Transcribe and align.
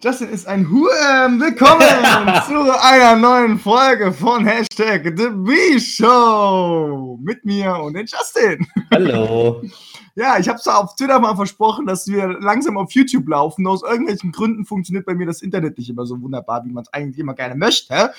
Justin 0.00 0.28
ist 0.28 0.46
ein 0.46 0.70
Huem. 0.70 1.40
Willkommen 1.40 1.80
zu 2.46 2.80
einer 2.80 3.16
neuen 3.16 3.58
Folge 3.58 4.12
von 4.12 4.46
Hashtag 4.46 5.12
The 5.18 5.30
B-Show. 5.30 7.18
Mit 7.20 7.44
mir 7.44 7.74
und 7.74 7.94
den 7.94 8.06
Justin. 8.06 8.64
Hallo. 8.92 9.62
Ja, 10.14 10.36
ich 10.36 10.48
habe 10.48 10.58
zwar 10.58 10.80
auf 10.80 10.96
Twitter 10.96 11.20
mal 11.20 11.36
versprochen, 11.36 11.86
dass 11.86 12.08
wir 12.08 12.26
langsam 12.40 12.76
auf 12.76 12.90
YouTube 12.90 13.28
laufen. 13.28 13.68
Aus 13.68 13.84
irgendwelchen 13.84 14.32
Gründen 14.32 14.64
funktioniert 14.64 15.06
bei 15.06 15.14
mir 15.14 15.26
das 15.26 15.42
Internet 15.42 15.78
nicht 15.78 15.90
immer 15.90 16.06
so 16.06 16.20
wunderbar, 16.20 16.64
wie 16.64 16.72
man 16.72 16.82
es 16.82 16.92
eigentlich 16.92 17.20
immer 17.20 17.34
gerne 17.34 17.54
möchte. 17.54 18.12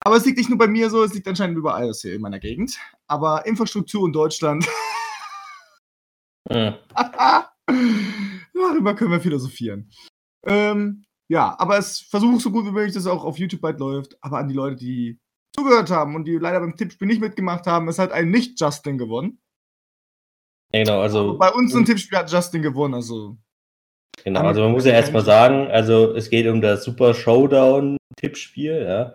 Aber 0.00 0.16
es 0.16 0.24
liegt 0.24 0.38
nicht 0.38 0.48
nur 0.48 0.58
bei 0.58 0.66
mir 0.66 0.90
so, 0.90 1.04
es 1.04 1.14
liegt 1.14 1.28
anscheinend 1.28 1.56
überall 1.56 1.92
hier 1.92 2.14
in 2.14 2.20
meiner 2.20 2.40
Gegend. 2.40 2.76
Aber 3.06 3.46
Infrastruktur 3.46 4.06
in 4.06 4.12
Deutschland. 4.12 4.66
Hm. 6.50 6.74
Darüber 8.52 8.94
können 8.94 9.12
wir 9.12 9.20
philosophieren. 9.20 9.88
Ähm, 10.46 11.04
ja, 11.28 11.54
aber 11.58 11.78
es 11.78 12.00
versuche 12.00 12.40
so 12.40 12.50
gut 12.50 12.66
wie 12.66 12.70
möglich, 12.70 12.94
dass 12.94 13.04
es 13.04 13.10
auch 13.10 13.24
auf 13.24 13.38
YouTube 13.38 13.60
bald 13.60 13.78
läuft. 13.80 14.16
Aber 14.20 14.38
an 14.38 14.48
die 14.48 14.54
Leute, 14.54 14.76
die 14.76 15.18
zugehört 15.54 15.90
haben 15.90 16.14
und 16.14 16.24
die 16.24 16.36
leider 16.36 16.60
beim 16.60 16.76
Tippspiel 16.76 17.06
nicht 17.06 17.20
mitgemacht 17.20 17.66
haben, 17.66 17.88
es 17.88 17.98
hat 17.98 18.12
ein 18.12 18.30
Nicht-Justin 18.30 18.98
gewonnen. 18.98 19.38
Genau, 20.72 21.00
also. 21.00 21.30
Aber 21.30 21.38
bei 21.38 21.52
uns 21.52 21.74
im 21.74 21.84
Tippspiel 21.84 22.18
hat 22.18 22.30
Justin 22.30 22.62
gewonnen, 22.62 22.94
also. 22.94 23.36
Genau, 24.24 24.40
also 24.40 24.62
man 24.62 24.72
muss 24.72 24.84
ja 24.84 24.92
erstmal 24.92 25.24
sagen, 25.24 25.68
also 25.68 26.14
es 26.14 26.30
geht 26.30 26.46
um 26.46 26.60
das 26.60 26.84
Super 26.84 27.14
Showdown-Tippspiel, 27.14 28.82
ja. 28.82 29.14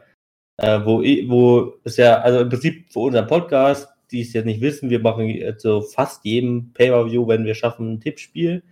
Äh, 0.57 0.85
wo, 0.85 0.99
wo 1.01 1.79
es 1.83 1.97
ja, 1.97 2.19
also 2.19 2.39
im 2.39 2.49
Prinzip 2.49 2.91
für 2.91 2.99
unseren 2.99 3.27
Podcast, 3.27 3.87
die 4.11 4.21
es 4.21 4.33
jetzt 4.33 4.45
nicht 4.45 4.61
wissen, 4.61 4.89
wir 4.89 4.99
machen 4.99 5.55
zu 5.57 5.81
fast 5.81 6.25
jedem 6.25 6.73
Pay-Per-View, 6.73 7.27
wenn 7.27 7.45
wir 7.45 7.55
schaffen, 7.55 7.93
ein 7.93 8.01
Tippspiel, 8.01 8.63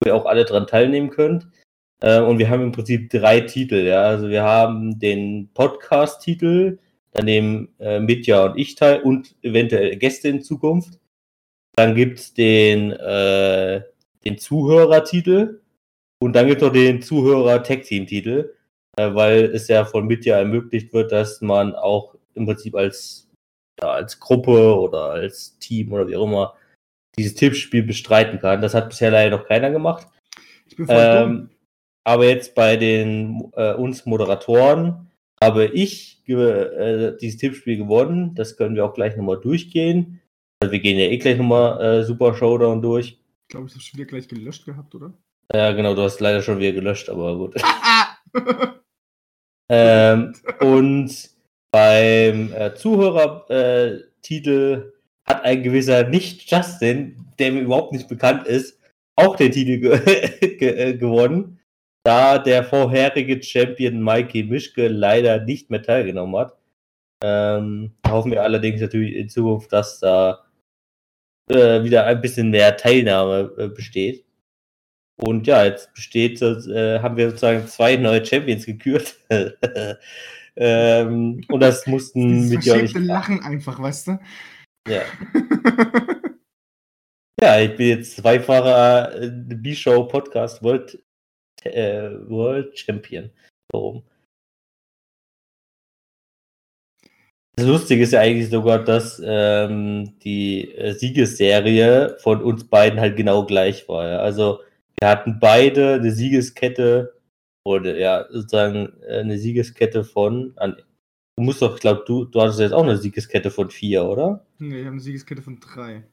wo 0.00 0.08
ihr 0.08 0.14
auch 0.14 0.26
alle 0.26 0.44
dran 0.44 0.66
teilnehmen 0.66 1.10
könnt. 1.10 1.48
Äh, 2.02 2.20
und 2.20 2.38
wir 2.38 2.50
haben 2.50 2.62
im 2.62 2.72
Prinzip 2.72 3.10
drei 3.10 3.40
Titel, 3.40 3.76
ja. 3.76 4.02
Also 4.02 4.28
wir 4.28 4.42
haben 4.42 4.98
den 4.98 5.48
Podcast-Titel, 5.54 6.78
dann 7.12 7.24
nehmen 7.24 7.68
äh, 7.78 8.00
Mitja 8.00 8.46
und 8.46 8.58
ich 8.58 8.74
teil 8.74 9.00
und 9.02 9.34
eventuell 9.42 9.96
Gäste 9.96 10.28
in 10.28 10.42
Zukunft. 10.42 10.98
Dann 11.76 11.94
gibt's 11.94 12.34
den, 12.34 12.90
äh, 12.90 13.82
den 14.24 14.36
Zuhörertitel 14.36 15.60
und 16.20 16.34
dann 16.34 16.48
gibt's 16.48 16.62
noch 16.62 16.72
den 16.72 17.00
Zuhörer-Tag-Team-Titel, 17.02 18.54
äh, 18.96 19.14
weil 19.14 19.44
es 19.44 19.68
ja 19.68 19.84
von 19.84 20.06
Mitja 20.06 20.38
ermöglicht 20.38 20.92
wird, 20.92 21.12
dass 21.12 21.40
man 21.40 21.74
auch 21.74 22.16
im 22.34 22.46
Prinzip 22.46 22.74
als, 22.74 23.28
ja, 23.80 23.90
als 23.90 24.18
Gruppe 24.18 24.76
oder 24.78 25.10
als 25.10 25.56
Team 25.58 25.92
oder 25.92 26.08
wie 26.08 26.16
auch 26.16 26.24
immer 26.24 26.54
dieses 27.16 27.34
Tippspiel 27.34 27.84
bestreiten 27.84 28.40
kann. 28.40 28.60
Das 28.60 28.74
hat 28.74 28.88
bisher 28.88 29.10
leider 29.10 29.36
noch 29.36 29.46
keiner 29.46 29.70
gemacht. 29.70 30.08
Ich 30.66 30.76
bin 30.76 30.86
voll 30.86 30.96
dumm. 30.96 31.51
Aber 32.04 32.26
jetzt 32.26 32.54
bei 32.54 32.76
den 32.76 33.52
äh, 33.54 33.74
uns 33.74 34.06
Moderatoren 34.06 35.10
habe 35.42 35.66
ich 35.66 36.22
äh, 36.28 37.16
dieses 37.20 37.38
Tippspiel 37.38 37.76
gewonnen. 37.76 38.34
Das 38.34 38.56
können 38.56 38.74
wir 38.74 38.84
auch 38.84 38.94
gleich 38.94 39.16
nochmal 39.16 39.40
durchgehen. 39.40 40.20
Also 40.60 40.72
wir 40.72 40.80
gehen 40.80 40.98
ja 40.98 41.06
eh 41.06 41.18
gleich 41.18 41.38
nochmal 41.38 41.80
äh, 41.80 42.04
Super 42.04 42.34
Showdown 42.34 42.82
durch. 42.82 43.18
Ich 43.42 43.48
glaube, 43.48 43.66
ich 43.66 43.74
habe 43.74 43.82
schon 43.82 43.98
wieder 43.98 44.08
gleich 44.08 44.28
gelöscht 44.28 44.64
gehabt, 44.64 44.94
oder? 44.94 45.12
Ja, 45.52 45.72
genau, 45.72 45.94
du 45.94 46.02
hast 46.02 46.20
leider 46.20 46.42
schon 46.42 46.58
wieder 46.58 46.72
gelöscht, 46.72 47.08
aber 47.08 47.36
gut. 47.36 47.56
ähm, 49.68 50.34
und 50.60 51.30
beim 51.72 52.52
äh, 52.52 52.74
Zuhörertitel 52.74 54.08
Titel 54.22 54.92
hat 55.26 55.44
ein 55.44 55.62
gewisser 55.62 56.08
Nicht-Justin, 56.08 57.16
der 57.38 57.52
mir 57.52 57.62
überhaupt 57.62 57.92
nicht 57.92 58.08
bekannt 58.08 58.46
ist, 58.46 58.78
auch 59.16 59.36
den 59.36 59.52
Titel 59.52 59.78
ge 59.78 60.56
ge 60.58 60.68
äh, 60.68 60.96
gewonnen, 60.96 61.58
da 62.04 62.38
der 62.38 62.64
vorherige 62.64 63.42
Champion 63.42 64.02
Mikey 64.02 64.44
Mischke 64.44 64.88
leider 64.88 65.44
nicht 65.44 65.70
mehr 65.70 65.82
teilgenommen 65.82 66.36
hat. 66.36 66.56
Ähm, 67.22 67.92
hoffen 68.08 68.32
wir 68.32 68.42
allerdings 68.42 68.80
natürlich 68.80 69.14
in 69.14 69.28
Zukunft, 69.28 69.72
dass 69.72 70.00
da 70.00 70.44
äh, 71.48 71.84
wieder 71.84 72.06
ein 72.06 72.20
bisschen 72.20 72.50
mehr 72.50 72.76
Teilnahme 72.76 73.52
äh, 73.58 73.68
besteht. 73.68 74.24
Und 75.20 75.46
ja, 75.46 75.64
jetzt 75.64 75.94
besteht, 75.94 76.42
äh, 76.42 76.98
haben 76.98 77.16
wir 77.16 77.30
sozusagen 77.30 77.66
zwei 77.68 77.96
neue 77.96 78.24
Champions 78.24 78.66
gekürt. 78.66 79.16
ähm, 80.56 81.44
und 81.48 81.60
das 81.60 81.86
mussten 81.86 82.48
mit 82.48 82.64
ja 82.64 82.76
nicht. 82.76 82.96
Lachen 82.96 83.40
einfach, 83.40 83.80
weißt 83.80 84.08
du? 84.08 84.18
Ja. 84.88 85.02
ja, 87.40 87.60
ich 87.60 87.76
bin 87.76 87.88
jetzt 87.88 88.16
zweifacher 88.16 89.22
äh, 89.22 89.30
B-Show 89.30 90.08
Podcast 90.08 90.60
World, 90.62 90.98
äh, 91.66 92.10
World 92.28 92.78
Champion. 92.78 93.30
Warum? 93.72 94.02
Das 97.56 97.66
Lustige 97.66 98.02
ist 98.02 98.12
ja 98.12 98.20
eigentlich 98.20 98.48
sogar, 98.48 98.82
dass 98.82 99.20
ähm, 99.24 100.18
die 100.20 100.74
äh, 100.74 100.94
Siegesserie 100.94 102.16
von 102.18 102.42
uns 102.42 102.64
beiden 102.64 102.98
halt 102.98 103.16
genau 103.16 103.44
gleich 103.44 103.88
war. 103.88 104.08
Ja? 104.08 104.18
Also 104.20 104.60
wir 104.98 105.08
hatten 105.08 105.38
beide 105.38 105.94
eine 105.94 106.12
Siegeskette 106.12 107.14
oder 107.64 107.96
ja, 107.96 108.26
sozusagen 108.30 108.92
äh, 109.02 109.18
eine 109.18 109.38
Siegeskette 109.38 110.02
von. 110.02 110.54
Du 111.36 111.42
musst 111.44 111.60
doch, 111.60 111.74
ich 111.74 111.80
glaube, 111.80 112.04
du, 112.06 112.24
du 112.24 112.40
hattest 112.40 112.60
jetzt 112.60 112.72
auch 112.72 112.84
eine 112.84 112.96
Siegeskette 112.96 113.50
von 113.50 113.70
vier, 113.70 114.04
oder? 114.04 114.46
nee, 114.58 114.78
ich 114.78 114.84
habe 114.84 114.92
eine 114.92 115.00
Siegeskette 115.00 115.42
von 115.42 115.60
drei. 115.60 116.04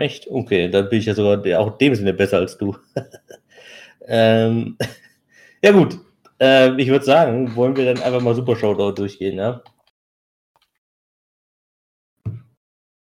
Echt? 0.00 0.28
Okay, 0.28 0.68
dann 0.68 0.88
bin 0.88 0.98
ich 0.98 1.06
ja 1.06 1.14
sogar 1.14 1.38
auch 1.60 1.72
in 1.72 1.78
dem 1.78 1.94
Sinne 1.94 2.14
besser 2.14 2.38
als 2.38 2.58
du. 2.58 2.76
ähm, 4.06 4.76
ja 5.62 5.72
gut, 5.72 5.98
ähm, 6.38 6.78
ich 6.78 6.88
würde 6.88 7.04
sagen, 7.04 7.54
wollen 7.54 7.76
wir 7.76 7.84
dann 7.84 8.02
einfach 8.02 8.20
mal 8.20 8.34
Super 8.34 8.56
Showdown 8.56 8.94
durchgehen, 8.94 9.36
ja? 9.36 9.62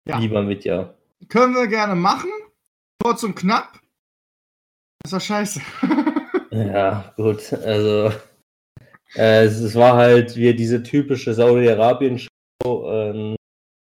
Ja. 0.07 0.17
Lieber 0.17 0.41
mit 0.41 0.65
ja. 0.65 0.93
Können 1.27 1.53
wir 1.53 1.67
gerne 1.67 1.95
machen. 1.95 2.31
Kurz 3.01 3.23
und 3.23 3.35
knapp. 3.35 3.79
Das 5.03 5.13
war 5.13 5.19
scheiße. 5.19 5.61
Ja, 6.51 7.13
gut, 7.15 7.53
also 7.53 8.11
äh, 9.15 9.45
es, 9.45 9.59
es 9.59 9.75
war 9.75 9.95
halt 9.97 10.35
wie 10.35 10.51
diese 10.55 10.81
typische 10.81 11.31
Saudi-Arabien-Show. 11.33 12.91
Ähm, 12.91 13.35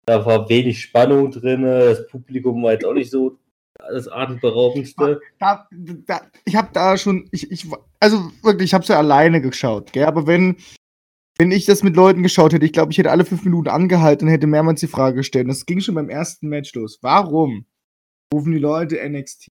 da 0.04 0.26
war 0.26 0.48
wenig 0.50 0.82
Spannung 0.82 1.30
drin, 1.30 1.62
das 1.62 2.06
Publikum 2.08 2.62
war 2.62 2.72
jetzt 2.72 2.84
auch 2.84 2.92
nicht 2.92 3.10
so 3.10 3.38
das 3.91 4.09
atemberaubendste. 4.09 5.20
da, 5.38 5.69
da, 6.06 6.20
ich 6.44 6.56
habe 6.56 6.69
da 6.72 6.97
schon, 6.97 7.28
ich, 7.32 7.50
ich, 7.50 7.66
also 8.00 8.31
wirklich, 8.43 8.70
ich 8.70 8.75
habe 8.75 8.82
es 8.82 8.88
ja 8.88 8.98
alleine 8.98 9.41
geschaut, 9.41 9.93
gell? 9.93 10.04
aber 10.04 10.26
wenn, 10.26 10.56
wenn 11.38 11.50
ich 11.50 11.65
das 11.65 11.82
mit 11.82 11.97
Leuten 11.97 12.22
geschaut 12.22 12.53
hätte, 12.53 12.66
ich 12.66 12.72
glaube, 12.72 12.92
ich 12.92 12.98
hätte 12.98 13.10
alle 13.10 13.25
fünf 13.25 13.44
Minuten 13.44 13.69
angehalten 13.69 14.28
und 14.28 14.32
hätte 14.32 14.47
mehrmals 14.47 14.81
die 14.81 14.87
Frage 14.87 15.16
gestellt. 15.16 15.48
Das 15.48 15.66
ging 15.66 15.81
schon 15.81 15.94
beim 15.94 16.09
ersten 16.10 16.48
Match 16.48 16.75
los. 16.75 16.98
Warum 17.03 17.66
rufen 18.32 18.53
die 18.53 18.59
Leute 18.59 18.97
NXT? 19.09 19.48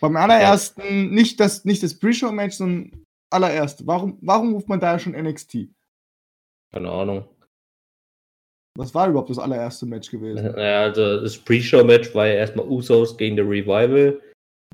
Beim 0.00 0.16
allerersten, 0.16 1.10
nicht 1.10 1.40
das, 1.40 1.64
nicht 1.64 1.82
das 1.82 1.98
Pre-Show-Match, 1.98 2.56
sondern 2.56 3.04
allererste. 3.30 3.86
Warum, 3.86 4.18
warum 4.20 4.54
ruft 4.54 4.68
man 4.68 4.80
da 4.80 4.98
schon 4.98 5.12
NXT? 5.12 5.68
Keine 6.72 6.90
Ahnung. 6.90 7.28
Was 8.78 8.94
war 8.94 9.08
überhaupt 9.08 9.30
das 9.30 9.38
allererste 9.38 9.86
Match 9.86 10.10
gewesen? 10.10 10.54
Ja, 10.56 10.82
also 10.82 11.20
das 11.20 11.36
Pre-Show-Match 11.38 12.14
war 12.14 12.26
ja 12.26 12.34
erstmal 12.34 12.66
Usos 12.66 13.16
gegen 13.16 13.36
The 13.36 13.42
Revival, 13.42 14.20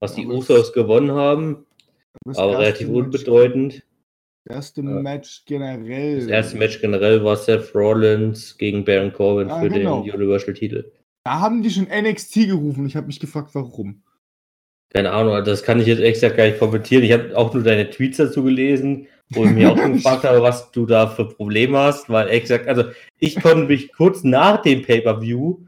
was 0.00 0.14
die 0.14 0.24
Aber 0.24 0.34
Usos 0.34 0.72
gewonnen 0.72 1.10
haben, 1.10 1.66
aber 2.26 2.58
relativ 2.58 2.88
Match- 2.88 2.96
unbedeutend. 2.98 3.82
Das 4.44 4.56
erste. 4.56 4.82
Match 4.82 5.44
generell. 5.44 6.16
Das 6.20 6.26
erste 6.28 6.56
Match 6.56 6.80
generell 6.80 7.22
war 7.22 7.36
Seth 7.36 7.74
Rollins 7.74 8.56
gegen 8.56 8.84
Baron 8.84 9.12
Corbin 9.12 9.48
Ja, 9.48 9.60
für 9.60 9.68
genau. 9.68 10.02
den 10.02 10.14
Universal-Titel. 10.14 10.90
Da 11.26 11.40
haben 11.40 11.62
die 11.62 11.68
schon 11.70 11.88
NXT 11.88 12.46
gerufen. 12.46 12.86
Ich 12.86 12.96
habe 12.96 13.08
mich 13.08 13.20
gefragt, 13.20 13.50
warum. 13.54 14.02
Keine 14.90 15.10
Ahnung, 15.12 15.44
das 15.44 15.62
kann 15.62 15.80
ich 15.80 15.86
jetzt 15.86 16.00
extra 16.00 16.28
gar 16.30 16.46
nicht 16.46 16.58
kommentieren. 16.58 17.02
Ich 17.02 17.12
habe 17.12 17.36
auch 17.36 17.52
nur 17.52 17.62
deine 17.62 17.90
Tweets 17.90 18.16
dazu 18.16 18.42
gelesen, 18.42 19.06
wo 19.30 19.44
ich 19.44 19.50
mich 19.50 19.66
auch 19.66 19.76
gefragt 19.76 20.24
habe, 20.24 20.42
was 20.42 20.70
du 20.70 20.86
da 20.86 21.06
für 21.06 21.26
Probleme 21.26 21.78
hast, 21.78 22.08
weil 22.08 22.28
exakt, 22.28 22.66
also 22.68 22.84
ich 23.18 23.40
konnte 23.40 23.64
mich 23.66 23.92
kurz 23.92 24.24
nach 24.24 24.62
dem 24.62 24.82
Pay-Per-View 24.82 25.58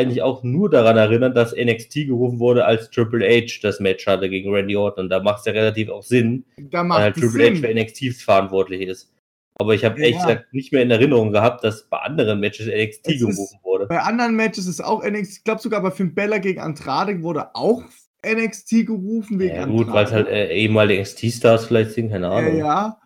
eigentlich 0.00 0.22
auch 0.22 0.42
nur 0.42 0.68
daran 0.70 0.96
erinnern, 0.96 1.34
dass 1.34 1.54
NXT 1.54 2.06
gerufen 2.08 2.40
wurde, 2.40 2.64
als 2.64 2.90
Triple 2.90 3.24
H 3.24 3.60
das 3.62 3.78
Match 3.78 4.06
hatte 4.08 4.28
gegen 4.28 4.52
Randy 4.52 4.74
Orton. 4.76 5.04
Und 5.04 5.10
da 5.10 5.20
macht 5.22 5.38
es 5.40 5.44
ja 5.46 5.52
relativ 5.52 5.88
auch 5.88 6.02
Sinn, 6.02 6.44
Da 6.58 6.80
weil 6.88 6.98
halt 7.02 7.14
Triple 7.14 7.44
H 7.44 7.54
Sinn. 7.54 7.56
für 7.58 7.68
NXT 7.72 8.12
verantwortlich 8.24 8.80
ist. 8.82 9.12
Aber 9.60 9.72
ich 9.74 9.84
habe 9.84 9.96
Ja. 10.00 10.06
ehrlich 10.06 10.18
gesagt 10.18 10.52
nicht 10.52 10.72
mehr 10.72 10.82
in 10.82 10.90
Erinnerung 10.90 11.30
gehabt, 11.30 11.62
dass 11.62 11.84
bei 11.88 11.98
anderen 11.98 12.40
Matches 12.40 12.66
NXT 12.66 13.06
Es 13.06 13.14
ist- 13.14 13.20
gerufen 13.20 13.58
wurde. 13.62 13.86
Bei 13.86 14.00
anderen 14.00 14.34
Matches 14.34 14.66
ist 14.66 14.82
auch 14.84 15.04
NXT, 15.04 15.38
ich 15.38 15.44
glaube 15.44 15.60
sogar 15.60 15.80
bei 15.80 15.92
Finn 15.92 16.12
Bella 16.12 16.38
gegen 16.38 16.58
Andrade 16.60 17.22
wurde 17.22 17.54
auch 17.54 17.84
NXT 18.26 18.86
gerufen 18.86 19.38
wegen 19.38 19.54
Ja, 19.54 19.64
gut, 19.66 19.92
weil 19.92 20.06
es 20.06 20.10
halt 20.12 20.26
äh, 20.26 20.48
ehemalige 20.52 21.02
NXT-Stars 21.02 21.66
vielleicht 21.66 21.92
sind, 21.92 22.10
keine 22.10 22.26
ja, 22.26 22.32
Ahnung. 22.32 22.56
ja. 22.56 22.98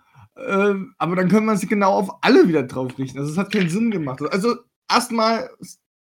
Ähm, 0.47 0.95
aber 0.99 1.17
dann 1.17 1.29
können 1.29 1.47
wir 1.47 1.57
sie 1.57 1.67
genau 1.67 1.93
auf 1.93 2.11
alle 2.23 2.49
wieder 2.49 2.63
drauf 2.63 2.99
richten. 2.99 3.19
Also 3.19 3.33
es 3.33 3.39
hat 3.39 3.53
keinen 3.53 3.71
Sinn 3.71 3.91
gemacht. 3.91 4.23
Also 4.31 4.57
erstmal 4.91 5.51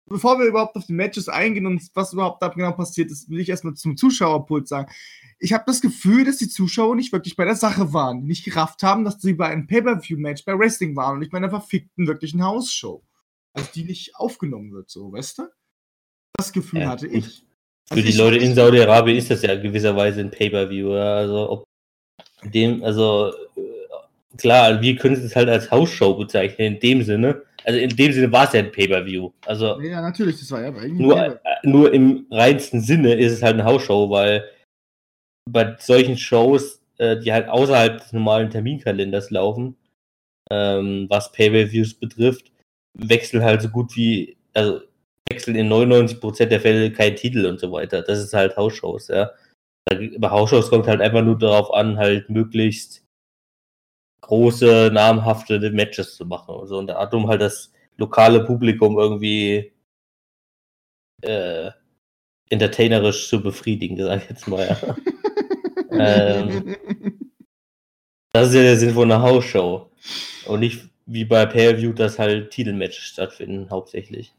bevor 0.07 0.39
wir 0.39 0.45
überhaupt 0.45 0.75
auf 0.75 0.85
die 0.85 0.93
Matches 0.93 1.29
eingehen 1.29 1.65
und 1.65 1.81
was 1.93 2.13
überhaupt 2.13 2.41
da 2.41 2.47
genau 2.49 2.71
passiert 2.71 3.11
ist, 3.11 3.29
will 3.29 3.39
ich 3.39 3.49
erstmal 3.49 3.73
zum 3.73 3.97
Zuschauerpult 3.97 4.67
sagen. 4.67 4.91
Ich 5.39 5.53
habe 5.53 5.63
das 5.67 5.81
Gefühl, 5.81 6.25
dass 6.25 6.37
die 6.37 6.49
Zuschauer 6.49 6.95
nicht 6.95 7.11
wirklich 7.11 7.35
bei 7.35 7.45
der 7.45 7.55
Sache 7.55 7.93
waren, 7.93 8.23
nicht 8.23 8.45
gerafft 8.45 8.83
haben, 8.83 9.03
dass 9.03 9.21
sie 9.21 9.33
bei 9.33 9.47
einem 9.47 9.67
Pay-Per-View-Match 9.67 10.45
bei 10.45 10.57
Wrestling 10.57 10.95
waren 10.95 11.13
und 11.13 11.19
nicht 11.19 11.31
bei 11.31 11.37
einer 11.37 11.49
verfickten 11.49 12.07
wirklichen 12.07 12.43
Hausshow. 12.43 13.03
Also 13.53 13.69
die 13.73 13.83
nicht 13.83 14.15
aufgenommen 14.15 14.71
wird, 14.71 14.89
so, 14.89 15.11
weißt 15.11 15.39
du? 15.39 15.43
Das 16.37 16.51
Gefühl 16.51 16.81
ja, 16.81 16.89
hatte 16.89 17.07
ich. 17.07 17.45
Für 17.87 17.95
also 17.95 18.07
die 18.07 18.17
Leute 18.17 18.37
in 18.37 18.55
Saudi-Arabien 18.55 19.17
ist 19.17 19.31
das 19.31 19.41
ja 19.41 19.55
gewisserweise 19.55 20.21
ein 20.21 20.31
Pay-Per-View. 20.31 20.91
Also 20.91 21.49
ob 21.49 21.63
dem, 22.43 22.83
also 22.83 23.33
klar, 24.37 24.81
wir 24.81 24.95
können 24.95 25.15
es 25.15 25.35
halt 25.35 25.49
als 25.49 25.71
Hausshow 25.71 26.15
bezeichnen, 26.15 26.75
in 26.75 26.79
dem 26.79 27.03
Sinne. 27.03 27.41
Also 27.63 27.79
in 27.79 27.89
dem 27.89 28.11
Sinne 28.11 28.31
war 28.31 28.45
es 28.45 28.53
ja 28.53 28.59
ein 28.59 28.71
Pay-Per-View. 28.71 29.31
Also 29.45 29.81
ja, 29.81 30.01
natürlich, 30.01 30.39
das 30.39 30.51
war 30.51 30.61
ja 30.61 30.71
nur, 30.71 31.17
äh, 31.19 31.37
nur 31.63 31.91
im 31.93 32.27
reinsten 32.29 32.81
Sinne 32.81 33.15
ist 33.15 33.33
es 33.33 33.41
halt 33.41 33.55
eine 33.55 33.65
Hausshow, 33.65 34.09
weil 34.09 34.49
bei 35.49 35.75
solchen 35.79 36.17
Shows, 36.17 36.81
äh, 36.97 37.17
die 37.17 37.33
halt 37.33 37.49
außerhalb 37.49 37.99
des 37.99 38.13
normalen 38.13 38.49
Terminkalenders 38.49 39.31
laufen, 39.31 39.75
ähm, 40.51 41.07
was 41.09 41.31
Pay-Per-Views 41.31 41.95
betrifft, 41.95 42.51
wechseln 42.97 43.43
halt 43.43 43.61
so 43.61 43.69
gut 43.69 43.95
wie, 43.95 44.37
also 44.53 44.81
wechseln 45.29 45.55
in 45.55 45.67
99% 45.67 46.45
der 46.45 46.61
Fälle 46.61 46.91
kein 46.91 47.15
Titel 47.15 47.45
und 47.45 47.59
so 47.59 47.71
weiter. 47.71 48.01
Das 48.03 48.19
ist 48.19 48.33
halt 48.33 48.55
Hausshows, 48.57 49.07
ja. 49.07 49.31
Bei 50.17 50.29
Hausshows 50.29 50.69
kommt 50.69 50.87
halt 50.87 51.01
einfach 51.01 51.23
nur 51.23 51.37
darauf 51.37 51.73
an, 51.73 51.97
halt 51.97 52.29
möglichst 52.29 53.04
große, 54.25 54.89
namhafte 54.91 55.59
Matches 55.71 56.15
zu 56.15 56.25
machen 56.25 56.55
und 56.55 56.67
so. 56.67 56.77
Und 56.77 56.87
da 56.87 57.07
um 57.09 57.27
halt 57.27 57.41
das 57.41 57.71
lokale 57.97 58.43
Publikum 58.43 58.97
irgendwie 58.97 59.71
äh, 61.21 61.71
entertainerisch 62.49 63.29
zu 63.29 63.41
befriedigen, 63.41 63.97
sag 63.97 64.23
ich 64.23 64.29
jetzt 64.29 64.47
mal. 64.47 64.67
Ja. 64.67 64.95
ähm, 66.37 66.75
das 68.33 68.49
ist 68.49 68.55
ja 68.55 68.61
der 68.61 68.77
Sinn 68.77 68.93
von 68.93 69.11
einer 69.11 69.21
Hausshow. 69.21 69.89
Und 70.47 70.59
nicht 70.59 70.89
wie 71.05 71.25
bei 71.25 71.45
Pay-View, 71.45 71.93
dass 71.93 72.19
halt 72.19 72.51
Titelmatches 72.51 73.05
stattfinden, 73.05 73.69
hauptsächlich. 73.69 74.33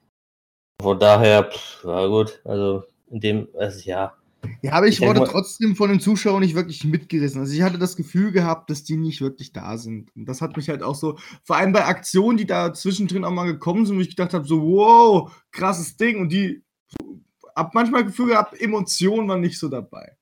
Von 0.83 0.99
daher, 0.99 1.44
pff, 1.44 1.85
ja 1.85 2.06
gut, 2.06 2.41
also 2.44 2.85
in 3.11 3.21
dem, 3.21 3.49
also 3.56 3.81
ja. 3.88 4.17
Ja, 4.62 4.73
aber 4.73 4.87
ich, 4.87 5.00
ich 5.00 5.06
wurde 5.06 5.25
trotzdem 5.25 5.77
von 5.77 5.91
den 5.91 6.00
Zuschauern 6.00 6.41
nicht 6.41 6.55
wirklich 6.55 6.85
mitgerissen. 6.85 7.41
Also 7.41 7.53
ich 7.55 7.62
hatte 7.62 7.79
das 7.79 7.97
Gefühl 7.97 8.33
gehabt, 8.33 8.71
dass 8.71 8.85
die 8.85 8.97
nicht 8.97 9.21
wirklich 9.21 9.53
da 9.53 9.77
sind. 9.77 10.15
Und 10.15 10.27
das 10.27 10.41
hat 10.41 10.56
mich 10.56 10.69
halt 10.69 10.83
auch 10.83 10.94
so, 10.94 11.19
vor 11.44 11.56
allem 11.56 11.73
bei 11.73 11.85
Aktionen, 11.85 12.37
die 12.37 12.47
da 12.47 12.73
zwischendrin 12.73 13.25
auch 13.25 13.31
mal 13.31 13.47
gekommen 13.47 13.87
sind, 13.87 13.97
wo 13.97 14.00
ich 14.00 14.11
gedacht 14.11 14.35
habe, 14.35 14.47
so, 14.47 14.62
wow, 14.62 15.33
krasses 15.53 15.97
Ding. 15.97 16.21
Und 16.21 16.31
die, 16.33 16.62
hab 17.55 17.75
manchmal 17.75 18.05
Gefühl 18.05 18.29
gehabt, 18.29 18.61
Emotionen 18.61 19.29
waren 19.29 19.41
nicht 19.41 19.59
so 19.59 19.69
dabei. 19.69 20.17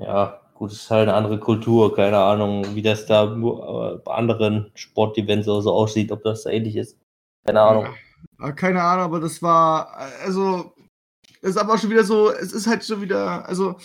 Ja, 0.00 0.40
gut, 0.54 0.70
es 0.70 0.82
ist 0.82 0.90
halt 0.90 1.08
eine 1.08 1.16
andere 1.16 1.40
Kultur, 1.40 1.94
keine 1.94 2.18
Ahnung, 2.18 2.74
wie 2.74 2.82
das 2.82 3.06
da 3.06 3.24
äh, 3.24 3.98
bei 4.04 4.14
anderen 4.14 4.70
Sportevents 4.74 5.46
so 5.46 5.72
aussieht, 5.72 6.12
ob 6.12 6.22
das 6.22 6.44
ähnlich 6.46 6.76
ist. 6.76 6.98
Keine 7.46 7.60
Ahnung. 7.60 7.86
Ja. 8.38 8.52
Keine 8.52 8.82
Ahnung, 8.82 9.04
aber 9.04 9.20
das 9.20 9.40
war, 9.40 9.96
also, 10.22 10.74
das 11.46 11.54
ist 11.54 11.62
aber 11.62 11.78
schon 11.78 11.90
wieder 11.90 12.02
so, 12.02 12.32
es 12.32 12.52
ist 12.52 12.66
halt 12.66 12.84
schon 12.84 13.00
wieder, 13.00 13.48
also, 13.48 13.76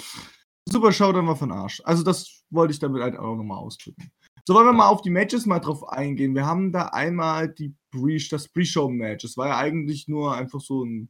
Super 0.67 0.91
Showdown 0.91 1.27
war 1.27 1.35
von 1.35 1.51
Arsch. 1.51 1.79
Also, 1.85 2.01
das 2.01 2.43
wollte 2.49 2.73
ich 2.73 2.79
damit 2.79 3.03
halt 3.03 3.15
auch 3.15 3.35
nochmal 3.35 3.59
ausdrücken. 3.59 4.11
So, 4.47 4.55
wollen 4.55 4.65
wir 4.65 4.73
mal 4.73 4.87
auf 4.87 5.03
die 5.03 5.11
Matches 5.11 5.45
mal 5.45 5.59
drauf 5.59 5.87
eingehen. 5.87 6.33
Wir 6.33 6.47
haben 6.47 6.71
da 6.71 6.87
einmal 6.87 7.49
die 7.49 7.75
Pre 7.91 8.17
das 8.31 8.47
Pre-Show-Match. 8.47 9.25
Es 9.25 9.37
war 9.37 9.49
ja 9.49 9.57
eigentlich 9.59 10.07
nur 10.07 10.35
einfach 10.35 10.59
so 10.59 10.83
ein, 10.83 11.09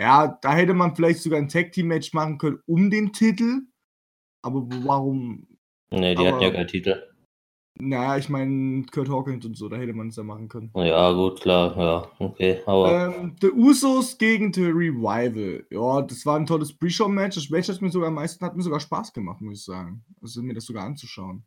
ja, 0.00 0.28
da 0.28 0.54
hätte 0.54 0.74
man 0.74 0.94
vielleicht 0.94 1.20
sogar 1.22 1.40
ein 1.40 1.48
Tag-Team-Match 1.48 2.12
machen 2.12 2.38
können 2.38 2.60
um 2.66 2.88
den 2.88 3.12
Titel. 3.12 3.62
Aber 4.42 4.62
warum? 4.84 5.48
Nee, 5.90 6.14
die 6.14 6.20
aber, 6.20 6.36
hatten 6.36 6.42
ja 6.42 6.50
keinen 6.52 6.68
Titel. 6.68 7.02
Naja, 7.84 8.16
ich 8.16 8.28
meine, 8.28 8.84
Kurt 8.92 9.08
Hawkins 9.08 9.44
und 9.44 9.56
so, 9.56 9.68
da 9.68 9.76
hätte 9.76 9.92
man 9.92 10.06
es 10.06 10.14
ja 10.14 10.22
machen 10.22 10.48
können. 10.48 10.70
Ja, 10.76 11.10
gut, 11.10 11.40
klar, 11.40 11.76
ja, 11.76 12.08
okay, 12.24 12.60
aber. 12.64 13.12
Ähm, 13.16 13.34
The 13.40 13.50
Usos 13.50 14.16
gegen 14.16 14.52
The 14.52 14.66
Revival. 14.66 15.66
Ja, 15.68 16.00
das 16.02 16.24
war 16.24 16.36
ein 16.36 16.46
tolles 16.46 16.72
Pre-Show-Match. 16.72 17.34
Das 17.34 17.50
Match 17.50 17.68
hat 17.68 17.82
mir 17.82 17.90
sogar 17.90 18.06
am 18.08 18.14
meisten, 18.14 18.44
hat 18.44 18.56
mir 18.56 18.62
sogar 18.62 18.78
Spaß 18.78 19.12
gemacht, 19.12 19.40
muss 19.40 19.58
ich 19.58 19.64
sagen. 19.64 20.04
Also 20.22 20.42
mir 20.42 20.54
das 20.54 20.66
sogar 20.66 20.84
anzuschauen. 20.84 21.42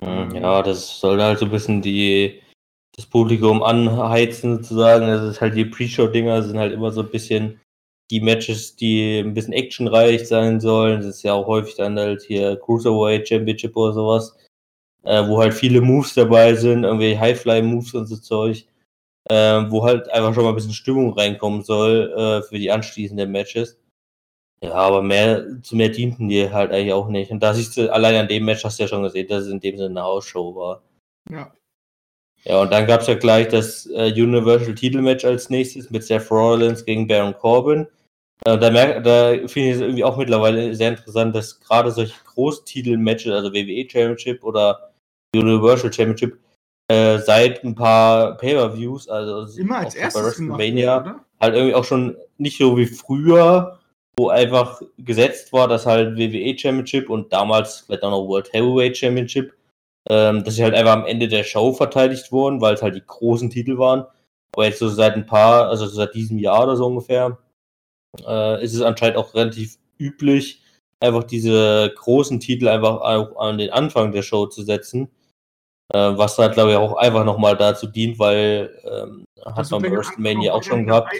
Hm, 0.00 0.34
ja, 0.34 0.62
das 0.62 0.98
soll 0.98 1.20
halt 1.20 1.38
so 1.38 1.44
ein 1.44 1.50
bisschen 1.50 1.82
die, 1.82 2.40
das 2.96 3.04
Publikum 3.04 3.62
anheizen, 3.62 4.56
sozusagen. 4.56 5.08
Das 5.08 5.24
ist 5.24 5.42
halt 5.42 5.54
die 5.54 5.66
Pre-Show-Dinger 5.66 6.42
sind 6.42 6.58
halt 6.58 6.72
immer 6.72 6.90
so 6.90 7.02
ein 7.02 7.10
bisschen 7.10 7.60
die 8.10 8.22
Matches, 8.22 8.76
die 8.76 9.18
ein 9.18 9.34
bisschen 9.34 9.52
actionreich 9.52 10.26
sein 10.26 10.58
sollen. 10.58 11.00
Das 11.00 11.16
ist 11.16 11.22
ja 11.22 11.34
auch 11.34 11.46
häufig 11.46 11.74
dann 11.74 11.98
halt 11.98 12.22
hier 12.22 12.56
Cruiserweight 12.56 13.28
Championship 13.28 13.76
oder 13.76 13.92
sowas 13.92 14.38
äh, 15.04 15.26
wo 15.26 15.40
halt 15.40 15.54
viele 15.54 15.80
Moves 15.80 16.14
dabei 16.14 16.54
sind, 16.54 16.84
irgendwie 16.84 17.18
Highfly-Moves 17.18 17.94
und 17.94 18.06
so 18.06 18.16
Zeug, 18.16 18.66
äh, 19.30 19.64
wo 19.68 19.84
halt 19.84 20.10
einfach 20.10 20.34
schon 20.34 20.44
mal 20.44 20.50
ein 20.50 20.54
bisschen 20.54 20.72
Stimmung 20.72 21.12
reinkommen 21.12 21.62
soll 21.62 22.12
äh, 22.16 22.42
für 22.42 22.58
die 22.58 22.70
anschließenden 22.70 23.30
Matches. 23.30 23.78
Ja, 24.62 24.74
aber 24.74 25.02
mehr, 25.02 25.60
zu 25.62 25.74
mehr 25.74 25.88
dienten 25.88 26.28
die 26.28 26.50
halt 26.50 26.70
eigentlich 26.70 26.92
auch 26.92 27.08
nicht. 27.08 27.32
Und 27.32 27.42
da 27.42 27.52
siehst 27.52 27.76
du, 27.76 27.92
allein 27.92 28.14
an 28.14 28.28
dem 28.28 28.44
Match 28.44 28.64
hast 28.64 28.78
du 28.78 28.84
ja 28.84 28.88
schon 28.88 29.02
gesehen, 29.02 29.26
dass 29.26 29.44
es 29.44 29.50
in 29.52 29.58
dem 29.58 29.76
Sinne 29.76 29.90
eine 29.90 30.04
Ausshow 30.04 30.54
war. 30.54 30.82
Ja. 31.30 31.52
Ja, 32.44 32.60
und 32.60 32.72
dann 32.72 32.86
gab 32.86 33.02
es 33.02 33.06
ja 33.06 33.14
gleich 33.14 33.48
das 33.48 33.86
äh, 33.86 34.12
Universal 34.12 34.74
Titelmatch 34.74 35.24
als 35.24 35.48
nächstes 35.50 35.90
mit 35.90 36.04
Seth 36.04 36.30
Rollins 36.30 36.84
gegen 36.84 37.06
Baron 37.06 37.36
Corbin. 37.36 37.86
Äh, 38.44 38.58
da, 38.58 38.70
da 39.00 39.30
finde 39.48 39.68
ich 39.68 39.74
es 39.76 39.80
irgendwie 39.80 40.04
auch 40.04 40.16
mittlerweile 40.16 40.74
sehr 40.74 40.90
interessant, 40.90 41.34
dass 41.36 41.60
gerade 41.60 41.92
solche 41.92 42.14
Großtitel-Matches, 42.24 43.32
also 43.32 43.52
WWE 43.52 43.88
Championship 43.88 44.42
oder 44.42 44.91
Universal 45.34 45.92
Championship 45.92 46.38
äh, 46.88 47.18
seit 47.18 47.64
ein 47.64 47.74
paar 47.74 48.36
Pay-Per-Views, 48.36 49.08
also 49.08 49.58
immer 49.58 49.78
als 49.78 49.94
erstes 49.94 50.20
bei 50.20 50.26
WrestleMania, 50.26 50.98
gemacht, 50.98 51.24
halt 51.40 51.54
irgendwie 51.54 51.74
auch 51.74 51.84
schon 51.84 52.16
nicht 52.38 52.58
so 52.58 52.76
wie 52.76 52.86
früher, 52.86 53.78
wo 54.18 54.28
einfach 54.28 54.82
gesetzt 54.98 55.52
war, 55.52 55.68
dass 55.68 55.86
halt 55.86 56.18
WWE 56.18 56.58
Championship 56.58 57.08
und 57.08 57.32
damals 57.32 57.80
vielleicht 57.80 58.02
auch 58.02 58.10
noch 58.10 58.28
World 58.28 58.52
Heavyweight 58.52 58.96
Championship, 58.96 59.54
ähm, 60.10 60.44
dass 60.44 60.56
sie 60.56 60.64
halt 60.64 60.74
einfach 60.74 60.92
am 60.92 61.06
Ende 61.06 61.28
der 61.28 61.44
Show 61.44 61.72
verteidigt 61.72 62.30
wurden, 62.30 62.60
weil 62.60 62.74
es 62.74 62.82
halt 62.82 62.94
die 62.94 63.06
großen 63.06 63.48
Titel 63.48 63.78
waren. 63.78 64.04
Aber 64.54 64.66
jetzt 64.66 64.80
so 64.80 64.88
seit 64.88 65.14
ein 65.14 65.24
paar, 65.24 65.68
also 65.68 65.86
seit 65.86 66.14
diesem 66.14 66.38
Jahr 66.38 66.64
oder 66.64 66.76
so 66.76 66.86
ungefähr, 66.86 67.38
äh, 68.26 68.62
ist 68.62 68.74
es 68.74 68.82
anscheinend 68.82 69.16
auch 69.16 69.34
relativ 69.34 69.78
üblich, 69.98 70.60
einfach 71.00 71.24
diese 71.24 71.90
großen 71.96 72.38
Titel 72.38 72.68
einfach 72.68 73.00
auch 73.00 73.36
an 73.40 73.56
den 73.56 73.70
Anfang 73.70 74.12
der 74.12 74.22
Show 74.22 74.46
zu 74.46 74.62
setzen 74.62 75.10
was 75.92 76.38
halt, 76.38 76.54
glaube 76.54 76.70
ich, 76.72 76.76
auch 76.76 76.96
einfach 76.96 77.24
nochmal 77.24 77.56
dazu 77.56 77.86
dient, 77.86 78.18
weil 78.18 78.70
ähm, 78.84 79.24
hat 79.44 79.70
man 79.70 79.82
bei 79.82 79.90
WrestleMania 79.90 80.52
auch 80.52 80.62
schon 80.62 80.86
gehabt. 80.86 81.12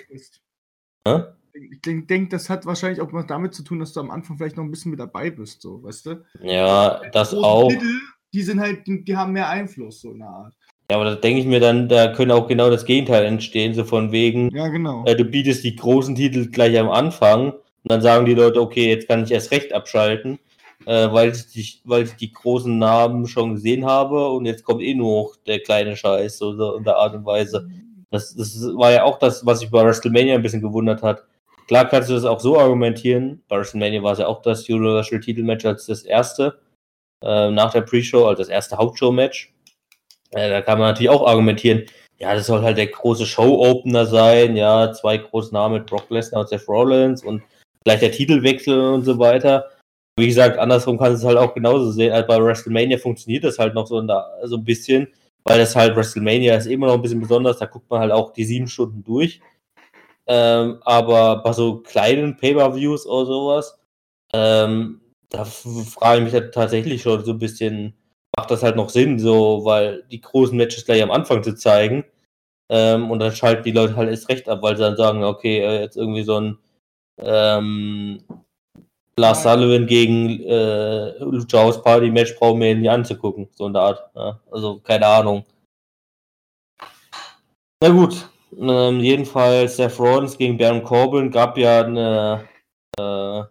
Ich 1.55 1.81
denke, 1.83 2.07
denk, 2.07 2.31
das 2.31 2.49
hat 2.49 2.65
wahrscheinlich 2.65 3.01
auch 3.01 3.13
was 3.13 3.27
damit 3.27 3.55
zu 3.55 3.63
tun, 3.63 3.81
dass 3.81 3.93
du 3.93 4.01
am 4.01 4.11
Anfang 4.11 4.39
vielleicht 4.39 4.57
noch 4.57 4.65
ein 4.65 4.71
bisschen 4.71 4.91
mit 4.91 5.01
dabei 5.01 5.31
bist, 5.31 5.61
so, 5.61 5.83
weißt 5.83 6.07
du? 6.07 6.25
Ja, 6.41 7.03
das 7.13 7.35
auch. 7.35 7.69
Titel, 7.69 8.01
die 8.33 8.43
sind 8.43 8.61
halt, 8.61 8.87
die 8.87 9.17
haben 9.17 9.33
mehr 9.33 9.49
Einfluss, 9.49 10.01
so 10.01 10.13
eine 10.13 10.27
Art. 10.27 10.55
Ja, 10.91 10.97
aber 10.97 11.05
da 11.07 11.15
denke 11.15 11.41
ich 11.41 11.47
mir 11.47 11.61
dann, 11.61 11.89
da 11.89 12.13
können 12.15 12.31
auch 12.31 12.49
genau 12.49 12.71
das 12.71 12.85
Gegenteil 12.85 13.25
entstehen, 13.25 13.75
so 13.75 13.85
von 13.85 14.13
wegen, 14.13 14.51
ja, 14.55 14.69
genau. 14.69 15.05
Äh, 15.05 15.17
du 15.17 15.25
bietest 15.25 15.65
die 15.65 15.77
großen 15.77 16.15
Titel 16.15 16.51
gleich 16.51 16.79
am 16.79 16.91
Anfang 16.91 17.53
und 17.53 17.91
dann 17.91 18.03
sagen 18.03 18.25
die 18.25 18.35
Leute, 18.35 18.61
okay, 18.61 18.89
jetzt 18.89 19.09
kann 19.09 19.25
ich 19.25 19.31
erst 19.31 19.51
recht 19.51 19.73
abschalten 19.73 20.39
äh, 20.87 21.13
weil, 21.13 21.31
ich 21.31 21.47
die, 21.49 21.67
weil 21.85 22.05
ich 22.05 22.13
die 22.13 22.33
großen 22.33 22.79
Namen 22.79 23.27
schon 23.27 23.55
gesehen 23.55 23.85
habe 23.85 24.29
und 24.31 24.47
jetzt 24.47 24.65
kommt 24.65 24.83
eh 24.83 24.95
nur 24.95 25.23
noch 25.23 25.37
der 25.47 25.61
kleine 25.61 25.97
Scheiß 25.97 26.39
so, 26.39 26.55
so 26.57 26.77
in 26.77 26.85
der 26.85 26.97
Art 26.97 27.15
und 27.15 27.25
Weise. 27.25 27.69
Das, 28.11 28.35
das 28.35 28.61
war 28.75 28.93
ja 28.93 29.05
auch 29.05 29.19
das, 29.19 29.45
was 29.47 29.61
sich 29.61 29.71
bei 29.71 29.85
WrestleMania 29.85 30.35
ein 30.35 30.43
bisschen 30.43 30.63
gewundert 30.63 31.03
hat. 31.03 31.25
Klar 31.67 31.89
kannst 31.89 32.11
du 32.11 32.15
das 32.15 32.25
auch 32.25 32.41
so 32.41 32.59
argumentieren. 32.59 33.43
Bei 33.49 33.57
WrestleMania 33.57 34.03
war 34.03 34.13
es 34.13 34.19
ja 34.19 34.27
auch 34.27 34.43
das 34.43 34.69
Universal 34.69 35.21
Titelmatch 35.21 35.65
als 35.65 35.87
das 35.87 36.03
erste 36.03 36.59
äh, 37.23 37.51
nach 37.51 37.73
der 37.73 37.83
Pre-Show, 37.83 38.27
also 38.27 38.43
das 38.43 38.49
erste 38.49 38.77
Hauptshow-Match. 38.77 39.55
Äh, 40.33 40.51
da 40.51 40.63
kann 40.63 40.79
man 40.79 40.89
natürlich 40.89 41.11
auch 41.11 41.27
argumentieren, 41.27 41.85
ja, 42.19 42.35
das 42.35 42.47
soll 42.47 42.63
halt 42.63 42.79
der 42.79 42.87
große 42.87 43.27
Show-Opener 43.27 44.07
sein, 44.07 44.57
ja, 44.57 44.93
zwei 44.93 45.19
große 45.19 45.53
Namen 45.53 45.75
mit 45.79 45.87
Brock 45.87 46.09
Lesnar 46.11 46.43
und 46.43 46.49
Seth 46.49 46.69
Rollins 46.69 47.25
und 47.25 47.43
gleich 47.85 48.01
der 48.01 48.13
Titelwechsel 48.13 48.79
und 48.79 49.05
so 49.05 49.19
weiter. 49.19 49.71
Wie 50.19 50.27
gesagt, 50.29 50.59
andersrum 50.59 50.99
kann 50.99 51.13
es 51.13 51.25
halt 51.25 51.39
auch 51.39 51.55
genauso 51.55 51.91
sehen. 51.91 52.13
Also 52.13 52.27
bei 52.29 52.39
WrestleMania 52.43 52.99
funktioniert 52.99 53.45
das 53.45 53.59
halt 53.59 53.75
noch 53.75 53.87
so, 53.87 54.01
da, 54.03 54.31
so 54.45 54.57
ein 54.57 54.65
bisschen, 54.65 55.09
weil 55.45 55.59
das 55.59 55.75
halt 55.77 55.97
WrestleMania 55.97 56.57
ist 56.57 56.67
immer 56.67 56.87
noch 56.89 56.95
ein 56.95 57.03
bisschen 57.03 57.21
besonders. 57.21 57.59
Da 57.59 57.67
guckt 57.67 57.91
man 57.91 58.01
halt 58.01 58.13
auch 58.13 58.33
die 58.33 58.45
sieben 58.45 58.69
Stunden 58.69 59.03
durch. 59.05 59.41
Ähm, 60.27 60.79
aber 60.85 61.43
bei 61.43 61.53
so 61.53 61.79
kleinen 61.81 62.37
Pay-Per-Views 62.37 63.07
oder 63.07 63.27
sowas, 63.27 63.79
ähm, 64.35 65.01
da 65.31 65.45
frage 65.45 66.19
ich 66.21 66.25
mich 66.27 66.35
halt 66.35 66.55
tatsächlich 66.55 67.03
schon 67.03 67.25
so 67.25 67.33
ein 67.33 67.39
bisschen, 67.39 67.95
macht 68.37 68.51
das 68.51 68.63
halt 68.63 68.77
noch 68.77 68.91
Sinn, 68.91 69.19
so, 69.19 69.65
weil 69.65 70.05
die 70.11 70.21
großen 70.21 70.57
Matches 70.57 70.85
gleich 70.87 71.03
am 71.03 71.11
Anfang 71.11 71.43
zu 71.43 71.55
zeigen, 71.55 72.05
Ähm, 72.71 73.11
und 73.11 73.19
dann 73.21 73.33
schalten 73.35 73.65
die 73.65 73.73
Leute 73.73 73.97
halt 73.97 74.11
erst 74.11 74.29
recht 74.31 74.49
ab, 74.49 74.63
weil 74.63 74.77
sie 74.77 74.83
dann 74.83 74.97
sagen, 74.97 75.25
okay, 75.25 75.61
äh, 75.61 75.81
jetzt 75.83 75.97
irgendwie 75.97 76.23
so 76.25 76.41
ein 76.41 76.59
ähm, 77.19 78.25
Lars 79.23 79.45
Sullivan 79.45 79.87
gegen 79.87 80.41
äh, 80.41 81.19
Lucha 81.21 81.59
House 81.59 81.81
Party 81.81 82.11
Match 82.11 82.35
brauchen 82.37 82.61
wir 82.61 82.75
nie 82.75 82.89
anzugucken, 82.89 83.49
so 83.53 83.67
in 83.67 83.73
der 83.73 83.83
Art. 83.83 84.11
Ja? 84.17 84.41
Also 84.51 84.81
keine 84.81 85.07
Ahnung. 85.07 85.45
Na 87.81 87.89
gut, 87.89 88.29
ähm, 88.59 89.01
jedenfalls 89.01 89.77
Seth 89.77 89.99
Rollins 90.01 90.37
gegen 90.37 90.59
Baron 90.59 90.83
Corbin 90.83 91.31
gab 91.31 91.57
ja 91.57 91.85
eine 91.85 92.49
äh, 92.99 93.43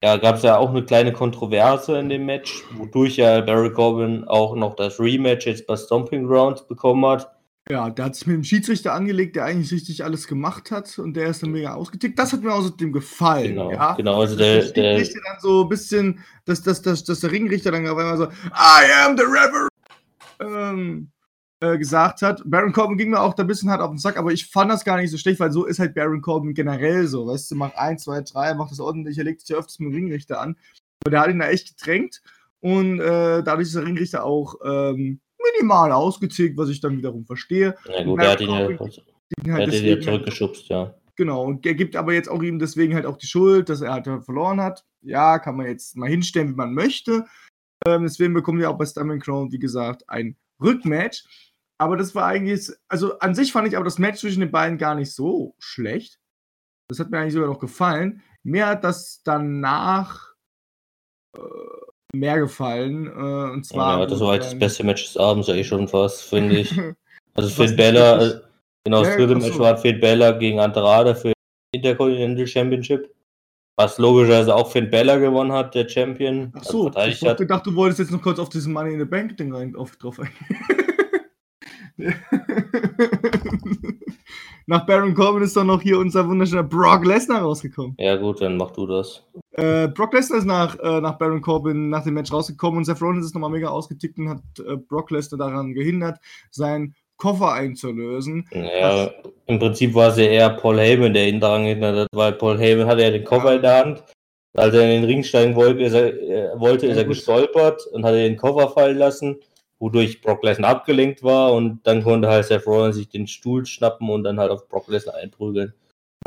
ja, 0.00 0.16
gab 0.16 0.36
es 0.36 0.42
ja 0.42 0.56
auch 0.56 0.70
eine 0.70 0.84
kleine 0.84 1.12
Kontroverse 1.12 1.98
in 1.98 2.08
dem 2.08 2.26
Match, 2.26 2.62
wodurch 2.76 3.16
ja 3.16 3.40
Barry 3.40 3.72
Corbin 3.72 4.22
auch 4.28 4.54
noch 4.54 4.76
das 4.76 5.00
Rematch 5.00 5.46
jetzt 5.46 5.66
bei 5.66 5.76
Stomping 5.76 6.28
Grounds 6.28 6.64
bekommen 6.64 7.04
hat. 7.04 7.28
Ja, 7.70 7.90
der 7.90 8.06
hat 8.06 8.14
sich 8.14 8.26
mit 8.26 8.34
dem 8.34 8.44
Schiedsrichter 8.44 8.94
angelegt, 8.94 9.36
der 9.36 9.44
eigentlich 9.44 9.72
richtig 9.72 10.02
alles 10.02 10.26
gemacht 10.26 10.70
hat 10.70 10.98
und 10.98 11.14
der 11.14 11.28
ist 11.28 11.42
dann 11.42 11.50
mega 11.50 11.74
ausgetickt. 11.74 12.18
Das 12.18 12.32
hat 12.32 12.42
mir 12.42 12.52
außerdem 12.52 12.92
gefallen. 12.92 13.50
Genau, 13.50 13.70
ja? 13.70 13.94
genau. 13.94 14.20
Also 14.20 14.36
der, 14.36 14.62
der, 14.62 14.72
der 14.72 14.96
Richter 14.98 15.20
dann 15.26 15.40
so 15.40 15.64
ein 15.64 15.68
bisschen, 15.68 16.24
dass, 16.46 16.62
dass, 16.62 16.80
dass, 16.80 17.04
dass 17.04 17.20
der 17.20 17.30
Ringrichter 17.30 17.70
dann 17.70 17.86
auf 17.86 17.98
einmal 17.98 18.16
so, 18.16 18.24
I 18.24 18.90
am 19.04 19.18
the 19.18 19.24
Reverend, 19.24 19.68
ähm, 20.40 21.10
äh, 21.60 21.76
gesagt 21.76 22.22
hat. 22.22 22.40
Baron 22.44 22.72
Corbin 22.72 22.96
ging 22.96 23.10
mir 23.10 23.20
auch 23.20 23.34
da 23.34 23.42
ein 23.42 23.48
bisschen 23.48 23.70
hart 23.70 23.80
auf 23.80 23.90
den 23.90 23.98
Sack, 23.98 24.16
aber 24.16 24.32
ich 24.32 24.46
fand 24.46 24.70
das 24.70 24.84
gar 24.84 24.96
nicht 24.96 25.10
so 25.10 25.18
schlecht, 25.18 25.40
weil 25.40 25.52
so 25.52 25.64
ist 25.66 25.78
halt 25.78 25.94
Baron 25.94 26.22
Corbin 26.22 26.54
generell 26.54 27.06
so. 27.06 27.26
Weißt 27.26 27.50
du, 27.50 27.56
mach 27.56 27.74
1, 27.74 28.04
2, 28.04 28.22
3, 28.22 28.54
macht 28.54 28.70
das 28.70 28.80
ordentlich, 28.80 29.18
er 29.18 29.24
legt 29.24 29.40
sich 29.40 29.50
ja 29.50 29.56
öfters 29.56 29.78
mit 29.78 29.92
dem 29.92 29.94
Ringrichter 29.94 30.40
an. 30.40 30.56
Aber 31.02 31.10
der 31.10 31.20
hat 31.20 31.30
ihn 31.30 31.38
da 31.38 31.48
echt 31.48 31.76
gedrängt 31.76 32.22
und 32.60 33.00
äh, 33.00 33.42
dadurch 33.42 33.68
ist 33.68 33.74
der 33.74 33.84
Ringrichter 33.84 34.24
auch 34.24 34.54
ähm, 34.64 35.20
minimal 35.54 35.92
ausgezickt, 35.92 36.56
was 36.56 36.68
ich 36.68 36.80
dann 36.80 36.96
wiederum 36.96 37.24
verstehe. 37.24 37.76
Ja 37.88 38.04
gut, 38.04 38.20
er 38.20 38.30
hat 38.30 38.40
ihn 38.40 38.48
ja, 38.48 38.54
halt 38.54 38.80
er 39.44 39.54
hat 39.54 39.72
ihn 39.74 39.84
ja 39.84 40.00
zurückgeschubst, 40.00 40.68
ja. 40.68 40.94
Genau, 41.16 41.44
und 41.44 41.66
er 41.66 41.74
gibt 41.74 41.96
aber 41.96 42.12
jetzt 42.12 42.28
auch 42.28 42.42
ihm 42.42 42.60
deswegen 42.60 42.94
halt 42.94 43.04
auch 43.04 43.16
die 43.16 43.26
Schuld, 43.26 43.68
dass 43.68 43.80
er 43.80 43.92
halt 43.92 44.04
verloren 44.24 44.60
hat. 44.60 44.84
Ja, 45.02 45.38
kann 45.40 45.56
man 45.56 45.66
jetzt 45.66 45.96
mal 45.96 46.08
hinstellen, 46.08 46.50
wie 46.50 46.54
man 46.54 46.72
möchte. 46.72 47.26
Ähm, 47.86 48.04
deswegen 48.04 48.34
bekommen 48.34 48.60
wir 48.60 48.70
auch 48.70 48.78
bei 48.78 48.86
Stammen 48.86 49.20
Crown, 49.20 49.50
wie 49.52 49.58
gesagt, 49.58 50.08
ein 50.08 50.36
Rückmatch. 50.62 51.24
Aber 51.80 51.96
das 51.96 52.14
war 52.14 52.26
eigentlich, 52.26 52.70
also 52.88 53.18
an 53.18 53.34
sich 53.34 53.52
fand 53.52 53.68
ich 53.68 53.76
aber 53.76 53.84
das 53.84 53.98
Match 53.98 54.20
zwischen 54.20 54.40
den 54.40 54.50
beiden 54.50 54.78
gar 54.78 54.94
nicht 54.94 55.12
so 55.12 55.54
schlecht. 55.58 56.20
Das 56.88 56.98
hat 56.98 57.10
mir 57.10 57.18
eigentlich 57.18 57.34
sogar 57.34 57.48
noch 57.48 57.60
gefallen. 57.60 58.22
Mir 58.42 58.66
hat 58.66 58.84
das 58.84 59.22
danach 59.24 60.34
äh, 61.36 61.40
mehr 62.14 62.38
gefallen. 62.38 63.06
Äh, 63.06 63.52
und 63.52 63.64
zwar. 63.64 64.00
Ja, 64.00 64.06
das 64.06 64.20
war 64.20 64.28
halt 64.28 64.44
das 64.44 64.58
beste 64.58 64.84
Match 64.84 65.04
des 65.04 65.16
Abends 65.16 65.48
eigentlich 65.48 65.68
schon 65.68 65.88
fast, 65.88 66.22
finde 66.22 66.58
ich. 66.58 66.74
Also 67.34 67.50
Finn 67.50 67.76
Bella, 67.76 68.20
äh, 68.20 68.40
genau, 68.82 69.04
das 69.04 69.14
dritte 69.14 69.36
Match 69.36 69.56
war 69.60 69.78
Finn 69.78 70.00
Bella 70.00 70.32
gegen 70.32 70.58
Andrade 70.58 71.14
für 71.14 71.32
Intercontinental 71.70 72.48
Championship. 72.48 73.14
Was 73.76 73.96
logischerweise 73.98 74.52
auch 74.52 74.72
Finn 74.72 74.90
Bella 74.90 75.18
gewonnen 75.18 75.52
hat, 75.52 75.72
der 75.76 75.88
Champion. 75.88 76.52
Ach 76.56 76.64
so, 76.64 76.88
also 76.88 77.08
ich 77.08 77.20
dachte, 77.20 77.46
du 77.46 77.74
wolltest 77.76 78.00
jetzt 78.00 78.10
noch 78.10 78.22
kurz 78.22 78.40
auf 78.40 78.48
diesen 78.48 78.72
Money 78.72 78.94
in 78.94 78.98
the 78.98 79.04
Bank 79.04 79.36
Ding 79.36 79.54
rein 79.54 79.76
auf, 79.76 79.94
drauf 79.98 80.18
eingehen. 80.18 80.36
Nach 84.66 84.84
Baron 84.84 85.14
Corbin 85.14 85.44
ist 85.44 85.56
doch 85.56 85.64
noch 85.64 85.80
hier 85.80 85.98
unser 85.98 86.28
wunderschöner 86.28 86.64
Brock 86.64 87.06
Lesnar 87.06 87.42
rausgekommen. 87.42 87.94
Ja, 87.98 88.16
gut, 88.16 88.40
dann 88.40 88.56
mach 88.56 88.72
du 88.72 88.86
das. 88.86 89.24
Äh, 89.58 89.88
Brock 89.88 90.14
Lesnar 90.14 90.38
ist 90.38 90.44
nach, 90.44 90.78
äh, 90.78 91.00
nach 91.00 91.18
Baron 91.18 91.40
Corbin 91.40 91.90
nach 91.90 92.04
dem 92.04 92.14
Match 92.14 92.32
rausgekommen 92.32 92.78
und 92.78 92.84
Seth 92.84 93.02
Rollins 93.02 93.26
ist 93.26 93.34
nochmal 93.34 93.50
mega 93.50 93.68
ausgetickt 93.68 94.18
und 94.18 94.28
hat 94.28 94.42
äh, 94.58 94.76
Brock 94.76 95.10
Lesnar 95.10 95.38
daran 95.38 95.74
gehindert, 95.74 96.18
seinen 96.50 96.94
Koffer 97.16 97.52
einzulösen. 97.52 98.48
Ja, 98.52 99.10
im 99.46 99.58
Prinzip 99.58 99.94
war 99.94 100.10
es 100.10 100.18
ja 100.18 100.24
eher 100.24 100.50
Paul 100.50 100.78
Heyman, 100.78 101.12
der 101.12 101.28
ihn 101.28 101.40
daran 101.40 101.64
gehindert 101.64 101.96
hat, 101.96 102.08
weil 102.12 102.32
Paul 102.32 102.58
Heyman 102.58 102.86
hatte 102.86 103.02
ja 103.02 103.10
den 103.10 103.24
Koffer 103.24 103.50
ja. 103.50 103.56
in 103.56 103.62
der 103.62 103.78
Hand. 103.78 104.04
Als 104.54 104.74
er 104.74 104.82
in 104.82 105.02
den 105.02 105.04
Ring 105.04 105.22
steigen 105.22 105.54
wollte, 105.56 105.82
ist 105.82 105.92
er, 105.92 106.14
äh, 106.14 106.60
wollte, 106.60 106.86
ist 106.86 106.96
er 106.96 107.04
gestolpert 107.04 107.86
und 107.88 108.04
hat 108.04 108.14
den 108.14 108.36
Koffer 108.36 108.70
fallen 108.70 108.96
lassen 108.96 109.38
wodurch 109.78 110.20
Brock 110.20 110.42
Lesnar 110.42 110.70
abgelenkt 110.70 111.22
war 111.22 111.52
und 111.52 111.80
dann 111.86 112.02
konnte 112.02 112.28
halt 112.28 112.46
Seth 112.46 112.66
Rollins 112.66 112.96
sich 112.96 113.08
den 113.08 113.26
Stuhl 113.26 113.64
schnappen 113.66 114.10
und 114.10 114.24
dann 114.24 114.40
halt 114.40 114.50
auf 114.50 114.68
Brock 114.68 114.88
Lesnar 114.88 115.16
einprügeln. 115.16 115.74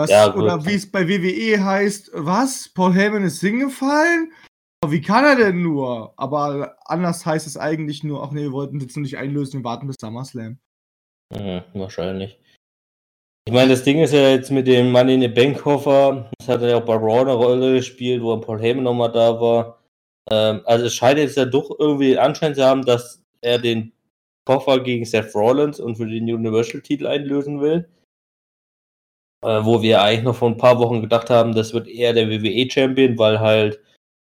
Was, 0.02 0.10
ja, 0.10 0.34
oder 0.34 0.66
wie 0.66 0.74
es 0.74 0.92
bei 0.92 1.08
WWE 1.08 1.64
heißt, 1.64 2.10
was? 2.16 2.70
Paul 2.74 2.96
Heyman 2.96 3.24
ist 3.24 3.40
hingefallen? 3.40 4.34
Aber 4.84 4.92
wie 4.92 5.02
kann 5.02 5.24
er 5.26 5.36
denn 5.36 5.62
nur? 5.62 6.16
Aber 6.18 6.76
anders 6.86 7.24
heißt 7.24 7.46
es 7.46 7.56
eigentlich 7.56 8.04
nur, 8.04 8.24
ach 8.24 8.32
nee, 8.32 8.42
wir 8.42 8.52
wollten 8.52 8.80
jetzt 8.80 8.98
noch 8.98 9.04
nicht 9.04 9.20
einlösen, 9.20 9.60
wir 9.60 9.64
warten 9.64 9.86
bis 9.86 9.98
SummerSlam. 10.02 10.58
Mhm, 11.32 11.62
wahrscheinlich. 11.76 12.40
Ich 13.48 13.54
meine, 13.54 13.70
das 13.70 13.84
Ding 13.84 14.00
ist 14.00 14.12
ja 14.12 14.30
jetzt 14.30 14.50
mit 14.50 14.66
dem 14.66 14.92
Money 14.92 15.14
in 15.14 15.22
the 15.22 15.28
Bank 15.28 15.60
Koffer, 15.60 16.32
das 16.40 16.48
hat 16.48 16.64
er 16.64 16.70
ja 16.70 16.78
auch 16.78 16.86
bei 16.86 16.96
Raw 16.96 17.22
eine 17.22 17.34
Rolle 17.34 17.76
gespielt, 17.76 18.24
wo 18.24 18.36
Paul 18.38 18.60
Heyman 18.60 18.84
nochmal 18.84 19.12
da 19.12 19.40
war. 19.40 19.84
Ähm, 20.32 20.62
also 20.66 20.86
es 20.86 20.96
scheint 20.96 21.20
jetzt 21.20 21.38
ja 21.38 21.46
doch 21.46 21.78
irgendwie 21.78 22.18
Anschein 22.18 22.56
zu 22.56 22.66
haben, 22.66 22.84
dass 22.84 23.24
er 23.42 23.60
den 23.60 23.94
Koffer 24.46 24.80
gegen 24.80 25.06
Seth 25.06 25.36
Rollins 25.36 25.80
und 25.80 25.98
für 25.98 26.08
den 26.08 26.24
Universal-Titel 26.24 27.06
einlösen 27.06 27.62
will. 27.62 27.88
Äh, 29.44 29.66
wo 29.66 29.82
wir 29.82 30.02
eigentlich 30.02 30.24
noch 30.24 30.36
vor 30.36 30.50
ein 30.50 30.58
paar 30.58 30.78
Wochen 30.78 31.02
gedacht 31.02 31.30
haben, 31.32 31.56
das 31.56 31.74
wird 31.74 31.88
eher 31.88 32.14
der 32.14 32.30
WWE-Champion, 32.30 33.18
weil 33.18 33.40
halt 33.40 33.80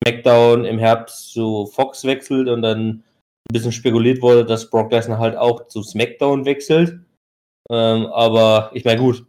SmackDown 0.02 0.64
im 0.64 0.78
Herbst 0.78 1.32
zu 1.32 1.66
Fox 1.66 2.04
wechselt 2.04 2.48
und 2.48 2.62
dann 2.62 2.88
ein 2.88 3.52
bisschen 3.52 3.72
spekuliert 3.72 4.22
wurde, 4.22 4.46
dass 4.46 4.70
Brock 4.70 4.90
Lesnar 4.90 5.18
halt 5.18 5.36
auch 5.36 5.66
zu 5.66 5.82
SmackDown 5.82 6.46
wechselt. 6.46 7.00
Ähm, 7.70 8.06
aber 8.06 8.70
ich 8.72 8.84
meine, 8.84 9.00
gut, 9.00 9.26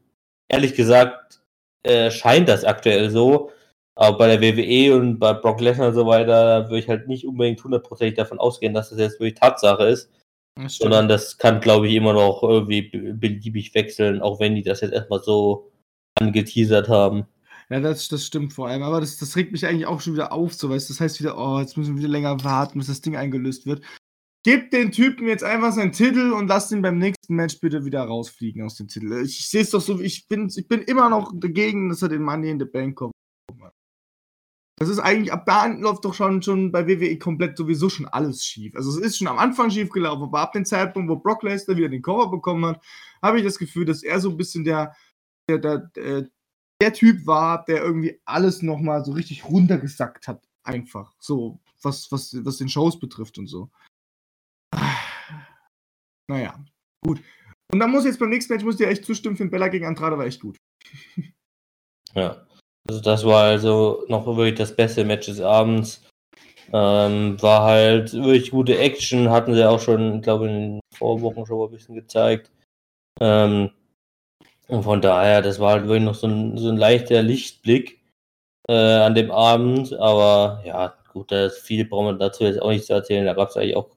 ehrlich 0.49 0.73
gesagt, 0.73 1.41
äh, 1.83 2.09
scheint 2.11 2.47
das 2.47 2.63
aktuell 2.63 3.09
so. 3.09 3.51
Aber 3.95 4.17
bei 4.17 4.35
der 4.35 4.41
WWE 4.41 4.95
und 4.95 5.19
bei 5.19 5.33
Brock 5.33 5.59
Lesnar 5.59 5.89
und 5.89 5.95
so 5.95 6.07
weiter 6.07 6.69
würde 6.69 6.79
ich 6.79 6.87
halt 6.87 7.07
nicht 7.07 7.27
unbedingt 7.27 7.63
hundertprozentig 7.63 8.15
davon 8.15 8.39
ausgehen, 8.39 8.73
dass 8.73 8.89
das 8.89 8.99
jetzt 8.99 9.19
wirklich 9.19 9.39
Tatsache 9.39 9.83
ist. 9.83 10.09
Das 10.55 10.77
sondern 10.77 11.07
das 11.07 11.37
kann, 11.37 11.59
glaube 11.59 11.87
ich, 11.87 11.95
immer 11.95 12.13
noch 12.13 12.41
irgendwie 12.43 12.83
beliebig 12.83 13.73
wechseln, 13.73 14.21
auch 14.21 14.39
wenn 14.39 14.55
die 14.55 14.63
das 14.63 14.81
jetzt 14.81 14.93
erstmal 14.93 15.21
so 15.21 15.71
angeteasert 16.19 16.89
haben. 16.89 17.25
Ja, 17.69 17.79
das, 17.79 18.07
das 18.07 18.25
stimmt 18.25 18.53
vor 18.53 18.67
allem. 18.67 18.83
Aber 18.83 18.99
das, 18.99 19.17
das 19.17 19.35
regt 19.35 19.51
mich 19.51 19.65
eigentlich 19.65 19.85
auch 19.85 20.01
schon 20.01 20.13
wieder 20.13 20.31
auf, 20.31 20.53
so 20.53 20.69
weißt 20.69 20.89
Das 20.89 20.99
heißt 20.99 21.19
wieder, 21.19 21.37
oh, 21.37 21.59
jetzt 21.59 21.77
müssen 21.77 21.95
wir 21.95 22.03
wieder 22.03 22.11
länger 22.11 22.43
warten, 22.43 22.79
bis 22.79 22.87
das 22.87 23.01
Ding 23.01 23.15
eingelöst 23.15 23.65
wird. 23.65 23.83
Gebt 24.43 24.73
den 24.73 24.91
Typen 24.91 25.27
jetzt 25.27 25.43
einfach 25.43 25.71
seinen 25.71 25.93
Titel 25.93 26.33
und 26.33 26.47
lasst 26.47 26.71
ihn 26.71 26.81
beim 26.81 26.97
nächsten 26.97 27.35
Match 27.35 27.59
bitte 27.61 27.85
wieder 27.85 28.03
rausfliegen 28.03 28.61
aus 28.61 28.75
dem 28.75 28.89
Titel. 28.89 29.23
Ich, 29.23 29.39
ich 29.39 29.49
sehe 29.49 29.61
es 29.61 29.69
doch 29.69 29.79
so, 29.79 30.01
ich 30.01 30.27
bin, 30.27 30.51
ich 30.53 30.67
bin 30.67 30.81
immer 30.81 31.09
noch 31.09 31.31
dagegen, 31.33 31.89
dass 31.89 32.01
er 32.01 32.09
den 32.09 32.23
Money 32.23 32.49
in 32.49 32.59
the 32.59 32.65
Bank 32.65 32.97
kommt. 32.97 33.13
Das 34.77 34.89
ist 34.89 34.99
eigentlich, 34.99 35.31
ab 35.31 35.45
da 35.45 35.67
läuft 35.67 36.03
doch 36.03 36.13
schon, 36.13 36.41
schon 36.41 36.71
bei 36.71 36.87
WWE 36.87 37.17
komplett 37.17 37.57
sowieso 37.57 37.89
schon 37.89 38.07
alles 38.07 38.43
schief. 38.43 38.75
Also 38.75 38.89
es 38.89 38.97
ist 38.97 39.17
schon 39.17 39.27
am 39.27 39.37
Anfang 39.37 39.69
schief 39.69 39.89
gelaufen, 39.89 40.23
aber 40.23 40.39
ab 40.41 40.51
dem 40.51 40.65
Zeitpunkt, 40.65 41.09
wo 41.09 41.15
Brock 41.15 41.43
Lesnar 41.43 41.77
wieder 41.77 41.89
den 41.89 42.01
Cover 42.01 42.29
bekommen 42.29 42.65
hat, 42.65 42.81
habe 43.21 43.37
ich 43.37 43.45
das 43.45 43.57
Gefühl, 43.57 43.85
dass 43.85 44.03
er 44.03 44.19
so 44.19 44.31
ein 44.31 44.37
bisschen 44.37 44.65
der, 44.65 44.93
der, 45.49 45.57
der, 45.57 45.77
der, 45.95 46.29
der 46.81 46.93
Typ 46.93 47.25
war, 47.25 47.65
der 47.65 47.83
irgendwie 47.83 48.19
alles 48.25 48.61
nochmal 48.61 49.03
so 49.05 49.11
richtig 49.13 49.45
runtergesackt 49.45 50.27
hat. 50.27 50.47
Einfach. 50.63 51.13
So, 51.19 51.59
was, 51.81 52.11
was, 52.11 52.33
was 52.45 52.57
den 52.57 52.69
Shows 52.69 52.99
betrifft 52.99 53.37
und 53.37 53.47
so. 53.47 53.69
Naja, 56.29 56.63
gut. 57.05 57.21
Und 57.71 57.79
dann 57.79 57.91
muss 57.91 58.05
jetzt 58.05 58.19
beim 58.19 58.29
nächsten 58.29 58.53
Match, 58.53 58.63
muss 58.63 58.75
ich 58.75 58.85
dir 58.85 58.89
echt 58.89 59.05
zustimmen, 59.05 59.35
Finn 59.35 59.49
Bella 59.49 59.67
gegen 59.67 59.85
Andrade 59.85 60.17
war 60.17 60.25
echt 60.25 60.41
gut. 60.41 60.57
Ja. 62.15 62.45
Also 62.87 63.01
das 63.01 63.25
war 63.25 63.45
also 63.45 64.05
noch 64.07 64.27
wirklich 64.27 64.53
das 64.53 64.75
beste 64.75 65.03
Match 65.03 65.25
des 65.25 65.41
Abends. 65.41 66.05
Ähm, 66.71 67.41
war 67.41 67.63
halt 67.63 68.13
wirklich 68.13 68.51
gute 68.51 68.77
Action, 68.77 69.31
hatten 69.31 69.55
sie 69.55 69.67
auch 69.67 69.79
schon, 69.79 70.17
ich 70.17 70.21
glaube, 70.21 70.47
in 70.47 70.53
den 70.53 70.79
Vorwochen 70.93 71.45
schon 71.47 71.57
mal 71.57 71.65
ein 71.65 71.71
bisschen 71.71 71.95
gezeigt. 71.95 72.51
Ähm, 73.19 73.71
und 74.73 74.83
von 74.83 75.01
daher, 75.01 75.41
das 75.41 75.59
war 75.59 75.73
halt 75.73 75.83
wirklich 75.83 76.03
noch 76.03 76.15
so 76.15 76.27
ein, 76.27 76.57
so 76.57 76.69
ein 76.69 76.77
leichter 76.77 77.21
Lichtblick 77.21 78.01
äh, 78.67 78.73
an 78.73 79.15
dem 79.15 79.31
Abend. 79.31 79.93
Aber 79.93 80.61
ja, 80.65 80.93
gut, 81.13 81.31
da 81.31 81.45
ist 81.45 81.59
viel 81.59 81.85
braucht 81.85 82.05
man 82.05 82.19
dazu 82.19 82.43
jetzt 82.43 82.61
auch 82.61 82.69
nicht 82.69 82.85
zu 82.85 82.93
erzählen. 82.93 83.25
Da 83.25 83.33
gab 83.33 83.49
es 83.49 83.57
eigentlich 83.57 83.75
auch. 83.75 83.89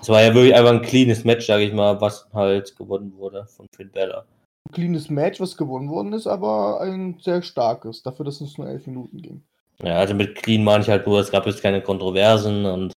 Es 0.00 0.08
war 0.08 0.22
ja 0.22 0.34
wirklich 0.34 0.54
einfach 0.54 0.72
ein 0.72 0.82
cleanes 0.82 1.24
Match, 1.24 1.46
sage 1.46 1.64
ich 1.64 1.72
mal, 1.72 2.00
was 2.00 2.28
halt 2.32 2.76
gewonnen 2.76 3.12
wurde 3.16 3.46
von 3.46 3.66
Finn 3.74 3.90
Bella 3.90 4.24
cleanes 4.72 5.10
Match, 5.10 5.40
was 5.40 5.56
gewonnen 5.56 5.90
worden 5.90 6.12
ist, 6.12 6.26
aber 6.26 6.80
ein 6.80 7.16
sehr 7.20 7.42
starkes, 7.42 8.02
dafür, 8.02 8.24
dass 8.24 8.40
es 8.40 8.58
nur 8.58 8.68
elf 8.68 8.86
Minuten 8.86 9.22
ging. 9.22 9.42
Ja, 9.82 9.98
also 9.98 10.14
mit 10.14 10.34
clean 10.36 10.64
meine 10.64 10.82
ich 10.82 10.90
halt 10.90 11.06
nur, 11.06 11.20
es 11.20 11.30
gab 11.30 11.46
jetzt 11.46 11.62
keine 11.62 11.82
Kontroversen 11.82 12.64
und 12.64 12.92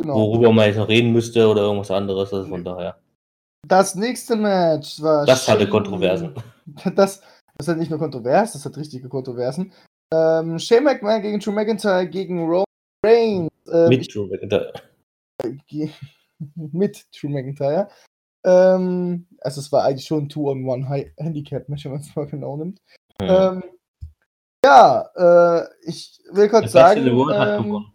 genau. 0.00 0.14
worüber 0.14 0.52
man 0.52 0.66
jetzt 0.66 0.76
noch 0.76 0.88
reden 0.88 1.12
müsste 1.12 1.48
oder 1.48 1.62
irgendwas 1.62 1.90
anderes, 1.90 2.32
also 2.32 2.48
von 2.48 2.64
daher. 2.64 2.96
Das 3.66 3.94
nächste 3.94 4.36
Match 4.36 5.00
war. 5.02 5.26
Das 5.26 5.48
hatte 5.48 5.68
Kontroversen. 5.68 6.34
Das, 6.94 7.22
das 7.56 7.68
hat 7.68 7.78
nicht 7.78 7.90
nur 7.90 7.98
Kontrovers, 7.98 8.52
das 8.52 8.64
hat 8.64 8.76
richtige 8.76 9.08
Kontroversen. 9.08 9.72
Ähm, 10.12 10.58
Shane 10.58 10.84
McMahon 10.84 11.22
gegen 11.22 11.40
Drew 11.40 11.52
McIntyre 11.52 12.08
gegen 12.08 12.40
Roman 12.44 12.64
Reigns. 13.04 13.50
Ähm, 13.72 13.88
mit 13.88 14.14
Drew 14.14 14.26
McIntyre. 14.26 14.72
mit 16.54 17.06
Drew 17.14 17.28
McIntyre. 17.28 17.88
Ähm, 18.44 19.26
also 19.40 19.60
es 19.60 19.72
war 19.72 19.84
eigentlich 19.84 20.06
schon 20.06 20.24
ein 20.24 20.28
Two-on-One-Handicap-Match, 20.28 21.84
wenn 21.84 21.92
man 21.92 22.00
es 22.00 22.14
mal 22.14 22.26
genau 22.26 22.56
nimmt. 22.56 22.80
Ja, 23.20 23.52
ähm, 23.52 23.62
ja 24.64 25.10
äh, 25.16 25.68
ich 25.82 26.20
will 26.30 26.48
kurz 26.48 26.72
sagen. 26.72 27.04
Best 27.04 27.06
in 27.06 27.12
the 27.12 27.16
World 27.16 27.34
ähm, 27.34 27.40
hat 27.40 27.62
gewonnen. 27.64 27.92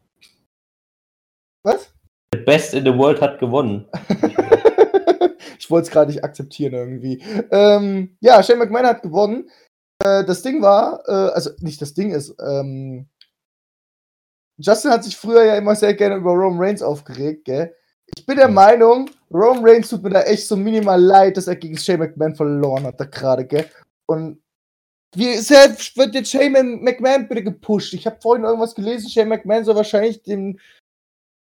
Was? 1.63 1.93
The 2.33 2.39
Best 2.41 2.73
in 2.73 2.83
the 2.85 2.97
World 2.97 3.21
hat 3.21 3.39
gewonnen. 3.39 3.87
ich 5.71 5.73
wollte 5.73 5.87
es 5.87 5.91
gerade 5.93 6.11
nicht 6.11 6.25
akzeptieren 6.25 6.73
irgendwie. 6.73 7.23
Ähm, 7.49 8.17
ja, 8.19 8.43
Shane 8.43 8.59
McMahon 8.59 8.85
hat 8.85 9.03
gewonnen. 9.03 9.49
Äh, 10.03 10.25
das 10.25 10.41
Ding 10.41 10.61
war, 10.61 11.01
äh, 11.07 11.31
also 11.31 11.51
nicht 11.59 11.81
das 11.81 11.93
Ding 11.93 12.11
ist, 12.11 12.35
ähm, 12.45 13.07
Justin 14.57 14.91
hat 14.91 15.05
sich 15.05 15.15
früher 15.15 15.45
ja 15.45 15.55
immer 15.55 15.73
sehr 15.75 15.93
gerne 15.93 16.17
über 16.17 16.31
Roman 16.31 16.59
Reigns 16.59 16.81
aufgeregt, 16.81 17.45
gell? 17.45 17.73
Ich 18.17 18.25
bin 18.25 18.35
der 18.35 18.49
Meinung, 18.49 19.09
Roman 19.33 19.65
Reigns 19.65 19.87
tut 19.87 20.03
mir 20.03 20.09
da 20.09 20.23
echt 20.23 20.45
so 20.45 20.57
minimal 20.57 21.01
leid, 21.01 21.37
dass 21.37 21.47
er 21.47 21.55
gegen 21.55 21.77
Shane 21.77 21.99
McMahon 21.99 22.35
verloren 22.35 22.83
hat, 22.83 22.99
da 22.99 23.05
gerade, 23.05 23.45
gell? 23.45 23.65
Und 24.07 24.43
wie 25.15 25.37
sehr 25.37 25.69
wird 25.95 26.15
jetzt 26.15 26.31
Shane 26.31 26.81
McMahon 26.81 27.29
bitte 27.29 27.43
gepusht? 27.43 27.93
Ich 27.93 28.05
habe 28.05 28.19
vorhin 28.21 28.43
irgendwas 28.43 28.75
gelesen, 28.75 29.09
Shane 29.09 29.29
McMahon 29.29 29.63
soll 29.63 29.75
wahrscheinlich 29.75 30.21
den 30.21 30.59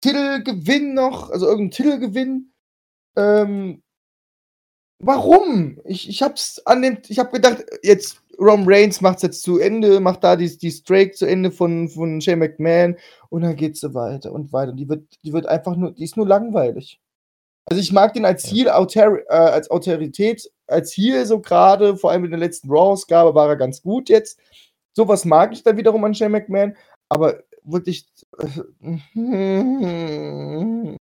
Titel 0.01 0.43
gewinnen 0.43 0.93
noch, 0.93 1.31
also 1.31 1.47
irgendeinen 1.47 1.71
Titel 1.71 1.97
gewinnen. 1.97 2.53
Ähm, 3.15 3.82
warum? 5.05 5.79
Ich, 5.85 6.09
ich 6.09 6.21
hab's 6.23 6.61
an 6.65 6.81
dem, 6.81 6.97
ich 7.07 7.19
hab 7.19 7.31
gedacht, 7.31 7.63
jetzt 7.83 8.21
Rom 8.39 8.63
Reigns 8.67 9.01
macht's 9.01 9.21
jetzt 9.21 9.43
zu 9.43 9.59
Ende, 9.59 9.99
macht 9.99 10.23
da 10.23 10.35
die, 10.35 10.57
die 10.57 10.71
Strake 10.71 11.11
zu 11.11 11.25
Ende 11.25 11.51
von, 11.51 11.89
von 11.89 12.19
Shane 12.21 12.39
McMahon 12.39 12.97
und 13.29 13.41
dann 13.41 13.55
geht's 13.55 13.79
so 13.79 13.93
weiter 13.93 14.31
und 14.31 14.51
weiter. 14.53 14.73
Die 14.73 14.89
wird, 14.89 15.03
die 15.23 15.33
wird 15.33 15.45
einfach 15.45 15.75
nur, 15.75 15.91
die 15.91 16.03
ist 16.03 16.17
nur 16.17 16.27
langweilig. 16.27 16.99
Also 17.65 17.81
ich 17.81 17.91
mag 17.93 18.13
den 18.13 18.25
als 18.25 18.43
Ziel, 18.43 18.67
äh, 18.67 18.71
als 19.29 19.71
Autorität, 19.71 20.51
als 20.67 20.91
hier 20.91 21.25
so 21.25 21.39
gerade, 21.39 21.95
vor 21.97 22.11
allem 22.11 22.25
in 22.25 22.31
der 22.31 22.39
letzten 22.39 22.69
Raw-Ausgabe 22.69 23.35
war 23.35 23.47
er 23.49 23.55
ganz 23.55 23.81
gut 23.81 24.09
jetzt. 24.09 24.39
Sowas 24.93 25.25
mag 25.25 25.53
ich 25.53 25.63
da 25.63 25.77
wiederum 25.77 26.03
an 26.03 26.13
Shane 26.13 26.31
McMahon, 26.31 26.75
aber 27.09 27.43
wirklich. 27.63 28.05
Äh, 28.39 28.47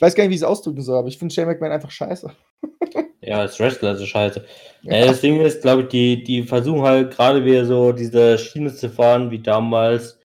ich 0.00 0.02
weiß 0.02 0.14
gar 0.14 0.24
nicht, 0.24 0.30
wie 0.30 0.36
ich 0.36 0.40
es 0.40 0.46
ausdrücken 0.46 0.80
soll, 0.80 0.96
aber 0.96 1.08
ich 1.08 1.18
finde 1.18 1.34
Shane 1.34 1.48
McMahon 1.48 1.72
einfach 1.72 1.90
scheiße. 1.90 2.30
Ja, 3.22 3.40
als 3.40 3.60
Wrestler 3.60 3.92
ist 3.92 4.06
scheiße. 4.06 4.42
Ja. 4.80 4.96
ja. 4.96 5.06
das 5.08 5.20
Ding 5.20 5.42
ist, 5.42 5.60
glaube 5.60 5.82
ich, 5.82 5.88
die, 5.88 6.24
die 6.24 6.42
versuchen 6.42 6.80
halt 6.80 7.10
gerade 7.10 7.44
wieder 7.44 7.66
so 7.66 7.92
diese 7.92 8.38
Schiene 8.38 8.74
zu 8.74 8.88
fahren, 8.88 9.30
wie 9.30 9.38
damals 9.38 10.18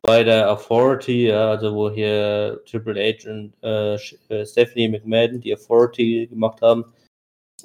bei 0.00 0.22
der 0.22 0.48
Authority, 0.52 1.26
ja, 1.26 1.50
also 1.50 1.74
wo 1.74 1.90
hier 1.90 2.62
Triple 2.70 2.94
H 2.94 3.28
und 3.28 3.52
äh, 3.64 3.96
äh 3.96 4.46
Stephanie 4.46 4.88
McMahon 4.88 5.40
die 5.40 5.52
Authority 5.52 6.28
gemacht 6.28 6.62
haben. 6.62 6.84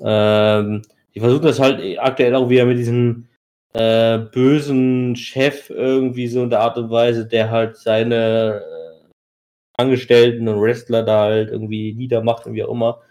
Ähm, 0.03 0.82
die 1.13 1.20
versuchen 1.20 1.44
das 1.44 1.60
halt 1.60 2.00
aktuell 2.00 2.34
auch 2.34 2.50
wieder 2.50 2.65
mit 2.65 2.80
diesem 2.80 3.27
äh, 3.74 4.18
bösen 4.18 5.15
Chef 5.15 5.70
irgendwie 5.70 6.27
so 6.27 6.41
in 6.41 6.50
der 6.50 6.62
Art 6.62 6.80
und 6.80 6.89
Weise, 6.89 7.27
der 7.27 7.51
halt 7.51 7.77
seine 7.77 8.63
äh, 8.65 8.90
Angestellten 9.81 10.47
und 10.47 10.61
Wrestler 10.61 11.03
da 11.03 11.23
halt 11.23 11.50
irgendwie 11.50 11.93
niedermacht 11.93 12.45
und 12.45 12.53
wie 12.53 12.63
auch 12.63 12.71
immer. 12.71 13.01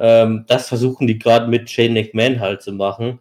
Ähm, 0.00 0.44
das 0.48 0.68
versuchen 0.68 1.06
die 1.06 1.18
gerade 1.18 1.48
mit 1.48 1.70
Shane 1.70 1.94
McMahon 1.94 2.40
halt 2.40 2.62
zu 2.62 2.72
machen. 2.72 3.18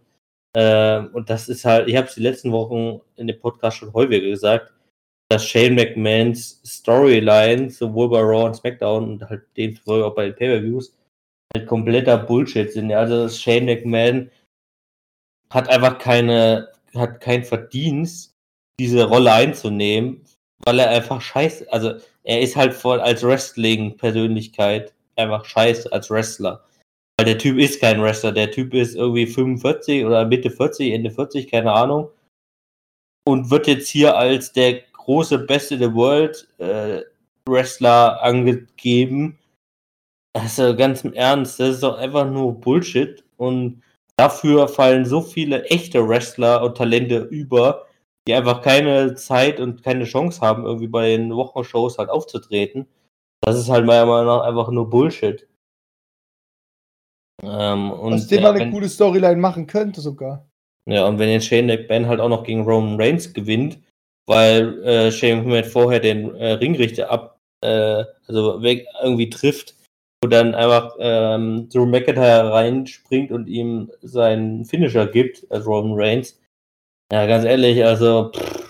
Ähm, 0.56 1.10
und 1.14 1.30
das 1.30 1.50
ist 1.50 1.66
halt, 1.66 1.88
ich 1.90 1.96
habe 1.96 2.08
es 2.08 2.16
die 2.16 2.22
letzten 2.22 2.52
Wochen 2.52 3.02
in 3.18 3.28
dem 3.28 3.40
Podcast 3.40 3.78
schon 3.78 3.94
häufiger 3.94 4.28
gesagt, 4.28 4.74
dass 5.30 5.46
Shane 5.46 5.76
McMahons 5.76 6.62
Storyline 6.66 7.70
sowohl 7.70 8.10
bei 8.10 8.20
Raw 8.20 8.46
und 8.46 8.56
SmackDown 8.56 9.04
und 9.10 9.30
halt 9.30 9.44
demzufolge 9.58 10.06
auch 10.06 10.16
bei 10.16 10.26
den 10.26 10.36
Pay-Per-Views 10.36 10.96
halt 11.56 11.68
kompletter 11.68 12.18
Bullshit 12.18 12.72
sind. 12.72 12.92
Also 12.92 13.30
Shane 13.30 13.66
McMahon 13.66 14.32
hat 15.52 15.70
einfach 15.70 15.98
keine, 15.98 16.70
hat 16.94 17.22
kein 17.22 17.44
Verdienst, 17.44 18.34
diese 18.80 19.06
Rolle 19.06 19.32
einzunehmen, 19.32 20.26
weil 20.64 20.80
er 20.80 20.90
einfach 20.90 21.22
scheiße, 21.22 21.72
also 21.72 21.94
er 22.24 22.42
ist 22.42 22.56
halt 22.56 22.74
voll 22.74 23.00
als 23.00 23.24
Wrestling-Persönlichkeit 23.24 24.94
einfach 25.16 25.46
scheiße 25.46 25.92
als 25.92 26.10
Wrestler. 26.10 26.64
Weil 27.18 27.26
der 27.28 27.38
Typ 27.38 27.58
ist 27.58 27.80
kein 27.80 28.02
Wrestler, 28.02 28.32
der 28.32 28.52
Typ 28.52 28.74
ist 28.74 28.96
irgendwie 28.96 29.28
45 29.28 30.06
oder 30.06 30.26
Mitte 30.26 30.50
40, 30.50 30.94
Ende 30.94 31.12
40, 31.12 31.50
keine 31.50 31.72
Ahnung. 31.72 32.10
Und 33.28 33.50
wird 33.50 33.68
jetzt 33.68 33.90
hier 33.90 34.18
als 34.18 34.52
der 34.52 34.82
große 34.94 35.40
Beste 35.40 35.78
der 35.78 35.94
World 35.94 36.48
äh, 36.58 37.02
Wrestler 37.48 38.22
angegeben. 38.22 39.38
Also 40.34 40.76
ganz 40.76 41.04
im 41.04 41.14
Ernst, 41.14 41.60
das 41.60 41.76
ist 41.76 41.84
doch 41.84 41.98
einfach 41.98 42.30
nur 42.30 42.60
Bullshit. 42.60 43.24
Und 43.38 43.82
dafür 44.18 44.68
fallen 44.68 45.06
so 45.06 45.22
viele 45.22 45.64
echte 45.66 46.08
Wrestler 46.08 46.64
und 46.64 46.76
Talente 46.78 47.20
über, 47.20 47.88
die 48.28 48.34
einfach 48.34 48.62
keine 48.62 49.16
Zeit 49.16 49.60
und 49.60 49.84
keine 49.84 50.06
Chance 50.06 50.42
haben, 50.42 50.66
irgendwie 50.66 50.88
bei 50.88 51.10
den 51.10 51.34
Wochenshows 51.34 51.98
halt 51.98 52.10
aufzutreten. 52.10 52.88
Das 53.42 53.58
ist 53.58 53.70
halt 53.70 53.86
meiner 53.86 54.06
Meinung 54.06 54.26
nach 54.26 54.42
einfach 54.42 54.70
nur 54.70 54.90
Bullshit. 54.90 55.48
Ähm, 57.44 57.92
und 57.92 58.14
Aus 58.14 58.28
dem 58.28 58.44
man 58.44 58.56
eine 58.56 58.72
coole 58.72 58.90
Storyline 58.90 59.38
machen 59.38 59.68
könnte 59.68 60.02
sogar. 60.02 60.50
Ja, 60.88 61.08
und 61.08 61.20
wenn 61.20 61.30
jetzt 61.30 61.46
Shane 61.46 61.68
McMahon 61.68 62.08
halt 62.08 62.20
auch 62.20 62.30
noch 62.30 62.44
gegen 62.44 62.64
Roman 62.64 63.00
Reigns 63.00 63.34
gewinnt, 63.34 63.80
weil 64.28 64.84
äh, 64.84 65.12
Shane 65.12 65.40
McMahon 65.40 65.64
vorher 65.64 66.00
den 66.00 66.34
äh, 66.36 66.54
Ringrichter 66.54 67.12
ab, 67.12 67.40
äh, 67.62 68.04
also 68.28 68.62
weg, 68.62 68.88
irgendwie 69.04 69.30
trifft 69.30 69.76
und 70.24 70.32
dann 70.32 70.56
einfach 70.56 70.96
ähm, 71.00 71.70
Drew 71.70 71.86
McIntyre 71.86 72.52
reinspringt 72.52 73.32
und 73.32 73.48
ihm 73.48 73.92
seinen 74.02 74.66
Finisher 74.66 75.08
gibt, 75.08 75.46
als 75.52 75.68
Roman 75.68 76.00
Reigns. 76.00 76.40
Ja, 77.12 77.26
ganz 77.28 77.46
ehrlich, 77.46 77.84
also 77.86 78.32
pff, 78.36 78.66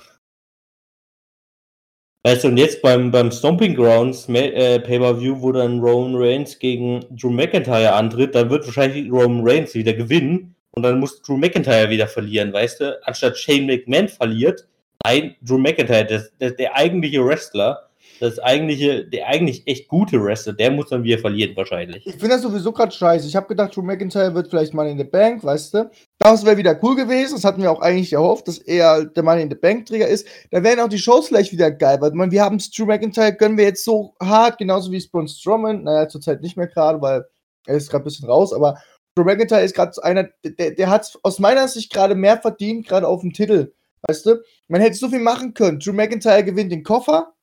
Weißt 2.25 2.43
du, 2.43 2.47
und 2.47 2.57
jetzt 2.57 2.81
beim, 2.81 3.11
beim 3.11 3.29
Stomping 3.31 3.75
Grounds 3.75 4.27
äh, 4.29 4.79
Pay-Per-View, 4.79 5.41
wo 5.41 5.51
dann 5.51 5.79
Roman 5.79 6.15
Reigns 6.15 6.57
gegen 6.57 7.05
Drew 7.11 7.29
McIntyre 7.29 7.93
antritt, 7.93 8.33
dann 8.33 8.49
wird 8.49 8.65
wahrscheinlich 8.65 9.11
Roman 9.11 9.47
Reigns 9.47 9.75
wieder 9.75 9.93
gewinnen 9.93 10.55
und 10.71 10.81
dann 10.81 10.99
muss 10.99 11.21
Drew 11.21 11.37
McIntyre 11.37 11.91
wieder 11.91 12.07
verlieren, 12.07 12.51
weißt 12.51 12.79
du? 12.79 12.99
Anstatt 13.05 13.37
Shane 13.37 13.67
McMahon 13.67 14.07
verliert, 14.07 14.67
nein, 15.03 15.35
Drew 15.43 15.59
McIntyre, 15.59 16.03
das, 16.03 16.31
das, 16.39 16.55
der 16.55 16.75
eigentliche 16.75 17.23
Wrestler, 17.23 17.91
das 18.19 18.39
eigentliche, 18.39 19.05
der 19.05 19.27
eigentlich 19.27 19.61
echt 19.67 19.87
gute 19.87 20.19
Wrestler, 20.23 20.53
der 20.53 20.71
muss 20.71 20.89
dann 20.89 21.03
wieder 21.03 21.19
verlieren 21.19 21.55
wahrscheinlich. 21.55 22.07
Ich 22.07 22.13
finde 22.13 22.29
das 22.29 22.41
sowieso 22.41 22.71
gerade 22.71 22.91
scheiße. 22.91 23.27
Ich 23.27 23.35
habe 23.35 23.45
gedacht, 23.45 23.75
Drew 23.75 23.83
McIntyre 23.83 24.33
wird 24.33 24.47
vielleicht 24.47 24.73
mal 24.73 24.87
in 24.87 24.97
der 24.97 25.05
Bank, 25.05 25.43
weißt 25.43 25.75
du? 25.75 25.91
Das 26.25 26.43
wäre 26.43 26.57
wieder 26.57 26.79
cool 26.81 26.95
gewesen. 26.95 27.35
Das 27.35 27.43
hatten 27.43 27.61
wir 27.61 27.71
auch 27.71 27.81
eigentlich 27.81 28.11
erhofft, 28.13 28.47
dass 28.47 28.57
er 28.57 29.05
der 29.05 29.21
Mann 29.21 29.37
in 29.37 29.47
der 29.47 29.57
Bank 29.57 29.85
Träger 29.85 30.07
ist. 30.07 30.27
Da 30.49 30.63
wären 30.63 30.79
auch 30.79 30.89
die 30.89 30.97
Shows 30.97 31.27
vielleicht 31.27 31.51
wieder 31.51 31.69
geil, 31.69 32.01
weil 32.01 32.13
man, 32.13 32.31
wir 32.31 32.41
haben 32.41 32.57
Drew 32.57 32.87
McIntyre, 32.87 33.35
können 33.35 33.59
wir 33.59 33.65
jetzt 33.65 33.85
so 33.85 34.15
hart, 34.19 34.57
genauso 34.57 34.91
wie 34.91 35.07
Braun 35.07 35.27
Strowman, 35.27 35.83
naja, 35.83 36.07
zurzeit 36.07 36.41
nicht 36.41 36.57
mehr 36.57 36.65
gerade, 36.65 36.99
weil 36.99 37.27
er 37.67 37.75
ist 37.75 37.91
gerade 37.91 38.01
ein 38.01 38.05
bisschen 38.05 38.27
raus, 38.27 38.53
aber 38.53 38.81
Drew 39.13 39.23
McIntyre 39.23 39.61
ist 39.61 39.75
gerade 39.75 40.03
einer, 40.03 40.27
der, 40.43 40.71
der 40.71 40.89
hat 40.89 41.15
aus 41.21 41.37
meiner 41.37 41.67
Sicht 41.67 41.93
gerade 41.93 42.15
mehr 42.15 42.39
verdient, 42.41 42.87
gerade 42.87 43.07
auf 43.07 43.21
dem 43.21 43.31
Titel. 43.31 43.75
Weißt 44.07 44.25
du? 44.25 44.41
Man 44.67 44.81
hätte 44.81 44.95
so 44.95 45.09
viel 45.09 45.19
machen 45.19 45.53
können. 45.53 45.79
Drew 45.79 45.93
McIntyre 45.93 46.43
gewinnt 46.43 46.71
den 46.71 46.83
Koffer, 46.83 47.35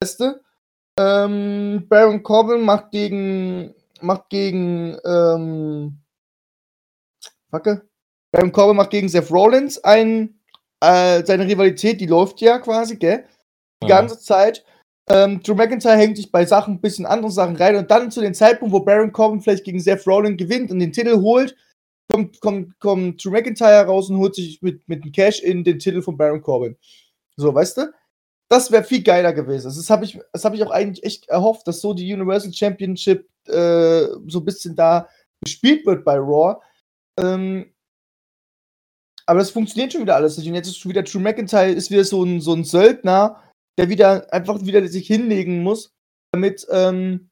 weißt 0.00 0.20
du? 0.20 0.40
Ähm, 0.96 1.86
Baron 1.88 2.22
Corbin 2.22 2.60
macht 2.60 2.92
gegen, 2.92 3.74
macht 4.00 4.28
gegen, 4.28 4.96
ähm, 5.04 5.98
Wacke. 7.50 7.91
Baron 8.32 8.50
Corbin 8.50 8.76
macht 8.76 8.90
gegen 8.90 9.08
Seth 9.08 9.30
Rollins 9.30 9.78
ein, 9.84 10.40
äh, 10.80 11.24
seine 11.24 11.46
Rivalität, 11.46 12.00
die 12.00 12.06
läuft 12.06 12.40
ja 12.40 12.58
quasi, 12.58 12.96
gell? 12.96 13.24
Die 13.82 13.88
ja. 13.88 13.98
ganze 14.00 14.18
Zeit. 14.18 14.64
Ähm, 15.10 15.42
Drew 15.42 15.54
McIntyre 15.54 15.96
hängt 15.96 16.16
sich 16.16 16.32
bei 16.32 16.46
Sachen, 16.46 16.74
ein 16.74 16.80
bisschen 16.80 17.06
anderen 17.06 17.32
Sachen 17.32 17.56
rein 17.56 17.76
und 17.76 17.90
dann 17.90 18.10
zu 18.10 18.20
dem 18.20 18.34
Zeitpunkt, 18.34 18.72
wo 18.72 18.80
Baron 18.80 19.12
Corbin 19.12 19.40
vielleicht 19.40 19.64
gegen 19.64 19.80
Seth 19.80 20.06
Rollins 20.06 20.38
gewinnt 20.38 20.70
und 20.70 20.78
den 20.78 20.92
Titel 20.92 21.20
holt, 21.20 21.56
kommt, 22.10 22.40
kommt, 22.40 22.78
kommt 22.78 23.24
Drew 23.24 23.30
McIntyre 23.30 23.84
raus 23.84 24.08
und 24.08 24.18
holt 24.18 24.34
sich 24.34 24.62
mit, 24.62 24.88
mit 24.88 25.04
dem 25.04 25.12
Cash 25.12 25.40
in 25.40 25.64
den 25.64 25.78
Titel 25.78 26.02
von 26.02 26.16
Baron 26.16 26.40
Corbin. 26.40 26.76
So, 27.36 27.54
weißt 27.54 27.78
du? 27.78 27.92
Das 28.48 28.70
wäre 28.70 28.84
viel 28.84 29.02
geiler 29.02 29.32
gewesen. 29.32 29.72
Das 29.74 29.90
habe 29.90 30.04
ich, 30.04 30.18
hab 30.34 30.54
ich 30.54 30.62
auch 30.62 30.70
eigentlich 30.70 31.04
echt 31.04 31.28
erhofft, 31.28 31.66
dass 31.66 31.80
so 31.80 31.94
die 31.94 32.12
Universal 32.12 32.52
Championship 32.52 33.26
äh, 33.48 34.06
so 34.26 34.38
ein 34.38 34.44
bisschen 34.44 34.76
da 34.76 35.08
gespielt 35.42 35.84
wird 35.86 36.04
bei 36.04 36.16
Raw. 36.16 36.60
Ähm, 37.18 37.71
aber 39.32 39.38
das 39.38 39.50
funktioniert 39.50 39.90
schon 39.90 40.02
wieder 40.02 40.16
alles 40.16 40.36
nicht. 40.36 40.46
Und 40.46 40.54
jetzt 40.54 40.68
ist 40.68 40.76
schon 40.76 40.90
wieder 40.90 41.04
Drew 41.04 41.18
McIntyre 41.18 41.70
ist 41.70 41.90
wieder 41.90 42.04
so 42.04 42.22
ein, 42.22 42.42
so 42.42 42.52
ein 42.52 42.64
Söldner, 42.64 43.42
der 43.78 43.88
wieder 43.88 44.30
einfach 44.30 44.62
wieder 44.62 44.86
sich 44.86 45.06
hinlegen 45.06 45.62
muss, 45.62 45.94
damit, 46.32 46.66
ähm, 46.70 47.30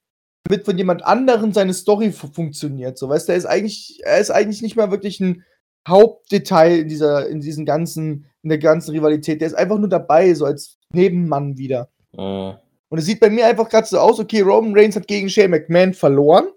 damit 0.48 0.64
von 0.64 0.78
jemand 0.78 1.04
anderem 1.04 1.52
seine 1.52 1.74
Story 1.74 2.10
funktioniert. 2.10 2.96
So, 2.96 3.10
weißt 3.10 3.28
du, 3.28 3.32
er 3.32 3.36
ist 3.36 3.44
eigentlich, 3.44 4.00
er 4.02 4.18
ist 4.18 4.30
eigentlich 4.30 4.62
nicht 4.62 4.76
mal 4.76 4.90
wirklich 4.90 5.20
ein 5.20 5.44
Hauptdetail 5.86 6.78
in 6.78 6.88
dieser, 6.88 7.28
in 7.28 7.40
diesen 7.42 7.66
ganzen, 7.66 8.24
in 8.42 8.48
der 8.48 8.56
ganzen 8.56 8.92
Rivalität. 8.92 9.42
Der 9.42 9.48
ist 9.48 9.54
einfach 9.54 9.76
nur 9.76 9.90
dabei, 9.90 10.32
so 10.32 10.46
als 10.46 10.78
Nebenmann 10.94 11.58
wieder. 11.58 11.90
Mhm. 12.16 12.54
Und 12.88 12.98
es 12.98 13.04
sieht 13.04 13.20
bei 13.20 13.28
mir 13.28 13.44
einfach 13.44 13.68
gerade 13.68 13.86
so 13.86 13.98
aus, 13.98 14.18
okay, 14.18 14.40
Roman 14.40 14.74
Reigns 14.74 14.96
hat 14.96 15.06
gegen 15.06 15.28
Shane 15.28 15.50
McMahon 15.50 15.92
verloren. 15.92 16.48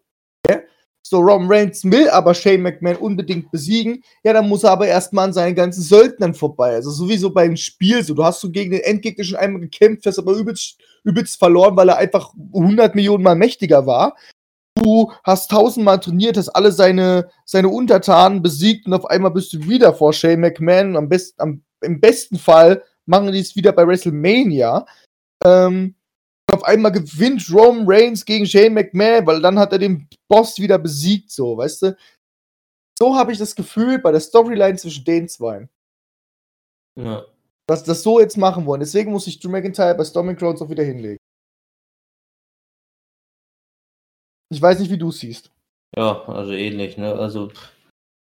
So, 1.06 1.20
Roman 1.20 1.52
Reigns 1.52 1.84
will 1.84 2.10
aber 2.10 2.34
Shane 2.34 2.62
McMahon 2.62 2.96
unbedingt 2.96 3.52
besiegen. 3.52 4.04
Ja, 4.24 4.32
dann 4.32 4.48
muss 4.48 4.63
er 4.63 4.72
aber 4.72 4.88
erstmal 4.88 5.26
an 5.26 5.34
seinen 5.34 5.54
ganzen 5.54 5.82
Söldnern 5.82 6.34
vorbei. 6.34 6.76
Also 6.76 6.92
sowieso 6.92 7.30
beim 7.30 7.58
Spiel 7.58 8.02
so. 8.04 8.13
Du 8.13 8.24
hast 8.24 8.39
so 8.39 8.50
gegen 8.50 8.72
den 8.72 8.82
Endgegner 8.82 9.26
schon 9.26 9.38
einmal 9.38 9.62
gekämpft, 9.62 10.06
hast 10.06 10.18
aber 10.18 10.32
übelst, 10.32 10.78
übelst 11.04 11.38
verloren, 11.38 11.76
weil 11.76 11.89
er 11.89 11.98
einfach 11.98 12.34
100 12.54 12.96
Millionen 12.96 13.24
Mal 13.24 13.36
mächtiger 13.36 13.86
war. 13.86 14.16
Du 14.76 15.12
hast 15.26 15.52
tausendmal 15.52 16.00
trainiert, 16.00 16.38
hast 16.38 16.50
alle 16.50 16.72
seine, 16.72 17.30
seine 17.46 17.68
Untertanen 17.68 18.42
besiegt 18.42 18.86
und 18.86 18.94
auf 18.94 19.06
einmal 19.06 19.32
bist 19.32 19.52
du 19.54 19.68
wieder 19.68 19.94
vor 19.94 20.13
Shane 20.13 20.39
McMahon. 20.39 20.96
Am 20.96 21.10
besten, 21.10 21.42
am, 21.42 21.63
Im 21.82 22.00
besten 22.00 22.38
Fall 22.38 22.82
machen 23.06 23.32
die 23.32 23.39
es 23.39 23.58
wieder 23.58 23.74
bei 23.74 23.86
WrestleMania. 23.86 24.86
Ähm, 25.44 25.96
auf 26.54 26.63
einmal 26.63 26.92
gewinnt 26.92 27.52
Roman 27.52 27.86
Reigns 27.88 28.24
gegen 28.24 28.46
Shane 28.46 28.74
McMahon, 28.74 29.26
weil 29.26 29.42
dann 29.42 29.58
hat 29.58 29.72
er 29.72 29.80
den 29.80 30.08
Boss 30.28 30.60
wieder 30.60 30.78
besiegt, 30.78 31.32
so, 31.32 31.58
weißt 31.58 31.82
du? 31.82 31.98
So 32.98 33.16
habe 33.16 33.32
ich 33.32 33.39
das 33.39 33.56
Gefühl 33.56 34.00
bei 34.00 34.12
der 34.12 34.22
Storyline 34.22 34.78
zwischen 34.78 35.04
den 35.04 35.28
zwei. 35.28 35.68
Ja. 36.96 37.26
Dass 37.68 37.84
das 37.84 38.04
so 38.04 38.20
jetzt 38.20 38.38
machen 38.38 38.66
wollen. 38.66 38.82
Deswegen 38.82 39.12
muss 39.12 39.26
ich 39.26 39.39
Drew 39.39 39.50
McIntyre 39.50 39.96
bei 39.96 40.04
Storming 40.04 40.36
Crowds 40.36 40.62
auch 40.62 40.70
wieder 40.70 40.84
hinlegen. 40.84 41.18
Ich 44.52 44.62
weiß 44.62 44.80
nicht, 44.80 44.92
wie 44.92 44.98
du 44.98 45.10
es 45.10 45.20
siehst. 45.20 45.52
Ja, 45.96 46.24
also 46.26 46.52
ähnlich, 46.52 46.98
ne? 46.98 47.13
Also 47.13 47.52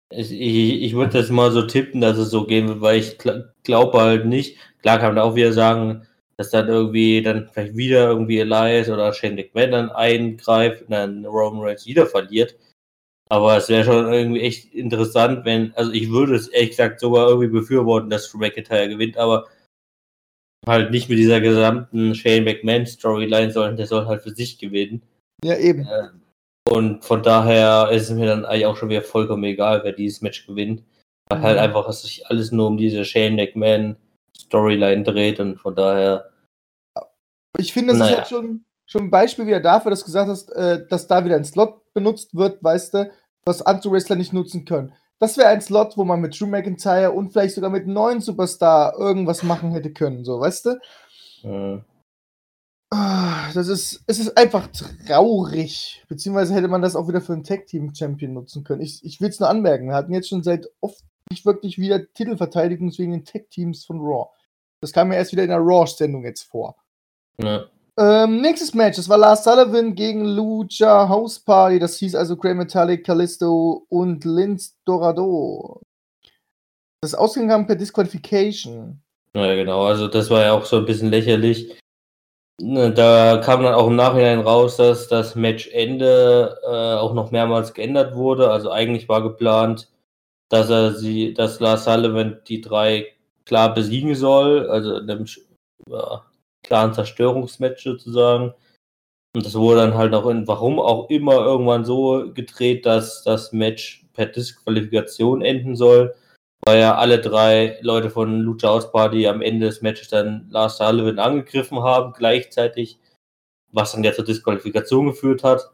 ich, 0.09 0.31
ich, 0.31 0.83
ich 0.83 0.93
würde 0.93 1.19
das 1.19 1.29
mal 1.29 1.51
so 1.51 1.63
tippen, 1.63 1.99
dass 1.99 2.17
es 2.17 2.29
so 2.29 2.45
gehen 2.45 2.67
wird, 2.69 2.81
weil 2.81 2.99
ich 2.99 3.17
glaube 3.63 3.99
halt 3.99 4.25
nicht. 4.25 4.57
Klar 4.81 4.99
kann 4.99 5.15
man 5.15 5.23
auch 5.23 5.35
wieder 5.35 5.51
sagen, 5.51 6.07
dass 6.41 6.49
dann 6.49 6.69
irgendwie 6.69 7.21
dann 7.21 7.47
vielleicht 7.53 7.77
wieder 7.77 8.07
irgendwie 8.07 8.39
Elias 8.39 8.89
oder 8.89 9.13
Shane 9.13 9.35
McMahon 9.35 9.71
dann 9.71 9.91
eingreift 9.91 10.81
und 10.81 10.89
dann 10.89 11.23
Roman 11.23 11.61
Reigns 11.61 11.85
wieder 11.85 12.07
verliert. 12.07 12.55
Aber 13.29 13.55
es 13.57 13.69
wäre 13.69 13.83
schon 13.83 14.11
irgendwie 14.11 14.41
echt 14.41 14.73
interessant, 14.73 15.45
wenn, 15.45 15.71
also 15.75 15.91
ich 15.91 16.09
würde 16.09 16.33
es 16.35 16.47
ehrlich 16.47 16.71
gesagt 16.71 16.99
sogar 16.99 17.29
irgendwie 17.29 17.47
befürworten, 17.47 18.09
dass 18.09 18.33
McIntyre 18.33 18.89
gewinnt, 18.89 19.17
aber 19.17 19.49
halt 20.65 20.89
nicht 20.89 21.09
mit 21.09 21.19
dieser 21.19 21.41
gesamten 21.41 22.15
Shane 22.15 22.43
McMahon 22.43 22.87
Storyline, 22.87 23.51
sondern 23.51 23.77
der 23.77 23.85
soll 23.85 24.07
halt 24.07 24.23
für 24.23 24.31
sich 24.31 24.57
gewinnen. 24.57 25.03
Ja, 25.45 25.57
eben. 25.57 25.81
Ähm, 25.81 26.21
und 26.67 27.05
von 27.05 27.21
daher 27.21 27.89
ist 27.91 28.09
es 28.09 28.17
mir 28.17 28.25
dann 28.25 28.45
eigentlich 28.45 28.65
auch 28.65 28.77
schon 28.77 28.89
wieder 28.89 29.03
vollkommen 29.03 29.43
egal, 29.43 29.81
wer 29.83 29.91
dieses 29.91 30.21
Match 30.21 30.47
gewinnt. 30.47 30.83
Weil 31.29 31.37
mhm. 31.37 31.43
halt 31.43 31.59
einfach 31.59 31.87
es 31.87 32.01
sich 32.01 32.25
alles 32.27 32.51
nur 32.51 32.65
um 32.65 32.77
diese 32.77 33.05
Shane 33.05 33.35
McMahon 33.35 33.95
Storyline 34.35 35.03
dreht 35.03 35.39
und 35.39 35.57
von 35.57 35.75
daher. 35.75 36.30
Ich 37.61 37.73
finde, 37.73 37.93
das 37.93 37.99
naja. 37.99 38.11
ist 38.11 38.17
jetzt 38.17 38.29
schon, 38.29 38.65
schon 38.85 39.03
ein 39.03 39.11
Beispiel 39.11 39.47
wieder 39.47 39.59
dafür, 39.59 39.91
dass 39.91 39.99
du 39.99 40.05
gesagt 40.05 40.29
hast, 40.29 40.49
äh, 40.51 40.85
dass 40.87 41.07
da 41.07 41.23
wieder 41.23 41.35
ein 41.35 41.45
Slot 41.45 41.93
benutzt 41.93 42.35
wird, 42.35 42.63
weißt 42.63 42.93
du, 42.93 43.11
was 43.45 43.61
andere 43.61 43.91
Wrestler 43.93 44.15
nicht 44.15 44.33
nutzen 44.33 44.65
können. 44.65 44.93
Das 45.19 45.37
wäre 45.37 45.49
ein 45.49 45.61
Slot, 45.61 45.97
wo 45.97 46.03
man 46.03 46.19
mit 46.19 46.39
Drew 46.39 46.47
McIntyre 46.47 47.11
und 47.11 47.31
vielleicht 47.31 47.55
sogar 47.55 47.69
mit 47.69 47.83
einem 47.83 47.93
neuen 47.93 48.21
Superstar 48.21 48.97
irgendwas 48.97 49.43
machen 49.43 49.71
hätte 49.71 49.93
können, 49.93 50.25
so, 50.25 50.39
weißt 50.39 50.65
du? 50.65 50.79
Mhm. 51.43 51.85
Das 53.53 53.67
ist, 53.69 54.03
es 54.07 54.19
ist 54.19 54.37
einfach 54.37 54.67
traurig. 55.07 56.03
Beziehungsweise 56.09 56.53
hätte 56.53 56.67
man 56.67 56.81
das 56.81 56.95
auch 56.95 57.07
wieder 57.07 57.21
für 57.21 57.33
einen 57.33 57.43
Tag-Team-Champion 57.43 58.33
nutzen 58.33 58.63
können. 58.65 58.81
Ich, 58.81 59.03
ich 59.05 59.21
will 59.21 59.29
es 59.29 59.39
nur 59.39 59.49
anmerken. 59.49 59.87
Wir 59.87 59.95
hatten 59.95 60.13
jetzt 60.13 60.27
schon 60.27 60.43
seit 60.43 60.69
oft 60.81 61.03
nicht 61.29 61.45
wirklich 61.45 61.77
wieder 61.77 62.11
Titelverteidigung 62.13 62.91
wegen 62.97 63.11
den 63.11 63.23
Tag-Teams 63.23 63.85
von 63.85 63.99
Raw. 63.99 64.29
Das 64.81 64.91
kam 64.91 65.07
mir 65.07 65.15
erst 65.15 65.31
wieder 65.31 65.43
in 65.43 65.49
der 65.49 65.59
Raw-Sendung 65.59 66.25
jetzt 66.25 66.43
vor. 66.43 66.75
Ja. 67.37 67.65
Ähm, 67.97 68.41
nächstes 68.41 68.73
Match, 68.73 68.97
das 68.97 69.09
war 69.09 69.17
Lars 69.17 69.43
Sullivan 69.43 69.95
gegen 69.95 70.25
Lucha 70.25 71.07
House 71.07 71.39
Party. 71.39 71.77
Das 71.77 71.97
hieß 71.97 72.15
also 72.15 72.37
Grey 72.37 72.53
Metallic, 72.53 73.05
Callisto 73.05 73.85
und 73.89 74.23
Linz 74.25 74.77
Dorado. 74.85 75.81
Das 77.01 77.15
ausgegangen 77.15 77.67
per 77.67 77.75
Disqualification. 77.75 79.01
Ja, 79.35 79.55
genau. 79.55 79.85
Also, 79.85 80.07
das 80.07 80.29
war 80.29 80.41
ja 80.43 80.53
auch 80.53 80.65
so 80.65 80.77
ein 80.77 80.85
bisschen 80.85 81.09
lächerlich. 81.09 81.75
Ne, 82.61 82.93
da 82.93 83.37
kam 83.43 83.63
dann 83.63 83.73
auch 83.73 83.87
im 83.87 83.95
Nachhinein 83.95 84.41
raus, 84.41 84.77
dass 84.77 85.07
das 85.07 85.35
Matchende 85.35 86.59
äh, 86.63 86.99
auch 86.99 87.13
noch 87.13 87.31
mehrmals 87.31 87.73
geändert 87.73 88.15
wurde. 88.15 88.51
Also 88.51 88.69
eigentlich 88.69 89.09
war 89.09 89.23
geplant, 89.23 89.89
dass 90.49 90.69
er 90.69 90.93
sie, 90.93 91.33
dass 91.33 91.59
Lars 91.59 91.85
Sullivan 91.85 92.39
die 92.47 92.61
drei 92.61 93.07
klar 93.45 93.73
besiegen 93.73 94.13
soll, 94.13 94.69
also 94.69 94.97
in 94.97 95.09
einem 95.09 95.25
ja, 95.89 96.23
klaren 96.71 96.93
Zerstörungsmatch 96.93 97.83
sozusagen. 97.83 98.53
Und 99.35 99.45
das 99.45 99.55
wurde 99.55 99.81
dann 99.81 99.95
halt 99.95 100.13
auch 100.13 100.27
in, 100.27 100.47
warum 100.47 100.79
auch 100.79 101.09
immer, 101.09 101.33
irgendwann 101.33 101.85
so 101.85 102.31
gedreht, 102.33 102.85
dass 102.85 103.23
das 103.23 103.51
Match 103.51 104.05
per 104.13 104.25
Disqualifikation 104.25 105.41
enden 105.41 105.75
soll 105.75 106.15
weil 106.65 106.79
ja 106.79 106.95
alle 106.95 107.19
drei 107.19 107.79
Leute 107.81 108.09
von 108.09 108.41
Lucha 108.41 108.67
House 108.67 108.91
Party 108.91 109.27
am 109.27 109.41
Ende 109.41 109.67
des 109.67 109.81
Matches 109.81 110.09
dann 110.09 110.47
Lars 110.49 110.77
Sullivan 110.77 111.19
angegriffen 111.19 111.81
haben, 111.81 112.13
gleichzeitig, 112.13 112.99
was 113.71 113.93
dann 113.93 114.03
ja 114.03 114.13
zur 114.13 114.25
Disqualifikation 114.25 115.07
geführt 115.07 115.43
hat. 115.43 115.71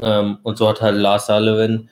Ähm, 0.00 0.38
und 0.42 0.56
so 0.56 0.68
hat 0.68 0.80
halt 0.80 0.96
Lars 0.96 1.26
Sullivan 1.26 1.90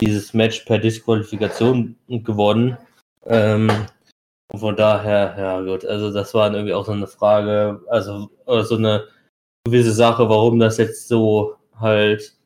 dieses 0.00 0.32
Match 0.32 0.60
per 0.60 0.78
Disqualifikation 0.78 1.96
gewonnen. 2.08 2.78
Ähm, 3.26 3.70
und 4.52 4.58
von 4.58 4.76
daher, 4.76 5.34
ja 5.38 5.60
gut, 5.62 5.84
also 5.84 6.12
das 6.12 6.34
war 6.34 6.52
irgendwie 6.52 6.74
auch 6.74 6.84
so 6.84 6.92
eine 6.92 7.06
Frage, 7.06 7.80
also 7.88 8.30
so 8.46 8.76
eine 8.76 9.08
gewisse 9.64 9.92
Sache, 9.92 10.28
warum 10.28 10.58
das 10.58 10.76
jetzt 10.76 11.08
so 11.08 11.56
halt 11.78 12.36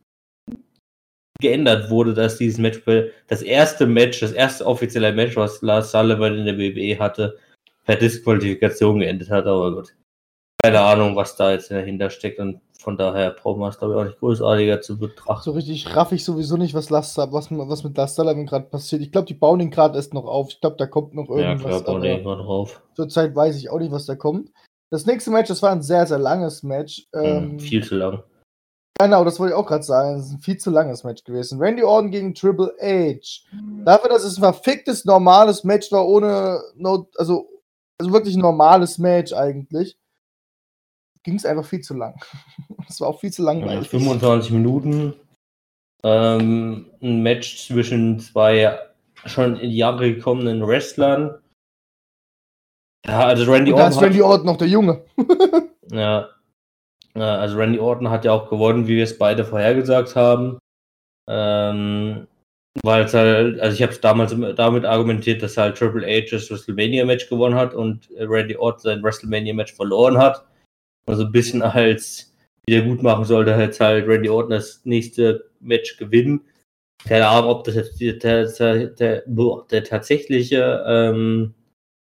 geändert 1.40 1.90
wurde, 1.90 2.14
dass 2.14 2.38
dieses 2.38 2.58
Match, 2.58 2.80
das 3.26 3.42
erste 3.42 3.86
Match, 3.86 4.20
das 4.20 4.32
erste 4.32 4.64
offizielle 4.66 5.12
Match, 5.12 5.36
was 5.36 5.60
Lars 5.62 5.90
Sullivan 5.90 6.38
in 6.38 6.46
der 6.46 6.58
WWE 6.58 6.98
hatte, 6.98 7.38
per 7.84 7.96
Disqualifikation 7.96 9.00
geendet 9.00 9.30
hat, 9.30 9.46
aber 9.46 9.74
gut. 9.74 9.94
Keine 10.62 10.80
Ahnung, 10.80 11.16
was 11.16 11.36
da 11.36 11.52
jetzt 11.52 11.70
dahinter 11.70 12.10
steckt 12.10 12.38
und 12.38 12.60
von 12.78 12.96
daher 12.96 13.30
brauchen 13.30 13.60
wir 13.60 13.68
es, 13.68 13.78
glaube 13.78 13.94
ich, 13.94 14.00
auch 14.00 14.04
nicht 14.04 14.18
großartiger 14.18 14.80
zu 14.80 14.98
betrachten. 14.98 15.42
So 15.42 15.52
richtig 15.52 15.94
raff 15.96 16.12
ich 16.12 16.24
sowieso 16.24 16.56
nicht, 16.56 16.74
was, 16.74 16.90
Lars, 16.90 17.16
was, 17.16 17.50
was 17.50 17.84
mit 17.84 17.96
Lars 17.96 18.14
Sullivan 18.14 18.46
gerade 18.46 18.66
passiert. 18.66 19.02
Ich 19.02 19.12
glaube, 19.12 19.26
die 19.26 19.34
bauen 19.34 19.60
ihn 19.60 19.70
gerade 19.70 19.96
erst 19.96 20.14
noch 20.14 20.26
auf. 20.26 20.50
Ich 20.50 20.60
glaube, 20.60 20.76
da 20.76 20.86
kommt 20.86 21.14
noch 21.14 21.28
irgendwas. 21.28 21.62
Ja, 21.62 21.80
klar, 21.80 21.82
bauen 21.82 22.04
irgendwann 22.04 22.38
drauf. 22.38 22.82
Zurzeit 22.94 23.34
weiß 23.34 23.56
ich 23.56 23.70
auch 23.70 23.78
nicht, 23.78 23.92
was 23.92 24.06
da 24.06 24.14
kommt. 24.14 24.50
Das 24.90 25.06
nächste 25.06 25.30
Match, 25.30 25.48
das 25.48 25.62
war 25.62 25.72
ein 25.72 25.82
sehr, 25.82 26.06
sehr 26.06 26.18
langes 26.18 26.62
Match. 26.62 27.06
Hm, 27.12 27.24
ähm, 27.24 27.58
viel 27.58 27.82
zu 27.82 27.96
lang. 27.96 28.22
Genau, 28.98 29.24
das 29.24 29.38
wollte 29.38 29.52
ich 29.52 29.58
auch 29.58 29.66
gerade 29.66 29.82
sagen. 29.82 30.18
Es 30.18 30.26
ist 30.26 30.32
ein 30.32 30.40
viel 30.40 30.56
zu 30.56 30.70
langes 30.70 31.04
Match 31.04 31.24
gewesen. 31.24 31.60
Randy 31.60 31.82
Orton 31.82 32.10
gegen 32.10 32.34
Triple 32.34 32.74
H. 32.80 33.44
Dafür, 33.84 34.08
dass 34.08 34.24
es 34.24 34.36
ein 34.36 34.42
verficktes, 34.42 35.04
normales 35.04 35.64
Match 35.64 35.92
war, 35.92 36.06
ohne. 36.06 36.60
No, 36.76 37.08
also, 37.16 37.48
also 37.98 38.12
wirklich 38.12 38.36
ein 38.36 38.40
normales 38.40 38.98
Match 38.98 39.32
eigentlich, 39.32 39.98
ging 41.26 41.34
es 41.34 41.44
einfach 41.44 41.66
viel 41.66 41.80
zu 41.80 41.94
lang. 41.94 42.14
Es 42.88 43.00
war 43.00 43.08
auch 43.08 43.18
viel 43.18 43.32
zu 43.32 43.42
langweilig. 43.42 43.92
Ja, 43.92 43.98
25 43.98 44.52
Minuten. 44.52 45.14
Ähm, 46.04 46.86
ein 47.02 47.20
Match 47.20 47.66
zwischen 47.66 48.20
zwei 48.20 48.78
schon 49.24 49.56
in 49.56 49.70
die 49.70 49.76
Jahre 49.76 50.14
gekommenen 50.14 50.64
Wrestlern. 50.64 51.36
Ja, 53.04 53.26
also 53.26 53.52
Randy 53.52 53.72
Orton. 53.72 53.84
Da 53.84 53.88
ist 53.88 54.00
Randy 54.00 54.22
Orton 54.22 54.46
noch 54.46 54.56
der 54.56 54.68
Junge. 54.68 55.04
ja, 55.90 56.28
also 57.14 57.56
Randy 57.56 57.80
Orton 57.80 58.08
hat 58.08 58.24
ja 58.24 58.32
auch 58.32 58.48
gewonnen, 58.48 58.86
wie 58.86 58.96
wir 58.96 59.04
es 59.04 59.18
beide 59.18 59.44
vorhergesagt 59.44 60.14
haben. 60.14 60.60
Ähm, 61.28 62.28
weil 62.84 63.04
es 63.04 63.14
halt, 63.14 63.58
also 63.58 63.74
ich 63.74 63.82
habe 63.82 63.92
es 63.92 64.00
damals 64.00 64.32
damit 64.54 64.84
argumentiert, 64.84 65.42
dass 65.42 65.56
halt 65.56 65.76
Triple 65.76 66.06
H 66.06 66.28
das 66.30 66.48
WrestleMania-Match 66.48 67.28
gewonnen 67.28 67.56
hat 67.56 67.74
und 67.74 68.08
Randy 68.16 68.56
Orton 68.56 68.80
sein 68.80 69.02
WrestleMania-Match 69.02 69.74
verloren 69.74 70.18
hat. 70.18 70.46
Also 71.06 71.24
ein 71.24 71.32
bisschen 71.32 71.62
als 71.62 72.32
wiedergutmachen 72.68 73.24
sollte 73.24 73.52
jetzt 73.52 73.80
halt 73.80 74.06
Randy 74.08 74.28
Orton 74.28 74.50
das 74.50 74.84
nächste 74.84 75.48
Match 75.60 75.96
gewinnen. 75.96 76.40
Keine 77.04 77.28
Ahnung, 77.28 77.50
ob 77.50 77.64
das 77.64 77.76
jetzt 77.76 78.00
der, 78.24 78.46
der, 78.46 78.86
der, 78.88 79.22
der 79.70 79.84
tatsächliche 79.84 80.84
ähm, 80.86 81.54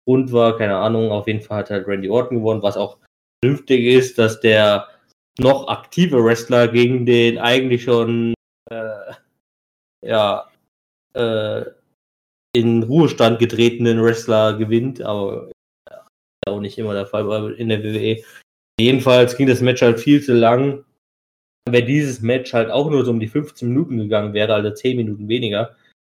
Grund 0.07 0.31
war, 0.31 0.57
keine 0.57 0.77
Ahnung. 0.77 1.11
Auf 1.11 1.27
jeden 1.27 1.41
Fall 1.41 1.59
hat 1.59 1.69
halt 1.69 1.87
Randy 1.87 2.09
Orton 2.09 2.37
gewonnen, 2.37 2.61
was 2.61 2.77
auch 2.77 2.97
vernünftig 3.43 3.85
ist, 3.85 4.17
dass 4.17 4.39
der 4.39 4.87
noch 5.39 5.67
aktive 5.67 6.23
Wrestler 6.23 6.67
gegen 6.67 7.05
den 7.05 7.39
eigentlich 7.39 7.83
schon 7.83 8.33
äh, 8.71 9.13
ja 10.05 10.47
äh, 11.15 11.65
in 12.55 12.83
Ruhestand 12.83 13.39
getretenen 13.39 14.03
Wrestler 14.03 14.57
gewinnt, 14.57 15.01
aber 15.01 15.49
ja, 15.89 16.05
auch 16.47 16.59
nicht 16.59 16.77
immer 16.77 16.93
der 16.93 17.07
Fall 17.07 17.53
in 17.53 17.69
der 17.69 17.83
WWE. 17.83 18.23
Jedenfalls 18.79 19.37
ging 19.37 19.47
das 19.47 19.61
Match 19.61 19.81
halt 19.81 19.99
viel 19.99 20.21
zu 20.21 20.33
lang. 20.33 20.83
Wenn 21.69 21.85
dieses 21.85 22.21
Match 22.21 22.53
halt 22.53 22.69
auch 22.69 22.89
nur 22.89 23.05
so 23.05 23.11
um 23.11 23.19
die 23.19 23.27
15 23.27 23.67
Minuten 23.67 23.97
gegangen 23.97 24.33
wäre, 24.33 24.53
also 24.53 24.71
10 24.71 24.97
Minuten 24.97 25.27
weniger, 25.27 25.75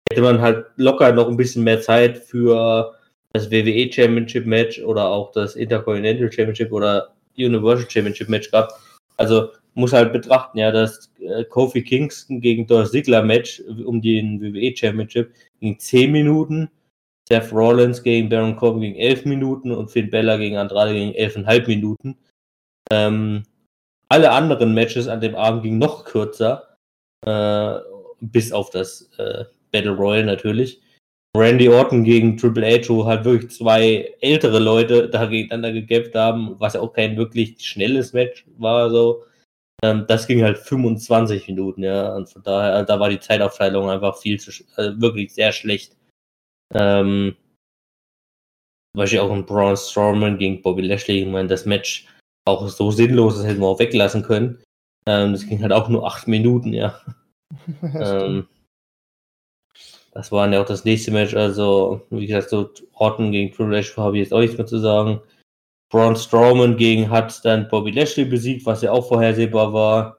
hätte 0.09 0.21
man 0.21 0.41
halt 0.41 0.65
locker 0.77 1.11
noch 1.11 1.27
ein 1.27 1.37
bisschen 1.37 1.63
mehr 1.63 1.81
Zeit 1.81 2.17
für 2.17 2.95
das 3.33 3.51
WWE 3.51 3.91
Championship 3.91 4.45
Match 4.45 4.79
oder 4.81 5.07
auch 5.07 5.31
das 5.31 5.55
Intercontinental 5.55 6.31
Championship 6.31 6.71
oder 6.71 7.13
Universal 7.37 7.89
Championship 7.89 8.29
Match 8.29 8.51
gehabt. 8.51 8.73
Also 9.17 9.49
muss 9.73 9.93
halt 9.93 10.13
betrachten, 10.13 10.59
ja, 10.59 10.71
das 10.71 11.11
äh, 11.19 11.43
Kofi 11.45 11.81
Kingston 11.81 12.41
gegen 12.41 12.67
Dolph 12.67 12.91
Ziggler 12.91 13.23
Match 13.23 13.61
um 13.85 14.01
den 14.01 14.39
WWE 14.39 14.75
Championship 14.75 15.33
ging 15.59 15.79
10 15.79 16.11
Minuten, 16.11 16.69
Seth 17.27 17.51
Rollins 17.51 18.03
gegen 18.03 18.29
Baron 18.29 18.55
Corbin 18.55 18.81
gegen 18.81 18.95
11 18.95 19.25
Minuten 19.25 19.71
und 19.71 19.89
Finn 19.89 20.09
Bella 20.09 20.37
gegen 20.37 20.57
Andrade 20.57 20.93
gegen 20.93 21.11
11,5 21.13 21.67
Minuten. 21.67 22.17
Ähm, 22.91 23.43
alle 24.09 24.31
anderen 24.31 24.73
Matches 24.73 25.07
an 25.07 25.21
dem 25.21 25.35
Abend 25.35 25.63
gingen 25.63 25.79
noch 25.79 26.05
kürzer, 26.05 26.77
äh, 27.25 27.79
bis 28.21 28.51
auf 28.51 28.69
das 28.69 29.09
äh, 29.17 29.45
Battle 29.71 29.95
Royal 29.95 30.23
natürlich. 30.23 30.81
Randy 31.35 31.67
Orton 31.67 32.03
gegen 32.03 32.37
Triple 32.37 32.65
H, 32.65 32.89
wo 32.89 33.05
halt 33.05 33.25
wirklich 33.25 33.49
zwei 33.51 34.13
ältere 34.21 34.59
Leute 34.59 35.09
da 35.09 35.25
gegeneinander 35.25 35.71
gekämpft 35.73 36.13
haben, 36.13 36.55
was 36.59 36.73
ja 36.73 36.81
auch 36.81 36.93
kein 36.93 37.17
wirklich 37.17 37.55
schnelles 37.65 38.13
Match 38.13 38.45
war, 38.57 38.91
so. 38.91 39.23
Ähm, 39.83 40.05
das 40.07 40.27
ging 40.27 40.43
halt 40.43 40.59
25 40.59 41.47
Minuten, 41.47 41.83
ja. 41.83 42.15
Und 42.15 42.29
von 42.29 42.43
daher, 42.43 42.75
also 42.75 42.85
da 42.85 42.99
war 42.99 43.09
die 43.09 43.19
Zeitaufteilung 43.19 43.89
einfach 43.89 44.17
viel 44.17 44.39
zu, 44.39 44.51
also 44.75 45.01
wirklich 45.01 45.33
sehr 45.33 45.51
schlecht. 45.51 45.97
Ähm, 46.75 47.35
zum 48.95 48.99
Beispiel 48.99 49.19
auch 49.19 49.31
ein 49.31 49.45
Braun 49.45 49.75
Strowman 49.75 50.37
gegen 50.37 50.61
Bobby 50.61 50.83
Lashley, 50.83 51.23
ich 51.23 51.27
meine, 51.27 51.47
das 51.47 51.65
Match 51.65 52.05
auch 52.45 52.67
so 52.67 52.91
sinnlos, 52.91 53.37
das 53.37 53.45
hätten 53.45 53.61
wir 53.61 53.67
auch 53.67 53.79
weglassen 53.79 54.23
können. 54.23 54.63
Ähm, 55.05 55.33
das 55.33 55.47
ging 55.47 55.61
halt 55.61 55.71
auch 55.71 55.89
nur 55.89 56.05
acht 56.05 56.27
Minuten, 56.27 56.73
ja. 56.73 56.99
ähm, 57.81 58.47
das 60.11 60.31
war 60.31 60.51
ja 60.51 60.61
auch 60.61 60.65
das 60.65 60.85
nächste 60.85 61.11
Match. 61.11 61.33
Also, 61.35 62.05
wie 62.09 62.27
gesagt, 62.27 62.49
so 62.49 62.69
Orton 62.93 63.31
gegen 63.31 63.51
Triple 63.51 63.81
H 63.81 64.01
habe 64.01 64.17
ich 64.17 64.23
jetzt 64.23 64.33
auch 64.33 64.39
nichts 64.39 64.57
mehr 64.57 64.67
zu 64.67 64.79
sagen. 64.79 65.21
Braun 65.91 66.15
Strowman 66.15 66.77
gegen 66.77 67.09
hat 67.09 67.43
dann 67.45 67.67
Bobby 67.67 67.91
Lashley 67.91 68.25
besiegt, 68.25 68.65
was 68.65 68.81
ja 68.81 68.91
auch 68.91 69.07
vorhersehbar 69.07 69.73
war. 69.73 70.17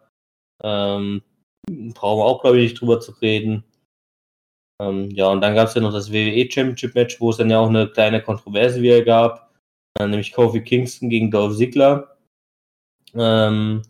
Ähm, 0.62 1.22
brauchen 1.94 2.20
wir 2.20 2.24
auch, 2.24 2.42
glaube 2.42 2.58
ich, 2.58 2.70
nicht 2.70 2.80
drüber 2.80 3.00
zu 3.00 3.12
reden. 3.12 3.64
Ähm, 4.80 5.10
ja, 5.10 5.28
und 5.28 5.40
dann 5.40 5.54
gab 5.54 5.68
es 5.68 5.74
ja 5.74 5.80
noch 5.80 5.92
das 5.92 6.12
WWE 6.12 6.50
Championship 6.50 6.94
Match, 6.94 7.20
wo 7.20 7.30
es 7.30 7.36
dann 7.36 7.50
ja 7.50 7.58
auch 7.58 7.68
eine 7.68 7.88
kleine 7.88 8.22
Kontroverse 8.22 8.82
wieder 8.82 9.02
gab, 9.02 9.52
äh, 9.98 10.06
nämlich 10.06 10.32
Kofi 10.32 10.62
Kingston 10.62 11.08
gegen 11.08 11.30
Dolph 11.30 11.56
Ziggler. 11.56 12.13
Ähm, 13.16 13.82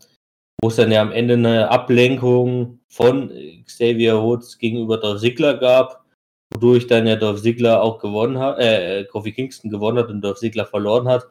wo 0.61 0.69
es 0.69 0.77
dann 0.77 0.91
ja 0.91 1.01
am 1.01 1.11
Ende 1.11 1.35
eine 1.35 1.69
Ablenkung 1.69 2.79
von 2.89 3.31
Xavier 3.65 4.21
Woods 4.21 4.57
gegenüber 4.57 4.97
Dolph 4.97 5.21
Ziggler 5.21 5.57
gab, 5.57 6.05
wodurch 6.53 6.87
dann 6.87 7.07
ja 7.07 7.15
Dolph 7.15 7.41
Ziggler 7.41 7.81
auch 7.81 7.99
gewonnen 7.99 8.39
hat, 8.39 8.59
äh, 8.59 9.03
Kofi 9.05 9.31
Kingston 9.31 9.69
gewonnen 9.69 9.99
hat 9.99 10.09
und 10.09 10.21
Dolph 10.21 10.39
Ziggler 10.39 10.65
verloren 10.65 11.07
hat, 11.07 11.27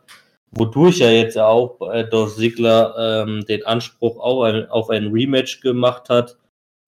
wodurch 0.51 1.01
er 1.01 1.13
jetzt 1.13 1.39
auch 1.39 1.81
äh, 1.91 2.05
Dolph 2.05 2.37
Ziggler 2.37 3.25
ähm, 3.27 3.45
den 3.47 3.65
Anspruch 3.67 4.19
auch 4.19 4.43
ein, 4.43 4.69
auf 4.69 4.91
ein 4.91 5.09
Rematch 5.09 5.61
gemacht 5.63 6.11
hat, 6.11 6.37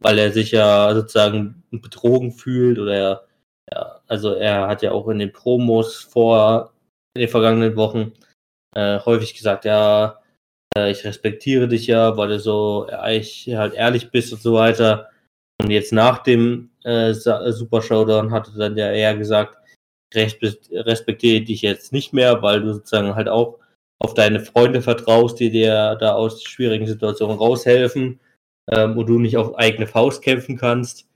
weil 0.01 0.19
er 0.19 0.33
sich 0.33 0.53
ja 0.53 0.95
sozusagen 0.95 1.65
betrogen 1.71 2.33
fühlt 2.33 2.79
oder 2.79 2.95
er, 2.95 3.27
ja, 3.73 4.01
also 4.07 4.35
er 4.35 4.69
hat 4.69 4.83
ja 4.83 4.93
auch 4.93 5.09
in 5.09 5.19
den 5.19 5.33
Promos 5.33 5.97
vor 5.97 6.73
in 7.15 7.21
den 7.21 7.29
vergangenen 7.29 7.77
Wochen 7.77 8.13
äh, 8.75 9.01
häufig 9.01 9.35
gesagt, 9.35 9.65
ja, 9.65 10.07
äh, 10.07 10.26
ich 10.85 11.05
respektiere 11.05 11.69
dich 11.69 11.87
ja, 11.87 12.17
weil 12.17 12.29
du 12.29 12.41
so 12.41 12.87
eigentlich 12.87 13.49
halt 13.55 13.75
ehrlich 13.75 14.11
bist 14.11 14.33
und 14.33 14.43
so 14.43 14.55
weiter. 14.55 15.11
Und 15.63 15.71
jetzt 15.71 15.93
nach 15.93 16.23
dem 16.23 16.71
äh, 16.85 17.13
Super 17.15 17.83
Showdown 17.83 18.31
hatte 18.31 18.53
dann 18.57 18.77
ja 18.77 18.91
eher 18.93 19.17
gesagt, 19.17 19.57
respektiere 20.15 21.45
dich 21.45 21.63
jetzt 21.63 21.93
nicht 21.93 22.13
mehr, 22.13 22.43
weil 22.43 22.61
du 22.61 22.75
sozusagen 22.75 23.15
halt 23.15 23.29
auch 23.29 23.59
auf 23.99 24.15
deine 24.15 24.41
Freunde 24.41 24.83
vertraust, 24.83 25.41
die 25.41 25.51
dir 25.51 25.97
da 25.97 26.15
aus 26.15 26.43
schwierigen 26.43 26.87
Situationen 26.87 27.39
raushelfen 27.39 28.21
ähm, 28.71 28.99
und 28.99 29.07
du 29.07 29.19
nicht 29.19 29.37
auf 29.37 29.57
eigene 29.57 29.87
Faust 29.87 30.23
kämpfen 30.23 30.57
kannst. 30.57 31.09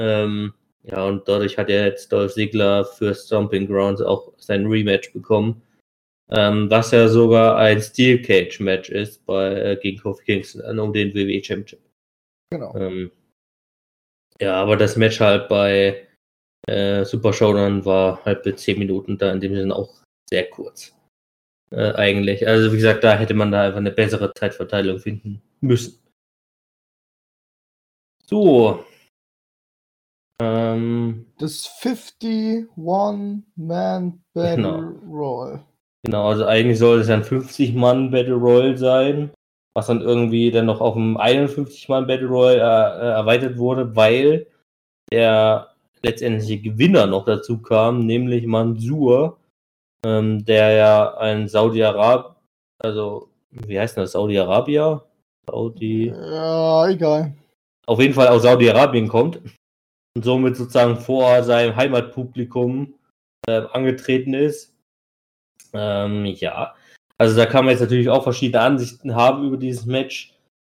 Ähm, 0.00 0.54
ja, 0.84 1.04
und 1.04 1.28
dadurch 1.28 1.58
hat 1.58 1.70
er 1.70 1.86
jetzt 1.86 2.12
Dolph 2.12 2.32
Ziggler 2.32 2.84
für 2.84 3.14
Stomping 3.14 3.68
Grounds 3.68 4.00
auch 4.00 4.32
sein 4.38 4.66
Rematch 4.66 5.12
bekommen 5.12 5.62
ähm, 6.34 6.70
was 6.70 6.92
ja 6.92 7.08
sogar 7.08 7.58
ein 7.58 7.82
Steel 7.82 8.22
Cage 8.22 8.58
Match 8.60 8.88
ist 8.88 9.26
bei, 9.26 9.52
äh, 9.52 9.76
gegen 9.76 10.00
Kofi 10.00 10.24
Kingston 10.24 10.78
um 10.78 10.92
den 10.92 11.14
WWE 11.14 11.44
Championship. 11.44 11.80
Genau. 12.50 12.74
Ähm, 12.74 13.10
ja, 14.40 14.54
aber 14.54 14.76
das 14.76 14.96
Match 14.96 15.20
halt 15.20 15.48
bei 15.48 16.08
äh, 16.66 17.04
Super 17.04 17.34
Showdown 17.34 17.84
war 17.84 18.24
halt 18.24 18.46
mit 18.46 18.58
10 18.58 18.78
Minuten 18.78 19.18
da 19.18 19.30
in 19.30 19.40
dem 19.40 19.54
Sinne 19.54 19.76
auch 19.76 20.02
sehr 20.30 20.48
kurz. 20.48 20.94
Äh, 21.70 21.92
eigentlich. 21.92 22.48
Also 22.48 22.72
wie 22.72 22.76
gesagt, 22.76 23.04
da 23.04 23.18
hätte 23.18 23.34
man 23.34 23.52
da 23.52 23.64
einfach 23.64 23.78
eine 23.78 23.90
bessere 23.90 24.32
Zeitverteilung 24.32 24.98
finden 24.98 25.42
müssen. 25.60 25.98
So. 28.24 28.86
Ähm, 30.40 31.26
das 31.38 31.68
51-Man 31.82 34.24
Battle 34.32 34.56
genau. 34.56 34.78
Royal. 35.06 35.62
Genau, 36.04 36.28
also 36.28 36.46
eigentlich 36.46 36.78
soll 36.78 37.00
es 37.00 37.08
ja 37.08 37.14
ein 37.14 37.22
50-Mann 37.22 38.10
Battle 38.10 38.34
Royale 38.34 38.76
sein, 38.76 39.30
was 39.74 39.86
dann 39.86 40.00
irgendwie 40.00 40.50
dann 40.50 40.66
noch 40.66 40.80
auf 40.80 40.96
ein 40.96 41.16
51-Mann 41.16 42.06
Battle 42.06 42.26
Royale 42.26 42.58
äh, 42.58 43.06
äh, 43.06 43.10
erweitert 43.12 43.56
wurde, 43.56 43.94
weil 43.94 44.46
der 45.12 45.68
letztendliche 46.02 46.60
Gewinner 46.60 47.06
noch 47.06 47.24
dazu 47.24 47.62
kam, 47.62 48.04
nämlich 48.06 48.46
Mansur, 48.46 49.38
ähm, 50.04 50.44
der 50.44 50.72
ja 50.72 51.16
ein 51.18 51.46
Saudi-Arab, 51.46 52.36
also 52.82 53.28
wie 53.50 53.78
heißt 53.78 53.96
das, 53.96 54.12
Saudi-Arabia? 54.12 55.04
Saudi. 55.46 56.08
Ja, 56.08 56.88
egal. 56.88 57.34
Auf 57.86 58.00
jeden 58.00 58.14
Fall 58.14 58.28
aus 58.28 58.42
Saudi-Arabien 58.42 59.08
kommt 59.08 59.40
und 60.16 60.24
somit 60.24 60.56
sozusagen 60.56 60.96
vor 60.96 61.42
seinem 61.44 61.76
Heimatpublikum 61.76 62.94
äh, 63.46 63.62
angetreten 63.72 64.34
ist 64.34 64.71
ähm, 65.72 66.26
ja, 66.26 66.74
also 67.18 67.36
da 67.36 67.46
kann 67.46 67.64
man 67.64 67.72
jetzt 67.72 67.80
natürlich 67.80 68.08
auch 68.08 68.24
verschiedene 68.24 68.62
Ansichten 68.62 69.14
haben 69.14 69.46
über 69.46 69.56
dieses 69.56 69.86
Match. 69.86 70.34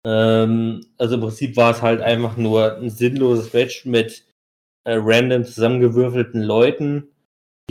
Ähm, 0.06 0.86
also 0.98 1.16
im 1.16 1.22
Prinzip 1.22 1.56
war 1.56 1.72
es 1.72 1.82
halt 1.82 2.02
einfach 2.02 2.38
nur 2.38 2.76
ein 2.76 2.90
sinnloses 2.90 3.54
Match 3.54 3.86
mit 3.86 4.26
äh, 4.86 4.96
random 4.96 5.46
zusammengewürfelten 5.46 6.42
Leuten, 6.42 7.08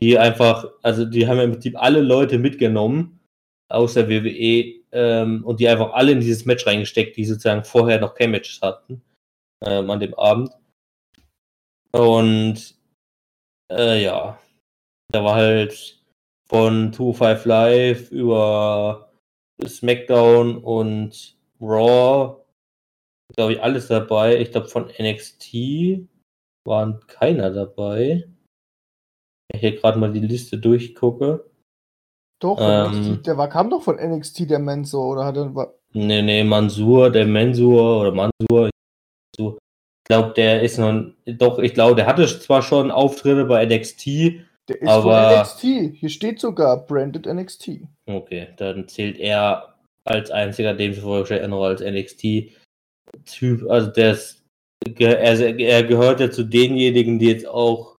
die 0.01 0.19
einfach, 0.19 0.67
also 0.83 1.05
die 1.05 1.27
haben 1.27 1.37
ja 1.37 1.45
im 1.45 1.53
Prinzip 1.53 1.77
alle 1.77 2.01
Leute 2.01 2.39
mitgenommen 2.39 3.21
aus 3.69 3.95
der 3.95 4.09
WWE 4.09 4.83
ähm, 4.93 5.45
und 5.45 5.61
die 5.61 5.69
einfach 5.69 5.93
alle 5.93 6.13
in 6.13 6.21
dieses 6.21 6.45
Match 6.45 6.67
reingesteckt, 6.67 7.17
die 7.17 7.25
sozusagen 7.25 7.65
vorher 7.65 8.01
noch 8.01 8.15
kein 8.15 8.31
Matches 8.31 8.61
hatten 8.63 9.03
ähm, 9.65 9.91
an 9.91 10.01
dem 10.01 10.15
Abend. 10.15 10.51
Und 11.93 12.75
äh, 13.71 14.03
ja, 14.03 14.39
da 15.11 15.25
war 15.25 15.35
halt 15.35 16.02
von 16.53 16.93
2-5 16.93 17.49
Live 17.49 18.11
über 18.11 19.11
SmackDown 19.65 20.59
und 20.59 21.37
Raw, 21.61 22.45
glaube 23.35 23.55
ich, 23.55 23.63
alles 23.63 23.89
dabei. 23.89 24.39
Ich 24.39 24.51
glaube, 24.51 24.69
von 24.69 24.91
NXT 24.99 25.55
waren 26.67 27.01
keiner 27.07 27.51
dabei. 27.51 28.25
Wenn 29.49 29.55
ich 29.55 29.61
hier 29.61 29.77
gerade 29.77 29.99
mal 29.99 30.13
die 30.13 30.21
Liste 30.21 30.59
durchgucke. 30.59 31.51
Doch, 32.41 32.59
ähm, 32.61 33.11
NXT, 33.11 33.27
der 33.27 33.39
war, 33.39 33.49
kam 33.49 33.71
doch 33.71 33.83
von 33.83 33.97
NXT, 33.97 34.51
der 34.51 34.59
Mensur, 34.59 35.09
oder 35.09 35.25
hat 35.25 35.37
er. 35.37 35.75
Nee, 35.95 36.23
nee, 36.23 36.45
Mansur, 36.45 37.11
der 37.11 37.27
Mensur 37.27 38.01
oder 38.01 38.13
Mansur. 38.13 38.69
Ich 39.39 40.05
glaube, 40.05 40.33
der 40.35 40.63
ist 40.63 40.79
noch. 40.79 41.13
Doch, 41.25 41.59
ich 41.61 41.73
glaube, 41.73 41.95
der 41.95 42.07
hatte 42.07 42.27
zwar 42.27 42.63
schon 42.63 42.91
Auftritte 42.91 43.45
bei 43.45 43.65
NXT, 43.65 44.43
der 44.69 44.81
ist 44.81 44.89
aber, 44.89 45.31
von 45.31 45.41
NXT. 45.41 45.99
Hier 45.99 46.09
steht 46.09 46.41
sogar 46.41 46.87
Branded 46.87 47.27
NXT. 47.27 47.81
Okay, 48.07 48.49
dann 48.57 48.89
zählt 48.89 49.19
er 49.19 49.75
als 50.05 50.31
einziger, 50.31 50.75
dem 50.75 50.93
ich 50.93 51.01
vorgestellt 51.01 51.49
noch 51.49 51.65
als 51.65 51.81
NXT-Typ. 51.81 53.69
Also 53.71 53.91
der 53.91 54.13
ist, 54.13 54.45
er, 54.99 55.59
er 55.59 55.83
gehört 55.85 56.21
ja 56.21 56.31
zu 56.31 56.45
denjenigen, 56.45 57.19
die 57.19 57.27
jetzt 57.27 57.47
auch 57.47 57.97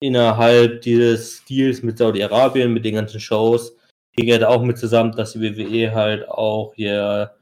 innerhalb 0.00 0.82
dieses 0.82 1.38
Stils 1.38 1.82
mit 1.82 1.98
Saudi-Arabien, 1.98 2.72
mit 2.72 2.84
den 2.84 2.94
ganzen 2.94 3.20
Shows, 3.20 3.76
hier 4.12 4.26
gehört 4.26 4.44
auch 4.44 4.62
mit 4.62 4.78
zusammen, 4.78 5.12
dass 5.12 5.32
die 5.32 5.40
WWE 5.40 5.94
halt 5.94 6.28
auch 6.28 6.74
hier 6.74 7.34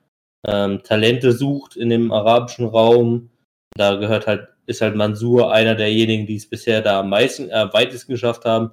ähm, 0.47 0.83
Talente 0.83 1.33
sucht 1.33 1.77
in 1.77 1.89
dem 1.89 2.13
arabischen 2.13 2.67
Raum. 2.67 3.31
Da 3.77 3.97
gehört 3.97 4.27
halt 4.27 4.49
ist 4.69 4.83
halt 4.83 4.95
Mansur 4.95 5.53
einer 5.53 5.75
derjenigen, 5.75 6.27
die 6.27 6.37
es 6.37 6.49
bisher 6.49 6.83
da 6.83 7.01
am 7.01 7.11
meisten, 7.11 7.49
äh, 7.51 7.73
weitesten 7.73 8.13
geschafft 8.13 8.45
haben, 8.45 8.71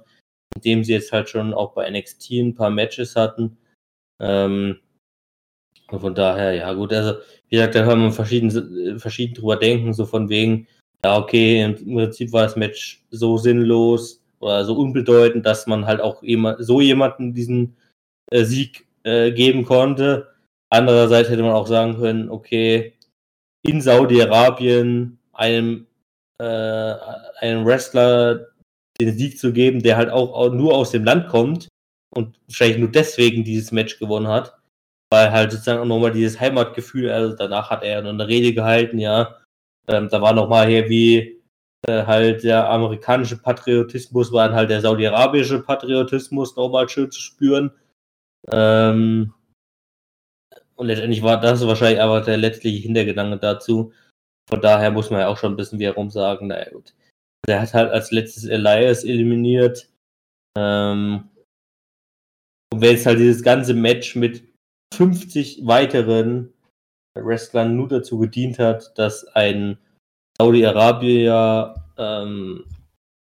indem 0.54 0.84
sie 0.84 0.92
jetzt 0.92 1.12
halt 1.12 1.28
schon 1.28 1.54
auch 1.54 1.72
bei 1.72 1.90
NXT 1.90 2.30
ein 2.32 2.54
paar 2.54 2.70
Matches 2.70 3.16
hatten. 3.16 3.56
Ähm, 4.20 4.78
und 5.90 6.00
von 6.00 6.14
daher, 6.14 6.52
ja 6.52 6.72
gut, 6.72 6.92
also 6.92 7.20
wie 7.48 7.56
gesagt, 7.56 7.74
da 7.74 7.84
kann 7.84 8.00
man 8.00 8.12
verschieden, 8.12 8.98
verschieden 8.98 9.34
drüber 9.34 9.56
denken, 9.56 9.92
so 9.94 10.04
von 10.04 10.28
wegen, 10.28 10.66
ja 11.04 11.16
okay, 11.16 11.62
im 11.62 11.94
Prinzip 11.94 12.32
war 12.32 12.42
das 12.42 12.56
Match 12.56 13.04
so 13.10 13.38
sinnlos 13.38 14.22
oder 14.40 14.64
so 14.64 14.76
unbedeutend, 14.76 15.46
dass 15.46 15.66
man 15.66 15.86
halt 15.86 16.00
auch 16.00 16.22
so 16.58 16.80
jemanden 16.80 17.32
diesen 17.32 17.76
äh, 18.30 18.44
Sieg 18.44 18.86
äh, 19.04 19.32
geben 19.32 19.64
konnte. 19.64 20.28
Andererseits 20.70 21.30
hätte 21.30 21.42
man 21.42 21.52
auch 21.52 21.68
sagen 21.68 21.96
können, 21.96 22.28
okay, 22.28 22.94
in 23.62 23.80
Saudi-Arabien 23.80 25.18
einem, 25.32 25.85
äh, 26.38 26.94
einem 27.40 27.64
Wrestler 27.64 28.46
den 29.00 29.16
Sieg 29.16 29.38
zu 29.38 29.52
geben, 29.52 29.82
der 29.82 29.96
halt 29.96 30.10
auch, 30.10 30.52
nur 30.52 30.74
aus 30.74 30.90
dem 30.90 31.04
Land 31.04 31.28
kommt 31.28 31.68
und 32.14 32.38
wahrscheinlich 32.46 32.78
nur 32.78 32.90
deswegen 32.90 33.44
dieses 33.44 33.72
Match 33.72 33.98
gewonnen 33.98 34.28
hat, 34.28 34.56
weil 35.12 35.30
halt 35.30 35.52
sozusagen 35.52 35.80
auch 35.80 35.86
nochmal 35.86 36.12
dieses 36.12 36.40
Heimatgefühl, 36.40 37.10
also 37.10 37.36
danach 37.36 37.70
hat 37.70 37.82
er 37.82 37.98
eine 37.98 38.28
Rede 38.28 38.54
gehalten, 38.54 38.98
ja, 38.98 39.36
ähm, 39.88 40.08
da 40.10 40.20
war 40.22 40.32
nochmal 40.32 40.66
hier 40.68 40.88
wie 40.88 41.42
äh, 41.86 42.04
halt 42.04 42.42
der 42.42 42.68
amerikanische 42.70 43.36
Patriotismus, 43.36 44.32
war 44.32 44.48
dann 44.48 44.56
halt 44.56 44.70
der 44.70 44.80
saudi-arabische 44.80 45.60
Patriotismus 45.62 46.56
nochmal 46.56 46.88
schön 46.88 47.10
zu 47.10 47.20
spüren. 47.20 47.70
Ähm, 48.50 49.32
und 50.74 50.86
letztendlich 50.88 51.22
war 51.22 51.40
das 51.40 51.66
wahrscheinlich 51.66 52.00
aber 52.00 52.20
der 52.20 52.36
letztliche 52.36 52.82
Hintergedanke 52.82 53.38
dazu. 53.38 53.92
Von 54.48 54.60
daher 54.60 54.90
muss 54.90 55.10
man 55.10 55.20
ja 55.20 55.28
auch 55.28 55.36
schon 55.36 55.52
ein 55.52 55.56
bisschen 55.56 55.78
wiederum 55.78 56.10
sagen, 56.10 56.48
naja 56.48 56.70
gut. 56.70 56.94
Der 57.46 57.60
hat 57.60 57.74
halt 57.74 57.90
als 57.90 58.10
letztes 58.10 58.44
Elias 58.44 59.04
eliminiert. 59.04 59.88
Ähm, 60.56 61.28
und 62.72 62.80
wenn 62.80 62.92
jetzt 62.92 63.06
halt 63.06 63.18
dieses 63.18 63.42
ganze 63.42 63.74
Match 63.74 64.16
mit 64.16 64.42
50 64.94 65.66
weiteren 65.66 66.52
Wrestlern 67.16 67.76
nur 67.76 67.88
dazu 67.88 68.18
gedient 68.18 68.58
hat, 68.58 68.96
dass 68.98 69.26
ein 69.28 69.78
Saudi-Arabier 70.38 71.74
ähm, 71.96 72.64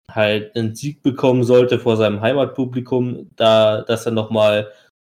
halt 0.09 0.55
einen 0.55 0.75
Sieg 0.75 1.01
bekommen 1.03 1.43
sollte 1.43 1.79
vor 1.79 1.97
seinem 1.97 2.21
Heimatpublikum, 2.21 3.29
da 3.35 3.81
dass 3.81 4.05
er 4.05 4.11
nochmal 4.11 4.71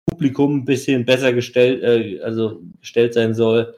Publikum 0.08 0.58
ein 0.58 0.64
bisschen 0.64 1.04
besser 1.04 1.32
gestellt, 1.32 1.82
äh, 1.82 2.20
also 2.22 2.60
gestellt 2.80 3.14
sein 3.14 3.34
soll, 3.34 3.76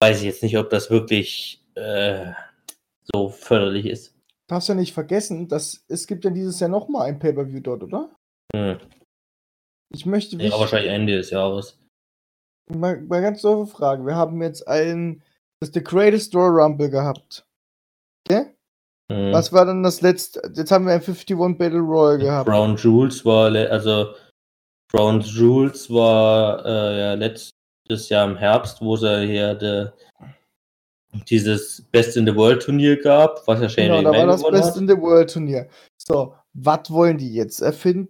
weiß 0.00 0.18
ich 0.18 0.24
jetzt 0.24 0.42
nicht, 0.42 0.56
ob 0.58 0.70
das 0.70 0.90
wirklich 0.90 1.64
äh, 1.74 2.32
so 3.12 3.28
förderlich 3.28 3.86
ist. 3.86 4.14
Darfst 4.48 4.68
ja 4.68 4.74
nicht 4.74 4.94
vergessen, 4.94 5.48
dass 5.48 5.84
es 5.88 6.06
gibt 6.06 6.24
ja 6.24 6.30
dieses 6.30 6.58
Jahr 6.60 6.70
nochmal 6.70 7.08
ein 7.08 7.18
Pay-Per-View 7.18 7.60
dort, 7.60 7.84
oder? 7.84 8.10
Hm. 8.54 8.78
Ich 9.92 10.06
möchte 10.06 10.36
Ja, 10.36 10.58
wahrscheinlich 10.58 10.90
Ende 10.90 11.16
des 11.16 11.30
Jahres. 11.30 11.78
Mal, 12.72 13.00
mal 13.02 13.22
ganz 13.22 13.42
doofe 13.42 13.70
Frage. 13.70 14.06
Wir 14.06 14.14
haben 14.14 14.40
jetzt 14.42 14.66
ein, 14.66 15.22
das 15.60 15.70
The 15.72 15.82
Greatest 15.82 16.34
Royal 16.34 16.60
Rumble 16.60 16.88
gehabt. 16.88 17.44
Okay? 18.28 18.54
Hm. 19.10 19.32
Was 19.32 19.52
war 19.52 19.66
dann 19.66 19.82
das 19.82 20.00
letzte? 20.00 20.40
Jetzt 20.54 20.70
haben 20.70 20.86
wir 20.86 20.92
ein 20.92 21.00
51 21.00 21.36
Battle 21.58 21.80
Royal 21.80 22.18
gehabt. 22.18 22.48
Brown 22.48 22.76
Jules 22.76 23.24
war, 23.24 23.52
also 23.52 24.14
Brown 24.92 25.20
Jules 25.20 25.90
war 25.90 26.64
äh, 26.64 27.00
ja 27.00 27.14
letztes 27.90 28.08
Jahr 28.08 28.28
im 28.28 28.36
Herbst, 28.36 28.80
wo 28.80 28.94
es 28.94 29.00
hier 29.00 29.54
de, 29.54 29.90
dieses 31.28 31.82
Best 31.90 32.16
in 32.16 32.26
the 32.26 32.34
World 32.34 32.62
Turnier 32.62 32.96
gab, 33.00 33.46
was 33.46 33.60
ja 33.60 33.68
Shane 33.68 33.88
Genau, 33.88 34.12
da 34.12 34.18
war 34.18 34.26
das 34.26 34.42
Best 34.42 34.70
hat. 34.70 34.76
in 34.76 34.88
the 34.88 34.96
World 34.96 35.32
Turnier. 35.32 35.68
So, 35.96 36.34
was 36.54 36.90
wollen 36.90 37.18
die 37.18 37.34
jetzt 37.34 37.60
erfinden? 37.60 38.08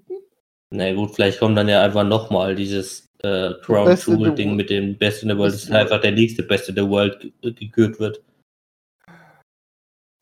Na 0.70 0.92
gut, 0.92 1.14
vielleicht 1.14 1.40
kommt 1.40 1.58
dann 1.58 1.68
ja 1.68 1.82
einfach 1.82 2.04
nochmal 2.04 2.54
dieses 2.54 3.06
äh, 3.22 3.52
Crown 3.62 3.96
Jewel 3.96 4.34
Ding 4.34 4.54
mit 4.54 4.70
dem 4.70 4.96
Best 4.96 5.22
in 5.22 5.30
the 5.30 5.36
World, 5.36 5.54
das 5.54 5.64
ist 5.64 5.72
einfach 5.72 6.00
der 6.00 6.12
nächste 6.12 6.42
Best 6.42 6.68
in 6.68 6.76
the 6.76 6.88
World 6.88 7.32
gekürt 7.42 7.98
wird. 7.98 8.22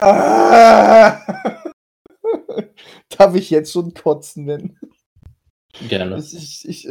Ah! 0.01 1.21
Darf 3.11 3.35
ich 3.35 3.51
jetzt 3.51 3.73
schon 3.73 3.93
kotzen 3.93 4.45
nennen? 4.45 4.79
Gerne. 5.89 6.19
Ich, 6.19 6.69
ich, 6.69 6.89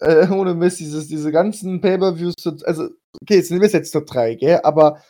äh, 0.00 0.28
ohne 0.28 0.54
Mist, 0.54 0.80
dieses, 0.80 1.08
diese 1.08 1.32
ganzen 1.32 1.80
Pay-Per-Views, 1.80 2.34
also, 2.64 2.88
okay, 3.22 3.36
jetzt 3.36 3.50
nehmen 3.50 3.62
wir 3.62 3.66
es 3.66 3.72
jetzt 3.72 3.94
nur 3.94 4.04
drei, 4.04 4.34
gell, 4.34 4.60
aber 4.62 5.02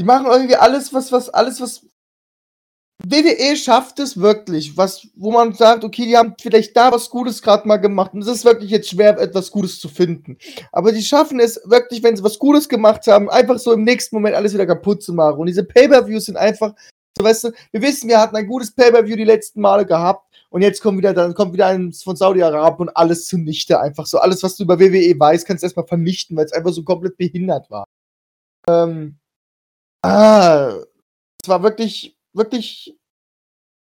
die 0.00 0.04
machen 0.04 0.26
irgendwie 0.26 0.56
alles, 0.56 0.92
was, 0.92 1.12
was, 1.12 1.28
alles, 1.28 1.60
was 1.60 1.86
WWE 3.04 3.56
schafft 3.56 3.98
es 3.98 4.20
wirklich, 4.20 4.76
was, 4.76 5.08
wo 5.16 5.32
man 5.32 5.54
sagt, 5.54 5.82
okay, 5.82 6.04
die 6.04 6.16
haben 6.16 6.34
vielleicht 6.40 6.76
da 6.76 6.92
was 6.92 7.10
Gutes 7.10 7.42
gerade 7.42 7.66
mal 7.66 7.78
gemacht 7.78 8.14
und 8.14 8.22
es 8.22 8.28
ist 8.28 8.44
wirklich 8.44 8.70
jetzt 8.70 8.90
schwer, 8.90 9.18
etwas 9.18 9.50
Gutes 9.50 9.80
zu 9.80 9.88
finden. 9.88 10.38
Aber 10.70 10.92
die 10.92 11.02
schaffen 11.02 11.40
es 11.40 11.60
wirklich, 11.64 12.02
wenn 12.02 12.16
sie 12.16 12.22
was 12.22 12.38
Gutes 12.38 12.68
gemacht 12.68 13.06
haben, 13.08 13.28
einfach 13.28 13.58
so 13.58 13.72
im 13.72 13.82
nächsten 13.82 14.14
Moment 14.14 14.36
alles 14.36 14.54
wieder 14.54 14.66
kaputt 14.66 15.02
zu 15.02 15.12
machen. 15.12 15.40
Und 15.40 15.46
diese 15.46 15.64
Pay-Per-Views 15.64 16.26
sind 16.26 16.36
einfach, 16.36 16.74
so 17.18 17.24
weißt 17.24 17.44
du, 17.44 17.52
wir 17.72 17.82
wissen, 17.82 18.08
wir 18.08 18.20
hatten 18.20 18.36
ein 18.36 18.46
gutes 18.46 18.72
Pay-Per-View 18.72 19.16
die 19.16 19.24
letzten 19.24 19.60
Male 19.60 19.84
gehabt 19.84 20.31
und 20.52 20.62
jetzt 20.62 20.82
kommt 20.82 20.98
wieder, 20.98 21.14
dann 21.14 21.34
kommt 21.34 21.52
wieder 21.52 21.66
eins 21.66 22.02
von 22.02 22.14
Saudi-Arabien 22.14 22.88
und 22.88 22.96
alles 22.96 23.26
zunichte 23.26 23.80
einfach 23.80 24.06
so. 24.06 24.18
Alles, 24.18 24.42
was 24.42 24.56
du 24.56 24.64
über 24.64 24.78
WWE 24.78 25.18
weißt, 25.18 25.46
kannst 25.46 25.62
du 25.62 25.66
erstmal 25.66 25.86
vernichten, 25.86 26.36
weil 26.36 26.44
es 26.44 26.52
einfach 26.52 26.72
so 26.72 26.84
komplett 26.84 27.16
behindert 27.16 27.70
war. 27.70 27.84
Ähm, 28.68 29.18
ah, 30.04 30.76
es 31.42 31.48
war 31.48 31.62
wirklich 31.62 32.16
wirklich. 32.34 32.96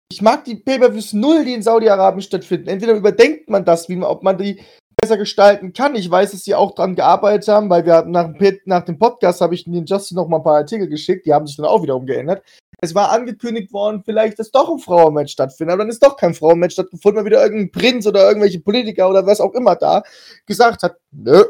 Ich 0.10 0.22
mag 0.22 0.46
die 0.46 0.56
Pay-Per-Views 0.56 1.14
null, 1.14 1.44
die 1.44 1.54
in 1.54 1.62
Saudi-Arabien 1.62 2.22
stattfinden. 2.22 2.70
Entweder 2.70 2.94
überdenkt 2.94 3.50
man 3.50 3.66
das, 3.66 3.90
wie 3.90 3.96
man, 3.98 4.10
ob 4.10 4.24
man 4.24 4.38
die 4.38 4.62
besser 5.00 5.18
gestalten 5.18 5.74
kann. 5.74 5.96
Ich 5.96 6.10
weiß, 6.10 6.32
dass 6.32 6.46
sie 6.46 6.56
auch 6.56 6.74
dran 6.76 6.96
gearbeitet 6.96 7.50
haben, 7.50 7.70
weil 7.70 7.86
wir 7.86 8.04
nach, 8.04 8.30
nach 8.66 8.86
dem 8.86 8.98
Podcast 8.98 9.42
habe 9.42 9.54
ich 9.54 9.66
den 9.66 9.86
Justin 9.86 10.16
noch 10.16 10.30
mal 10.30 10.38
ein 10.38 10.44
paar 10.44 10.58
Artikel 10.58 10.88
geschickt, 10.88 11.26
die 11.26 11.34
haben 11.34 11.46
sich 11.46 11.58
dann 11.58 11.66
auch 11.66 11.84
wieder 11.84 11.96
umgeändert. 11.96 12.42
Es 12.80 12.94
war 12.94 13.12
angekündigt 13.12 13.74
worden, 13.74 14.04
vielleicht, 14.04 14.38
dass 14.38 14.52
doch 14.52 14.70
ein 14.70 14.80
Frauenmatch 14.80 15.32
stattfindet, 15.32 15.74
aber 15.74 15.84
dann 15.84 15.90
ist 15.90 16.04
doch 16.04 16.16
kein 16.16 16.36
Frauenmatch 16.36 16.74
stattgefunden, 16.74 17.20
weil 17.20 17.26
wieder 17.26 17.42
irgendein 17.42 17.72
Prinz 17.72 18.06
oder 18.06 18.28
irgendwelche 18.28 18.60
Politiker 18.60 19.10
oder 19.10 19.26
was 19.26 19.42
auch 19.42 19.54
immer 19.54 19.76
da 19.76 20.04
gesagt 20.46 20.84
hat, 20.84 20.98
nö. 21.12 21.44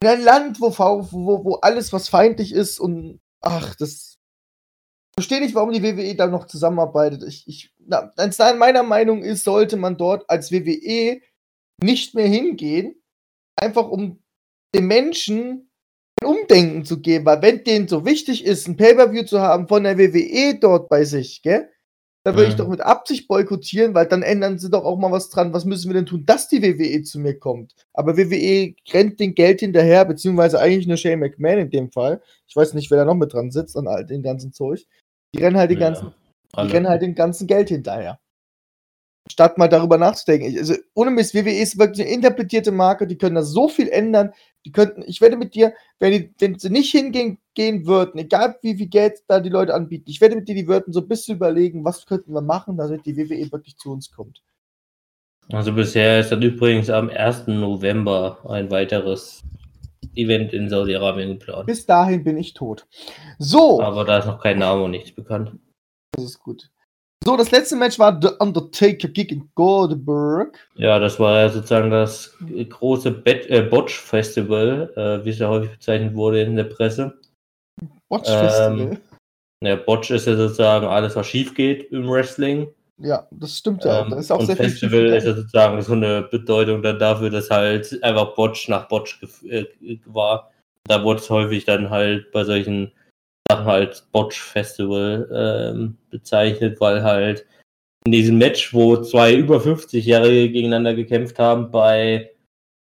In 0.00 0.08
ein 0.08 0.22
Land, 0.22 0.60
wo, 0.60 0.70
wo, 0.70 1.44
wo 1.44 1.54
alles, 1.56 1.92
was 1.92 2.08
feindlich 2.08 2.52
ist 2.52 2.80
und 2.80 3.20
ach, 3.40 3.74
das 3.76 4.18
verstehe 5.14 5.40
nicht, 5.40 5.54
warum 5.54 5.72
die 5.72 5.82
WWE 5.82 6.14
da 6.14 6.26
noch 6.26 6.46
zusammenarbeitet. 6.46 7.22
Ich, 7.24 7.46
ich, 7.46 7.74
na, 7.78 8.12
meiner 8.56 8.82
Meinung 8.82 9.22
ist, 9.22 9.44
sollte 9.44 9.76
man 9.76 9.96
dort 9.96 10.28
als 10.30 10.50
WWE 10.50 11.20
nicht 11.82 12.14
mehr 12.14 12.26
hingehen, 12.26 13.02
einfach 13.56 13.88
um 13.88 14.22
den 14.74 14.86
Menschen 14.86 15.70
Umdenken 16.24 16.84
zu 16.84 17.00
geben, 17.00 17.24
weil 17.24 17.42
wenn 17.42 17.64
denen 17.64 17.88
so 17.88 18.04
wichtig 18.04 18.44
ist, 18.44 18.68
ein 18.68 18.76
Pay-Per-View 18.76 19.24
zu 19.24 19.40
haben 19.40 19.68
von 19.68 19.84
der 19.84 19.98
WWE 19.98 20.58
dort 20.60 20.88
bei 20.88 21.04
sich, 21.04 21.42
gell? 21.42 21.68
Da 22.24 22.34
würde 22.34 22.44
mhm. 22.44 22.50
ich 22.50 22.56
doch 22.56 22.68
mit 22.68 22.80
Absicht 22.80 23.26
boykottieren, 23.26 23.94
weil 23.94 24.06
dann 24.06 24.22
ändern 24.22 24.56
sie 24.56 24.70
doch 24.70 24.84
auch 24.84 24.96
mal 24.96 25.10
was 25.10 25.28
dran. 25.28 25.52
Was 25.52 25.64
müssen 25.64 25.88
wir 25.88 25.94
denn 25.94 26.06
tun, 26.06 26.24
dass 26.24 26.48
die 26.48 26.62
WWE 26.62 27.02
zu 27.02 27.18
mir 27.18 27.36
kommt? 27.36 27.74
Aber 27.94 28.16
WWE 28.16 28.74
rennt 28.92 29.18
den 29.18 29.34
Geld 29.34 29.58
hinterher, 29.60 30.04
beziehungsweise 30.04 30.60
eigentlich 30.60 30.86
nur 30.86 30.96
Shane 30.96 31.18
McMahon 31.18 31.58
in 31.58 31.70
dem 31.70 31.90
Fall. 31.90 32.22
Ich 32.46 32.54
weiß 32.54 32.74
nicht, 32.74 32.90
wer 32.90 32.98
da 32.98 33.04
noch 33.04 33.16
mit 33.16 33.32
dran 33.32 33.50
sitzt 33.50 33.76
an 33.76 33.88
all 33.88 34.06
den 34.06 34.22
ganzen 34.22 34.52
Zeug. 34.52 34.86
Die 35.34 35.42
rennen 35.42 35.56
halt 35.56 35.72
den 35.72 35.80
ganzen, 35.80 36.14
ja, 36.54 36.64
die 36.64 36.70
rennen 36.70 36.88
halt 36.88 37.02
den 37.02 37.16
ganzen 37.16 37.48
Geld 37.48 37.70
hinterher. 37.70 38.20
Statt 39.30 39.58
mal 39.58 39.68
darüber 39.68 39.98
nachzudenken. 39.98 40.56
Also, 40.58 40.74
ohne 40.94 41.10
Mist, 41.10 41.34
WWE 41.34 41.58
ist 41.58 41.78
wirklich 41.78 42.06
eine 42.06 42.14
interpretierte 42.14 42.70
Marke, 42.70 43.06
die 43.08 43.18
können 43.18 43.36
da 43.36 43.42
so 43.42 43.68
viel 43.68 43.88
ändern. 43.88 44.32
Die 44.64 44.72
könnten, 44.72 45.02
ich 45.06 45.20
wette 45.20 45.36
mit 45.36 45.54
dir, 45.54 45.74
wenn, 45.98 46.12
die, 46.12 46.34
wenn 46.38 46.58
sie 46.58 46.70
nicht 46.70 46.90
hingehen 46.90 47.38
gehen 47.54 47.86
würden, 47.86 48.18
egal 48.18 48.56
wie 48.62 48.76
viel 48.76 48.86
Geld 48.86 49.20
da 49.28 49.40
die 49.40 49.50
Leute 49.50 49.74
anbieten, 49.74 50.08
ich 50.08 50.20
wette 50.20 50.36
mit 50.36 50.48
dir, 50.48 50.54
die 50.54 50.68
würden 50.68 50.92
so 50.92 51.00
ein 51.00 51.08
bisschen 51.08 51.36
überlegen, 51.36 51.84
was 51.84 52.06
könnten 52.06 52.32
wir 52.32 52.40
machen, 52.40 52.76
damit 52.76 53.04
die 53.04 53.16
WWE 53.16 53.50
wirklich 53.52 53.76
zu 53.76 53.92
uns 53.92 54.10
kommt. 54.10 54.42
Also 55.50 55.72
bisher 55.72 56.20
ist 56.20 56.30
dann 56.30 56.40
übrigens 56.40 56.88
am 56.88 57.10
1. 57.10 57.48
November 57.48 58.38
ein 58.48 58.70
weiteres 58.70 59.42
Event 60.14 60.52
in 60.52 60.68
Saudi-Arabien 60.68 61.38
geplant. 61.38 61.66
Bis 61.66 61.84
dahin 61.84 62.22
bin 62.24 62.36
ich 62.36 62.54
tot. 62.54 62.86
So. 63.38 63.80
Aber 63.80 64.04
da 64.04 64.18
ist 64.18 64.26
noch 64.26 64.40
kein 64.40 64.58
Name 64.58 64.82
und 64.82 64.92
nichts 64.92 65.12
bekannt. 65.12 65.52
Das 66.12 66.24
ist 66.24 66.38
gut. 66.38 66.70
So, 67.24 67.36
das 67.36 67.50
letzte 67.52 67.76
Match 67.76 67.98
war 67.98 68.18
The 68.20 68.30
Undertaker 68.40 69.08
gegen 69.08 69.50
Goldberg. 69.54 70.58
Ja, 70.74 70.98
das 70.98 71.20
war 71.20 71.40
ja 71.40 71.48
sozusagen 71.48 71.90
das 71.90 72.36
große 72.68 73.22
äh, 73.24 73.62
Botch-Festival, 73.62 74.92
äh, 74.96 75.24
wie 75.24 75.30
es 75.30 75.38
ja 75.38 75.48
häufig 75.48 75.70
bezeichnet 75.70 76.14
wurde 76.14 76.42
in 76.42 76.56
der 76.56 76.64
Presse. 76.64 77.14
Botch-Festival? 78.08 78.80
Ähm, 78.80 78.98
ja, 79.62 79.76
Botch 79.76 80.10
ist 80.10 80.26
ja 80.26 80.36
sozusagen 80.36 80.86
alles, 80.86 81.14
was 81.14 81.26
schief 81.28 81.54
geht 81.54 81.92
im 81.92 82.10
Wrestling. 82.10 82.68
Ja, 82.98 83.26
das 83.30 83.58
stimmt 83.58 83.84
ja. 83.84 84.02
Ähm, 84.02 84.10
da 84.10 84.18
ist 84.18 84.32
auch 84.32 84.42
sehr 84.42 84.56
Festival 84.56 85.00
viel 85.00 85.14
ist 85.14 85.24
ja 85.24 85.34
sozusagen 85.34 85.80
so 85.82 85.92
eine 85.92 86.22
Bedeutung 86.22 86.82
dann 86.82 86.98
dafür, 86.98 87.30
dass 87.30 87.50
halt 87.50 88.02
einfach 88.02 88.34
Botch 88.34 88.68
nach 88.68 88.88
Botch 88.88 89.20
äh, 89.48 89.64
war. 90.06 90.50
Da 90.84 91.02
wurde 91.04 91.20
es 91.20 91.30
häufig 91.30 91.64
dann 91.64 91.90
halt 91.90 92.32
bei 92.32 92.42
solchen 92.44 92.92
Sachen 93.52 93.66
halt 93.66 94.04
Botch 94.12 94.40
Festival 94.40 95.28
ähm, 95.32 95.98
bezeichnet, 96.10 96.80
weil 96.80 97.02
halt 97.02 97.46
in 98.04 98.12
diesem 98.12 98.38
Match, 98.38 98.74
wo 98.74 98.96
zwei 98.96 99.34
über 99.34 99.58
50-Jährige 99.58 100.50
gegeneinander 100.52 100.94
gekämpft 100.94 101.38
haben, 101.38 101.70
bei 101.70 102.32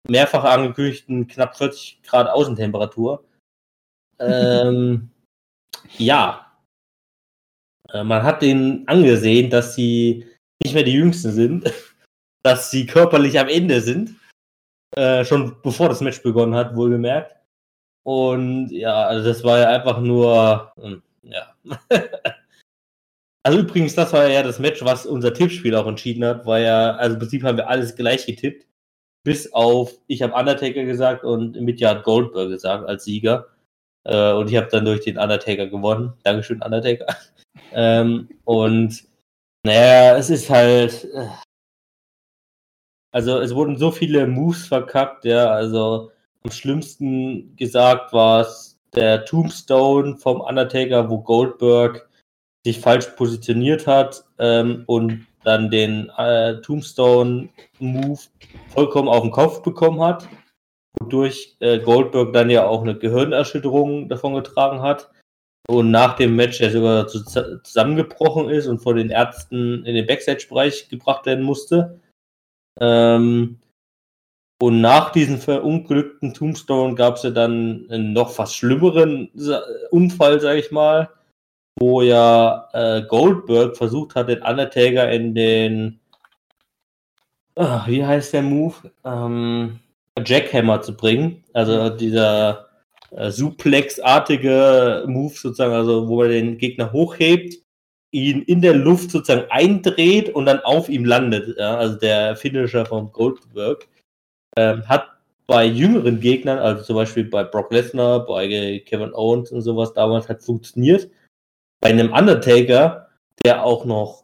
mehrfach 0.09 0.43
angekündigten 0.43 1.27
knapp 1.27 1.57
40 1.57 2.01
Grad 2.03 2.27
Außentemperatur, 2.27 3.23
ähm, 4.19 5.09
ja, 5.97 6.51
äh, 7.91 8.03
man 8.03 8.23
hat 8.23 8.41
denen 8.41 8.87
angesehen, 8.87 9.49
dass 9.49 9.75
sie 9.75 10.25
nicht 10.63 10.73
mehr 10.73 10.83
die 10.83 10.93
Jüngsten 10.93 11.31
sind. 11.31 11.71
dass 12.43 12.71
sie 12.71 12.85
körperlich 12.85 13.39
am 13.39 13.47
Ende 13.47 13.81
sind. 13.81 14.15
Äh, 14.95 15.23
schon 15.23 15.61
bevor 15.61 15.89
das 15.89 16.01
Match 16.01 16.21
begonnen 16.21 16.55
hat, 16.55 16.75
wohlgemerkt. 16.75 17.35
Und 18.03 18.69
ja, 18.71 19.05
also 19.05 19.27
das 19.27 19.43
war 19.43 19.59
ja 19.59 19.69
einfach 19.69 19.99
nur, 19.99 20.71
hm, 20.79 21.01
ja. 21.23 21.53
also 23.43 23.59
übrigens, 23.59 23.95
das 23.95 24.13
war 24.13 24.27
ja 24.27 24.43
das 24.43 24.59
Match, 24.59 24.83
was 24.83 25.05
unser 25.05 25.33
Tippspiel 25.33 25.75
auch 25.75 25.87
entschieden 25.87 26.25
hat, 26.25 26.45
weil 26.45 26.63
ja, 26.63 26.95
also 26.95 27.13
im 27.13 27.19
Prinzip 27.19 27.43
haben 27.43 27.57
wir 27.57 27.69
alles 27.69 27.95
gleich 27.95 28.25
getippt. 28.25 28.65
Bis 29.23 29.53
auf, 29.53 29.93
ich 30.07 30.23
habe 30.23 30.33
Undertaker 30.33 30.83
gesagt 30.83 31.23
und 31.23 31.59
Mitja 31.61 31.91
hat 31.91 32.03
Goldberg 32.03 32.49
gesagt 32.49 32.87
als 32.87 33.03
Sieger. 33.03 33.47
Äh, 34.03 34.33
und 34.33 34.49
ich 34.49 34.57
habe 34.57 34.67
dann 34.71 34.85
durch 34.85 35.01
den 35.01 35.19
Undertaker 35.19 35.67
gewonnen. 35.67 36.13
Dankeschön, 36.23 36.61
Undertaker. 36.61 37.05
ähm, 37.71 38.29
und 38.45 39.03
naja, 39.63 40.17
es 40.17 40.29
ist 40.29 40.49
halt. 40.49 41.05
Äh, 41.13 41.27
also 43.13 43.39
es 43.39 43.53
wurden 43.53 43.77
so 43.77 43.91
viele 43.91 44.25
Moves 44.25 44.67
verkackt, 44.67 45.25
ja. 45.25 45.51
Also 45.51 46.11
am 46.43 46.51
schlimmsten 46.51 47.55
gesagt 47.55 48.13
war 48.13 48.41
es 48.41 48.79
der 48.93 49.25
Tombstone 49.25 50.17
vom 50.17 50.41
Undertaker, 50.41 51.09
wo 51.09 51.19
Goldberg 51.19 52.09
sich 52.65 52.79
falsch 52.79 53.07
positioniert 53.15 53.87
hat 53.87 54.23
ähm, 54.37 54.83
und 54.87 55.25
dann 55.43 55.71
den 55.71 56.09
äh, 56.17 56.61
Tombstone-Move 56.61 58.19
vollkommen 58.67 59.07
auf 59.07 59.21
den 59.21 59.31
Kopf 59.31 59.63
bekommen 59.63 60.01
hat, 60.01 60.27
wodurch 60.99 61.55
äh, 61.59 61.79
Goldberg 61.79 62.33
dann 62.33 62.49
ja 62.49 62.67
auch 62.67 62.81
eine 62.81 62.97
Gehirnerschütterung 62.97 64.09
davon 64.09 64.35
getragen 64.35 64.81
hat 64.81 65.09
und 65.67 65.89
nach 65.89 66.15
dem 66.15 66.35
Match 66.35 66.61
er 66.61 66.71
sogar 66.71 67.07
zusammengebrochen 67.07 68.49
ist 68.49 68.67
und 68.67 68.79
vor 68.79 68.93
den 68.93 69.09
Ärzten 69.09 69.85
in 69.85 69.95
den 69.95 70.05
Backstage-Bereich 70.05 70.89
gebracht 70.89 71.25
werden 71.25 71.43
musste. 71.43 71.99
Ähm, 72.79 73.59
und 74.61 74.79
nach 74.79 75.11
diesem 75.11 75.39
verunglückten 75.39 76.35
Tombstone 76.35 76.93
gab 76.93 77.15
es 77.15 77.23
ja 77.23 77.31
dann 77.31 77.87
einen 77.89 78.13
noch 78.13 78.29
fast 78.29 78.55
schlimmeren 78.55 79.31
Unfall, 79.89 80.39
sag 80.39 80.57
ich 80.57 80.69
mal, 80.69 81.09
wo 81.79 82.03
ja 82.03 82.69
äh, 82.73 83.01
Goldberg 83.01 83.75
versucht 83.75 84.13
hat, 84.13 84.29
den 84.29 84.43
Undertaker 84.43 85.11
in 85.11 85.33
den, 85.33 85.99
ach, 87.55 87.87
wie 87.87 88.05
heißt 88.05 88.33
der 88.33 88.43
Move? 88.43 88.75
Ähm, 89.03 89.79
Jackhammer 90.23 90.79
zu 90.83 90.95
bringen. 90.95 91.43
Also 91.53 91.89
dieser 91.89 92.67
äh, 93.09 93.31
Suplex-artige 93.31 95.05
Move 95.07 95.33
sozusagen, 95.33 95.73
also 95.73 96.07
wo 96.07 96.21
er 96.21 96.29
den 96.29 96.59
Gegner 96.59 96.91
hochhebt, 96.91 97.55
ihn 98.11 98.43
in 98.43 98.61
der 98.61 98.75
Luft 98.75 99.09
sozusagen 99.09 99.49
eindreht 99.49 100.29
und 100.35 100.45
dann 100.45 100.59
auf 100.59 100.87
ihm 100.87 101.05
landet. 101.05 101.57
Ja? 101.57 101.77
Also 101.77 101.95
der 101.95 102.35
Finisher 102.35 102.85
von 102.85 103.11
Goldberg 103.11 103.87
ähm, 104.57 104.87
hat 104.87 105.07
bei 105.47 105.65
jüngeren 105.65 106.19
Gegnern, 106.19 106.59
also 106.59 106.83
zum 106.83 106.95
Beispiel 106.95 107.25
bei 107.25 107.43
Brock 107.43 107.71
Lesnar, 107.71 108.25
bei 108.25 108.81
Kevin 108.85 109.13
Owens 109.13 109.51
und 109.51 109.61
sowas 109.61 109.93
damals 109.93 110.29
hat 110.29 110.41
funktioniert. 110.41 111.09
Bei 111.81 111.89
einem 111.89 112.13
Undertaker, 112.13 113.09
der 113.43 113.65
auch 113.65 113.85
noch 113.85 114.23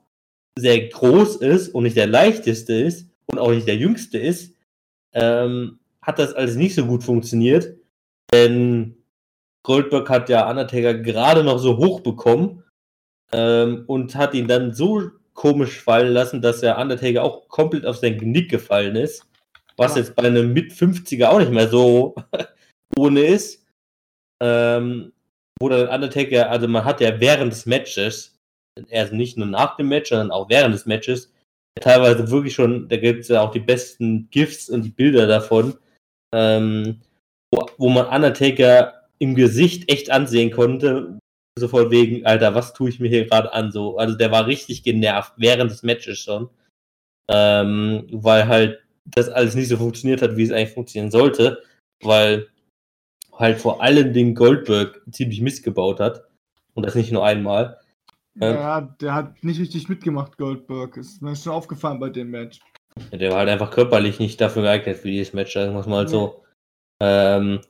sehr 0.58 0.88
groß 0.88 1.38
ist 1.38 1.70
und 1.70 1.84
nicht 1.84 1.98
der 1.98 2.08
leichteste 2.08 2.74
ist 2.74 3.10
und 3.26 3.40
auch 3.40 3.52
nicht 3.52 3.68
der 3.68 3.76
jüngste 3.76 4.18
ist, 4.18 4.54
ähm, 5.14 5.80
hat 6.02 6.20
das 6.20 6.34
alles 6.34 6.56
nicht 6.56 6.76
so 6.76 6.86
gut 6.86 7.04
funktioniert. 7.04 7.76
Denn 8.32 8.98
Goldberg 9.64 10.10
hat 10.10 10.30
ja 10.30 10.50
Undertaker 10.50 10.94
gerade 10.94 11.44
noch 11.44 11.60
so 11.60 11.78
hoch 11.78 12.00
bekommen 12.00 12.64
ähm, 13.34 13.84
und 13.88 14.16
hat 14.16 14.34
ihn 14.34 14.48
dann 14.48 14.74
so 14.74 15.10
komisch 15.34 15.82
fallen 15.82 16.14
lassen, 16.14 16.42
dass 16.42 16.62
der 16.62 16.78
Undertaker 16.78 17.24
auch 17.24 17.50
komplett 17.50 17.86
auf 17.86 17.98
sein 17.98 18.18
Genick 18.18 18.50
gefallen 18.50 18.96
ist. 18.96 19.27
Was 19.78 19.96
ja. 19.96 20.02
jetzt 20.02 20.16
bei 20.16 20.24
einem 20.24 20.54
mit 20.54 20.72
50er 20.72 21.28
auch 21.28 21.40
nicht 21.40 21.52
mehr 21.52 21.68
so 21.68 22.16
ohne 22.98 23.22
ist. 23.22 23.64
Ähm, 24.42 25.14
wo 25.60 25.70
dann 25.70 25.88
Undertaker, 25.88 26.50
also 26.52 26.68
man 26.68 26.86
hat 26.86 27.02
ja 27.02 27.20
während 27.20 27.52
des 27.52 27.66
Matches, 27.66 28.36
also 28.92 29.16
nicht 29.16 29.38
nur 29.38 29.48
nach 29.48 29.76
dem 29.76 29.90
Match, 29.90 30.10
sondern 30.10 30.32
auch 30.32 30.50
während 30.50 30.76
des 30.76 30.86
Matches, 30.86 31.32
teilweise 31.82 32.30
wirklich 32.30 32.54
schon, 32.54 32.88
da 32.90 32.98
gibt 32.98 33.22
es 33.22 33.28
ja 33.30 33.42
auch 33.42 33.52
die 33.52 33.60
besten 33.60 34.30
GIFs 34.30 34.70
und 34.70 34.84
die 34.84 34.92
Bilder 34.92 35.28
davon, 35.28 35.76
ähm, 36.34 37.02
wo, 37.52 37.66
wo 37.78 37.90
man 37.90 38.08
Undertaker 38.08 39.06
im 39.20 39.36
Gesicht 39.36 39.92
echt 39.92 40.12
ansehen 40.12 40.52
konnte, 40.52 41.18
so 41.58 41.68
von 41.68 41.90
wegen, 41.90 42.26
Alter, 42.26 42.54
was 42.54 42.74
tue 42.74 42.90
ich 42.90 43.00
mir 43.00 43.10
hier 43.10 43.26
gerade 43.26 43.52
an? 43.52 43.72
So, 43.72 43.98
also 43.98 44.16
der 44.16 44.32
war 44.32 44.46
richtig 44.46 44.84
genervt 44.84 45.34
während 45.38 45.72
des 45.72 45.82
Matches 45.82 46.20
schon, 46.20 46.50
ähm, 47.32 48.08
weil 48.12 48.48
halt 48.48 48.84
das 49.16 49.30
alles 49.30 49.56
nicht 49.56 49.70
so 49.70 49.78
funktioniert 49.78 50.22
hat, 50.22 50.38
wie 50.38 50.44
es 50.44 50.52
eigentlich 50.52 50.74
funktionieren 50.74 51.12
sollte, 51.12 51.64
weil 52.02 52.48
halt 53.34 53.60
vor 53.60 53.82
allen 53.82 54.14
Dingen 54.14 54.36
Goldberg 54.36 55.02
ziemlich 55.12 55.42
missgebaut 55.42 56.00
hat 56.00 56.24
und 56.74 56.86
das 56.86 56.96
nicht 56.96 57.12
nur 57.12 57.26
einmal. 57.26 57.80
Ähm, 58.40 58.56
ja, 58.56 58.82
der 58.82 59.14
hat 59.14 59.44
nicht 59.44 59.60
richtig 59.60 59.90
mitgemacht, 59.90 60.38
Goldberg. 60.38 60.98
Ist 60.98 61.22
mir 61.22 61.36
schon 61.36 61.54
aufgefallen 61.54 62.00
bei 62.00 62.10
dem 62.10 62.32
Match. 62.32 62.60
Der 63.12 63.32
war 63.32 63.40
halt 63.40 63.50
einfach 63.50 63.72
körperlich 63.72 64.20
nicht 64.20 64.42
dafür 64.42 64.64
geeignet 64.64 64.98
für 64.98 65.08
dieses 65.08 65.34
Match, 65.34 65.54
sagen 65.54 65.74
wir 65.74 65.88
mal 65.88 65.98
halt 65.98 66.10
so. 66.10 66.44
Ähm, 67.00 67.62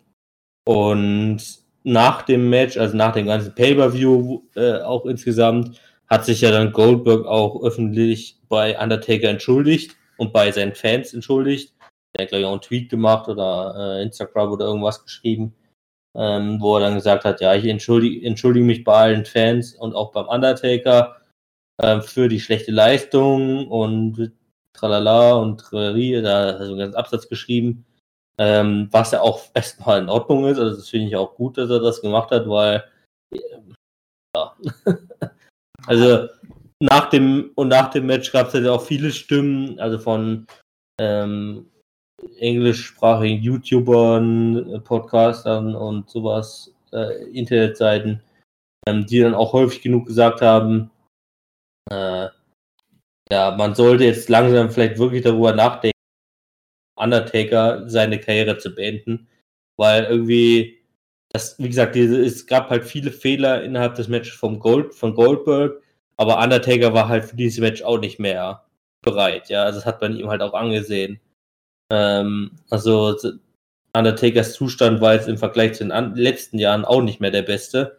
und 0.65 1.39
nach 1.83 2.21
dem 2.23 2.49
Match, 2.49 2.77
also 2.77 2.95
nach 2.95 3.13
dem 3.13 3.27
ganzen 3.27 3.55
Pay-Per-View 3.55 4.41
äh, 4.55 4.79
auch 4.79 5.05
insgesamt, 5.05 5.79
hat 6.07 6.25
sich 6.25 6.41
ja 6.41 6.51
dann 6.51 6.71
Goldberg 6.71 7.25
auch 7.25 7.61
öffentlich 7.63 8.39
bei 8.49 8.81
Undertaker 8.81 9.29
entschuldigt 9.29 9.95
und 10.17 10.33
bei 10.33 10.51
seinen 10.51 10.75
Fans 10.75 11.13
entschuldigt. 11.13 11.73
Der 12.15 12.23
hat, 12.23 12.29
glaube 12.29 12.41
ich, 12.41 12.47
auch 12.47 12.51
einen 12.51 12.61
Tweet 12.61 12.89
gemacht 12.89 13.27
oder 13.27 13.75
äh, 13.77 14.03
Instagram 14.03 14.51
oder 14.51 14.65
irgendwas 14.65 15.03
geschrieben, 15.03 15.55
ähm, 16.15 16.59
wo 16.59 16.75
er 16.77 16.81
dann 16.81 16.95
gesagt 16.95 17.25
hat, 17.25 17.41
ja, 17.41 17.53
ich 17.55 17.65
entschuldige, 17.65 18.25
entschuldige 18.25 18.65
mich 18.65 18.83
bei 18.83 18.93
allen 18.93 19.25
Fans 19.25 19.75
und 19.75 19.93
auch 19.93 20.11
beim 20.11 20.27
Undertaker 20.27 21.17
äh, 21.77 22.01
für 22.01 22.27
die 22.27 22.39
schlechte 22.39 22.71
Leistung 22.71 23.67
und 23.67 24.31
tralala 24.73 25.33
und 25.35 25.59
tralali, 25.59 26.21
da 26.21 26.53
hat 26.53 26.59
er 26.59 26.65
so 26.65 26.71
einen 26.71 26.79
ganzen 26.79 26.97
Absatz 26.97 27.27
geschrieben, 27.29 27.85
ähm, 28.37 28.87
was 28.91 29.11
ja 29.11 29.21
auch 29.21 29.43
erstmal 29.53 30.01
in 30.01 30.09
Ordnung 30.09 30.45
ist. 30.47 30.59
Also 30.59 30.77
das 30.77 30.89
finde 30.89 31.07
ich 31.07 31.15
auch 31.15 31.35
gut, 31.35 31.57
dass 31.57 31.69
er 31.69 31.79
das 31.79 32.01
gemacht 32.01 32.31
hat, 32.31 32.47
weil 32.47 32.83
ja. 34.35 34.55
also 35.87 36.27
nach 36.79 37.09
dem 37.09 37.51
und 37.55 37.69
nach 37.69 37.89
dem 37.89 38.05
Match 38.05 38.31
gab 38.31 38.53
es 38.53 38.63
ja 38.63 38.71
auch 38.71 38.85
viele 38.85 39.11
Stimmen, 39.11 39.79
also 39.79 39.97
von 39.97 40.47
ähm, 40.99 41.69
englischsprachigen 42.39 43.41
YouTubern, 43.41 44.81
Podcastern 44.83 45.75
und 45.75 46.09
sowas, 46.09 46.73
äh, 46.91 47.23
Internetseiten, 47.31 48.21
ähm, 48.87 49.05
die 49.05 49.19
dann 49.19 49.35
auch 49.35 49.53
häufig 49.53 49.81
genug 49.81 50.07
gesagt 50.07 50.41
haben, 50.41 50.91
äh, 51.91 52.27
ja, 53.29 53.55
man 53.57 53.75
sollte 53.75 54.05
jetzt 54.05 54.29
langsam 54.29 54.69
vielleicht 54.69 54.97
wirklich 54.97 55.23
darüber 55.23 55.53
nachdenken, 55.53 55.97
Undertaker 56.97 57.87
seine 57.89 58.19
Karriere 58.19 58.57
zu 58.57 58.73
beenden, 58.73 59.27
weil 59.77 60.05
irgendwie 60.05 60.77
das, 61.29 61.59
wie 61.59 61.67
gesagt, 61.67 61.95
diese, 61.95 62.19
es 62.23 62.47
gab 62.47 62.69
halt 62.69 62.85
viele 62.85 63.11
Fehler 63.11 63.63
innerhalb 63.63 63.95
des 63.95 64.07
Matches 64.07 64.33
vom 64.33 64.59
Gold, 64.59 64.95
von 64.95 65.13
Goldberg, 65.13 65.81
aber 66.17 66.43
Undertaker 66.43 66.93
war 66.93 67.07
halt 67.07 67.25
für 67.25 67.35
dieses 67.35 67.59
Match 67.59 67.81
auch 67.83 67.99
nicht 67.99 68.19
mehr 68.19 68.65
bereit, 69.01 69.49
ja, 69.49 69.63
also 69.63 69.79
das 69.79 69.85
hat 69.85 70.01
man 70.01 70.17
ihm 70.17 70.29
halt 70.29 70.41
auch 70.41 70.53
angesehen. 70.53 71.19
Ähm, 71.91 72.51
also 72.69 73.15
Undertakers 73.97 74.53
Zustand 74.53 75.01
war 75.01 75.13
jetzt 75.15 75.27
im 75.27 75.37
Vergleich 75.37 75.73
zu 75.73 75.87
den 75.87 76.15
letzten 76.15 76.59
Jahren 76.59 76.85
auch 76.85 77.01
nicht 77.01 77.19
mehr 77.19 77.31
der 77.31 77.43
beste. 77.43 77.97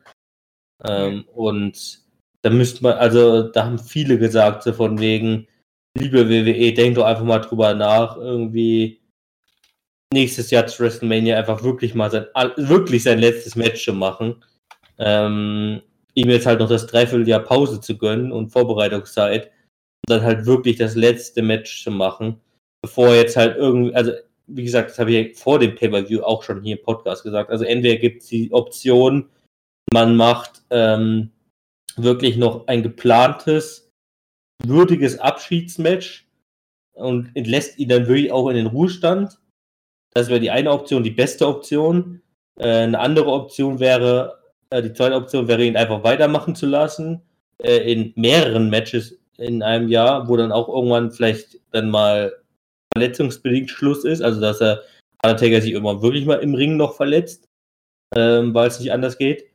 Ähm, 0.84 1.24
und 1.34 2.00
da 2.42 2.50
müsste 2.50 2.82
man, 2.82 2.98
also 2.98 3.42
da 3.42 3.64
haben 3.64 3.78
viele 3.78 4.18
gesagt, 4.18 4.62
so 4.62 4.72
von 4.72 5.00
wegen, 5.00 5.48
liebe 5.96 6.28
WWE, 6.28 6.72
denk 6.72 6.94
doch 6.96 7.04
einfach 7.04 7.24
mal 7.24 7.40
drüber 7.40 7.74
nach, 7.74 8.16
irgendwie 8.16 9.00
nächstes 10.12 10.50
Jahr 10.50 10.66
zu 10.66 10.82
WrestleMania 10.82 11.36
einfach 11.36 11.62
wirklich 11.62 11.94
mal 11.94 12.10
sein, 12.10 12.26
wirklich 12.56 13.02
sein 13.02 13.18
letztes 13.18 13.56
Match 13.56 13.84
zu 13.84 13.92
machen. 13.92 14.42
Ähm, 14.98 15.82
ihm 16.18 16.30
jetzt 16.30 16.46
halt 16.46 16.58
noch 16.58 16.68
das 16.68 16.86
Dreivierteljahr 16.86 17.40
Pause 17.40 17.80
zu 17.80 17.96
gönnen 17.96 18.32
und 18.32 18.50
Vorbereitungszeit 18.50 19.46
und 19.46 20.10
dann 20.10 20.22
halt 20.22 20.46
wirklich 20.46 20.76
das 20.76 20.96
letzte 20.96 21.42
Match 21.42 21.84
zu 21.84 21.92
machen, 21.92 22.40
bevor 22.82 23.14
jetzt 23.14 23.36
halt 23.36 23.56
irgendwie, 23.56 23.94
also 23.94 24.12
wie 24.48 24.64
gesagt, 24.64 24.90
das 24.90 24.98
habe 24.98 25.12
ich 25.12 25.36
vor 25.36 25.58
dem 25.60 25.76
Pay-Per-View 25.76 26.22
auch 26.22 26.42
schon 26.42 26.62
hier 26.62 26.76
im 26.76 26.82
Podcast 26.82 27.22
gesagt. 27.22 27.50
Also 27.50 27.64
entweder 27.64 27.96
gibt 27.96 28.22
es 28.22 28.28
die 28.28 28.52
Option, 28.52 29.28
man 29.92 30.16
macht 30.16 30.62
ähm, 30.70 31.30
wirklich 31.96 32.36
noch 32.36 32.66
ein 32.66 32.82
geplantes, 32.82 33.92
würdiges 34.64 35.18
Abschiedsmatch 35.20 36.26
und 36.94 37.30
entlässt 37.34 37.78
ihn 37.78 37.88
dann 37.88 38.08
wirklich 38.08 38.32
auch 38.32 38.48
in 38.48 38.56
den 38.56 38.66
Ruhestand. 38.66 39.38
Das 40.14 40.28
wäre 40.28 40.40
die 40.40 40.50
eine 40.50 40.72
Option, 40.72 41.04
die 41.04 41.10
beste 41.10 41.46
Option. 41.46 42.22
Äh, 42.58 42.68
eine 42.68 42.98
andere 42.98 43.30
Option 43.30 43.78
wäre, 43.78 44.37
die 44.74 44.92
zweite 44.92 45.16
Option 45.16 45.48
wäre, 45.48 45.64
ihn 45.64 45.76
einfach 45.76 46.04
weitermachen 46.04 46.54
zu 46.54 46.66
lassen, 46.66 47.22
äh, 47.62 47.90
in 47.90 48.12
mehreren 48.16 48.70
Matches 48.70 49.18
in 49.38 49.62
einem 49.62 49.88
Jahr, 49.88 50.28
wo 50.28 50.36
dann 50.36 50.52
auch 50.52 50.68
irgendwann 50.68 51.10
vielleicht 51.10 51.60
dann 51.70 51.90
mal 51.90 52.32
verletzungsbedingt 52.94 53.70
Schluss 53.70 54.04
ist, 54.04 54.20
also 54.20 54.40
dass 54.40 54.60
er 54.60 54.82
Undertaker 55.22 55.60
sich 55.60 55.72
irgendwann 55.72 56.02
wirklich 56.02 56.26
mal 56.26 56.40
im 56.40 56.54
Ring 56.54 56.76
noch 56.76 56.96
verletzt, 56.96 57.48
ähm, 58.14 58.54
weil 58.54 58.68
es 58.68 58.80
nicht 58.80 58.92
anders 58.92 59.18
geht. 59.18 59.46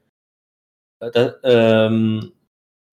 Äh, 1.02 1.12
das, 1.12 1.34
ähm, 1.44 2.32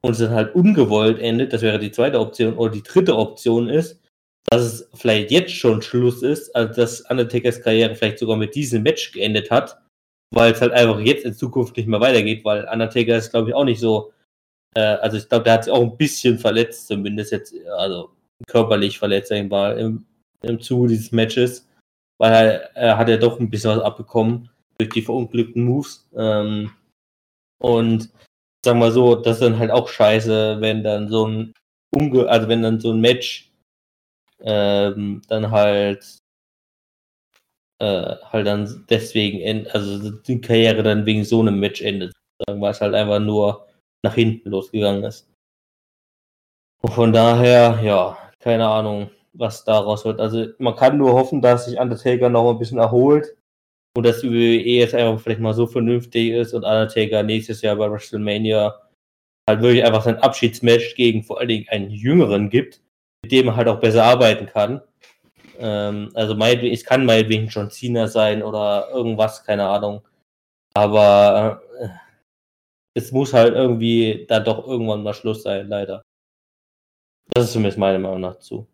und 0.03 0.13
es 0.13 0.19
dann 0.19 0.31
halt 0.31 0.55
ungewollt 0.55 1.19
endet, 1.19 1.53
das 1.53 1.63
wäre 1.63 1.79
die 1.79 1.93
zweite 1.93 2.21
Option, 2.21 2.57
oder 2.57 2.73
die 2.73 2.83
dritte 2.83 3.17
Option 3.17 3.69
ist, 3.69 4.01
dass 4.49 4.63
es 4.63 4.89
vielleicht 4.95 5.31
jetzt 5.31 5.53
schon 5.53 5.83
Schluss 5.83 6.23
ist, 6.23 6.55
also 6.57 6.73
dass 6.73 7.03
Undertakers 7.03 7.63
Karriere 7.63 7.95
vielleicht 7.95 8.19
sogar 8.19 8.37
mit 8.37 8.55
diesem 8.55 8.83
Match 8.83 9.13
geendet 9.13 9.51
hat, 9.51 9.79
weil 10.33 10.53
es 10.53 10.61
halt 10.61 10.73
einfach 10.73 11.01
jetzt 11.01 11.25
in 11.25 11.35
Zukunft 11.35 11.77
nicht 11.77 11.89
mehr 11.89 12.01
weitergeht, 12.01 12.45
weil 12.45 12.69
Undertaker 12.71 13.17
ist, 13.17 13.31
glaube 13.31 13.51
ich, 13.51 13.55
auch 13.55 13.65
nicht 13.65 13.81
so, 13.81 14.13
äh, 14.75 14.81
also 14.81 15.17
ich 15.17 15.29
glaube, 15.29 15.45
der 15.45 15.55
hat 15.55 15.65
sich 15.65 15.73
auch 15.73 15.83
ein 15.83 15.97
bisschen 15.97 16.39
verletzt, 16.39 16.87
zumindest 16.87 17.33
jetzt, 17.33 17.55
also 17.77 18.11
körperlich 18.47 18.99
verletzt, 18.99 19.29
sag 19.29 19.39
ich 19.45 19.51
mal, 19.51 19.79
im, 19.79 20.07
im 20.43 20.61
Zuge 20.61 20.89
dieses 20.89 21.13
Matches, 21.13 21.69
weil 22.19 22.33
er, 22.33 22.77
er 22.77 22.99
hat 22.99 23.09
ja 23.09 23.17
doch 23.17 23.41
ein 23.41 23.51
bisschen 23.51 23.71
was 23.71 23.83
abbekommen 23.83 24.51
durch 24.79 24.91
die 24.91 25.03
verunglückten 25.03 25.65
Moves. 25.65 26.09
Ähm, 26.17 26.71
und 27.61 28.11
sagen 28.65 28.79
wir 28.79 28.93
so, 28.93 29.17
das 29.17 29.37
ist 29.37 29.43
dann 29.43 29.59
halt 29.59 29.71
auch 29.71 29.89
scheiße, 29.89 30.61
wenn 30.61 30.83
dann 30.83 31.09
so 31.09 31.27
ein 31.27 31.55
Unge 31.95 32.29
also 32.29 32.49
wenn 32.49 32.63
dann 32.63 32.81
so 32.81 32.93
ein 32.93 33.01
Match 33.01 33.51
ähm, 34.41 35.23
dann 35.29 35.51
halt 35.51 36.19
äh, 37.81 38.17
halt 38.31 38.47
dann 38.47 38.87
deswegen 38.89 39.41
end 39.41 39.75
also 39.75 40.11
die 40.11 40.41
Karriere 40.41 40.83
dann 40.83 41.07
wegen 41.07 41.25
so 41.25 41.41
einem 41.41 41.59
Match 41.59 41.83
endet, 41.83 42.13
weil 42.47 42.71
es 42.71 42.81
halt 42.81 42.95
einfach 42.95 43.21
nur 43.21 43.67
nach 44.05 44.15
hinten 44.15 44.51
losgegangen 44.51 45.05
ist. 45.05 45.29
Und 46.83 46.93
von 46.93 47.13
daher, 47.13 47.81
ja, 47.83 48.17
keine 48.39 48.67
Ahnung, 48.69 49.11
was 49.33 49.65
daraus 49.65 50.05
wird. 50.05 50.21
Also 50.21 50.47
man 50.59 50.77
kann 50.77 50.99
nur 50.99 51.13
hoffen, 51.13 51.43
dass 51.43 51.67
sich 51.67 51.79
Undertaker 51.79 52.29
noch 52.29 52.51
ein 52.51 52.59
bisschen 52.59 52.79
erholt 52.79 53.37
und 53.97 54.05
dass 54.05 54.21
die 54.21 54.31
WWE 54.31 54.79
jetzt 54.79 54.95
einfach 54.95 55.21
vielleicht 55.23 55.41
mal 55.41 55.55
so 55.55 55.67
vernünftig 55.67 56.31
ist 56.31 56.55
und 56.55 56.65
Undertaker 56.65 57.23
nächstes 57.23 57.63
Jahr 57.63 57.77
bei 57.77 57.91
WrestleMania 57.91 58.81
halt 59.49 59.63
wirklich 59.63 59.85
einfach 59.85 60.03
sein 60.03 60.19
Abschiedsmatch 60.19 60.95
gegen 60.95 61.23
vor 61.23 61.39
allen 61.39 61.49
Dingen 61.49 61.69
einen 61.69 61.91
Jüngeren 61.91 62.51
gibt, 62.51 62.83
mit 63.23 63.33
dem 63.33 63.49
er 63.49 63.57
halt 63.57 63.69
auch 63.69 63.81
besser 63.81 64.05
arbeiten 64.05 64.47
kann. 64.47 64.81
Ähm, 65.61 66.11
also 66.15 66.35
meinetwegen, 66.35 66.75
es 66.75 66.85
kann 66.85 67.05
meinetwegen 67.05 67.49
John 67.49 67.71
Cena 67.71 68.07
sein 68.09 68.43
oder 68.43 68.89
irgendwas, 68.91 69.45
keine 69.45 69.69
Ahnung. 69.69 70.03
Aber 70.75 71.63
äh, 71.79 71.89
es 72.95 73.13
muss 73.13 73.35
halt 73.35 73.55
irgendwie 73.55 74.27
da 74.29 74.41
doch 74.41 74.67
irgendwann 74.67 75.03
mal 75.03 75.15
Schluss 75.15 75.43
sein, 75.43 75.69
leider. 75.69 76.03
Das 77.35 77.45
ist 77.45 77.53
zumindest 77.53 77.79
meiner 77.79 77.99
Meinung 77.99 78.21
nach 78.21 78.39
zu. 78.39 78.67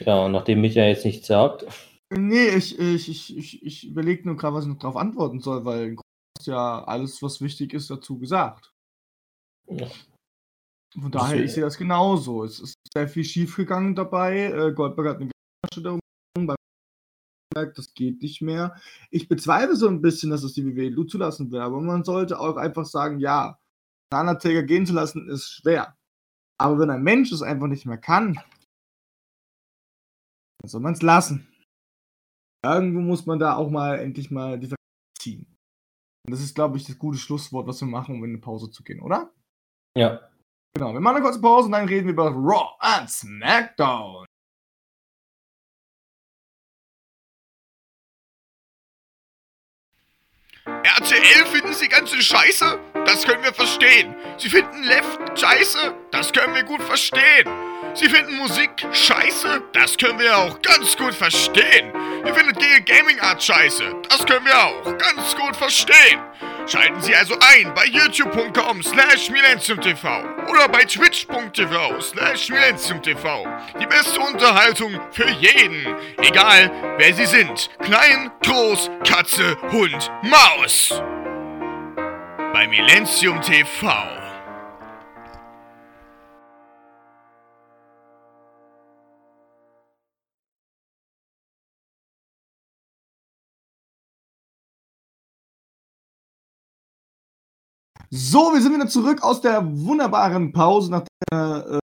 Ja, 0.00 0.26
und 0.26 0.32
nachdem 0.32 0.60
mich 0.60 0.74
ja 0.74 0.84
jetzt 0.84 1.04
nichts 1.04 1.26
sagt. 1.26 1.66
Nee, 2.10 2.48
ich, 2.56 2.78
ich, 2.78 3.08
ich, 3.08 3.36
ich, 3.36 3.62
ich 3.62 3.86
überlege 3.88 4.26
nur 4.26 4.36
gerade, 4.36 4.54
was 4.54 4.64
ich 4.64 4.70
noch 4.70 4.78
darauf 4.78 4.96
antworten 4.96 5.40
soll, 5.40 5.64
weil 5.64 5.96
du 5.96 6.02
hast 6.38 6.46
ja 6.46 6.84
alles, 6.84 7.22
was 7.22 7.40
wichtig 7.40 7.74
ist, 7.74 7.90
dazu 7.90 8.18
gesagt. 8.18 8.72
Ja. 9.66 9.88
Von 10.94 11.12
daher, 11.12 11.42
ich 11.42 11.52
sehe 11.52 11.62
das 11.62 11.76
genauso. 11.76 12.44
Es 12.44 12.60
ist 12.60 12.74
sehr 12.92 13.08
viel 13.08 13.24
schiefgegangen 13.24 13.94
dabei. 13.94 14.46
Äh, 14.46 14.72
Goldberg 14.72 15.08
hat 15.08 15.16
eine 15.16 15.30
Gegendarstellung 15.30 16.00
beim 16.34 16.56
das 17.74 17.92
geht 17.94 18.22
nicht 18.22 18.40
mehr. 18.40 18.80
Ich 19.10 19.28
bezweifle 19.28 19.74
so 19.74 19.88
ein 19.88 20.00
bisschen, 20.00 20.30
dass 20.30 20.42
es 20.42 20.52
die 20.52 20.64
WWE 20.64 21.06
zulassen 21.06 21.50
will, 21.50 21.60
aber 21.60 21.80
man 21.80 22.04
sollte 22.04 22.38
auch 22.38 22.56
einfach 22.56 22.84
sagen, 22.84 23.18
ja, 23.18 23.58
einen 24.10 24.28
Undertaker 24.28 24.62
gehen 24.62 24.86
zu 24.86 24.92
lassen 24.92 25.28
ist 25.28 25.50
schwer. 25.50 25.96
Aber 26.60 26.78
wenn 26.78 26.90
ein 26.90 27.02
Mensch 27.02 27.32
es 27.32 27.42
einfach 27.42 27.66
nicht 27.66 27.86
mehr 27.86 27.98
kann, 27.98 28.34
dann 30.60 30.68
soll 30.68 30.80
man 30.80 30.94
es 30.94 31.02
lassen. 31.02 31.48
Irgendwo 32.64 33.00
muss 33.00 33.26
man 33.26 33.38
da 33.38 33.56
auch 33.56 33.70
mal 33.70 33.98
endlich 33.98 34.30
mal 34.30 34.58
die 34.58 34.74
ziehen. 35.18 35.46
Und 36.26 36.32
das 36.32 36.40
ist, 36.40 36.54
glaube 36.54 36.76
ich, 36.76 36.86
das 36.86 36.98
gute 36.98 37.18
Schlusswort, 37.18 37.66
was 37.66 37.80
wir 37.80 37.88
machen, 37.88 38.16
um 38.16 38.24
in 38.24 38.30
eine 38.30 38.38
Pause 38.38 38.70
zu 38.70 38.82
gehen, 38.82 39.00
oder? 39.00 39.32
Ja. 39.96 40.28
Genau, 40.74 40.92
wir 40.92 41.00
machen 41.00 41.16
eine 41.16 41.24
kurze 41.24 41.40
Pause 41.40 41.66
und 41.66 41.72
dann 41.72 41.88
reden 41.88 42.06
wir 42.06 42.12
über 42.12 42.30
Raw 42.30 42.76
und 43.00 43.10
SmackDown. 43.10 44.26
RTL 50.66 51.46
finden 51.46 51.72
Sie 51.72 51.88
ganze 51.88 52.20
Scheiße? 52.20 52.78
Das 53.06 53.24
können 53.24 53.42
wir 53.42 53.54
verstehen. 53.54 54.14
Sie 54.36 54.48
finden 54.48 54.82
Left 54.84 55.38
Scheiße? 55.38 55.94
Das 56.10 56.32
können 56.32 56.54
wir 56.54 56.64
gut 56.64 56.82
verstehen. 56.82 57.48
Sie 57.98 58.08
finden 58.08 58.36
Musik 58.36 58.70
scheiße? 58.92 59.60
Das 59.72 59.96
können 59.96 60.20
wir 60.20 60.36
auch 60.36 60.62
ganz 60.62 60.96
gut 60.96 61.14
verstehen. 61.14 61.92
Ihr 62.24 62.32
findet 62.32 62.56
gehe 62.60 62.80
Gaming 62.82 63.18
Art 63.18 63.42
scheiße? 63.42 63.92
Das 64.08 64.24
können 64.24 64.46
wir 64.46 64.56
auch 64.56 64.84
ganz 64.98 65.34
gut 65.34 65.56
verstehen. 65.56 66.20
Schalten 66.68 67.00
Sie 67.00 67.12
also 67.16 67.34
ein 67.40 67.74
bei 67.74 67.86
youtube.com 67.86 68.84
slash 68.84 69.30
oder 69.30 70.68
bei 70.68 70.84
twitch.tv 70.84 72.00
slash. 72.00 72.46
Die 73.80 73.86
beste 73.86 74.20
Unterhaltung 74.20 75.00
für 75.10 75.28
jeden, 75.30 75.96
egal 76.18 76.70
wer 76.98 77.14
Sie 77.14 77.26
sind. 77.26 77.68
Klein, 77.80 78.30
groß, 78.44 78.90
Katze, 79.04 79.56
Hund, 79.72 80.08
Maus. 80.22 81.02
Bei 82.52 82.68
Millennium 82.68 83.40
TV. 83.40 84.27
So, 98.10 98.54
wir 98.54 98.62
sind 98.62 98.74
wieder 98.74 98.88
zurück 98.88 99.22
aus 99.22 99.42
der 99.42 99.62
wunderbaren 99.62 100.50
Pause 100.52 100.90
nach 100.90 101.04
der, 101.30 101.66
äh, 101.72 101.78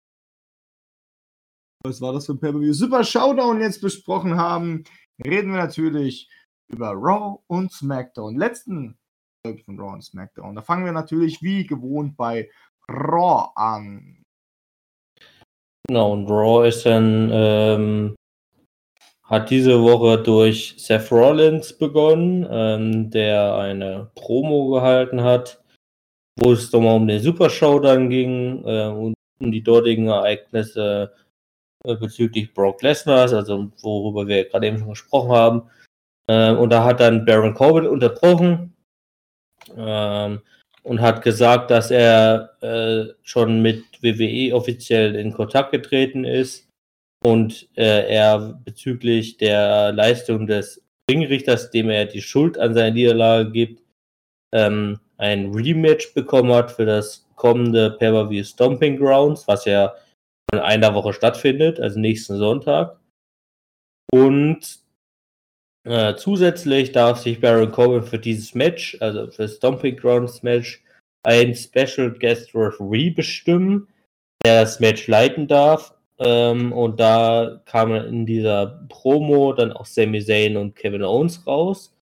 was 1.84 2.00
war 2.00 2.14
das 2.14 2.28
für 2.28 2.34
ein 2.34 2.40
Pay-Per-View? 2.40 2.74
Super 2.74 3.04
Showdown 3.04 3.60
jetzt 3.60 3.82
besprochen 3.82 4.38
haben. 4.38 4.84
Reden 5.26 5.52
wir 5.52 5.58
natürlich 5.58 6.30
über 6.68 6.92
Raw 6.92 7.40
und 7.48 7.72
SmackDown. 7.72 8.38
Letzten 8.38 9.00
von 9.66 9.80
Raw 9.80 9.94
und 9.94 10.04
SmackDown. 10.04 10.56
Da 10.56 10.62
fangen 10.62 10.86
wir 10.86 10.92
natürlich 10.92 11.42
wie 11.42 11.66
gewohnt 11.66 12.16
bei 12.16 12.52
Raw 12.88 13.50
an. 13.56 14.22
Genau, 15.88 16.14
und 16.14 16.30
Raw 16.30 16.68
ist 16.68 16.86
dann, 16.86 17.32
ähm, 17.34 18.16
hat 19.24 19.50
diese 19.50 19.82
Woche 19.82 20.22
durch 20.22 20.76
Seth 20.78 21.12
Rollins 21.12 21.76
begonnen, 21.76 22.48
ähm, 22.48 23.10
der 23.10 23.56
eine 23.56 24.12
Promo 24.14 24.70
gehalten 24.70 25.24
hat 25.24 25.61
wo 26.40 26.54
es 26.54 26.70
doch 26.70 26.82
mal 26.82 26.96
um 26.96 27.08
den 27.08 27.22
Super 27.22 27.50
Showdown 27.50 28.10
ging 28.10 28.64
äh, 28.66 28.88
und 28.88 29.14
um 29.40 29.52
die 29.52 29.64
dortigen 29.64 30.08
Ereignisse 30.08 31.14
äh, 31.84 31.96
bezüglich 31.96 32.54
Brock 32.54 32.82
Lesnar, 32.82 33.32
also 33.34 33.72
worüber 33.82 34.28
wir 34.28 34.46
gerade 34.46 34.68
eben 34.68 34.78
schon 34.80 34.90
gesprochen 34.90 35.32
haben. 35.32 35.64
Äh, 36.28 36.52
und 36.52 36.70
da 36.70 36.84
hat 36.84 37.00
dann 37.00 37.26
Baron 37.26 37.54
Corbin 37.54 37.88
unterbrochen 37.88 38.74
ähm, 39.76 40.42
und 40.84 41.02
hat 41.02 41.22
gesagt, 41.22 41.72
dass 41.72 41.92
er 41.92 42.56
äh, 42.62 43.14
schon 43.24 43.62
mit 43.62 43.84
WWE 44.02 44.56
offiziell 44.56 45.16
in 45.16 45.34
Kontakt 45.34 45.72
getreten 45.72 46.24
ist 46.24 46.68
und 47.24 47.68
äh, 47.76 48.10
er 48.12 48.60
bezüglich 48.64 49.38
der 49.38 49.92
Leistung 49.92 50.48
des 50.48 50.84
Ringrichters, 51.10 51.72
dem 51.72 51.90
er 51.90 52.06
die 52.06 52.22
Schuld 52.22 52.58
an 52.58 52.74
seiner 52.74 52.92
Niederlage 52.92 53.52
gibt, 53.52 53.84
ähm, 54.54 55.00
ein 55.22 55.54
Rematch 55.54 56.14
bekommen 56.14 56.52
hat 56.52 56.72
für 56.72 56.86
das 56.86 57.28
kommende 57.36 57.92
Pay-Per-View 57.92 58.44
Stomping 58.44 58.98
Grounds, 58.98 59.48
was 59.48 59.66
ja 59.66 59.94
in 60.52 60.60
einer 60.60 60.94
Woche 60.96 61.14
stattfindet, 61.14 61.80
also 61.80 62.00
nächsten 62.00 62.38
Sonntag. 62.38 63.00
Und 64.12 64.80
äh, 65.84 66.16
zusätzlich 66.16 66.92
darf 66.92 67.20
sich 67.20 67.40
Baron 67.40 67.72
Corbin 67.72 68.04
für 68.04 68.20
dieses 68.20 68.56
Match, 68.56 68.98
also 69.00 69.30
für 69.30 69.44
das 69.44 69.58
Stomping 69.58 69.96
Grounds 69.96 70.42
Match, 70.42 70.84
ein 71.24 71.54
Special 71.54 72.12
Guest 72.12 72.56
Referee 72.56 73.12
bestimmen, 73.12 73.88
der 74.44 74.62
das 74.62 74.80
Match 74.80 75.08
leiten 75.08 75.48
darf. 75.48 75.94
Ähm, 76.18 76.74
und 76.74 77.00
da 77.00 77.62
kamen 77.66 78.06
in 78.06 78.26
dieser 78.26 78.86
Promo 78.90 79.54
dann 79.54 79.72
auch 79.72 79.86
Sami 79.86 80.24
Zayn 80.24 80.58
und 80.58 80.76
Kevin 80.76 81.04
Owens 81.04 81.46
raus. 81.46 81.96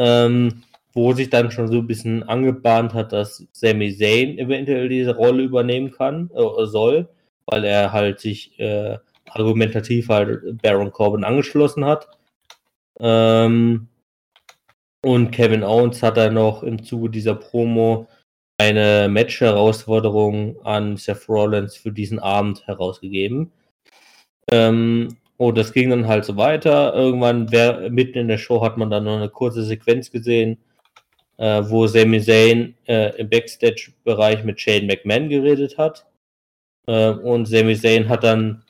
Ähm, 0.00 0.62
wo 0.92 1.12
sich 1.12 1.30
dann 1.30 1.50
schon 1.50 1.68
so 1.68 1.78
ein 1.78 1.86
bisschen 1.86 2.22
angebahnt 2.22 2.94
hat, 2.94 3.12
dass 3.12 3.46
Sami 3.52 3.96
Zayn 3.96 4.38
eventuell 4.38 4.88
diese 4.88 5.16
Rolle 5.16 5.42
übernehmen 5.42 5.90
kann, 5.90 6.30
äh, 6.34 6.66
soll, 6.66 7.08
weil 7.46 7.64
er 7.64 7.92
halt 7.92 8.20
sich 8.20 8.58
äh, 8.58 8.98
argumentativ 9.30 10.08
halt 10.08 10.60
Baron 10.62 10.92
Corbin 10.92 11.24
angeschlossen 11.24 11.84
hat. 11.84 12.08
Ähm, 13.00 13.88
und 15.04 15.30
Kevin 15.30 15.62
Owens 15.62 16.02
hat 16.02 16.16
dann 16.16 16.34
noch 16.34 16.62
im 16.62 16.82
Zuge 16.82 17.10
dieser 17.10 17.34
Promo 17.34 18.08
eine 18.58 19.08
Match-Herausforderung 19.08 20.60
an 20.64 20.96
Seth 20.96 21.28
Rollins 21.28 21.76
für 21.76 21.92
diesen 21.92 22.18
Abend 22.18 22.66
herausgegeben. 22.66 23.52
Ähm, 24.50 25.16
und 25.36 25.56
das 25.56 25.72
ging 25.72 25.90
dann 25.90 26.08
halt 26.08 26.24
so 26.24 26.36
weiter. 26.36 26.94
Irgendwann 26.94 27.52
wär, 27.52 27.88
mitten 27.90 28.18
in 28.18 28.26
der 28.26 28.38
Show 28.38 28.60
hat 28.60 28.76
man 28.76 28.90
dann 28.90 29.04
noch 29.04 29.16
eine 29.16 29.28
kurze 29.28 29.62
Sequenz 29.62 30.10
gesehen, 30.10 30.58
äh, 31.38 31.62
wo 31.68 31.86
Sami 31.86 32.20
Zayn 32.20 32.74
äh, 32.86 33.16
im 33.18 33.28
Backstage-Bereich 33.28 34.44
mit 34.44 34.60
Shane 34.60 34.86
McMahon 34.86 35.28
geredet 35.28 35.78
hat. 35.78 36.06
Äh, 36.86 37.10
und 37.10 37.46
Sami 37.46 37.76
Zayn 37.76 38.08
hat 38.08 38.24
dann 38.24 38.64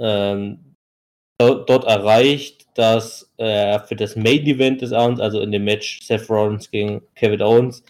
ähm, 0.00 0.74
dort, 1.38 1.68
dort 1.68 1.84
erreicht, 1.84 2.66
dass 2.74 3.30
er 3.36 3.80
für 3.80 3.96
das 3.96 4.16
Main 4.16 4.46
Event 4.46 4.80
des 4.80 4.92
Abends, 4.92 5.20
also 5.20 5.40
in 5.40 5.52
dem 5.52 5.64
Match 5.64 6.00
Seth 6.02 6.30
Rollins 6.30 6.70
gegen 6.70 7.02
Kevin 7.14 7.42
Owens, 7.42 7.84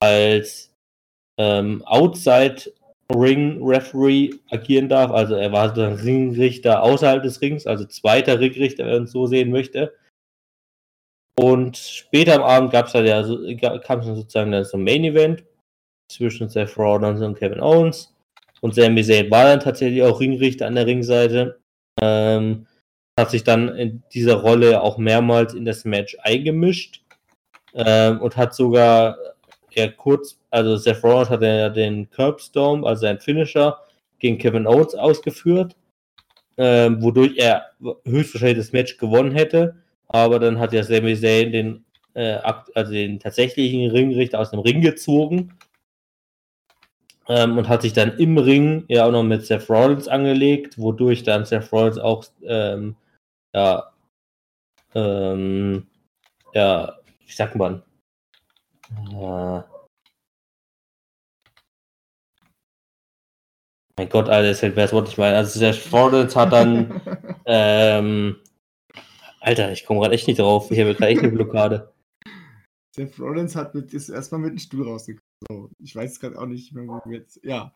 als 0.00 0.72
ähm, 1.38 1.82
Outside 1.86 2.70
Ring 3.14 3.58
Referee 3.62 4.34
agieren 4.50 4.88
darf. 4.88 5.10
Also 5.10 5.34
er 5.34 5.50
war 5.50 5.74
so 5.74 5.82
ein 5.82 5.94
Ringrichter 5.94 6.82
außerhalb 6.82 7.22
des 7.22 7.40
Rings, 7.40 7.66
also 7.66 7.84
zweiter 7.86 8.38
Ringrichter, 8.38 8.84
wenn 8.84 8.94
man 8.94 9.06
so 9.06 9.26
sehen 9.26 9.50
möchte. 9.50 9.94
Und 11.38 11.76
später 11.76 12.34
am 12.34 12.42
Abend 12.42 12.72
gab 12.72 12.86
es 12.86 12.94
halt 12.94 13.06
ja, 13.06 13.78
kam 13.78 14.00
es 14.00 14.06
sozusagen 14.06 14.50
dann 14.50 14.64
zum 14.64 14.82
Main 14.82 15.04
Event 15.04 15.44
zwischen 16.10 16.48
Seth 16.48 16.76
Rollins 16.76 17.20
und 17.20 17.38
Kevin 17.38 17.60
Owens. 17.60 18.12
Und 18.60 18.74
Sami 18.74 19.04
Zayn 19.04 19.30
war 19.30 19.44
dann 19.44 19.60
tatsächlich 19.60 20.02
auch 20.02 20.18
Ringrichter 20.18 20.66
an 20.66 20.74
der 20.74 20.86
Ringseite. 20.86 21.60
Ähm, 22.02 22.66
hat 23.16 23.30
sich 23.30 23.44
dann 23.44 23.68
in 23.68 24.02
dieser 24.12 24.34
Rolle 24.34 24.82
auch 24.82 24.98
mehrmals 24.98 25.54
in 25.54 25.64
das 25.64 25.84
Match 25.84 26.16
eingemischt 26.22 27.02
ähm, 27.74 28.20
und 28.20 28.36
hat 28.36 28.52
sogar 28.54 29.16
ja 29.70 29.86
kurz, 29.88 30.40
also 30.50 30.76
Seth 30.76 31.04
Rollins 31.04 31.30
hat 31.30 31.42
ja 31.42 31.68
den 31.68 32.10
Curbstone, 32.10 32.84
also 32.84 33.02
sein 33.02 33.20
Finisher, 33.20 33.78
gegen 34.18 34.38
Kevin 34.38 34.66
Owens 34.66 34.96
ausgeführt, 34.96 35.76
ähm, 36.56 37.00
wodurch 37.00 37.36
er 37.36 37.66
höchstwahrscheinlich 38.04 38.58
das 38.58 38.72
Match 38.72 38.98
gewonnen 38.98 39.30
hätte. 39.30 39.76
Aber 40.08 40.38
dann 40.38 40.58
hat 40.58 40.72
ja 40.72 40.82
Sami 40.82 41.14
Zayn 41.16 41.52
den, 41.52 41.84
äh, 42.14 42.38
also 42.74 42.92
den 42.92 43.20
tatsächlichen 43.20 43.90
Ringrichter 43.90 44.40
aus 44.40 44.50
dem 44.50 44.60
Ring 44.60 44.80
gezogen 44.80 45.52
ähm, 47.28 47.58
und 47.58 47.68
hat 47.68 47.82
sich 47.82 47.92
dann 47.92 48.16
im 48.18 48.38
Ring 48.38 48.84
ja 48.88 49.06
auch 49.06 49.12
noch 49.12 49.22
mit 49.22 49.44
Seth 49.46 49.68
Rollins 49.68 50.08
angelegt, 50.08 50.78
wodurch 50.78 51.22
dann 51.22 51.44
Seth 51.44 51.70
Rollins 51.72 51.98
auch 51.98 52.24
ähm, 52.42 52.96
ja, 53.54 53.92
ähm, 54.94 55.86
ja, 56.54 56.98
wie 57.26 57.32
sagt 57.32 57.56
man? 57.56 57.82
Äh, 58.90 59.62
mein 63.96 64.08
Gott, 64.08 64.28
Alter, 64.28 64.48
das 64.48 64.60
fällt 64.60 64.76
mir 64.76 64.82
das 64.82 64.92
Wort 64.92 65.06
nicht 65.08 65.18
mehr 65.18 65.36
Also 65.36 65.60
der 65.60 65.74
Rollins 65.92 66.36
hat 66.36 66.52
dann, 66.52 67.00
ähm, 67.46 68.36
Alter, 69.40 69.72
ich 69.72 69.84
komme 69.84 70.00
gerade 70.00 70.14
echt 70.14 70.26
nicht 70.26 70.38
drauf. 70.38 70.70
Ich 70.70 70.78
habe 70.80 70.94
gerade 70.94 71.12
echt 71.12 71.22
eine 71.22 71.32
Blockade. 71.32 71.92
Seth 72.96 73.18
Rollins 73.20 73.54
hat 73.54 73.74
mit, 73.74 73.94
ist 73.94 74.08
erstmal 74.08 74.40
mit 74.40 74.50
dem 74.52 74.58
Stuhl 74.58 74.86
rausgekommen. 74.86 75.22
So, 75.48 75.70
ich 75.78 75.94
weiß 75.94 76.18
gerade 76.18 76.38
auch 76.38 76.46
nicht 76.46 76.72
mehr, 76.72 76.86
wo 76.86 77.10
jetzt. 77.10 77.40
Ja. 77.44 77.72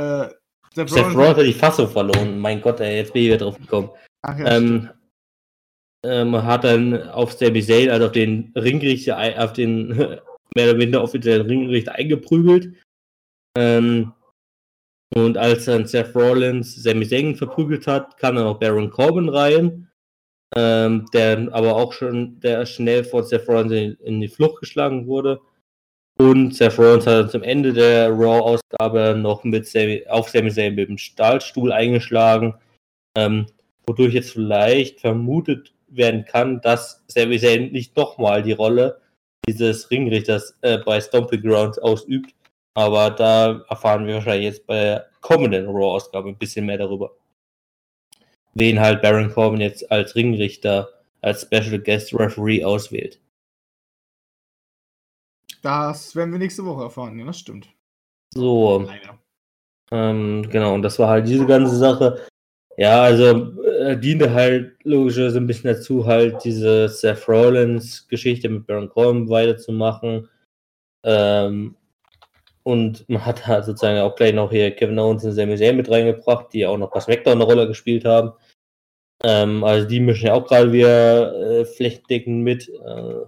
Äh, 0.00 0.28
Seth, 0.74 0.88
Seth 0.88 1.14
Rollins 1.14 1.36
hat 1.36 1.46
die 1.46 1.52
Fassung 1.52 1.88
verloren. 1.88 2.38
Mein 2.38 2.62
Gott, 2.62 2.80
ey, 2.80 2.96
jetzt 2.96 3.12
bin 3.12 3.22
ich 3.22 3.28
wieder 3.28 3.38
drauf 3.38 3.58
gekommen. 3.58 3.90
Ach, 4.22 4.38
ja, 4.38 4.56
ähm, 4.56 4.88
ähm, 6.04 6.42
hat 6.42 6.64
dann 6.64 7.08
auf 7.10 7.32
Sami 7.32 7.62
Zayn, 7.62 7.90
also 7.90 8.06
auf 8.06 8.12
den 8.12 8.52
Ringrichter, 8.56 9.42
auf 9.42 9.52
den 9.52 9.88
mehr 10.54 10.70
oder 10.70 10.74
minder 10.74 11.02
offiziellen 11.02 11.46
Ringrichter 11.46 11.92
eingeprügelt. 11.92 12.74
Ähm, 13.56 14.12
und 15.14 15.36
als 15.36 15.66
dann 15.66 15.86
Seth 15.86 16.14
Rollins 16.14 16.82
Sami 16.82 17.06
Zayn 17.06 17.36
verprügelt 17.36 17.86
hat, 17.86 18.16
kam 18.16 18.36
dann 18.36 18.46
auch 18.46 18.58
Baron 18.58 18.90
Corbin 18.90 19.28
rein, 19.28 19.90
ähm, 20.56 21.06
der 21.12 21.48
aber 21.52 21.76
auch 21.76 21.92
schon 21.92 22.38
der 22.40 22.66
schnell 22.66 23.04
vor 23.04 23.24
Seth 23.24 23.48
Rollins 23.48 23.72
in, 23.72 23.96
in 24.04 24.20
die 24.20 24.28
Flucht 24.28 24.60
geschlagen 24.60 25.06
wurde. 25.06 25.40
Und 26.18 26.54
Seth 26.54 26.78
Rollins 26.78 27.06
hat 27.06 27.32
zum 27.32 27.42
Ende 27.42 27.72
der 27.72 28.10
Raw-Ausgabe 28.10 29.16
noch 29.18 29.42
mit 29.42 29.66
Sami, 29.66 30.04
auf 30.08 30.28
Sami 30.28 30.50
Zayn 30.50 30.76
mit 30.76 30.88
dem 30.88 30.98
Stahlstuhl 30.98 31.72
eingeschlagen, 31.72 32.54
ähm, 33.16 33.46
wodurch 33.86 34.14
jetzt 34.14 34.32
vielleicht 34.32 35.00
vermutet 35.00 35.74
werden 35.88 36.24
kann, 36.24 36.60
dass 36.60 37.04
Sami 37.08 37.38
Zayn 37.38 37.72
nicht 37.72 37.96
nochmal 37.96 38.42
die 38.42 38.52
Rolle 38.52 39.00
dieses 39.46 39.90
Ringrichters 39.90 40.56
äh, 40.62 40.78
bei 40.78 41.00
Stomping 41.00 41.42
Grounds 41.42 41.78
ausübt. 41.78 42.34
Aber 42.76 43.10
da 43.10 43.64
erfahren 43.68 44.06
wir 44.06 44.14
wahrscheinlich 44.14 44.46
jetzt 44.46 44.66
bei 44.66 44.74
der 44.74 45.06
kommenden 45.20 45.66
Raw-Ausgabe 45.66 46.28
ein 46.28 46.38
bisschen 46.38 46.66
mehr 46.66 46.78
darüber. 46.78 47.12
Wen 48.54 48.80
halt 48.80 49.02
Baron 49.02 49.30
Corbin 49.32 49.60
jetzt 49.60 49.90
als 49.90 50.14
Ringrichter, 50.14 50.88
als 51.20 51.42
Special 51.42 51.78
Guest 51.78 52.14
Referee 52.14 52.64
auswählt. 52.64 53.20
Das 55.62 56.14
werden 56.14 56.32
wir 56.32 56.38
nächste 56.38 56.64
Woche 56.64 56.84
erfahren, 56.84 57.18
ja, 57.18 57.24
das 57.24 57.38
stimmt. 57.38 57.68
So. 58.34 58.86
Ähm, 59.90 60.48
genau, 60.50 60.74
und 60.74 60.82
das 60.82 60.98
war 60.98 61.08
halt 61.08 61.26
diese 61.26 61.46
ganze 61.46 61.76
Sache. 61.76 62.26
Ja, 62.76 63.02
also 63.02 63.62
äh, 63.62 63.96
diente 63.96 64.32
halt 64.32 64.76
logischerweise 64.82 65.38
ein 65.38 65.46
bisschen 65.46 65.72
dazu, 65.72 66.06
halt 66.06 66.42
diese 66.44 66.88
Seth 66.88 67.28
Rollins 67.28 68.06
Geschichte 68.08 68.48
mit 68.48 68.66
Baron 68.66 68.88
Corbin 68.88 69.28
weiterzumachen. 69.28 70.28
Ähm, 71.04 71.76
und 72.64 73.08
man 73.08 73.24
hat 73.24 73.46
halt 73.46 73.66
sozusagen 73.66 74.00
auch 74.00 74.16
gleich 74.16 74.34
noch 74.34 74.50
hier 74.50 74.70
Kevin 74.74 74.98
Owens 74.98 75.24
und 75.24 75.32
Sami 75.32 75.56
Zayn 75.56 75.76
mit 75.76 75.90
reingebracht, 75.90 76.52
die 76.52 76.66
auch 76.66 76.78
noch 76.78 76.90
bei 76.90 77.00
SmackDown 77.00 77.34
eine 77.34 77.44
Rolle 77.44 77.68
gespielt 77.68 78.04
haben. 78.04 78.32
Ähm, 79.24 79.64
also 79.64 79.88
die 79.88 80.00
mischen 80.00 80.26
ja 80.26 80.34
auch 80.34 80.46
gerade 80.46 80.70
wieder 80.72 81.60
äh, 81.60 81.64
flächendeckend 81.64 82.44
mit. 82.44 82.68
Äh, 82.68 83.24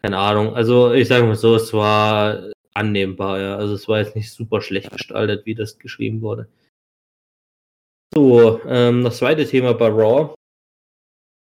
keine 0.00 0.18
Ahnung. 0.18 0.54
Also 0.54 0.92
ich 0.92 1.08
sage 1.08 1.26
mal 1.26 1.34
so, 1.34 1.54
es 1.56 1.72
war 1.72 2.50
annehmbar, 2.72 3.40
ja. 3.40 3.56
Also 3.56 3.74
es 3.74 3.86
war 3.86 3.98
jetzt 4.00 4.16
nicht 4.16 4.32
super 4.32 4.62
schlecht 4.62 4.90
gestaltet, 4.90 5.44
wie 5.44 5.54
das 5.54 5.78
geschrieben 5.78 6.22
wurde. 6.22 6.48
So, 8.14 8.60
ähm, 8.66 9.04
das 9.04 9.18
zweite 9.18 9.44
Thema 9.46 9.74
bei 9.74 9.88
Raw, 9.88 10.34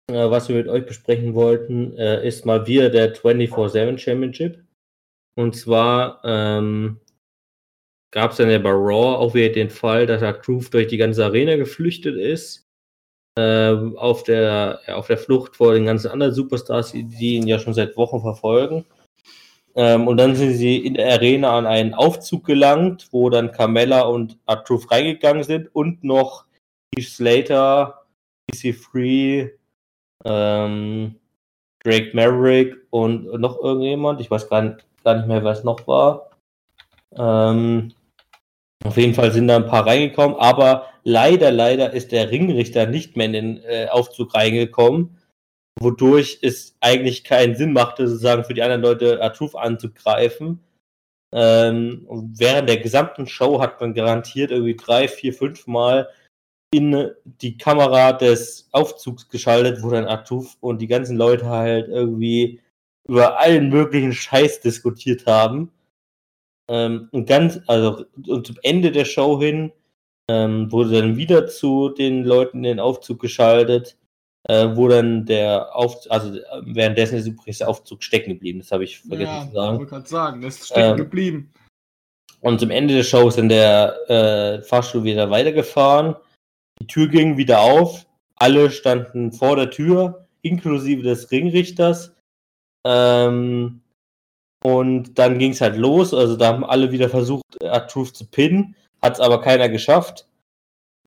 äh, 0.10 0.30
was 0.30 0.50
wir 0.50 0.56
mit 0.56 0.68
euch 0.68 0.86
besprechen 0.86 1.36
wollten, 1.36 1.96
äh, 1.98 2.28
ist 2.28 2.46
mal 2.46 2.66
wieder 2.66 2.90
der 2.90 3.16
24-7 3.16 3.98
Championship. 3.98 4.64
Und 5.36 5.56
zwar 5.56 6.22
ähm, 6.24 7.00
gab 8.12 8.32
es 8.32 8.38
dann 8.38 8.50
ja 8.50 8.58
bei 8.58 8.72
Raw 8.72 9.18
auch 9.18 9.34
wieder 9.36 9.50
den 9.50 9.70
Fall, 9.70 10.08
dass 10.08 10.22
der 10.22 10.42
Truth 10.42 10.74
durch 10.74 10.88
die 10.88 10.98
ganze 10.98 11.26
Arena 11.26 11.58
geflüchtet 11.58 12.18
ist 12.18 12.71
äh, 13.42 13.98
auf, 13.98 14.24
der, 14.24 14.80
ja, 14.88 14.96
auf 14.96 15.08
der 15.08 15.18
Flucht 15.18 15.56
vor 15.56 15.74
den 15.74 15.86
ganzen 15.86 16.12
anderen 16.12 16.34
Superstars, 16.34 16.92
die, 16.92 17.36
ihn 17.36 17.48
ja 17.48 17.60
schon 17.60 17.74
seit 17.74 17.98
Wochen 17.98 18.22
verfolgen. 18.22 18.86
Ähm, 19.76 20.08
und 20.08 20.18
dann 20.18 20.36
sind 20.36 20.54
sie 20.54 20.78
in 20.86 20.96
der 20.96 21.14
Arena 21.14 21.58
an 21.58 21.66
einen 21.66 21.94
Aufzug 21.94 22.46
gelangt, 22.46 23.08
wo 23.12 23.30
dann 23.30 23.52
Carmella 23.52 24.02
und 24.02 24.38
Artruth 24.46 24.92
reingegangen 24.92 25.44
sind 25.44 25.74
und 25.74 26.04
noch 26.04 26.46
Heath 26.94 27.08
Slater, 27.08 28.06
PC3, 28.52 29.52
ähm, 30.26 31.16
Drake 31.84 32.12
Maverick 32.14 32.76
und 32.90 33.40
noch 33.40 33.60
irgendjemand. 33.60 34.22
Ich 34.22 34.30
weiß 34.30 34.50
gar 34.50 34.62
nicht, 34.62 34.86
gar 35.04 35.16
nicht 35.16 35.28
mehr, 35.28 35.44
wer 35.44 35.54
es 35.54 35.64
noch 35.64 35.88
war. 35.88 36.30
Ähm, 37.16 37.94
auf 38.84 38.98
jeden 38.98 39.14
Fall 39.14 39.32
sind 39.32 39.48
da 39.48 39.56
ein 39.56 39.68
paar 39.68 39.88
reingekommen, 39.88 40.38
aber 40.38 40.91
leider, 41.04 41.52
leider 41.52 41.94
ist 41.94 42.12
der 42.12 42.32
Ringrichter 42.32 42.86
nicht 42.86 43.16
mehr 43.16 43.28
in 43.28 43.34
den 43.34 43.64
äh, 43.64 43.88
Aufzug 43.90 44.34
reingekommen, 44.34 45.18
wodurch 45.80 46.40
es 46.42 46.76
eigentlich 46.80 47.24
keinen 47.24 47.56
Sinn 47.56 47.74
machte, 47.74 48.08
sozusagen 48.08 48.44
für 48.44 48.54
die 48.54 48.64
anderen 48.64 48.82
Leute 48.82 49.22
Artuf 49.22 49.56
anzugreifen. 49.56 50.60
Ähm, 51.34 52.04
und 52.08 52.40
während 52.40 52.68
der 52.68 52.78
gesamten 52.78 53.26
Show 53.28 53.62
hat 53.62 53.80
man 53.80 53.94
garantiert 53.94 54.52
irgendwie 54.52 54.76
drei, 54.76 55.08
vier, 55.08 55.34
fünf 55.34 55.66
Mal 55.68 56.10
in 56.74 57.12
die 57.26 57.58
Kamera 57.58 58.14
des 58.14 58.70
Aufzugs 58.72 59.30
geschaltet, 59.30 59.84
wo 59.84 59.90
dann 59.90 60.06
Artuf 60.06 60.58
und 60.62 60.82
die 60.82 60.88
ganzen 60.88 61.18
Leute 61.18 61.48
halt 61.48 61.90
irgendwie 61.90 62.62
über 63.08 63.40
allen 63.40 63.70
möglichen 63.70 64.14
Scheiß 64.14 64.62
diskutiert 64.62 65.26
haben. 65.26 65.72
Ähm, 66.70 67.10
und 67.12 67.28
ganz, 67.28 67.60
also 67.68 68.06
und 68.28 68.48
zum 68.48 68.58
Ende 68.64 68.92
der 68.92 69.06
Show 69.06 69.42
hin 69.42 69.72
ähm, 70.30 70.72
wurde 70.72 71.02
dann 71.02 71.18
wieder 71.18 71.48
zu 71.48 71.90
den 71.90 72.24
Leuten 72.24 72.58
in 72.58 72.64
den 72.64 72.80
Aufzug 72.80 73.20
geschaltet, 73.20 73.98
äh, 74.44 74.70
wo 74.76 74.88
dann 74.88 75.26
der 75.26 75.76
Aufzug, 75.76 76.12
also 76.12 76.40
währenddessen 76.64 77.18
ist 77.18 77.28
übrigens 77.28 77.60
der 77.60 77.70
Aufzug 77.70 78.04
stecken 78.04 78.32
geblieben, 78.32 78.60
das 78.60 78.72
habe 78.72 78.84
ich 78.84 79.00
vergessen 79.00 79.34
ja, 79.34 79.48
zu 79.48 79.54
sagen. 79.54 79.74
Ich 79.74 79.80
wollte 79.80 79.90
gerade 79.92 80.10
sagen, 80.10 80.42
das 80.42 80.56
ist 80.56 80.66
stecken 80.68 80.92
ähm, 80.92 80.98
geblieben. 80.98 81.54
Und 82.40 82.60
zum 82.60 82.72
Ende 82.72 82.96
der 82.96 83.04
Show 83.04 83.28
ist 83.28 83.38
dann 83.38 83.50
der 83.50 83.96
äh, 84.10 84.62
Fahrstuhl 84.64 85.04
wieder 85.04 85.30
weitergefahren, 85.30 86.16
die 86.82 86.88
Tür 86.88 87.08
ging 87.08 87.38
wieder 87.38 87.62
auf, 87.62 88.08
alle 88.36 88.72
standen 88.72 89.32
vor 89.32 89.56
der 89.56 89.70
Tür, 89.70 90.28
inklusive 90.42 91.04
des 91.04 91.30
Ringrichters. 91.32 92.16
Ähm, 92.88 93.82
Und 94.64 95.18
dann 95.18 95.40
ging 95.40 95.52
es 95.52 95.62
halt 95.62 95.76
los. 95.76 96.14
Also 96.14 96.36
da 96.36 96.48
haben 96.48 96.64
alle 96.64 96.92
wieder 96.92 97.10
versucht, 97.10 97.44
R-Truth 97.62 98.16
zu 98.16 98.26
pinnen. 98.26 98.76
Hat 99.04 99.14
es 99.14 99.20
aber 99.20 99.42
keiner 99.42 99.70
geschafft. 99.70 100.28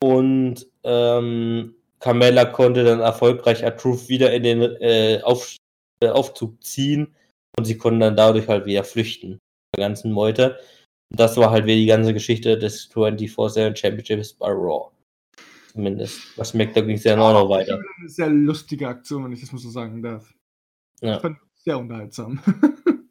Und 0.03 0.67
ähm, 0.83 1.75
Carmella 2.01 2.47
konnte 2.47 2.85
dann 2.85 3.01
erfolgreich 3.01 3.63
R-Truth 3.63 4.09
wieder 4.09 4.33
in 4.33 4.43
den 4.43 4.63
äh, 4.81 5.21
Auf, 5.23 5.57
äh, 6.01 6.09
Aufzug 6.09 6.63
ziehen. 6.63 7.15
Und 7.57 7.65
sie 7.65 7.79
konnten 7.79 8.01
dann 8.01 8.17
dadurch 8.17 8.49
halt 8.49 8.67
wieder 8.67 8.85
flüchten. 8.85 9.39
Der 9.77 9.89
ganzen 9.89 10.13
Meute. 10.13 10.59
Und 11.11 11.21
das 11.21 11.37
war 11.37 11.51
halt 11.51 11.67
wieder 11.67 11.77
die 11.77 11.87
ganze 11.87 12.13
Geschichte 12.13 12.59
des 12.59 12.91
24-7 12.91 13.77
Championships 13.77 14.35
bei 14.35 14.49
Raw. 14.49 14.91
Zumindest. 15.73 16.21
Was 16.37 16.51
SmackDown 16.51 16.75
da 16.75 16.87
ging 16.87 16.97
es 16.97 17.05
ja 17.05 17.19
auch 17.19 17.33
noch 17.33 17.49
weiter. 17.49 17.81
Eine 17.99 18.09
sehr 18.09 18.29
lustige 18.29 18.89
Aktion, 18.89 19.25
wenn 19.25 19.33
ich 19.33 19.41
das 19.41 19.53
mal 19.53 19.59
so 19.59 19.71
sagen 19.71 20.03
darf. 20.03 20.33
Ja. 21.01 21.17
Ich 21.17 21.23
fand 21.23 21.39
sehr 21.57 21.79
unterhaltsam. 21.79 22.41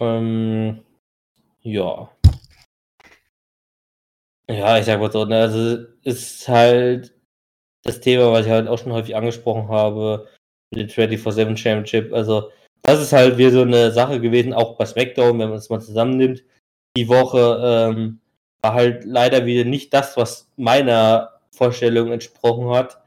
ähm, 0.00 0.80
ja. 1.60 2.10
Ja, 4.48 4.78
ich 4.78 4.86
sag 4.86 5.00
mal 5.00 5.10
so, 5.10 5.24
ne, 5.24 5.40
also 5.40 5.86
ist 6.02 6.48
halt 6.48 7.14
das 7.84 8.00
Thema, 8.00 8.32
was 8.32 8.46
ich 8.46 8.52
halt 8.52 8.68
auch 8.68 8.78
schon 8.78 8.92
häufig 8.92 9.16
angesprochen 9.16 9.68
habe, 9.68 10.28
mit 10.70 10.96
dem 10.96 11.10
24-7 11.10 11.56
Championship. 11.56 12.12
Also, 12.12 12.50
das 12.82 13.00
ist 13.00 13.12
halt 13.12 13.38
wieder 13.38 13.50
so 13.52 13.62
eine 13.62 13.92
Sache 13.92 14.20
gewesen, 14.20 14.52
auch 14.52 14.76
bei 14.76 14.86
SmackDown, 14.86 15.38
wenn 15.38 15.50
man 15.50 15.58
es 15.58 15.70
mal 15.70 15.80
zusammennimmt. 15.80 16.44
Die 16.96 17.08
Woche 17.08 17.60
ähm, 17.64 18.20
war 18.62 18.74
halt 18.74 19.04
leider 19.04 19.46
wieder 19.46 19.64
nicht 19.64 19.94
das, 19.94 20.16
was 20.16 20.50
meiner 20.56 21.40
Vorstellung 21.50 22.12
entsprochen 22.12 22.70
hat, 22.70 23.00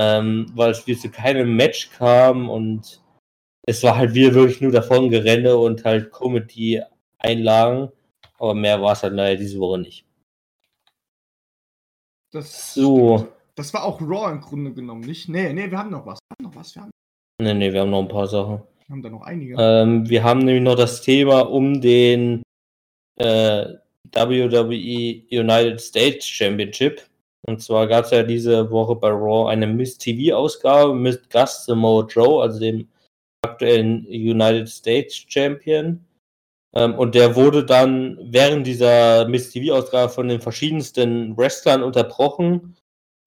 ähm, 0.00 0.50
weil 0.54 0.70
es 0.70 0.86
wieder 0.86 1.00
zu 1.00 1.10
keinem 1.10 1.56
Match 1.56 1.90
kam 1.90 2.50
und 2.50 3.00
es 3.66 3.82
war 3.82 3.96
halt 3.96 4.14
wieder 4.14 4.34
wirklich 4.34 4.60
nur 4.60 4.72
davon 4.72 5.10
Gerenne 5.10 5.56
und 5.56 5.84
halt 5.84 6.12
Comedy-Einlagen, 6.12 7.92
aber 8.38 8.54
mehr 8.54 8.80
war 8.82 8.92
es 8.92 9.02
halt 9.02 9.14
leider 9.14 9.36
diese 9.36 9.58
Woche 9.58 9.78
nicht. 9.78 10.04
Das, 12.34 12.74
so. 12.74 13.28
Das 13.54 13.72
war 13.72 13.84
auch 13.84 14.00
Raw 14.00 14.32
im 14.32 14.40
Grunde 14.40 14.72
genommen, 14.72 15.02
nicht? 15.02 15.28
Nee, 15.28 15.52
nee, 15.52 15.70
wir 15.70 15.78
haben 15.78 15.90
noch 15.90 16.04
was. 16.04 16.18
Wir 16.18 16.34
haben 16.36 16.50
noch 16.52 16.60
was. 16.60 16.74
Wir 16.74 16.82
haben... 16.82 16.90
Nee, 17.40 17.54
nee, 17.54 17.72
wir 17.72 17.80
haben 17.80 17.90
noch 17.90 18.02
ein 18.02 18.08
paar 18.08 18.26
Sachen. 18.26 18.60
Wir 18.86 18.92
haben 18.92 19.02
da 19.02 19.10
noch 19.10 19.22
einige. 19.22 19.54
Ähm, 19.56 20.08
wir 20.08 20.24
haben 20.24 20.40
nämlich 20.40 20.64
noch 20.64 20.74
das 20.74 21.00
Thema 21.02 21.42
um 21.42 21.80
den 21.80 22.42
äh, 23.20 23.66
WWE 24.12 25.22
United 25.30 25.80
States 25.80 26.26
Championship. 26.26 27.02
Und 27.46 27.62
zwar 27.62 27.86
gab 27.86 28.06
es 28.06 28.10
ja 28.10 28.24
diese 28.24 28.68
Woche 28.68 28.96
bei 28.96 29.10
Raw 29.10 29.48
eine 29.48 29.68
Miss 29.68 29.96
TV-Ausgabe 29.96 30.92
mit 30.92 31.30
Gast 31.30 31.66
Samoa 31.66 32.04
Joe, 32.06 32.42
also 32.42 32.58
dem 32.58 32.88
aktuellen 33.42 34.06
United 34.06 34.68
States 34.68 35.24
Champion. 35.28 36.04
Ähm, 36.74 36.94
und 36.94 37.14
der 37.14 37.36
wurde 37.36 37.64
dann 37.64 38.18
während 38.20 38.66
dieser 38.66 39.26
Miss 39.28 39.50
TV-Ausgabe 39.50 40.10
von 40.12 40.28
den 40.28 40.40
verschiedensten 40.40 41.36
Wrestlern 41.36 41.82
unterbrochen, 41.82 42.76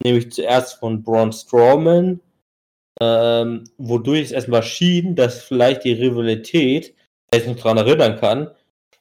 nämlich 0.03 0.31
zuerst 0.31 0.75
von 0.79 1.01
Braun 1.01 1.31
Strowman, 1.31 2.19
ähm, 2.99 3.63
wodurch 3.77 4.21
es 4.21 4.31
erstmal 4.31 4.63
schien, 4.63 5.15
dass 5.15 5.43
vielleicht 5.43 5.83
die 5.83 5.93
Rivalität, 5.93 6.93
wer 7.31 7.41
sich 7.41 7.49
noch 7.49 7.57
daran 7.57 7.77
erinnern 7.77 8.17
kann, 8.17 8.51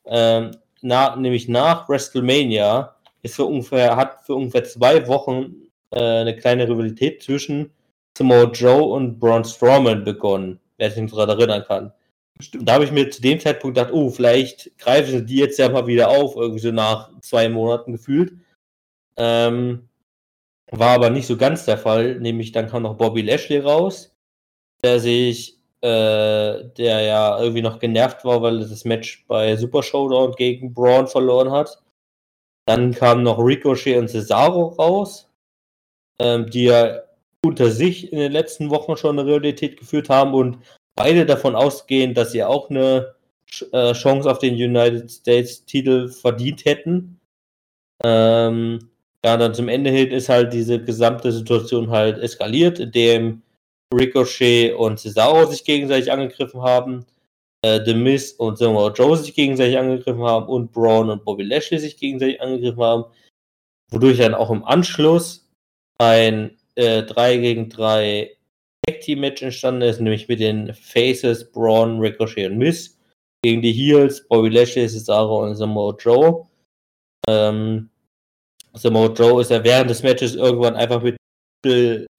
ähm, 0.06 0.52
na, 0.82 1.16
nämlich 1.16 1.48
nach 1.48 1.88
WrestleMania 1.88 2.94
ist 3.22 3.36
für 3.36 3.44
ungefähr, 3.44 3.96
hat 3.96 4.24
für 4.24 4.34
ungefähr 4.34 4.64
zwei 4.64 5.06
Wochen 5.08 5.66
äh, 5.90 6.00
eine 6.00 6.36
kleine 6.36 6.68
Rivalität 6.68 7.22
zwischen 7.22 7.72
Samoa 8.16 8.44
Joe 8.44 8.84
und 8.84 9.18
Braun 9.18 9.44
Strowman 9.44 10.04
begonnen, 10.04 10.60
wer 10.78 10.90
sich 10.90 11.10
daran 11.10 11.30
erinnern 11.30 11.64
kann. 11.66 11.92
Stimmt. 12.40 12.68
Da 12.68 12.74
habe 12.74 12.84
ich 12.84 12.92
mir 12.92 13.10
zu 13.10 13.22
dem 13.22 13.40
Zeitpunkt 13.40 13.76
gedacht, 13.76 13.92
oh, 13.92 14.10
vielleicht 14.10 14.76
greifen 14.78 15.10
sie 15.10 15.24
die 15.24 15.36
jetzt 15.36 15.58
ja 15.58 15.68
mal 15.68 15.86
wieder 15.86 16.08
auf, 16.08 16.36
irgendwie 16.36 16.60
so 16.60 16.70
nach 16.70 17.10
zwei 17.20 17.48
Monaten 17.48 17.92
gefühlt. 17.92 18.34
Ähm, 19.16 19.88
war 20.70 20.90
aber 20.90 21.10
nicht 21.10 21.26
so 21.26 21.36
ganz 21.36 21.64
der 21.64 21.78
Fall, 21.78 22.18
nämlich 22.20 22.52
dann 22.52 22.68
kam 22.68 22.82
noch 22.82 22.96
Bobby 22.96 23.22
Lashley 23.22 23.58
raus, 23.58 24.14
der 24.82 25.00
sich, 25.00 25.58
äh, 25.80 26.64
der 26.76 27.00
ja 27.02 27.40
irgendwie 27.40 27.62
noch 27.62 27.78
genervt 27.78 28.24
war, 28.24 28.42
weil 28.42 28.60
er 28.60 28.68
das 28.68 28.84
Match 28.84 29.24
bei 29.26 29.56
Super 29.56 29.82
Showdown 29.82 30.32
gegen 30.32 30.74
Braun 30.74 31.06
verloren 31.06 31.50
hat. 31.50 31.82
Dann 32.66 32.92
kamen 32.92 33.22
noch 33.22 33.38
Ricochet 33.38 33.96
und 33.96 34.08
Cesaro 34.08 34.68
raus, 34.70 35.30
ähm, 36.18 36.50
die 36.50 36.64
ja 36.64 37.02
unter 37.44 37.70
sich 37.70 38.12
in 38.12 38.18
den 38.18 38.32
letzten 38.32 38.70
Wochen 38.70 38.96
schon 38.96 39.18
eine 39.18 39.28
Realität 39.28 39.78
geführt 39.78 40.10
haben 40.10 40.34
und 40.34 40.58
beide 40.96 41.26
davon 41.26 41.54
ausgehen, 41.54 42.14
dass 42.14 42.32
sie 42.32 42.42
auch 42.42 42.70
eine 42.70 43.14
äh, 43.72 43.92
Chance 43.92 44.30
auf 44.30 44.38
den 44.38 44.54
United 44.54 45.10
States 45.10 45.64
Titel 45.64 46.08
verdient 46.08 46.64
hätten. 46.64 47.20
Ähm, 48.02 48.90
ja, 49.24 49.36
dann 49.36 49.54
zum 49.54 49.68
Ende 49.68 49.90
hin 49.90 50.10
ist 50.10 50.28
halt 50.28 50.52
diese 50.52 50.82
gesamte 50.82 51.32
Situation 51.32 51.90
halt 51.90 52.18
eskaliert, 52.18 52.78
indem 52.78 53.42
Ricochet 53.94 54.74
und 54.74 54.98
Cesaro 54.98 55.46
sich 55.46 55.64
gegenseitig 55.64 56.10
angegriffen 56.10 56.62
haben, 56.62 57.06
äh, 57.62 57.80
The 57.84 57.94
Miz 57.94 58.32
und 58.32 58.58
Samoa 58.58 58.92
Joe 58.92 59.16
sich 59.16 59.34
gegenseitig 59.34 59.78
angegriffen 59.78 60.22
haben 60.22 60.46
und 60.46 60.72
Braun 60.72 61.10
und 61.10 61.24
Bobby 61.24 61.44
Lashley 61.44 61.78
sich 61.78 61.96
gegenseitig 61.96 62.40
angegriffen 62.40 62.82
haben, 62.82 63.04
wodurch 63.90 64.18
dann 64.18 64.34
auch 64.34 64.50
im 64.50 64.64
Anschluss 64.64 65.48
ein 65.98 66.56
äh, 66.74 67.02
3 67.02 67.36
gegen 67.38 67.68
3 67.68 68.35
Tag 68.96 69.00
Team 69.02 69.20
Match 69.20 69.42
entstanden 69.42 69.82
ist, 69.82 70.00
nämlich 70.00 70.28
mit 70.28 70.40
den 70.40 70.72
Faces 70.74 71.50
Braun, 71.50 72.00
Ricochet 72.00 72.50
und 72.50 72.58
Miz 72.58 72.98
gegen 73.42 73.62
die 73.62 73.72
Heels 73.72 74.26
Bobby 74.28 74.48
Lashley, 74.48 74.88
Cesaro 74.88 75.44
und 75.44 75.54
Samoa 75.54 75.94
Joe. 75.98 76.46
Ähm, 77.28 77.90
Samoa 78.74 79.12
Joe 79.12 79.40
ist 79.40 79.50
ja 79.50 79.62
während 79.62 79.90
des 79.90 80.02
Matches 80.02 80.34
irgendwann 80.34 80.76
einfach 80.76 81.02
mit 81.02 81.16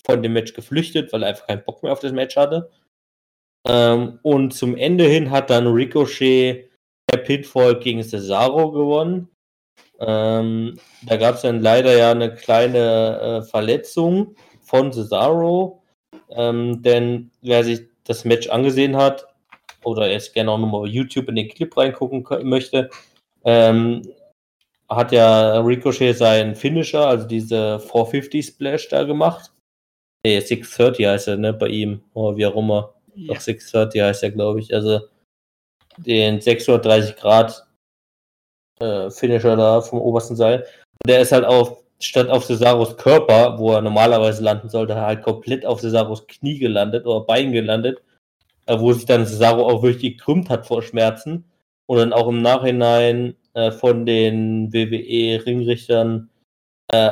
von 0.06 0.22
dem 0.22 0.34
Match 0.34 0.54
geflüchtet, 0.54 1.14
weil 1.14 1.24
er 1.24 1.30
einfach 1.30 1.48
keinen 1.48 1.64
Bock 1.64 1.82
mehr 1.82 1.92
auf 1.92 2.00
das 2.00 2.12
Match 2.12 2.36
hatte. 2.36 2.70
Ähm, 3.68 4.20
und 4.24 4.54
zum 4.54 4.76
Ende 4.76 5.06
hin 5.06 5.32
hat 5.32 5.50
dann 5.50 5.68
Ricochet 5.68 6.70
der 7.12 7.18
Pinfall 7.18 7.80
gegen 7.80 8.04
Cesaro 8.04 8.72
gewonnen. 8.72 9.30
Ähm, 10.00 10.80
da 11.04 11.18
gab 11.18 11.36
es 11.36 11.42
dann 11.42 11.62
leider 11.62 11.98
ja 11.98 12.12
eine 12.12 12.34
kleine 12.34 13.20
äh, 13.20 13.50
Verletzung 13.50 14.36
von 14.62 14.92
Cesaro. 14.92 15.77
Ähm, 16.30 16.82
denn 16.82 17.32
wer 17.42 17.64
sich 17.64 17.82
das 18.04 18.26
Match 18.26 18.50
angesehen 18.50 18.96
hat 18.96 19.28
oder 19.84 20.10
jetzt 20.10 20.34
gerne 20.34 20.52
auch 20.52 20.58
nochmal 20.58 20.88
YouTube 20.88 21.30
in 21.30 21.36
den 21.36 21.50
Clip 21.50 21.76
reingucken 21.76 22.26
möchte, 22.44 22.90
ähm, 23.44 24.02
hat 24.90 25.12
ja 25.12 25.60
Ricochet 25.60 26.18
seinen 26.18 26.56
Finisher, 26.56 27.08
also 27.08 27.28
diese 27.28 27.80
450 27.80 28.46
Splash 28.46 28.88
da 28.90 29.04
gemacht. 29.04 29.52
Nee, 30.26 30.40
630 30.40 31.06
heißt 31.06 31.28
er, 31.30 31.38
ne, 31.38 31.54
bei 31.54 31.68
ihm. 31.68 32.02
Oder 32.14 32.36
oh, 32.36 32.38
wie 32.38 32.46
auch 32.46 32.56
immer. 32.56 32.94
Ja. 33.16 33.34
Doch 33.34 33.42
630 33.42 34.02
heißt 34.02 34.24
er, 34.24 34.32
glaube 34.32 34.60
ich. 34.60 34.74
Also 34.74 35.02
den 35.98 36.42
630 36.42 37.16
Grad 37.16 37.68
äh, 38.80 39.10
Finisher 39.10 39.56
da 39.56 39.82
vom 39.82 40.00
obersten 40.00 40.36
Seil. 40.36 40.60
Und 40.62 41.10
der 41.10 41.22
ist 41.22 41.32
halt 41.32 41.46
auf 41.46 41.84
statt 42.00 42.30
auf 42.30 42.46
Cesaros 42.46 42.98
Körper, 42.98 43.58
wo 43.58 43.74
er 43.74 43.82
normalerweise 43.82 44.44
landen 44.44 44.70
sollte, 44.70 44.96
halt 44.96 45.24
komplett 45.24 45.66
auf 45.66 45.82
Cesaros 45.82 46.28
Knie 46.28 46.60
gelandet 46.60 47.06
oder 47.06 47.22
Bein 47.26 47.52
gelandet, 47.52 48.02
äh, 48.68 48.80
wo 48.80 48.94
sich 48.94 49.06
dann 49.06 49.26
Cesaro 49.26 49.68
auch 49.68 49.84
wirklich 49.84 50.18
gekrümmt 50.18 50.50
hat 50.50 50.68
vor 50.68 50.82
Schmerzen 50.84 51.46
und 51.88 51.98
dann 51.98 52.14
auch 52.14 52.28
im 52.28 52.42
Nachhinein 52.42 53.36
äh, 53.54 53.72
von 53.72 54.06
den 54.06 54.72
WWE-Ringrichtern 54.74 56.30
äh, 56.92 57.12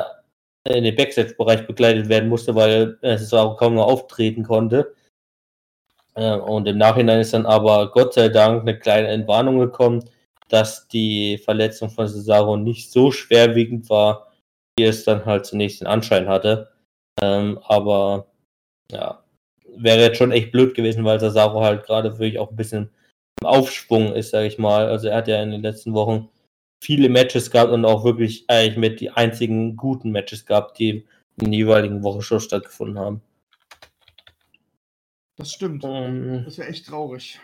in 0.68 0.84
den 0.84 0.96
Backstage-Bereich 0.96 1.66
begleitet 1.66 2.08
werden 2.08 2.28
musste, 2.28 2.54
weil 2.54 2.98
äh, 3.02 3.16
Cesaro 3.18 3.56
kaum 3.56 3.74
noch 3.74 3.86
auftreten 3.86 4.42
konnte. 4.44 4.94
Äh, 6.14 6.36
und 6.36 6.66
im 6.66 6.78
Nachhinein 6.78 7.20
ist 7.20 7.34
dann 7.34 7.46
aber 7.46 7.90
Gott 7.90 8.14
sei 8.14 8.28
Dank 8.28 8.62
eine 8.62 8.78
kleine 8.78 9.08
Entwarnung 9.08 9.58
gekommen, 9.58 10.04
dass 10.48 10.88
die 10.88 11.38
Verletzung 11.38 11.90
von 11.90 12.08
Cesaro 12.08 12.56
nicht 12.56 12.90
so 12.92 13.10
schwerwiegend 13.10 13.90
war, 13.90 14.25
wie 14.78 14.84
es 14.84 15.04
dann 15.04 15.24
halt 15.24 15.46
zunächst 15.46 15.80
den 15.80 15.86
Anschein 15.86 16.28
hatte. 16.28 16.70
Ähm, 17.22 17.58
aber 17.64 18.26
ja, 18.90 19.22
wäre 19.76 20.00
jetzt 20.00 20.18
schon 20.18 20.32
echt 20.32 20.52
blöd 20.52 20.74
gewesen, 20.74 21.04
weil 21.04 21.20
Cesaro 21.20 21.62
halt 21.62 21.84
gerade 21.84 22.18
wirklich 22.18 22.38
auch 22.38 22.50
ein 22.50 22.56
bisschen 22.56 22.90
im 23.40 23.46
Aufschwung 23.46 24.12
ist, 24.14 24.30
sage 24.30 24.46
ich 24.46 24.58
mal. 24.58 24.88
Also 24.88 25.08
er 25.08 25.16
hat 25.16 25.28
ja 25.28 25.42
in 25.42 25.50
den 25.50 25.62
letzten 25.62 25.94
Wochen 25.94 26.28
viele 26.82 27.08
Matches 27.08 27.50
gehabt 27.50 27.72
und 27.72 27.84
auch 27.84 28.04
wirklich 28.04 28.44
eigentlich 28.48 28.76
mit 28.76 29.00
die 29.00 29.10
einzigen 29.10 29.76
guten 29.76 30.10
Matches 30.10 30.44
gehabt, 30.44 30.78
die 30.78 31.06
in 31.40 31.50
der 31.50 31.58
jeweiligen 31.58 32.02
Woche 32.02 32.22
schon 32.22 32.40
stattgefunden 32.40 32.98
haben. 32.98 33.22
Das 35.36 35.52
stimmt. 35.52 35.84
Ähm. 35.84 36.42
das 36.44 36.58
wäre 36.58 36.68
echt 36.68 36.86
traurig. 36.86 37.38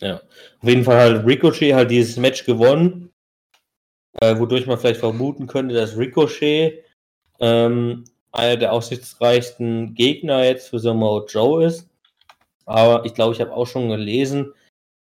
Ja. 0.00 0.16
Auf 0.60 0.68
jeden 0.68 0.84
Fall 0.84 1.16
hat 1.16 1.26
Ricochet 1.26 1.74
halt 1.74 1.90
dieses 1.90 2.16
Match 2.16 2.44
gewonnen 2.44 3.11
äh, 4.20 4.38
wodurch 4.38 4.66
man 4.66 4.78
vielleicht 4.78 5.00
vermuten 5.00 5.46
könnte, 5.46 5.74
dass 5.74 5.96
Ricochet 5.96 6.84
ähm, 7.40 8.04
einer 8.32 8.56
der 8.56 8.72
aussichtsreichsten 8.72 9.94
Gegner 9.94 10.44
jetzt 10.44 10.68
für 10.68 10.78
Samoa 10.78 11.24
Joe 11.28 11.64
ist. 11.64 11.88
Aber 12.64 13.04
ich 13.04 13.14
glaube, 13.14 13.34
ich 13.34 13.40
habe 13.40 13.52
auch 13.52 13.66
schon 13.66 13.88
gelesen, 13.88 14.52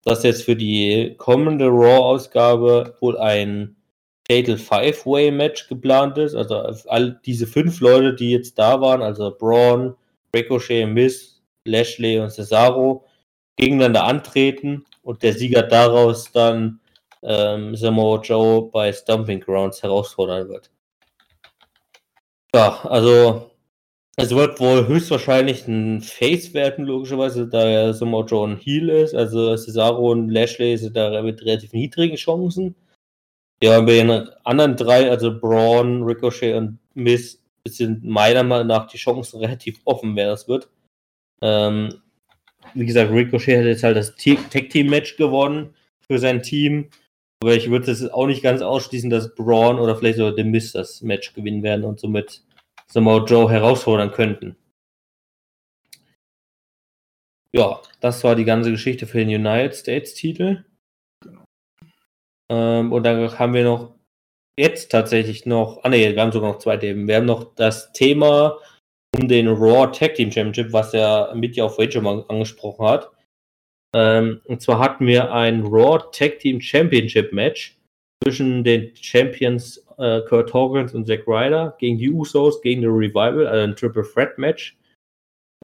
dass 0.05 0.22
jetzt 0.22 0.44
für 0.44 0.57
die 0.57 1.14
kommende 1.16 1.66
Raw-Ausgabe 1.66 2.97
wohl 3.01 3.18
ein 3.18 3.76
Fatal 4.28 4.57
Five-Way-Match 4.57 5.68
geplant 5.68 6.18
ist. 6.18 6.34
Also 6.34 6.57
all 6.88 7.20
diese 7.24 7.47
fünf 7.47 7.80
Leute, 7.80 8.14
die 8.14 8.30
jetzt 8.30 8.59
da 8.59 8.80
waren, 8.80 9.03
also 9.03 9.34
Braun, 9.36 9.94
Ricochet, 10.34 10.86
Miss, 10.86 11.42
Lashley 11.64 12.18
und 12.18 12.30
Cesaro, 12.30 13.05
gegeneinander 13.57 14.05
antreten 14.05 14.84
und 15.03 15.22
der 15.22 15.32
Sieger 15.32 15.62
daraus 15.62 16.30
dann 16.32 16.80
ähm, 17.26 17.74
Samoa 17.76 18.20
Joe 18.22 18.70
bei 18.70 18.92
Stomping 18.92 19.40
Grounds 19.40 19.82
herausfordern 19.82 20.48
wird. 20.48 20.70
Ja, 22.54 22.80
also 22.84 23.50
es 24.16 24.34
wird 24.34 24.60
wohl 24.60 24.86
höchstwahrscheinlich 24.86 25.66
ein 25.68 26.00
Face 26.00 26.54
werden, 26.54 26.86
logischerweise, 26.86 27.48
da 27.48 27.68
ja 27.68 27.92
Samoa 27.92 28.24
Joe 28.24 28.48
ein 28.48 28.56
Heal 28.56 28.88
ist. 28.88 29.14
Also 29.14 29.56
Cesaro 29.56 30.12
und 30.12 30.30
Lashley 30.30 30.78
sind 30.78 30.96
da 30.96 31.20
mit 31.20 31.42
relativ 31.42 31.72
niedrigen 31.72 32.16
Chancen. 32.16 32.76
Ja, 33.62 33.80
bei 33.80 33.94
den 33.94 34.10
anderen 34.44 34.76
drei, 34.76 35.10
also 35.10 35.38
Braun, 35.38 36.02
Ricochet 36.02 36.54
und 36.54 36.78
Miss, 36.94 37.42
sind 37.66 38.04
meiner 38.04 38.42
Meinung 38.44 38.68
nach 38.68 38.86
die 38.86 38.98
Chancen 38.98 39.40
relativ 39.40 39.80
offen, 39.84 40.14
wer 40.14 40.28
das 40.28 40.46
wird. 40.46 40.68
Ähm, 41.42 42.00
wie 42.74 42.86
gesagt, 42.86 43.10
Ricochet 43.10 43.58
hat 43.58 43.66
jetzt 43.66 43.82
halt 43.82 43.96
das 43.96 44.14
Tag-Team-Match 44.16 45.16
gewonnen 45.16 45.74
für 46.06 46.18
sein 46.18 46.42
Team. 46.42 46.90
Aber 47.43 47.55
ich 47.55 47.70
würde 47.70 47.91
es 47.91 48.09
auch 48.09 48.26
nicht 48.26 48.43
ganz 48.43 48.62
ausschließen, 48.62 49.11
dass 49.11 49.34
Braun 49.34 49.78
oder 49.78 49.97
vielleicht 49.97 50.18
sogar 50.18 50.34
The 50.34 50.45
Miz 50.45 50.72
das 50.72 51.03
Match 51.03 51.34
gewinnen 51.34 51.62
werden 51.62 51.84
und 51.84 52.01
somit 52.01 52.43
Samoa 52.89 53.24
Joe 53.24 53.51
herausfordern 53.51 54.11
könnten. 54.11 54.57
Ja, 57.55 57.80
das 58.01 58.22
war 58.24 58.34
die 58.34 58.45
ganze 58.45 58.70
Geschichte 58.70 59.07
für 59.07 59.18
den 59.18 59.28
United 59.28 59.74
States 59.74 60.14
Titel. 60.14 60.64
Genau. 61.22 61.45
Ähm, 62.51 62.93
und 62.93 63.03
dann 63.03 63.39
haben 63.39 63.55
wir 63.55 63.64
noch 63.64 63.95
jetzt 64.59 64.91
tatsächlich 64.91 65.47
noch, 65.47 65.80
ah 65.82 65.89
ne, 65.89 66.14
wir 66.14 66.20
haben 66.20 66.32
sogar 66.32 66.53
noch 66.53 66.59
zwei 66.59 66.76
Themen. 66.76 67.09
Wir 67.09 67.16
haben 67.16 67.26
noch 67.26 67.55
das 67.55 67.93
Thema 67.93 68.59
um 69.14 69.28
den 69.28 69.49
Raw 69.49 69.91
Tag 69.91 70.14
Team 70.14 70.30
Championship, 70.30 70.72
was 70.72 70.95
er 70.95 71.34
mit 71.34 71.57
ja 71.57 71.64
auf 71.64 71.78
Rachel 71.78 72.03
mal 72.03 72.24
angesprochen 72.28 72.87
hat. 72.87 73.11
Ähm, 73.97 74.42
und 74.44 74.61
zwar 74.61 74.78
hatten 74.78 75.07
wir 75.07 75.32
ein 75.32 75.62
Raw 75.62 75.99
Tag 76.12 76.40
Team 76.40 76.61
Championship 76.61 77.32
Match 77.32 77.78
zwischen 78.22 78.62
den 78.62 78.94
Champions 78.94 79.78
äh, 79.97 80.20
Kurt 80.28 80.53
Hawkins 80.53 80.94
und 80.94 81.07
Zack 81.07 81.26
Ryder 81.26 81.74
gegen 81.78 81.97
die 81.97 82.11
Usos, 82.11 82.61
gegen 82.61 82.82
The 82.82 82.88
Revival, 82.88 83.47
also 83.47 83.64
ein 83.64 83.74
Triple 83.74 84.05
Threat 84.05 84.36
Match. 84.36 84.76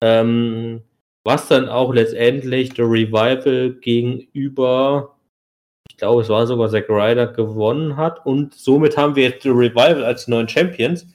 Ähm, 0.03 0.81
was 1.25 1.49
dann 1.49 1.69
auch 1.69 1.93
letztendlich 1.93 2.73
The 2.75 2.83
Revival 2.83 3.75
gegenüber, 3.83 5.15
ich 5.91 5.99
glaube, 5.99 6.23
es 6.23 6.31
war 6.31 6.47
sogar 6.47 6.71
Zack 6.71 6.89
Ryder 6.89 7.27
gewonnen 7.27 7.99
hat. 7.99 8.25
Und 8.25 8.55
somit 8.55 8.97
haben 8.97 9.15
wir 9.15 9.25
jetzt 9.25 9.43
The 9.43 9.51
Revival 9.51 10.05
als 10.05 10.27
neuen 10.27 10.49
Champions. 10.49 11.07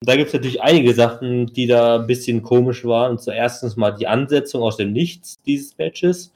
Da 0.00 0.16
gibt 0.16 0.28
es 0.28 0.32
natürlich 0.32 0.62
einige 0.62 0.94
Sachen, 0.94 1.46
die 1.48 1.66
da 1.66 1.96
ein 1.96 2.06
bisschen 2.06 2.42
komisch 2.42 2.82
waren. 2.86 3.12
Und 3.12 3.20
zuerst 3.20 3.76
mal 3.76 3.90
die 3.90 4.06
Ansetzung 4.06 4.62
aus 4.62 4.78
dem 4.78 4.94
Nichts 4.94 5.36
dieses 5.44 5.76
Matches. 5.76 6.32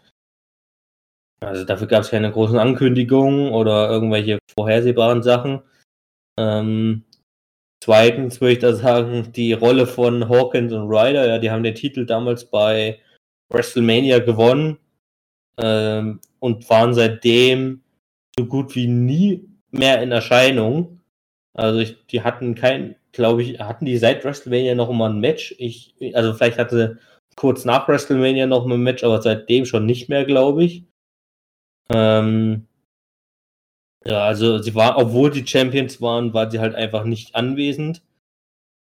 Also 1.41 1.65
dafür 1.65 1.87
gab 1.87 2.03
es 2.03 2.11
keine 2.11 2.31
großen 2.31 2.59
Ankündigungen 2.59 3.53
oder 3.53 3.89
irgendwelche 3.91 4.39
vorhersehbaren 4.55 5.23
Sachen. 5.23 5.63
Ähm, 6.39 7.05
zweitens 7.83 8.41
würde 8.41 8.53
ich 8.53 8.59
da 8.59 8.75
sagen, 8.75 9.33
die 9.33 9.55
Rolle 9.55 9.87
von 9.87 10.29
Hawkins 10.29 10.73
und 10.73 10.89
Ryder, 10.89 11.27
ja, 11.27 11.39
die 11.39 11.51
haben 11.51 11.63
den 11.63 11.75
Titel 11.75 12.05
damals 12.05 12.45
bei 12.45 13.01
WrestleMania 13.51 14.19
gewonnen 14.19 14.79
ähm, 15.59 16.21
und 16.41 16.69
waren 16.69 16.93
seitdem 16.95 17.83
so 18.39 18.47
gut 18.47 18.75
wie 18.77 18.87
nie 18.87 19.49
mehr 19.71 20.03
in 20.03 20.13
Erscheinung. 20.13 21.01
Also 21.55 21.81
ich, 21.81 22.07
die 22.07 22.23
hatten 22.23 22.55
kein, 22.55 22.97
glaube 23.13 23.43
ich, 23.43 23.61
hatten 23.61 23.87
die 23.87 23.97
seit 23.97 24.25
WrestleMania 24.25 24.75
noch 24.75 24.93
mal 24.93 25.11
ein 25.11 25.21
Match. 25.21 25.55
Ich, 25.59 25.95
also 26.15 26.35
vielleicht 26.35 26.59
hatte 26.59 26.99
kurz 27.35 27.65
nach 27.65 27.89
WrestleMania 27.89 28.47
noch 28.47 28.67
mal 28.67 28.75
ein 28.75 28.83
Match, 28.83 29.03
aber 29.05 29.23
seitdem 29.23 29.65
schon 29.65 29.87
nicht 29.87 30.09
mehr, 30.09 30.25
glaube 30.27 30.65
ich. 30.65 30.85
Ähm, 31.91 32.67
ja, 34.05 34.25
also 34.25 34.59
sie 34.59 34.75
war, 34.75 34.97
obwohl 34.99 35.31
die 35.31 35.47
Champions 35.47 36.01
waren, 36.01 36.33
war 36.33 36.51
sie 36.51 36.61
halt 36.61 36.75
einfach 36.75 37.05
nicht 37.05 37.35
anwesend. 37.35 38.03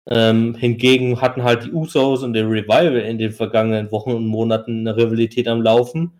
Ähm, 0.09 0.55
hingegen 0.55 1.21
hatten 1.21 1.43
halt 1.43 1.65
die 1.65 1.71
Usos 1.71 2.23
und 2.23 2.33
der 2.33 2.49
Revival 2.49 2.97
in 2.97 3.17
den 3.17 3.31
vergangenen 3.31 3.91
Wochen 3.91 4.11
und 4.11 4.27
Monaten 4.27 4.79
eine 4.81 4.97
Rivalität 4.97 5.47
am 5.47 5.61
Laufen, 5.61 6.11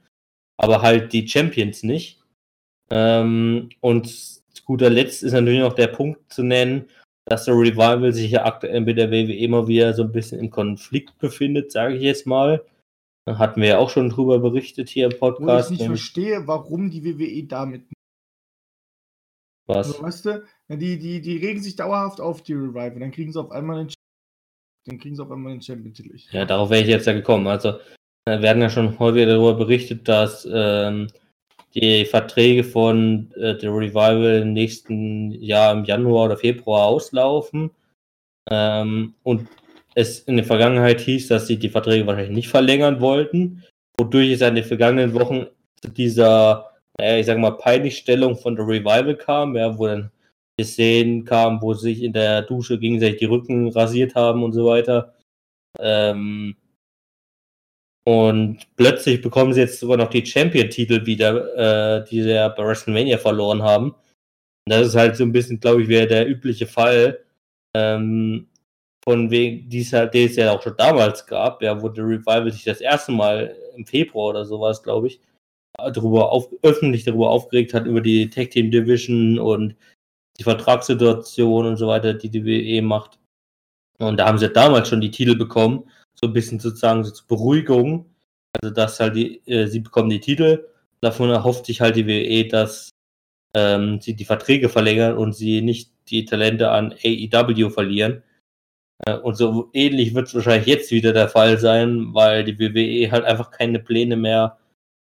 aber 0.57 0.81
halt 0.81 1.11
die 1.11 1.27
Champions 1.27 1.84
nicht. 1.84 2.21
Ähm, 2.91 3.69
und 3.81 4.07
zu 4.07 4.63
guter 4.65 4.89
Letzt 4.89 5.23
ist 5.23 5.34
natürlich 5.34 5.59
noch 5.59 5.73
der 5.73 5.88
Punkt 5.88 6.31
zu 6.31 6.43
nennen, 6.43 6.86
dass 7.25 7.45
der 7.45 7.55
Revival 7.55 8.13
sich 8.13 8.31
ja 8.31 8.45
aktuell 8.45 8.81
mit 8.81 8.97
der 8.97 9.11
WWE 9.11 9.36
immer 9.36 9.67
wieder 9.67 9.93
so 9.93 10.03
ein 10.03 10.11
bisschen 10.11 10.39
im 10.39 10.49
Konflikt 10.49 11.17
befindet, 11.19 11.71
sage 11.71 11.95
ich 11.95 12.03
jetzt 12.03 12.27
mal. 12.27 12.63
Hatten 13.26 13.61
wir 13.61 13.69
ja 13.69 13.78
auch 13.78 13.89
schon 13.89 14.09
drüber 14.09 14.39
berichtet 14.39 14.89
hier 14.89 15.05
im 15.05 15.17
Podcast. 15.17 15.69
Wo 15.69 15.74
ich 15.74 15.80
nicht 15.80 15.88
verstehe, 15.88 16.45
warum 16.45 16.89
die 16.89 17.05
WWE 17.05 17.43
damit. 17.47 17.86
Was? 19.65 19.88
Also, 19.88 20.03
weißt 20.03 20.26
du, 20.26 20.45
die, 20.69 20.99
die, 20.99 21.21
die 21.21 21.38
regen 21.38 21.61
sich 21.61 21.78
dauerhaft 21.78 22.19
auf 22.19 22.41
die 22.43 22.53
Revival, 22.53 22.99
dann 22.99 23.11
kriegen 23.11 23.32
sie 23.32 23.39
auf 23.39 23.51
einmal 23.51 23.86
den 23.86 23.93
dann 24.86 24.99
kriegen 24.99 25.15
sie 25.15 25.24
auf 25.24 25.32
einmal 25.32 25.53
den 25.53 25.61
Champion-Titel. 25.61 26.17
Ja, 26.32 26.43
darauf 26.43 26.69
wäre 26.69 26.82
ich 26.82 26.89
jetzt 26.89 27.07
ja 27.07 27.13
gekommen. 27.13 27.47
Also, 27.47 27.80
wir 28.26 28.41
werden 28.41 28.61
ja 28.61 28.69
schon 28.69 28.99
häufig 28.99 29.26
darüber 29.26 29.53
berichtet, 29.53 30.07
dass 30.07 30.45
ähm, 30.51 31.07
die 31.74 32.05
Verträge 32.05 32.63
von 32.63 33.32
äh, 33.36 33.57
der 33.57 33.71
Revival 33.71 34.41
im 34.41 34.53
nächsten 34.53 35.32
Jahr 35.32 35.74
im 35.74 35.86
Januar 35.86 36.26
oder 36.26 36.38
Februar 36.38 36.86
auslaufen. 36.86 37.71
Ähm, 38.49 39.13
und 39.24 39.47
es 39.95 40.19
in 40.19 40.37
der 40.37 40.45
Vergangenheit 40.45 41.01
hieß, 41.01 41.27
dass 41.27 41.47
sie 41.47 41.57
die 41.57 41.69
Verträge 41.69 42.07
wahrscheinlich 42.07 42.35
nicht 42.35 42.49
verlängern 42.49 42.99
wollten, 42.99 43.63
wodurch 43.97 44.31
es 44.31 44.41
in 44.41 44.55
den 44.55 44.63
vergangenen 44.63 45.13
Wochen 45.13 45.47
zu 45.81 45.89
dieser, 45.89 46.71
naja, 46.97 47.17
ich 47.17 47.25
sag 47.25 47.37
mal, 47.37 47.51
Peinlichstellung 47.51 48.37
von 48.37 48.55
der 48.55 48.67
Revival 48.67 49.15
kam, 49.15 49.55
ja, 49.55 49.77
wo 49.77 49.87
dann 49.87 50.11
die 50.59 50.65
Szenen 50.65 51.25
kamen, 51.25 51.61
wo 51.61 51.73
sie 51.73 51.93
sich 51.93 52.03
in 52.03 52.13
der 52.13 52.43
Dusche 52.43 52.79
gegenseitig 52.79 53.19
die 53.19 53.25
Rücken 53.25 53.69
rasiert 53.69 54.15
haben 54.15 54.43
und 54.43 54.53
so 54.53 54.65
weiter. 54.65 55.15
Ähm, 55.79 56.55
und 58.05 58.59
plötzlich 58.75 59.21
bekommen 59.21 59.53
sie 59.53 59.61
jetzt 59.61 59.79
sogar 59.79 59.97
noch 59.97 60.09
die 60.09 60.25
Champion-Titel 60.25 61.05
wieder, 61.05 62.01
äh, 62.01 62.05
die 62.05 62.21
sie 62.21 62.31
ja 62.31 62.49
bei 62.49 62.65
WrestleMania 62.65 63.17
verloren 63.17 63.63
haben. 63.63 63.91
Und 63.91 64.69
das 64.69 64.87
ist 64.87 64.95
halt 64.95 65.15
so 65.15 65.23
ein 65.23 65.31
bisschen, 65.31 65.59
glaube 65.59 65.83
ich, 65.83 65.87
wäre 65.87 66.07
der 66.07 66.27
übliche 66.27 66.67
Fall. 66.67 67.23
Ähm, 67.75 68.47
von 69.04 69.30
wegen, 69.30 69.70
die 69.70 69.82
es, 69.82 69.91
halt, 69.91 70.14
die 70.14 70.24
es 70.24 70.36
ja 70.36 70.51
auch 70.51 70.62
schon 70.62 70.78
damals 70.78 71.26
gab, 71.26 71.62
ja, 71.62 71.82
wo 71.82 71.89
der 71.89 72.06
Revival 72.06 72.51
sich 72.51 72.64
das 72.64 72.80
erste 72.80 73.12
Mal 73.12 73.56
im 73.76 73.86
Februar 73.86 74.30
oder 74.30 74.45
sowas, 74.45 74.82
glaube 74.82 75.08
ich, 75.08 75.20
darüber 75.78 76.32
auf, 76.32 76.49
öffentlich 76.62 77.04
darüber 77.04 77.30
aufgeregt 77.30 77.74
hat, 77.74 77.86
über 77.86 78.01
die 78.01 78.30
Tag 78.30 78.51
Team 78.51 78.72
Division 78.72 79.39
und 79.39 79.76
die 80.39 80.43
Vertragssituation 80.43 81.68
und 81.68 81.78
so 81.78 81.88
weiter, 81.88 82.14
die 82.14 82.30
die 82.30 82.45
WWE 82.45 82.82
macht. 82.82 83.20
Und 83.99 84.18
da 84.18 84.28
haben 84.28 84.38
sie 84.38 84.49
damals 84.49 84.89
schon 84.89 85.01
die 85.01 85.12
Titel 85.12 85.36
bekommen, 85.36 85.89
so 86.16 86.28
ein 86.28 86.34
bisschen 86.34 86.60
sozusagen 86.60 87.04
so 87.04 87.12
zur 87.12 87.28
Beruhigung. 87.28 88.10
Also, 88.62 88.74
dass 88.74 88.99
halt 88.99 89.16
die, 89.16 89.41
äh, 89.47 89.68
sie 89.68 89.80
bekommen 89.80 90.10
die 90.10 90.20
Titel. 90.20 90.68
Davon 91.01 91.30
erhofft 91.30 91.66
sich 91.66 91.82
halt 91.82 91.95
die 91.95 92.08
WWE, 92.08 92.47
dass 92.47 92.91
ähm, 93.56 93.99
sie 93.99 94.16
die 94.16 94.26
Verträge 94.26 94.70
verlängern 94.70 95.18
und 95.18 95.34
sie 95.34 95.62
nicht 95.62 95.91
die 96.10 96.26
Talente 96.26 96.72
an 96.72 96.93
AEW 97.04 97.70
verlieren 97.70 98.24
und 99.24 99.36
so 99.36 99.70
ähnlich 99.74 100.14
wird 100.14 100.28
es 100.28 100.36
wahrscheinlich 100.36 100.68
jetzt 100.68 100.91
wieder 100.91 101.14
der 101.14 101.30
Fall 101.30 101.58
sein, 101.58 102.14
weil 102.14 102.43
die 102.43 102.60
WWE 102.60 103.12
halt 103.12 103.26
einfach 103.26 103.51
keine 103.51 103.80
Pläne 103.80 104.16
mehr 104.16 104.58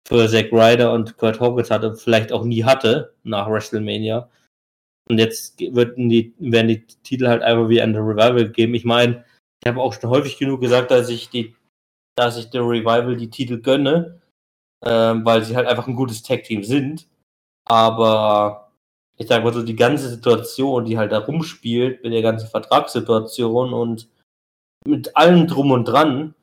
für 0.06 0.28
Zack 0.28 0.52
Ryder 0.52 0.92
und 0.92 1.16
Kurt 1.16 1.40
Hawkins 1.40 1.70
hatte, 1.70 1.94
vielleicht 1.96 2.32
auch 2.32 2.44
nie 2.44 2.64
hatte 2.64 3.14
nach 3.24 3.50
WrestleMania. 3.50 4.28
Und 5.08 5.18
jetzt 5.18 5.60
werden 5.60 6.08
die, 6.08 6.34
werden 6.38 6.68
die 6.68 6.86
Titel 7.02 7.28
halt 7.28 7.42
einfach 7.42 7.68
wie 7.68 7.80
an 7.80 7.92
der 7.92 8.02
Revival 8.02 8.44
gegeben. 8.46 8.74
Ich 8.74 8.84
meine, 8.84 9.24
ich 9.62 9.68
habe 9.68 9.80
auch 9.80 9.92
schon 9.92 10.10
häufig 10.10 10.38
genug 10.38 10.60
gesagt, 10.60 10.90
dass 10.90 11.08
ich 11.08 11.28
die, 11.28 11.54
dass 12.16 12.38
ich 12.38 12.50
der 12.50 12.62
Revival 12.62 13.16
die 13.16 13.30
Titel 13.30 13.60
gönne, 13.60 14.20
ähm, 14.84 15.24
weil 15.24 15.42
sie 15.44 15.56
halt 15.56 15.66
einfach 15.66 15.86
ein 15.86 15.96
gutes 15.96 16.22
Tag-Team 16.22 16.62
sind. 16.64 17.08
Aber 17.68 18.65
ich 19.18 19.28
sag 19.28 19.44
mal 19.44 19.52
so, 19.52 19.62
die 19.62 19.76
ganze 19.76 20.08
Situation, 20.08 20.84
die 20.84 20.98
halt 20.98 21.12
da 21.12 21.18
rumspielt, 21.18 22.02
mit 22.02 22.12
der 22.12 22.22
ganzen 22.22 22.48
Vertragssituation 22.48 23.72
und 23.72 24.08
mit 24.86 25.16
allem 25.16 25.46
drum 25.46 25.70
und 25.70 25.86
dran, 25.86 26.34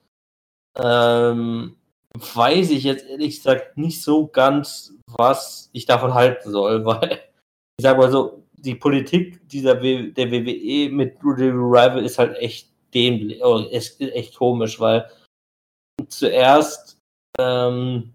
ähm, 0.77 1.75
weiß 2.35 2.71
ich 2.71 2.83
jetzt 2.83 3.07
ehrlich 3.07 3.37
gesagt 3.37 3.77
nicht 3.77 4.01
so 4.01 4.27
ganz, 4.27 4.93
was 5.07 5.69
ich 5.73 5.85
davon 5.85 6.13
halten 6.13 6.51
soll, 6.51 6.85
weil 6.85 7.19
ich 7.77 7.83
sag 7.83 7.97
mal 7.97 8.11
so, 8.11 8.43
die 8.53 8.75
Politik 8.75 9.47
dieser 9.49 9.81
w 9.81 10.11
der 10.11 10.31
WWE 10.31 10.89
mit 10.89 11.17
Rudy 11.23 11.49
Revival 11.49 12.03
ist 12.03 12.17
halt 12.17 12.37
echt 12.37 12.69
dämlich, 12.93 13.43
oh, 13.43 13.59
ist 13.59 13.99
echt 13.99 14.35
komisch, 14.35 14.79
weil 14.79 15.09
zuerst 16.07 16.97
ähm, 17.39 18.13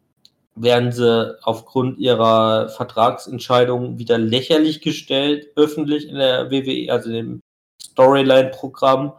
werden 0.63 0.93
sie 0.93 1.39
aufgrund 1.43 1.99
ihrer 1.99 2.69
Vertragsentscheidung 2.69 3.99
wieder 3.99 4.19
lächerlich 4.19 4.81
gestellt, 4.81 5.49
öffentlich 5.57 6.09
in 6.09 6.17
der 6.17 6.51
WWE, 6.51 6.93
also 6.93 7.11
dem 7.11 7.41
Storyline-Programm. 7.83 9.13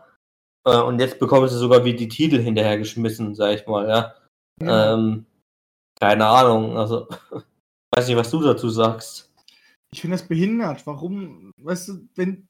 Äh, 0.66 0.82
und 0.82 1.00
jetzt 1.00 1.20
bekommen 1.20 1.48
sie 1.48 1.58
sogar 1.58 1.86
wie 1.86 1.96
die 1.96 2.08
Titel 2.08 2.40
hinterhergeschmissen, 2.40 3.36
sag 3.36 3.56
ich 3.56 3.68
mal, 3.68 3.88
ja. 3.88 4.16
ja. 4.62 4.94
Ähm, 4.94 5.26
keine 6.00 6.28
Ahnung, 6.28 6.78
also 6.78 7.08
weiß 7.96 8.08
nicht, 8.08 8.18
was 8.18 8.32
du 8.32 8.42
dazu 8.42 8.70
sagst. 8.70 9.30
Ich 9.92 10.02
finde 10.02 10.18
das 10.18 10.28
behindert. 10.28 10.86
Warum, 10.86 11.52
weißt 11.58 11.90
du, 11.90 12.08
wenn. 12.16 12.48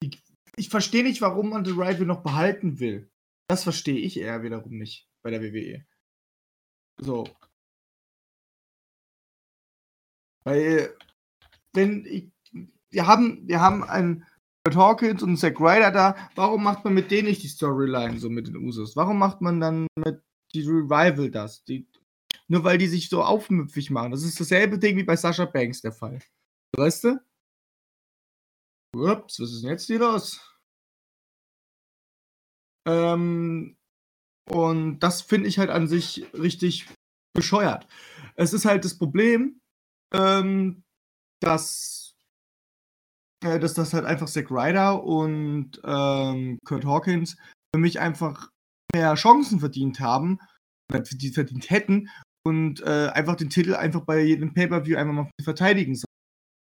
Ich, 0.00 0.22
ich 0.56 0.68
verstehe 0.68 1.02
nicht, 1.02 1.20
warum 1.20 1.50
man 1.50 1.64
The 1.64 1.72
Rival 1.72 2.06
noch 2.06 2.22
behalten 2.22 2.78
will. 2.78 3.10
Das 3.48 3.64
verstehe 3.64 3.98
ich 3.98 4.18
eher 4.18 4.42
wiederum 4.42 4.78
nicht 4.78 5.08
bei 5.22 5.30
der 5.30 5.42
WWE. 5.42 5.84
So. 7.00 7.24
Weil, 10.44 10.96
wenn 11.74 12.04
ich, 12.06 12.30
wir 12.90 13.06
haben, 13.06 13.46
wir 13.46 13.60
haben 13.60 13.84
einen 13.84 14.26
Hawkins 14.68 15.22
und 15.22 15.36
Zack 15.36 15.60
Ryder 15.60 15.90
da, 15.90 16.30
warum 16.34 16.62
macht 16.62 16.84
man 16.84 16.94
mit 16.94 17.10
denen 17.10 17.28
nicht 17.28 17.42
die 17.42 17.48
Storyline 17.48 18.18
so 18.18 18.28
mit 18.28 18.48
den 18.48 18.56
Usos? 18.56 18.96
Warum 18.96 19.18
macht 19.18 19.40
man 19.40 19.60
dann 19.60 19.86
mit 19.96 20.22
die 20.54 20.62
Revival 20.62 21.30
das? 21.30 21.64
Die, 21.64 21.86
nur 22.48 22.64
weil 22.64 22.78
die 22.78 22.88
sich 22.88 23.08
so 23.08 23.22
aufmüpfig 23.22 23.90
machen. 23.90 24.10
Das 24.10 24.22
ist 24.22 24.40
dasselbe 24.40 24.78
Ding 24.78 24.96
wie 24.96 25.04
bei 25.04 25.16
Sasha 25.16 25.44
Banks 25.44 25.80
der 25.80 25.92
Fall. 25.92 26.18
Weißt 26.76 27.04
du? 27.04 27.20
Ups, 28.94 29.40
was 29.40 29.52
ist 29.52 29.62
denn 29.62 29.70
jetzt 29.70 29.86
hier 29.86 29.98
los? 29.98 30.40
Ähm, 32.86 33.76
und 34.50 35.00
das 35.00 35.20
finde 35.20 35.48
ich 35.48 35.58
halt 35.58 35.70
an 35.70 35.88
sich 35.88 36.26
richtig 36.32 36.88
bescheuert. 37.34 37.86
Es 38.34 38.52
ist 38.52 38.64
halt 38.64 38.84
das 38.84 38.96
Problem, 38.96 39.60
ähm, 40.14 40.82
dass, 41.40 42.14
äh, 43.44 43.58
dass 43.58 43.74
das 43.74 43.92
halt 43.92 44.04
einfach 44.04 44.28
Zack 44.28 44.50
Ryder 44.50 45.02
und 45.02 45.80
ähm, 45.84 46.58
Kurt 46.64 46.84
Hawkins 46.84 47.36
für 47.74 47.80
mich 47.80 48.00
einfach 48.00 48.50
mehr 48.92 49.14
Chancen 49.14 49.60
verdient 49.60 50.00
haben, 50.00 50.38
die 50.90 51.30
verdient 51.30 51.70
hätten 51.70 52.08
und 52.46 52.80
äh, 52.80 53.10
einfach 53.12 53.36
den 53.36 53.50
Titel 53.50 53.74
einfach 53.74 54.00
bei 54.00 54.20
jedem 54.20 54.54
Pay-Per-View 54.54 54.96
einfach 54.96 55.12
mal 55.12 55.30
verteidigen 55.42 55.94
sollen. 55.94 56.04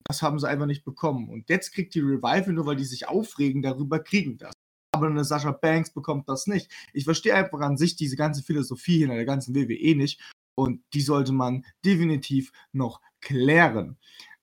Das 0.07 0.23
haben 0.23 0.39
sie 0.39 0.49
einfach 0.49 0.67
nicht 0.67 0.85
bekommen. 0.85 1.29
Und 1.29 1.49
jetzt 1.49 1.73
kriegt 1.73 1.95
die 1.95 2.01
Revival, 2.01 2.53
nur 2.53 2.67
weil 2.67 2.77
die 2.77 2.85
sich 2.85 3.09
aufregen 3.09 3.63
darüber, 3.63 3.99
kriegen 3.99 4.39
das. 4.39 4.53
Aber 4.95 5.07
eine 5.07 5.25
Sascha 5.25 5.51
Banks 5.51 5.93
bekommt 5.93 6.29
das 6.29 6.47
nicht. 6.47 6.71
Ich 6.93 7.05
verstehe 7.05 7.35
einfach 7.35 7.61
an 7.61 7.77
sich 7.77 7.97
diese 7.97 8.17
ganze 8.17 8.43
Philosophie 8.43 8.99
hinter 8.99 9.17
der 9.17 9.25
ganzen 9.25 9.55
WWE 9.55 9.97
nicht. 9.97 10.21
Und 10.55 10.83
die 10.93 11.01
sollte 11.01 11.33
man 11.33 11.65
definitiv 11.85 12.53
noch 12.73 13.01
klären. 13.21 13.99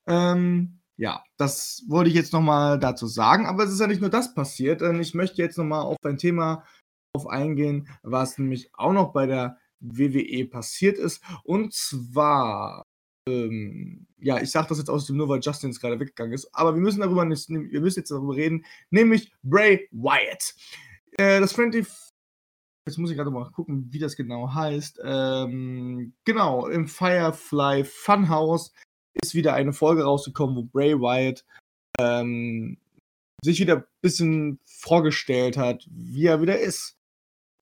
Ähm, 0.08 0.80
ja, 0.98 1.24
das 1.38 1.84
wollte 1.88 2.10
ich 2.10 2.16
jetzt 2.16 2.34
nochmal 2.34 2.80
dazu 2.80 3.08
sagen. 3.08 3.46
Aber 3.46 3.64
es 3.64 3.72
ist 3.72 3.80
ja 3.80 3.88
nicht 3.88 4.02
nur 4.02 4.10
das 4.10 4.34
passiert. 4.34 4.82
Ich 4.82 5.14
möchte 5.14 5.42
jetzt 5.42 5.58
nochmal 5.58 5.82
auf 5.82 5.98
ein 6.04 6.18
Thema 6.18 6.64
auf 7.14 7.28
eingehen, 7.28 7.88
was 8.04 8.38
nämlich 8.38 8.70
auch 8.74 8.94
noch 8.94 9.12
bei 9.14 9.26
der 9.26 9.58
WWE 9.80 10.46
passiert 10.46 10.98
ist. 10.98 11.22
Und 11.44 11.74
zwar, 11.74 12.86
ähm, 13.28 14.08
ja, 14.18 14.40
ich 14.40 14.52
sage 14.52 14.68
das 14.70 14.78
jetzt 14.78 14.90
aus 14.90 15.08
dem 15.08 15.18
nur, 15.18 15.28
weil 15.30 15.42
Justin 15.42 15.72
jetzt 15.72 15.82
gerade 15.82 16.00
weggegangen 16.00 16.34
ist, 16.34 16.50
aber 16.54 16.74
wir 16.74 16.82
müssen 16.82 17.02
darüber 17.02 17.26
nicht, 17.26 17.50
wir 17.50 17.82
müssen 17.82 18.00
jetzt 18.00 18.12
darüber 18.12 18.36
reden, 18.36 18.66
nämlich 18.90 19.34
Bray 19.44 19.88
Wyatt. 19.92 20.56
Äh, 21.18 21.40
das 21.40 21.54
Friendly 21.54 21.86
Jetzt 22.88 22.98
muss 22.98 23.12
ich 23.12 23.18
gerade 23.18 23.30
mal 23.30 23.50
gucken, 23.52 23.88
wie 23.92 24.00
das 24.00 24.16
genau 24.16 24.54
heißt. 24.54 25.02
Ähm, 25.04 26.14
genau, 26.26 26.68
im 26.68 26.88
Firefly 26.88 27.84
Funhouse 27.84 28.74
ist 29.22 29.36
wieder 29.36 29.54
eine 29.54 29.74
Folge 29.74 30.04
rausgekommen, 30.04 30.56
wo 30.56 30.64
Bray 30.64 31.00
Wyatt 31.00 31.46
ähm, 32.00 32.78
sich 33.44 33.60
wieder 33.60 33.78
ein 33.78 33.84
bisschen 34.02 34.60
vorgestellt 34.66 35.58
hat, 35.58 35.88
wie 35.92 36.26
er 36.26 36.42
wieder 36.42 36.60
ist. 36.60 36.98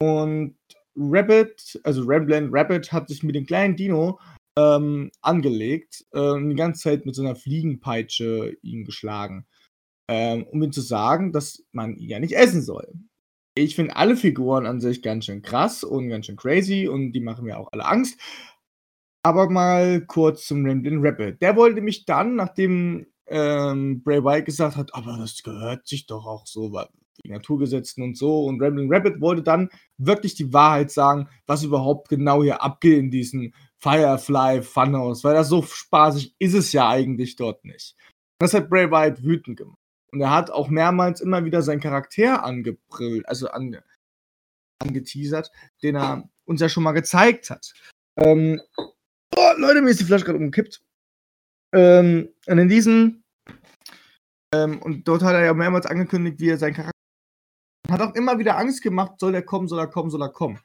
Und 0.01 0.55
Rabbit, 0.95 1.79
also 1.83 2.03
Ramblin' 2.05 2.49
Rabbit, 2.51 2.91
hat 2.91 3.09
sich 3.09 3.23
mit 3.23 3.35
dem 3.35 3.45
kleinen 3.45 3.75
Dino 3.75 4.19
ähm, 4.57 5.11
angelegt 5.21 6.05
und 6.11 6.49
die 6.49 6.55
ganze 6.55 6.81
Zeit 6.81 7.05
mit 7.05 7.15
so 7.15 7.21
einer 7.21 7.35
Fliegenpeitsche 7.35 8.57
ihn 8.61 8.85
geschlagen. 8.85 9.45
Ähm, 10.09 10.43
um 10.47 10.63
ihm 10.63 10.71
zu 10.71 10.81
sagen, 10.81 11.31
dass 11.31 11.63
man 11.71 11.95
ihn 11.95 12.09
ja 12.09 12.19
nicht 12.19 12.33
essen 12.33 12.61
soll. 12.61 12.93
Ich 13.63 13.75
finde 13.75 13.95
alle 13.95 14.15
Figuren 14.15 14.65
an 14.65 14.79
sich 14.79 15.01
ganz 15.01 15.25
schön 15.25 15.41
krass 15.41 15.83
und 15.83 16.09
ganz 16.09 16.25
schön 16.25 16.37
crazy 16.37 16.87
und 16.87 17.11
die 17.11 17.19
machen 17.19 17.45
mir 17.45 17.57
auch 17.57 17.69
alle 17.71 17.85
Angst. 17.85 18.19
Aber 19.23 19.49
mal 19.49 20.01
kurz 20.05 20.47
zum 20.47 20.65
Ramblin' 20.65 21.05
Rabbit. 21.05 21.41
Der 21.41 21.55
wollte 21.55 21.81
mich 21.81 22.05
dann, 22.05 22.35
nachdem 22.35 23.05
ähm, 23.27 24.01
Bray 24.03 24.23
Wyatt 24.23 24.45
gesagt 24.45 24.77
hat, 24.77 24.95
aber 24.95 25.17
das 25.19 25.43
gehört 25.43 25.87
sich 25.87 26.07
doch 26.07 26.25
auch 26.25 26.47
so, 26.47 26.71
die 27.23 27.29
Naturgesetzen 27.29 28.03
und 28.03 28.17
so. 28.17 28.45
Und 28.45 28.61
Rambling 28.61 28.91
Rabbit 28.91 29.21
wollte 29.21 29.43
dann 29.43 29.69
wirklich 29.97 30.35
die 30.35 30.53
Wahrheit 30.53 30.91
sagen, 30.91 31.27
was 31.47 31.63
überhaupt 31.63 32.09
genau 32.09 32.43
hier 32.43 32.61
abgeht 32.63 32.97
in 32.97 33.11
diesem 33.11 33.53
Firefly 33.79 34.61
Funhouse, 34.61 35.23
weil 35.23 35.35
das 35.35 35.49
so 35.49 35.61
spaßig 35.61 36.35
ist 36.39 36.53
es 36.53 36.71
ja 36.71 36.89
eigentlich 36.89 37.35
dort 37.35 37.63
nicht. 37.63 37.95
Das 38.39 38.53
hat 38.53 38.69
Bray 38.69 38.89
Wyatt 38.89 39.23
wütend 39.23 39.57
gemacht. 39.57 39.77
Und 40.11 40.21
er 40.21 40.31
hat 40.31 40.49
auch 40.49 40.69
mehrmals 40.69 41.21
immer 41.21 41.45
wieder 41.45 41.61
seinen 41.61 41.81
Charakter 41.81 42.43
angebrüllt, 42.43 43.27
also 43.27 43.49
ange, 43.49 43.83
angeteasert, 44.79 45.51
den 45.83 45.95
er 45.95 46.29
uns 46.45 46.61
ja 46.61 46.69
schon 46.69 46.83
mal 46.83 46.93
gezeigt 46.93 47.49
hat. 47.49 47.73
Ähm, 48.17 48.61
oh, 48.75 49.51
Leute, 49.57 49.81
mir 49.81 49.91
ist 49.91 49.99
die 49.99 50.05
Flasche 50.05 50.25
gerade 50.25 50.39
umgekippt. 50.39 50.81
Ähm, 51.73 52.29
und 52.47 52.57
in 52.57 52.69
diesem, 52.69 53.23
ähm, 54.53 54.81
und 54.81 55.07
dort 55.07 55.21
hat 55.21 55.35
er 55.35 55.45
ja 55.45 55.53
mehrmals 55.53 55.85
angekündigt, 55.85 56.39
wie 56.39 56.49
er 56.49 56.57
seinen 56.57 56.73
Charakter 56.73 56.99
hat 57.89 58.01
auch 58.01 58.15
immer 58.15 58.37
wieder 58.39 58.57
Angst 58.57 58.83
gemacht, 58.83 59.19
soll 59.19 59.33
er 59.33 59.41
kommen, 59.41 59.67
soll 59.67 59.79
er 59.79 59.87
kommen, 59.87 60.09
soll 60.09 60.21
er 60.21 60.29
kommen. 60.29 60.59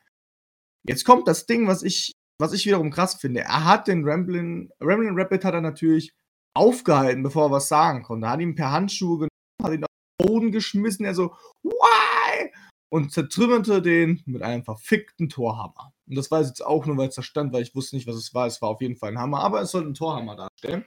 Jetzt 0.87 1.05
kommt 1.05 1.27
das 1.29 1.47
Ding, 1.47 1.67
was 1.67 1.83
ich, 1.83 2.13
was 2.39 2.53
ich 2.53 2.67
wiederum 2.67 2.91
krass 2.91 3.15
finde. 3.15 3.41
Er 3.41 3.65
hat 3.65 3.89
den 3.89 4.05
Ramblin', 4.05 4.71
Ramblin' 4.81 5.19
Rapid 5.19 5.45
hat 5.45 5.55
er 5.55 5.61
natürlich 5.61 6.13
aufgehalten, 6.55 7.23
bevor 7.23 7.47
er 7.47 7.51
was 7.53 7.69
sagen 7.69 8.03
konnte. 8.03 8.27
Er 8.27 8.33
hat 8.33 8.41
ihn 8.41 8.55
per 8.55 8.71
Handschuhe 8.71 9.17
genommen, 9.17 9.29
hat 9.65 9.73
ihn 9.73 9.85
auf 9.85 9.91
den 10.21 10.27
Boden 10.27 10.53
geschmissen, 10.53 11.05
er 11.05 11.15
so, 11.15 11.35
why? 11.63 12.51
Und 12.91 13.13
zertrümmerte 13.13 13.83
den 13.83 14.23
mit 14.27 14.43
einem 14.43 14.63
verfickten 14.65 15.29
Torhammer. 15.29 15.93
Und 16.07 16.17
das 16.17 16.31
weiß 16.31 16.47
ich 16.47 16.51
jetzt 16.51 16.65
auch 16.65 16.87
nur, 16.87 16.97
weil 16.97 17.09
es 17.09 17.17
da 17.17 17.23
stand, 17.23 17.53
weil 17.53 17.63
ich 17.63 17.75
wusste 17.75 17.97
nicht, 17.97 18.07
was 18.07 18.17
es 18.17 18.35
war. 18.35 18.47
Es 18.47 18.63
war 18.63 18.69
auf 18.69 18.81
jeden 18.81 18.97
Fall 18.97 19.11
ein 19.11 19.19
Hammer, 19.19 19.41
aber 19.41 19.61
es 19.63 19.73
soll 19.73 19.85
ein 19.85 19.95
Torhammer 19.95 20.37
darstellen. 20.37 20.85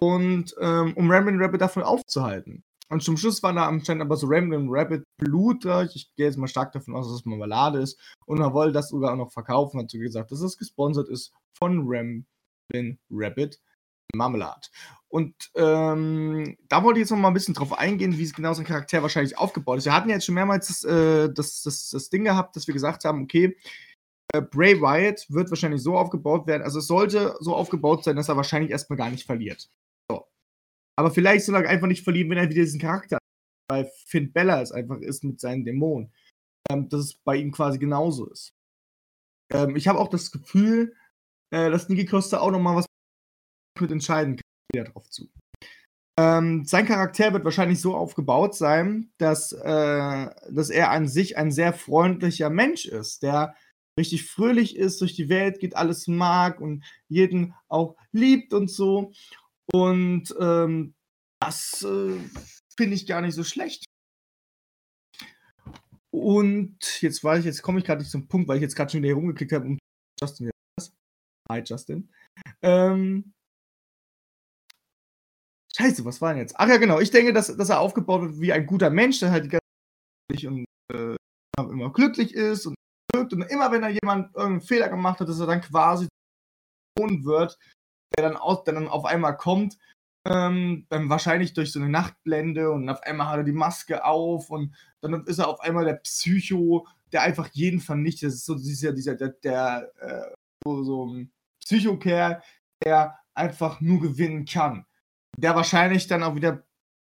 Und 0.00 0.54
ähm, 0.60 0.92
um 0.96 1.10
Ramblin' 1.10 1.40
Rapid 1.40 1.60
davon 1.60 1.82
aufzuhalten. 1.82 2.62
Und 2.90 3.02
zum 3.02 3.16
Schluss 3.16 3.42
war 3.42 3.52
da 3.52 3.66
anscheinend 3.66 4.02
aber 4.02 4.16
so 4.16 4.26
Random 4.28 4.66
Rabbit 4.68 5.04
Blut 5.18 5.64
da. 5.64 5.84
Ich 5.84 6.12
gehe 6.16 6.26
jetzt 6.26 6.36
mal 6.36 6.48
stark 6.48 6.72
davon 6.72 6.94
aus, 6.94 7.06
dass 7.06 7.20
es 7.20 7.24
Marmelade 7.24 7.78
ist. 7.78 7.98
Und 8.26 8.40
er 8.40 8.52
wollte 8.52 8.72
das 8.72 8.90
sogar 8.90 9.12
auch 9.12 9.16
noch 9.16 9.32
verkaufen. 9.32 9.80
Hat 9.80 9.90
so 9.90 9.98
gesagt, 9.98 10.30
dass 10.30 10.40
es 10.40 10.58
gesponsert 10.58 11.08
ist 11.08 11.32
von 11.56 11.86
Ramblin' 11.86 12.98
Rabbit 13.10 13.60
Marmelade. 14.14 14.68
Und 15.08 15.34
ähm, 15.54 16.56
da 16.68 16.82
wollte 16.82 16.98
ich 16.98 17.04
jetzt 17.04 17.10
noch 17.10 17.18
mal 17.18 17.28
ein 17.28 17.34
bisschen 17.34 17.54
drauf 17.54 17.78
eingehen, 17.78 18.18
wie 18.18 18.28
genau 18.32 18.52
sein 18.52 18.66
Charakter 18.66 19.02
wahrscheinlich 19.02 19.38
aufgebaut 19.38 19.78
ist. 19.78 19.84
Wir 19.84 19.94
hatten 19.94 20.08
ja 20.08 20.16
jetzt 20.16 20.26
schon 20.26 20.34
mehrmals 20.34 20.66
das, 20.66 20.84
äh, 20.84 21.32
das, 21.32 21.62
das, 21.62 21.90
das 21.90 22.10
Ding 22.10 22.24
gehabt, 22.24 22.56
dass 22.56 22.66
wir 22.66 22.74
gesagt 22.74 23.04
haben, 23.04 23.22
okay, 23.22 23.56
äh, 24.32 24.40
Bray 24.42 24.80
Wyatt 24.80 25.26
wird 25.28 25.50
wahrscheinlich 25.50 25.82
so 25.82 25.96
aufgebaut 25.96 26.46
werden. 26.48 26.62
Also 26.62 26.80
es 26.80 26.88
sollte 26.88 27.36
so 27.38 27.54
aufgebaut 27.54 28.02
sein, 28.02 28.16
dass 28.16 28.28
er 28.28 28.36
wahrscheinlich 28.36 28.72
erstmal 28.72 28.96
gar 28.96 29.10
nicht 29.10 29.24
verliert. 29.24 29.68
Aber 30.96 31.10
vielleicht 31.10 31.44
soll 31.44 31.56
er 31.56 31.68
einfach 31.68 31.88
nicht 31.88 32.04
verlieren, 32.04 32.30
wenn 32.30 32.38
er 32.38 32.50
wieder 32.50 32.62
diesen 32.62 32.80
Charakter 32.80 33.16
hat. 33.16 33.22
Weil 33.68 33.90
Finn 34.06 34.32
Bella 34.32 34.60
es 34.60 34.72
einfach 34.72 34.98
ist 34.98 35.24
mit 35.24 35.40
seinen 35.40 35.64
Dämonen. 35.64 36.12
Ähm, 36.70 36.88
dass 36.88 37.00
es 37.00 37.14
bei 37.14 37.36
ihm 37.36 37.52
quasi 37.52 37.78
genauso 37.78 38.26
ist. 38.30 38.54
Ähm, 39.52 39.76
ich 39.76 39.88
habe 39.88 39.98
auch 39.98 40.08
das 40.08 40.30
Gefühl, 40.30 40.94
äh, 41.50 41.70
dass 41.70 41.88
Niki 41.88 42.06
Costa 42.06 42.40
auch 42.40 42.50
nochmal 42.50 42.76
was 42.76 42.86
mit 43.80 43.90
entscheiden 43.90 44.36
kann. 44.36 44.42
Wieder 44.74 44.90
drauf 44.90 45.08
zu. 45.10 45.28
Ähm, 46.18 46.64
sein 46.64 46.86
Charakter 46.86 47.32
wird 47.32 47.44
wahrscheinlich 47.44 47.80
so 47.80 47.96
aufgebaut 47.96 48.54
sein, 48.54 49.10
dass, 49.18 49.52
äh, 49.52 50.30
dass 50.50 50.70
er 50.70 50.90
an 50.90 51.08
sich 51.08 51.36
ein 51.36 51.50
sehr 51.50 51.72
freundlicher 51.72 52.50
Mensch 52.50 52.86
ist, 52.86 53.22
der 53.22 53.56
richtig 53.98 54.24
fröhlich 54.24 54.76
ist, 54.76 55.00
durch 55.00 55.14
die 55.14 55.28
Welt 55.28 55.58
geht, 55.58 55.76
alles 55.76 56.06
mag 56.06 56.60
und 56.60 56.84
jeden 57.08 57.54
auch 57.68 57.96
liebt 58.12 58.52
und 58.52 58.70
so. 58.70 59.12
Und 59.72 60.34
ähm, 60.40 60.94
das 61.40 61.82
äh, 61.82 62.16
finde 62.76 62.94
ich 62.94 63.06
gar 63.06 63.20
nicht 63.20 63.34
so 63.34 63.44
schlecht. 63.44 63.84
Und 66.12 66.78
jetzt 67.02 67.24
weiß 67.24 67.40
ich, 67.40 67.46
jetzt 67.46 67.62
komme 67.62 67.80
ich 67.80 67.84
gerade 67.84 68.02
nicht 68.02 68.10
zum 68.10 68.28
Punkt, 68.28 68.46
weil 68.46 68.56
ich 68.56 68.62
jetzt 68.62 68.76
gerade 68.76 68.90
schon 68.90 68.98
wieder 68.98 69.08
hier 69.08 69.16
rumgeklickt 69.16 69.52
habe 69.52 69.66
und 69.66 69.78
Justin? 70.20 70.50
Hi 71.50 71.60
Justin. 71.64 72.08
Ähm, 72.62 73.32
Scheiße, 75.76 76.04
was 76.04 76.20
war 76.20 76.32
denn 76.32 76.42
jetzt? 76.42 76.54
Ach 76.56 76.68
ja, 76.68 76.76
genau. 76.76 77.00
Ich 77.00 77.10
denke, 77.10 77.32
dass, 77.32 77.56
dass 77.56 77.68
er 77.68 77.80
aufgebaut 77.80 78.22
wird 78.22 78.40
wie 78.40 78.52
ein 78.52 78.66
guter 78.66 78.90
Mensch, 78.90 79.20
der 79.20 79.30
halt 79.30 79.44
die 79.44 79.48
ganze 79.48 80.48
und 80.48 80.64
äh, 80.92 81.16
immer 81.58 81.92
glücklich 81.92 82.34
ist 82.34 82.66
und 82.66 82.74
und 83.16 83.32
immer 83.50 83.70
wenn 83.70 83.82
er 83.82 83.90
jemand 83.90 84.34
irgendeinen 84.34 84.60
Fehler 84.60 84.88
gemacht 84.88 85.20
hat, 85.20 85.28
dass 85.28 85.40
er 85.40 85.46
dann 85.46 85.60
quasi 85.60 86.08
wird, 86.98 87.58
der 88.16 88.28
dann, 88.28 88.36
aus, 88.36 88.64
der 88.64 88.74
dann 88.74 88.88
auf 88.88 89.04
einmal 89.04 89.36
kommt, 89.36 89.78
ähm, 90.26 90.86
dann 90.88 91.08
wahrscheinlich 91.08 91.52
durch 91.52 91.72
so 91.72 91.80
eine 91.80 91.88
Nachtblende 91.88 92.70
und 92.70 92.88
auf 92.88 93.02
einmal 93.02 93.28
hat 93.28 93.38
er 93.38 93.44
die 93.44 93.52
Maske 93.52 94.04
auf 94.04 94.50
und 94.50 94.74
dann 95.00 95.26
ist 95.26 95.38
er 95.38 95.48
auf 95.48 95.60
einmal 95.60 95.84
der 95.84 95.94
Psycho, 95.94 96.86
der 97.12 97.22
einfach 97.22 97.48
jeden 97.52 97.80
vernichtet. 97.80 98.28
Das 98.28 98.34
ist 98.34 98.46
so 98.46 98.54
dieser, 98.54 98.92
dieser, 98.92 99.16
der, 99.16 99.28
der 99.28 99.90
äh, 100.00 100.34
so, 100.64 100.82
so 100.84 101.06
ein 101.06 101.32
Psychokerl, 101.62 102.42
der 102.84 103.18
einfach 103.34 103.80
nur 103.80 104.00
gewinnen 104.00 104.44
kann. 104.44 104.86
Der 105.36 105.54
wahrscheinlich 105.54 106.06
dann 106.06 106.22
auch 106.22 106.34
wieder 106.34 106.64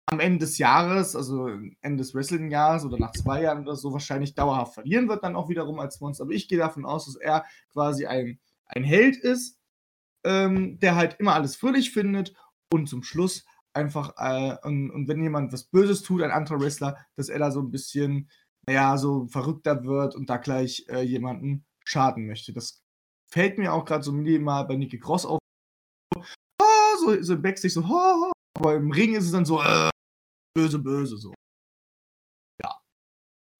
am 0.06 0.20
Ende 0.20 0.38
des 0.38 0.58
Jahres, 0.58 1.16
also 1.16 1.48
Ende 1.80 1.98
des 1.98 2.14
Wrestling-Jahres 2.14 2.84
oder 2.84 2.98
nach 2.98 3.12
zwei 3.12 3.42
Jahren 3.42 3.62
oder 3.62 3.74
so, 3.74 3.92
wahrscheinlich 3.92 4.34
dauerhaft 4.34 4.74
verlieren 4.74 5.08
wird, 5.08 5.24
dann 5.24 5.34
auch 5.34 5.48
wiederum 5.48 5.80
als 5.80 6.00
Monster. 6.00 6.24
Aber 6.24 6.32
ich 6.32 6.48
gehe 6.48 6.58
davon 6.58 6.84
aus, 6.84 7.06
dass 7.06 7.16
er 7.16 7.44
quasi 7.72 8.06
ein, 8.06 8.38
ein 8.66 8.84
Held 8.84 9.16
ist, 9.16 9.58
ähm, 10.24 10.78
der 10.78 10.94
halt 10.94 11.16
immer 11.18 11.34
alles 11.34 11.56
fröhlich 11.56 11.92
findet 11.92 12.34
und 12.72 12.88
zum 12.88 13.02
Schluss 13.02 13.44
einfach, 13.72 14.14
äh, 14.16 14.56
und, 14.66 14.90
und, 14.90 15.08
wenn 15.08 15.22
jemand 15.22 15.52
was 15.52 15.64
Böses 15.64 16.02
tut, 16.02 16.22
ein 16.22 16.30
anderer 16.30 16.60
Wrestler, 16.60 16.96
dass 17.16 17.28
er 17.28 17.40
da 17.40 17.50
so 17.50 17.60
ein 17.60 17.70
bisschen, 17.70 18.30
naja, 18.66 18.96
so 18.98 19.26
verrückter 19.26 19.84
wird 19.84 20.14
und 20.14 20.30
da 20.30 20.36
gleich 20.38 20.86
äh, 20.88 21.02
jemanden 21.02 21.66
schaden 21.84 22.26
möchte. 22.26 22.52
Das 22.52 22.82
fällt 23.26 23.58
mir 23.58 23.72
auch 23.72 23.84
gerade 23.84 24.04
so 24.04 24.12
minimal 24.12 24.66
bei 24.66 24.76
Nicky 24.76 24.98
Cross 24.98 25.26
auf. 25.26 25.38
So, 27.06 27.22
so 27.22 27.36
Backstage 27.36 27.74
so, 27.74 27.84
oh, 27.88 28.32
aber 28.58 28.74
im 28.74 28.90
Ring 28.90 29.14
ist 29.14 29.26
es 29.26 29.32
dann 29.32 29.44
so, 29.44 29.62
äh, 29.62 29.90
böse, 30.56 30.78
böse, 30.78 31.16
so. 31.16 31.32
Ja. 32.60 32.80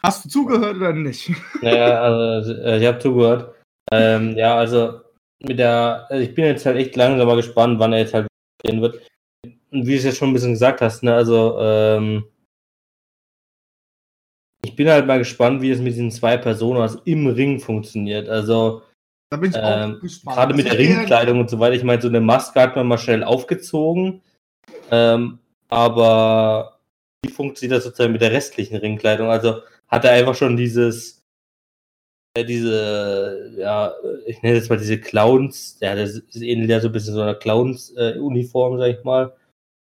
Hast 0.03 0.24
du 0.24 0.28
zugehört 0.28 0.76
oder 0.76 0.92
nicht? 0.92 1.30
Naja, 1.62 2.03
also 2.03 2.53
äh, 2.55 2.80
ich 2.80 2.86
habe 2.86 2.99
zugehört. 2.99 3.55
Ähm, 3.92 4.36
ja, 4.36 4.57
also 4.57 5.01
mit 5.40 5.61
der, 5.61 6.07
also 6.11 6.22
ich 6.24 6.34
bin 6.34 6.44
jetzt 6.44 6.66
halt 6.66 6.76
echt 6.76 6.97
langsam 6.97 7.28
mal 7.28 7.36
gespannt, 7.36 7.78
wann 7.78 7.92
er 7.92 8.01
jetzt 8.01 8.14
halt 8.14 8.26
gehen 8.64 8.82
wird. 8.82 9.07
Und 9.70 9.86
wie 9.86 9.92
du 9.92 9.99
es 9.99 10.05
jetzt 10.05 10.18
schon 10.18 10.30
ein 10.30 10.32
bisschen 10.32 10.53
gesagt 10.53 10.80
hast, 10.80 11.05
ne, 11.05 11.14
also 11.14 11.57
ähm, 11.61 12.24
ich 14.64 14.74
bin 14.74 14.88
halt 14.88 15.07
mal 15.07 15.18
gespannt, 15.18 15.62
wie 15.62 15.70
es 15.70 15.78
mit 15.78 15.92
diesen 15.92 16.11
zwei 16.11 16.36
Personen 16.36 16.99
im 17.05 17.28
Ring 17.28 17.61
funktioniert. 17.61 18.28
Also 18.28 18.82
da 19.31 19.37
bin 19.37 19.51
ich 19.51 19.57
ähm, 19.57 19.97
auch 19.97 20.01
gespannt. 20.01 20.37
Gerade 20.37 20.55
mit 20.55 20.66
der 20.66 20.79
Ringkleidung 20.79 21.41
und 21.41 21.51
so 21.51 21.59
weiter. 21.59 21.74
Ich 21.74 21.85
meine, 21.85 22.01
so 22.01 22.09
eine 22.09 22.20
Maske 22.20 22.61
hat 22.61 22.77
man 22.77 22.87
mal 22.87 22.99
schnell 22.99 23.24
aufgezogen. 23.24 24.22
Ähm, 24.91 25.39
aber 25.68 26.79
wie 27.24 27.33
funktioniert 27.33 27.79
das 27.79 27.85
sozusagen 27.85 28.12
mit 28.12 28.22
der 28.22 28.33
restlichen 28.33 28.77
Ringkleidung? 28.77 29.29
Also 29.29 29.62
hat 29.89 30.05
er 30.05 30.12
einfach 30.12 30.35
schon 30.35 30.57
dieses, 30.57 31.22
äh, 32.37 32.45
diese, 32.45 33.55
ja, 33.59 33.95
ich 34.27 34.43
nenne 34.43 34.57
jetzt 34.57 34.70
mal 34.70 34.79
diese 34.79 35.01
Clowns, 35.01 35.79
ja, 35.81 35.95
das 35.95 36.11
ist 36.11 36.43
ähnlich 36.43 36.70
ja 36.70 36.81
so 36.81 36.89
ein 36.89 36.93
bisschen 36.93 37.14
so 37.14 37.22
einer 37.22 37.35
Clowns-Uniform, 37.35 38.77
äh, 38.77 38.79
sag 38.79 38.99
ich 38.99 39.05
mal. 39.05 39.33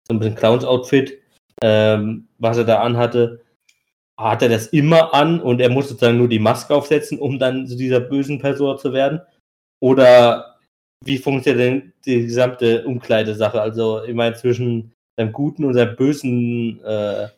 So 0.06 0.14
ein 0.14 0.18
bisschen 0.18 0.34
Clowns-Outfit, 0.34 1.18
ähm, 1.62 2.28
was 2.38 2.58
er 2.58 2.64
da 2.64 2.80
anhatte. 2.80 3.40
Hat 4.18 4.42
er 4.42 4.50
das 4.50 4.66
immer 4.66 5.14
an 5.14 5.40
und 5.40 5.60
er 5.60 5.70
muss 5.70 5.88
sozusagen 5.88 6.18
nur 6.18 6.28
die 6.28 6.38
Maske 6.38 6.74
aufsetzen, 6.74 7.18
um 7.18 7.38
dann 7.38 7.66
zu 7.66 7.74
dieser 7.74 8.00
bösen 8.00 8.38
Person 8.38 8.78
zu 8.78 8.92
werden? 8.92 9.22
Oder 9.80 10.58
wie 11.04 11.18
funktioniert 11.18 11.60
denn 11.60 11.92
die 12.04 12.26
gesamte 12.26 12.84
Umkleidesache? 12.86 13.60
Also, 13.60 14.04
ich 14.04 14.14
meine, 14.14 14.36
zwischen 14.36 14.92
seinem 15.18 15.32
guten 15.32 15.64
und 15.64 15.74
seinem 15.74 15.96
bösen 15.96 16.84
äh, 16.84 17.28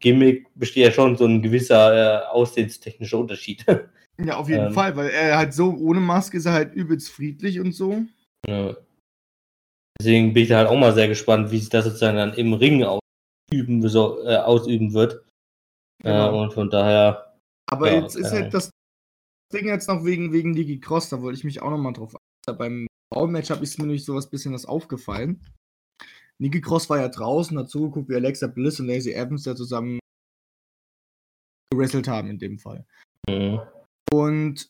Gimmick 0.00 0.48
besteht 0.54 0.84
ja 0.84 0.90
schon 0.90 1.16
so 1.16 1.26
ein 1.26 1.42
gewisser 1.42 2.22
äh, 2.22 2.26
aussehenstechnischer 2.26 3.18
Unterschied. 3.18 3.64
Ja, 4.16 4.36
auf 4.36 4.48
jeden 4.48 4.66
ähm, 4.66 4.72
Fall, 4.72 4.94
weil 4.94 5.08
er 5.08 5.36
halt 5.36 5.54
so 5.54 5.74
ohne 5.76 5.98
Maske 5.98 6.36
ist 6.36 6.46
er 6.46 6.52
halt 6.52 6.72
übelst 6.72 7.10
friedlich 7.10 7.58
und 7.58 7.72
so. 7.72 8.04
Ja. 8.46 8.76
Deswegen 9.98 10.32
bin 10.32 10.44
ich 10.44 10.48
da 10.50 10.58
halt 10.58 10.68
auch 10.68 10.78
mal 10.78 10.94
sehr 10.94 11.08
gespannt, 11.08 11.50
wie 11.50 11.58
sich 11.58 11.68
das 11.68 11.84
sozusagen 11.84 12.16
dann 12.16 12.34
im 12.34 12.52
Ring 12.52 12.84
ausüben, 12.84 13.88
so, 13.88 14.24
äh, 14.24 14.36
ausüben 14.36 14.92
wird. 14.92 15.24
Äh, 16.04 16.12
genau. 16.12 16.42
und 16.42 16.52
von 16.52 16.70
daher. 16.70 17.34
Aber 17.68 17.90
ja, 17.90 18.02
jetzt 18.02 18.14
ist 18.14 18.30
halt 18.30 18.54
das 18.54 18.70
Ding 19.54 19.66
jetzt 19.66 19.88
noch 19.88 20.04
wegen, 20.04 20.32
wegen 20.32 20.54
Ligi 20.54 20.80
Cross, 20.80 21.08
da 21.08 21.22
wollte 21.22 21.38
ich 21.38 21.44
mich 21.44 21.62
auch 21.62 21.70
noch 21.70 21.78
mal 21.78 21.92
drauf 21.92 22.14
achten. 22.14 22.58
Beim 22.58 22.86
Frauenmatch 23.12 23.50
ist 23.50 23.78
mir 23.78 23.86
nämlich 23.86 24.04
sowas 24.04 24.28
bisschen 24.28 24.52
was 24.52 24.66
aufgefallen. 24.66 25.40
Nikki 26.38 26.60
Cross 26.60 26.90
war 26.90 26.98
ja 26.98 27.08
draußen, 27.08 27.58
hat 27.58 27.70
zugeguckt, 27.70 28.08
wie 28.08 28.16
Alexa 28.16 28.48
Bliss 28.48 28.80
und 28.80 28.88
Lacey 28.88 29.12
Evans 29.12 29.44
da 29.44 29.54
zusammen 29.54 30.00
gewrestelt 31.70 32.08
haben 32.08 32.28
in 32.28 32.38
dem 32.38 32.58
Fall. 32.58 32.84
Mhm. 33.28 33.60
Und 34.12 34.68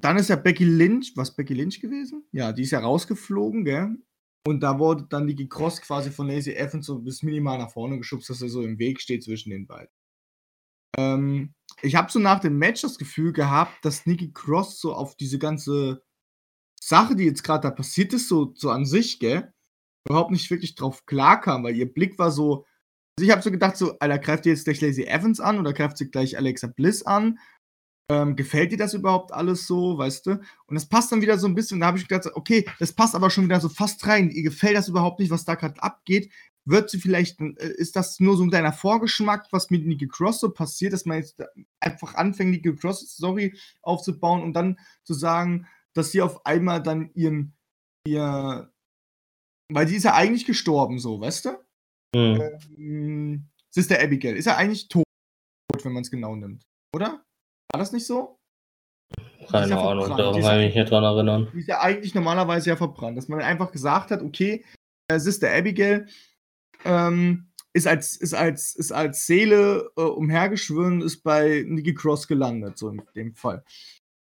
dann 0.00 0.18
ist 0.18 0.28
ja 0.28 0.36
Becky 0.36 0.64
Lynch, 0.64 1.12
was 1.16 1.34
Becky 1.34 1.54
Lynch 1.54 1.80
gewesen? 1.80 2.24
Ja, 2.32 2.52
die 2.52 2.62
ist 2.62 2.72
ja 2.72 2.80
rausgeflogen, 2.80 3.64
gell? 3.64 3.96
Und 4.46 4.60
da 4.60 4.78
wurde 4.78 5.06
dann 5.08 5.26
Nikki 5.26 5.48
Cross 5.48 5.80
quasi 5.80 6.10
von 6.10 6.26
Lacey 6.26 6.54
Evans 6.54 6.86
so 6.86 6.98
bis 6.98 7.22
minimal 7.22 7.58
nach 7.58 7.70
vorne 7.70 7.96
geschubst, 7.98 8.28
dass 8.28 8.42
er 8.42 8.48
so 8.48 8.62
im 8.62 8.78
Weg 8.78 9.00
steht 9.00 9.22
zwischen 9.22 9.50
den 9.50 9.66
beiden. 9.66 9.92
Ähm, 10.98 11.54
ich 11.82 11.96
habe 11.96 12.10
so 12.12 12.18
nach 12.18 12.40
dem 12.40 12.58
Match 12.58 12.82
das 12.82 12.98
Gefühl 12.98 13.32
gehabt, 13.32 13.84
dass 13.84 14.06
Nikki 14.06 14.32
Cross 14.32 14.80
so 14.80 14.94
auf 14.94 15.16
diese 15.16 15.38
ganze 15.38 16.02
Sache, 16.80 17.16
die 17.16 17.24
jetzt 17.24 17.44
gerade 17.44 17.62
da 17.62 17.70
passiert 17.70 18.12
ist, 18.12 18.28
so, 18.28 18.52
so 18.56 18.70
an 18.70 18.84
sich, 18.84 19.18
gell, 19.18 19.52
überhaupt 20.08 20.30
nicht 20.30 20.50
wirklich 20.50 20.74
drauf 20.74 21.06
klarkam, 21.06 21.64
weil 21.64 21.76
ihr 21.76 21.92
Blick 21.92 22.18
war 22.18 22.30
so. 22.30 22.66
Also 23.18 23.26
ich 23.26 23.30
habe 23.30 23.42
so 23.42 23.50
gedacht, 23.50 23.76
so, 23.76 23.98
Alter, 23.98 24.18
greift 24.18 24.46
ihr 24.46 24.52
jetzt 24.52 24.64
gleich 24.64 24.80
Lacey 24.80 25.04
Evans 25.04 25.40
an 25.40 25.58
oder 25.58 25.72
greift 25.72 25.98
sie 25.98 26.10
gleich 26.10 26.36
Alexa 26.36 26.66
Bliss 26.66 27.02
an? 27.04 27.38
Ähm, 28.10 28.36
gefällt 28.36 28.72
dir 28.72 28.78
das 28.78 28.94
überhaupt 28.94 29.32
alles 29.32 29.66
so, 29.66 29.96
weißt 29.98 30.26
du? 30.26 30.30
Und 30.66 30.74
das 30.74 30.88
passt 30.88 31.12
dann 31.12 31.20
wieder 31.20 31.38
so 31.38 31.46
ein 31.46 31.54
bisschen, 31.54 31.80
da 31.80 31.86
habe 31.86 31.98
ich 31.98 32.08
gedacht, 32.08 32.34
okay, 32.34 32.68
das 32.78 32.92
passt 32.92 33.14
aber 33.14 33.30
schon 33.30 33.44
wieder 33.44 33.60
so 33.60 33.68
fast 33.68 34.06
rein. 34.06 34.30
Ihr 34.30 34.42
gefällt 34.42 34.76
das 34.76 34.88
überhaupt 34.88 35.20
nicht, 35.20 35.30
was 35.30 35.44
da 35.44 35.54
gerade 35.54 35.82
abgeht. 35.82 36.32
Wird 36.64 36.90
sie 36.90 36.98
vielleicht, 36.98 37.40
äh, 37.40 37.72
ist 37.76 37.96
das 37.96 38.20
nur 38.20 38.36
so 38.36 38.44
ein 38.44 38.50
kleiner 38.50 38.72
Vorgeschmack, 38.72 39.48
was 39.50 39.70
mit 39.70 39.86
Nikki 39.86 40.06
Cross 40.06 40.40
so 40.40 40.50
passiert, 40.50 40.92
dass 40.92 41.04
man 41.04 41.18
jetzt 41.18 41.42
einfach 41.80 42.14
anfängt, 42.14 42.50
Nikki 42.50 42.74
Cross 42.74 43.00
Story 43.00 43.58
aufzubauen 43.82 44.42
und 44.42 44.52
dann 44.52 44.78
zu 45.04 45.14
sagen, 45.14 45.66
dass 45.94 46.12
sie 46.12 46.22
auf 46.22 46.46
einmal 46.46 46.82
dann 46.82 47.10
ihren, 47.14 47.54
ihr, 48.06 48.72
weil 49.72 49.88
sie 49.88 49.96
ist 49.96 50.04
ja 50.04 50.14
eigentlich 50.14 50.46
gestorben, 50.46 50.98
so, 50.98 51.20
weißt 51.20 51.46
du? 51.46 51.50
Mhm. 52.14 52.42
Ähm, 52.76 53.48
Sister 53.70 54.00
Abigail 54.00 54.36
ist 54.36 54.44
ja 54.44 54.56
eigentlich 54.56 54.88
tot, 54.88 55.04
wenn 55.82 55.92
man 55.92 56.02
es 56.02 56.10
genau 56.10 56.36
nimmt, 56.36 56.64
oder? 56.94 57.24
War 57.72 57.78
das 57.78 57.92
nicht 57.92 58.06
so? 58.06 58.38
Keine 59.50 59.70
ja 59.70 59.80
Ahnung, 59.80 60.16
daran 60.16 60.40
kann 60.40 60.60
ich 60.60 60.66
mich 60.66 60.74
nicht 60.76 60.90
dran 60.90 61.04
erinnern. 61.04 61.50
Die 61.52 61.60
ist 61.60 61.68
ja 61.68 61.80
eigentlich 61.80 62.14
normalerweise 62.14 62.70
ja 62.70 62.76
verbrannt, 62.76 63.18
dass 63.18 63.28
man 63.28 63.40
einfach 63.40 63.72
gesagt 63.72 64.10
hat, 64.10 64.22
okay, 64.22 64.64
äh, 65.08 65.18
Sister 65.18 65.50
Abigail 65.52 66.06
ähm, 66.84 67.48
ist, 67.72 67.86
als, 67.86 68.16
ist, 68.16 68.34
als, 68.34 68.74
ist 68.74 68.92
als 68.92 69.26
Seele 69.26 69.90
äh, 69.96 70.02
umhergeschwören, 70.02 71.00
ist 71.00 71.22
bei 71.22 71.64
Nikki 71.66 71.94
Cross 71.94 72.28
gelandet, 72.28 72.78
so 72.78 72.90
in 72.90 73.02
dem 73.16 73.34
Fall. 73.34 73.64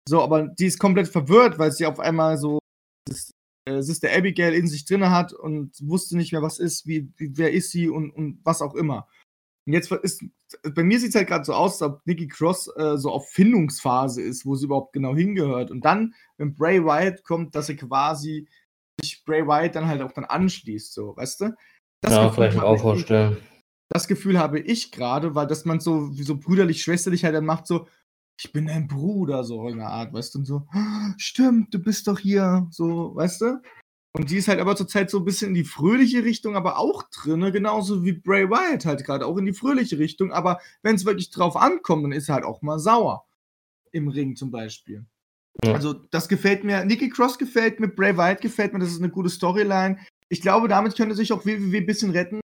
So, 0.07 0.21
aber 0.21 0.47
die 0.47 0.65
ist 0.65 0.79
komplett 0.79 1.07
verwirrt, 1.07 1.57
weil 1.57 1.71
sie 1.71 1.85
auf 1.85 1.99
einmal 1.99 2.37
so 2.37 2.59
das, 3.07 3.31
äh, 3.67 3.81
Sister 3.81 4.09
Abigail 4.11 4.53
in 4.53 4.67
sich 4.67 4.85
drin 4.85 5.09
hat 5.09 5.33
und 5.33 5.73
wusste 5.81 6.17
nicht 6.17 6.31
mehr, 6.31 6.41
was 6.41 6.59
ist, 6.59 6.87
wie, 6.87 7.11
wie 7.17 7.37
wer 7.37 7.51
ist 7.51 7.71
sie 7.71 7.89
und, 7.89 8.11
und 8.11 8.39
was 8.43 8.61
auch 8.61 8.75
immer. 8.75 9.07
Und 9.67 9.73
jetzt 9.73 9.91
ist, 9.91 10.23
bei 10.75 10.83
mir 10.83 10.99
sieht 10.99 11.09
es 11.09 11.15
halt 11.15 11.27
gerade 11.27 11.43
so 11.43 11.53
aus, 11.53 11.81
als 11.81 11.91
ob 11.93 12.05
Nikki 12.05 12.27
Cross 12.27 12.67
äh, 12.77 12.97
so 12.97 13.11
auf 13.11 13.29
Findungsphase 13.31 14.21
ist, 14.21 14.45
wo 14.45 14.55
sie 14.55 14.65
überhaupt 14.65 14.93
genau 14.93 15.15
hingehört. 15.15 15.71
Und 15.71 15.83
dann, 15.83 16.13
wenn 16.37 16.53
Bray 16.55 16.83
Wyatt 16.83 17.23
kommt, 17.23 17.55
dass 17.55 17.67
sie 17.67 17.75
quasi 17.75 18.47
sich 19.01 19.23
Bray 19.25 19.45
Wyatt 19.47 19.75
dann 19.75 19.87
halt 19.87 20.01
auch 20.01 20.11
dann 20.11 20.25
anschließt, 20.25 20.93
so, 20.93 21.17
weißt 21.17 21.41
du? 21.41 21.55
Das 22.01 22.13
ja, 22.13 22.27
Gefühl 22.27 22.35
vielleicht 22.35 22.59
auch 22.59 22.79
vorstellen. 22.79 23.37
Das 23.89 24.07
Gefühl 24.07 24.39
habe 24.39 24.59
ich 24.59 24.91
gerade, 24.91 25.35
weil 25.35 25.47
dass 25.47 25.65
man 25.65 25.79
so 25.79 26.17
wie 26.17 26.23
so 26.23 26.37
brüderlich, 26.37 26.81
schwesterlich 26.81 27.23
halt 27.23 27.35
dann 27.35 27.45
macht, 27.45 27.67
so, 27.67 27.87
ich 28.39 28.51
bin 28.51 28.67
dein 28.67 28.87
Bruder, 28.87 29.43
so 29.43 29.67
in 29.67 29.77
der 29.77 29.89
Art, 29.89 30.13
weißt 30.13 30.35
du, 30.35 30.39
und 30.39 30.45
so, 30.45 30.67
stimmt, 31.17 31.73
du 31.73 31.79
bist 31.79 32.07
doch 32.07 32.19
hier, 32.19 32.67
so, 32.71 33.15
weißt 33.15 33.41
du? 33.41 33.61
Und 34.15 34.31
die 34.31 34.37
ist 34.37 34.47
halt 34.47 34.61
aber 34.61 34.77
zurzeit 34.77 35.09
so 35.09 35.19
ein 35.19 35.25
bisschen 35.25 35.49
in 35.49 35.55
die 35.55 35.65
fröhliche 35.65 36.23
Richtung, 36.23 36.55
aber 36.55 36.79
auch 36.79 37.03
drin, 37.09 37.51
genauso 37.51 38.05
wie 38.05 38.13
Bray 38.13 38.49
Wyatt 38.49 38.85
halt 38.85 39.03
gerade 39.03 39.25
auch 39.25 39.37
in 39.37 39.45
die 39.45 39.53
fröhliche 39.53 39.99
Richtung. 39.99 40.31
Aber 40.31 40.61
wenn 40.83 40.95
es 40.95 41.05
wirklich 41.05 41.31
drauf 41.31 41.57
ankommt, 41.57 42.05
dann 42.05 42.13
ist 42.13 42.29
er 42.29 42.35
halt 42.35 42.45
auch 42.45 42.61
mal 42.61 42.79
sauer. 42.79 43.25
Im 43.91 44.07
Ring 44.07 44.37
zum 44.37 44.51
Beispiel. 44.51 45.05
Ja. 45.65 45.73
Also, 45.73 45.93
das 45.93 46.29
gefällt 46.29 46.63
mir. 46.63 46.85
Nikki 46.85 47.09
Cross 47.09 47.37
gefällt 47.37 47.81
mir, 47.81 47.89
Bray 47.89 48.15
Wyatt 48.15 48.39
gefällt 48.39 48.71
mir, 48.71 48.79
das 48.79 48.91
ist 48.91 48.99
eine 48.99 49.11
gute 49.11 49.29
Storyline. 49.29 49.97
Ich 50.29 50.41
glaube, 50.41 50.67
damit 50.67 50.95
könnte 50.95 51.15
sich 51.15 51.31
auch 51.33 51.45
WWE 51.45 51.77
ein 51.77 51.85
bisschen 51.85 52.11
retten. 52.11 52.41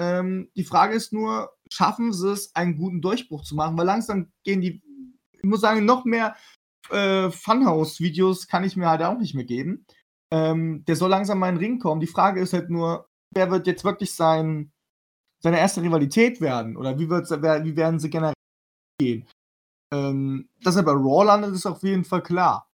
Ähm, 0.00 0.50
die 0.56 0.64
Frage 0.64 0.94
ist 0.94 1.12
nur, 1.12 1.52
schaffen 1.70 2.12
sie 2.12 2.32
es, 2.32 2.54
einen 2.54 2.76
guten 2.76 3.00
Durchbruch 3.00 3.42
zu 3.44 3.54
machen? 3.54 3.76
Weil 3.76 3.86
langsam 3.86 4.32
gehen 4.44 4.60
die, 4.60 4.82
ich 5.32 5.44
muss 5.44 5.60
sagen, 5.60 5.84
noch 5.84 6.04
mehr 6.04 6.36
äh, 6.90 7.30
Funhouse-Videos 7.30 8.46
kann 8.46 8.64
ich 8.64 8.76
mir 8.76 8.88
halt 8.88 9.02
auch 9.02 9.18
nicht 9.18 9.34
mehr 9.34 9.44
geben. 9.44 9.86
Ähm, 10.32 10.84
der 10.86 10.96
soll 10.96 11.10
langsam 11.10 11.38
mal 11.38 11.48
in 11.48 11.56
den 11.56 11.64
Ring 11.64 11.78
kommen. 11.78 12.00
Die 12.00 12.06
Frage 12.06 12.40
ist 12.40 12.52
halt 12.52 12.70
nur, 12.70 13.08
wer 13.34 13.50
wird 13.50 13.66
jetzt 13.66 13.84
wirklich 13.84 14.14
sein, 14.14 14.72
seine 15.42 15.58
erste 15.58 15.82
Rivalität 15.82 16.40
werden? 16.40 16.76
Oder 16.76 16.98
wie, 16.98 17.08
wird's, 17.08 17.30
wie 17.30 17.76
werden 17.76 18.00
sie 18.00 18.10
generell 18.10 18.34
gehen? 19.00 19.28
Ähm, 19.92 20.48
dass 20.62 20.76
er 20.76 20.82
bei 20.82 20.92
Raw 20.92 21.24
landet, 21.24 21.54
ist 21.54 21.66
auf 21.66 21.82
jeden 21.82 22.04
Fall 22.04 22.22
klar. 22.22 22.68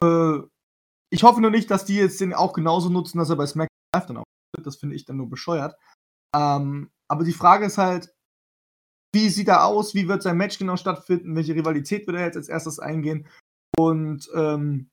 Äh, 0.00 0.40
ich 1.10 1.22
hoffe 1.22 1.40
nur 1.40 1.50
nicht, 1.50 1.70
dass 1.70 1.84
die 1.84 1.96
jetzt 1.96 2.20
den 2.20 2.34
auch 2.34 2.52
genauso 2.52 2.90
nutzen, 2.90 3.18
dass 3.18 3.30
er 3.30 3.36
bei 3.36 3.46
SmackDown 3.46 3.68
Live 3.94 4.06
dann 4.06 4.16
auch 4.18 4.24
wird. 4.56 4.66
Das 4.66 4.76
finde 4.76 4.96
ich 4.96 5.04
dann 5.04 5.16
nur 5.16 5.28
bescheuert. 5.28 5.74
Ähm, 6.34 6.90
aber 7.08 7.24
die 7.24 7.32
Frage 7.32 7.66
ist 7.66 7.78
halt, 7.78 8.12
wie 9.14 9.30
sieht 9.30 9.48
er 9.48 9.64
aus? 9.64 9.94
Wie 9.94 10.08
wird 10.08 10.22
sein 10.22 10.36
Match 10.36 10.58
genau 10.58 10.76
stattfinden? 10.76 11.34
Welche 11.34 11.54
Rivalität 11.54 12.06
wird 12.06 12.16
er 12.18 12.26
jetzt 12.26 12.36
als 12.36 12.48
erstes 12.48 12.78
eingehen? 12.78 13.26
Und 13.78 14.28
ähm, 14.34 14.90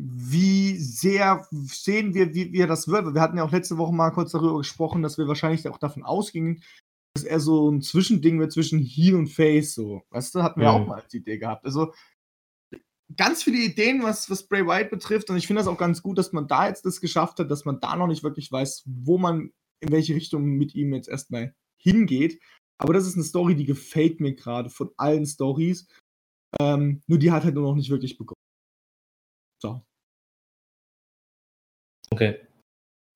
wie 0.00 0.78
sehr 0.78 1.46
sehen 1.50 2.14
wir, 2.14 2.34
wie, 2.34 2.52
wie 2.52 2.60
er 2.60 2.68
das 2.68 2.86
wird? 2.86 3.14
Wir 3.14 3.20
hatten 3.20 3.36
ja 3.36 3.44
auch 3.44 3.50
letzte 3.50 3.78
Woche 3.78 3.92
mal 3.92 4.10
kurz 4.10 4.30
darüber 4.30 4.58
gesprochen, 4.58 5.02
dass 5.02 5.18
wir 5.18 5.26
wahrscheinlich 5.26 5.68
auch 5.68 5.78
davon 5.78 6.04
ausgingen, 6.04 6.62
dass 7.14 7.24
er 7.24 7.40
so 7.40 7.68
ein 7.68 7.82
Zwischending 7.82 8.38
wird 8.38 8.52
zwischen 8.52 8.78
Heel 8.78 9.16
und 9.16 9.28
Face. 9.28 9.74
So, 9.74 10.02
weißt 10.10 10.36
du, 10.36 10.42
hatten 10.44 10.60
wir 10.60 10.70
mhm. 10.70 10.74
auch 10.74 10.86
mal 10.86 11.00
als 11.00 11.12
Idee 11.14 11.38
gehabt. 11.38 11.64
Also 11.64 11.92
ganz 13.16 13.42
viele 13.42 13.58
Ideen, 13.58 14.02
was, 14.02 14.30
was 14.30 14.46
Bray 14.46 14.66
Wyatt 14.66 14.90
betrifft. 14.90 15.30
Und 15.30 15.36
ich 15.36 15.46
finde 15.46 15.60
das 15.60 15.68
auch 15.68 15.78
ganz 15.78 16.02
gut, 16.02 16.18
dass 16.18 16.32
man 16.32 16.46
da 16.48 16.68
jetzt 16.68 16.84
das 16.84 17.00
geschafft 17.00 17.38
hat, 17.38 17.50
dass 17.50 17.64
man 17.64 17.80
da 17.80 17.96
noch 17.96 18.06
nicht 18.06 18.22
wirklich 18.22 18.50
weiß, 18.50 18.84
wo 18.86 19.18
man 19.18 19.52
in 19.80 19.92
welche 19.92 20.14
Richtung 20.14 20.44
mit 20.44 20.74
ihm 20.74 20.92
jetzt 20.92 21.08
erstmal 21.08 21.54
hingeht. 21.80 22.40
Aber 22.78 22.92
das 22.92 23.06
ist 23.06 23.14
eine 23.14 23.24
Story, 23.24 23.54
die 23.54 23.64
gefällt 23.64 24.20
mir 24.20 24.34
gerade 24.34 24.70
von 24.70 24.90
allen 24.96 25.26
Stories. 25.26 25.88
Ähm, 26.60 27.02
nur 27.06 27.18
die 27.18 27.30
hat 27.30 27.44
halt 27.44 27.54
nur 27.54 27.64
noch 27.64 27.74
nicht 27.74 27.90
wirklich 27.90 28.16
begonnen. 28.16 28.34
So. 29.62 29.82
Okay. 32.10 32.40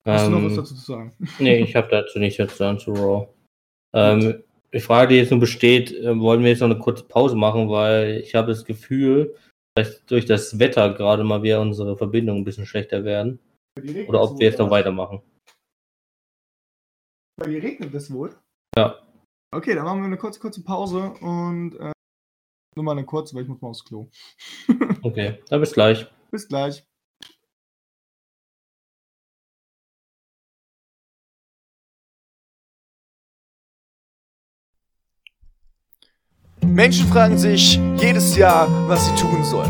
Hast 0.05 0.25
ähm, 0.25 0.31
du 0.31 0.37
noch 0.37 0.45
was 0.45 0.51
ähm, 0.51 0.57
dazu 0.57 0.75
zu 0.75 0.81
sagen? 0.81 1.13
Nee, 1.39 1.63
ich 1.63 1.75
habe 1.75 1.87
dazu 1.89 2.19
nichts 2.19 2.37
zu 2.37 2.57
sagen 2.57 2.79
zu 2.79 2.91
Raw. 2.91 3.33
Ähm, 3.93 4.43
die 4.73 4.79
Frage, 4.79 5.13
die 5.13 5.19
jetzt 5.19 5.31
nur 5.31 5.39
besteht, 5.39 5.91
äh, 5.93 6.19
wollen 6.19 6.41
wir 6.41 6.49
jetzt 6.49 6.59
noch 6.59 6.69
eine 6.69 6.79
kurze 6.79 7.05
Pause 7.05 7.35
machen, 7.35 7.69
weil 7.69 8.21
ich 8.23 8.35
habe 8.35 8.47
das 8.47 8.65
Gefühl, 8.65 9.35
dass 9.75 10.05
durch 10.05 10.25
das 10.25 10.59
Wetter 10.59 10.93
gerade 10.93 11.23
mal 11.23 11.43
wieder 11.43 11.61
unsere 11.61 11.97
Verbindungen 11.97 12.41
ein 12.41 12.45
bisschen 12.45 12.65
schlechter 12.65 13.03
werden. 13.03 13.39
Oder 14.07 14.21
ob 14.21 14.39
wir 14.39 14.47
jetzt 14.47 14.59
noch 14.59 14.69
weitermachen. 14.69 15.21
Bei 17.37 17.47
dir 17.47 17.63
regnet 17.63 17.93
es 17.93 18.13
wohl? 18.13 18.35
Ja. 18.77 18.99
Okay, 19.53 19.73
dann 19.73 19.85
machen 19.85 19.99
wir 19.99 20.05
eine 20.05 20.17
kurze, 20.17 20.39
kurze 20.39 20.63
Pause 20.63 21.13
und 21.21 21.75
äh, 21.75 21.91
nur 22.75 22.85
mal 22.85 22.91
eine 22.91 23.05
kurze, 23.05 23.35
weil 23.35 23.43
ich 23.43 23.49
muss 23.49 23.61
mal 23.61 23.69
aufs 23.69 23.85
Klo. 23.85 24.09
okay, 25.01 25.39
dann 25.49 25.59
bis 25.59 25.73
gleich. 25.73 26.07
Bis 26.31 26.47
gleich. 26.47 26.83
Menschen 36.73 37.07
fragen 37.07 37.37
sich 37.37 37.79
jedes 37.97 38.35
Jahr, 38.35 38.67
was 38.87 39.05
sie 39.05 39.13
tun 39.13 39.43
sollen. 39.43 39.69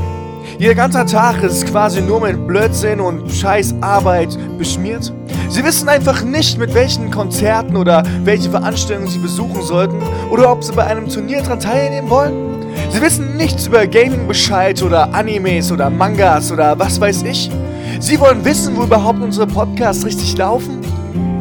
Ihr 0.57 0.73
ganzer 0.73 1.05
Tag 1.05 1.43
ist 1.43 1.65
quasi 1.67 2.01
nur 2.01 2.21
mit 2.21 2.47
Blödsinn 2.47 3.01
und 3.01 3.29
scheiß 3.29 3.75
Arbeit 3.81 4.37
beschmiert. 4.57 5.11
Sie 5.49 5.65
wissen 5.65 5.89
einfach 5.89 6.23
nicht, 6.23 6.57
mit 6.57 6.73
welchen 6.73 7.11
Konzerten 7.11 7.75
oder 7.75 8.03
welche 8.23 8.49
Veranstaltungen 8.49 9.09
sie 9.09 9.19
besuchen 9.19 9.61
sollten 9.63 10.01
oder 10.31 10.49
ob 10.49 10.63
sie 10.63 10.71
bei 10.71 10.85
einem 10.85 11.09
Turnier 11.09 11.41
daran 11.41 11.59
teilnehmen 11.59 12.09
wollen. 12.09 12.65
Sie 12.89 13.01
wissen 13.01 13.35
nichts 13.35 13.67
über 13.67 13.85
Gaming 13.85 14.25
Bescheid 14.25 14.81
oder 14.81 15.13
Animes 15.13 15.73
oder 15.73 15.89
Mangas 15.89 16.53
oder 16.53 16.79
was 16.79 17.01
weiß 17.01 17.23
ich. 17.23 17.51
Sie 17.99 18.17
wollen 18.17 18.45
wissen, 18.45 18.77
wo 18.77 18.83
überhaupt 18.83 19.21
unsere 19.21 19.47
Podcasts 19.47 20.05
richtig 20.05 20.37
laufen. 20.37 20.79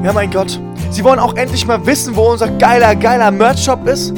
Ja 0.02 0.12
mein 0.12 0.32
Gott, 0.32 0.58
Sie 0.90 1.04
wollen 1.04 1.20
auch 1.20 1.36
endlich 1.36 1.66
mal 1.66 1.86
wissen, 1.86 2.16
wo 2.16 2.32
unser 2.32 2.48
geiler, 2.48 2.96
geiler 2.96 3.30
Merch-Shop 3.30 3.86
ist. 3.86 4.12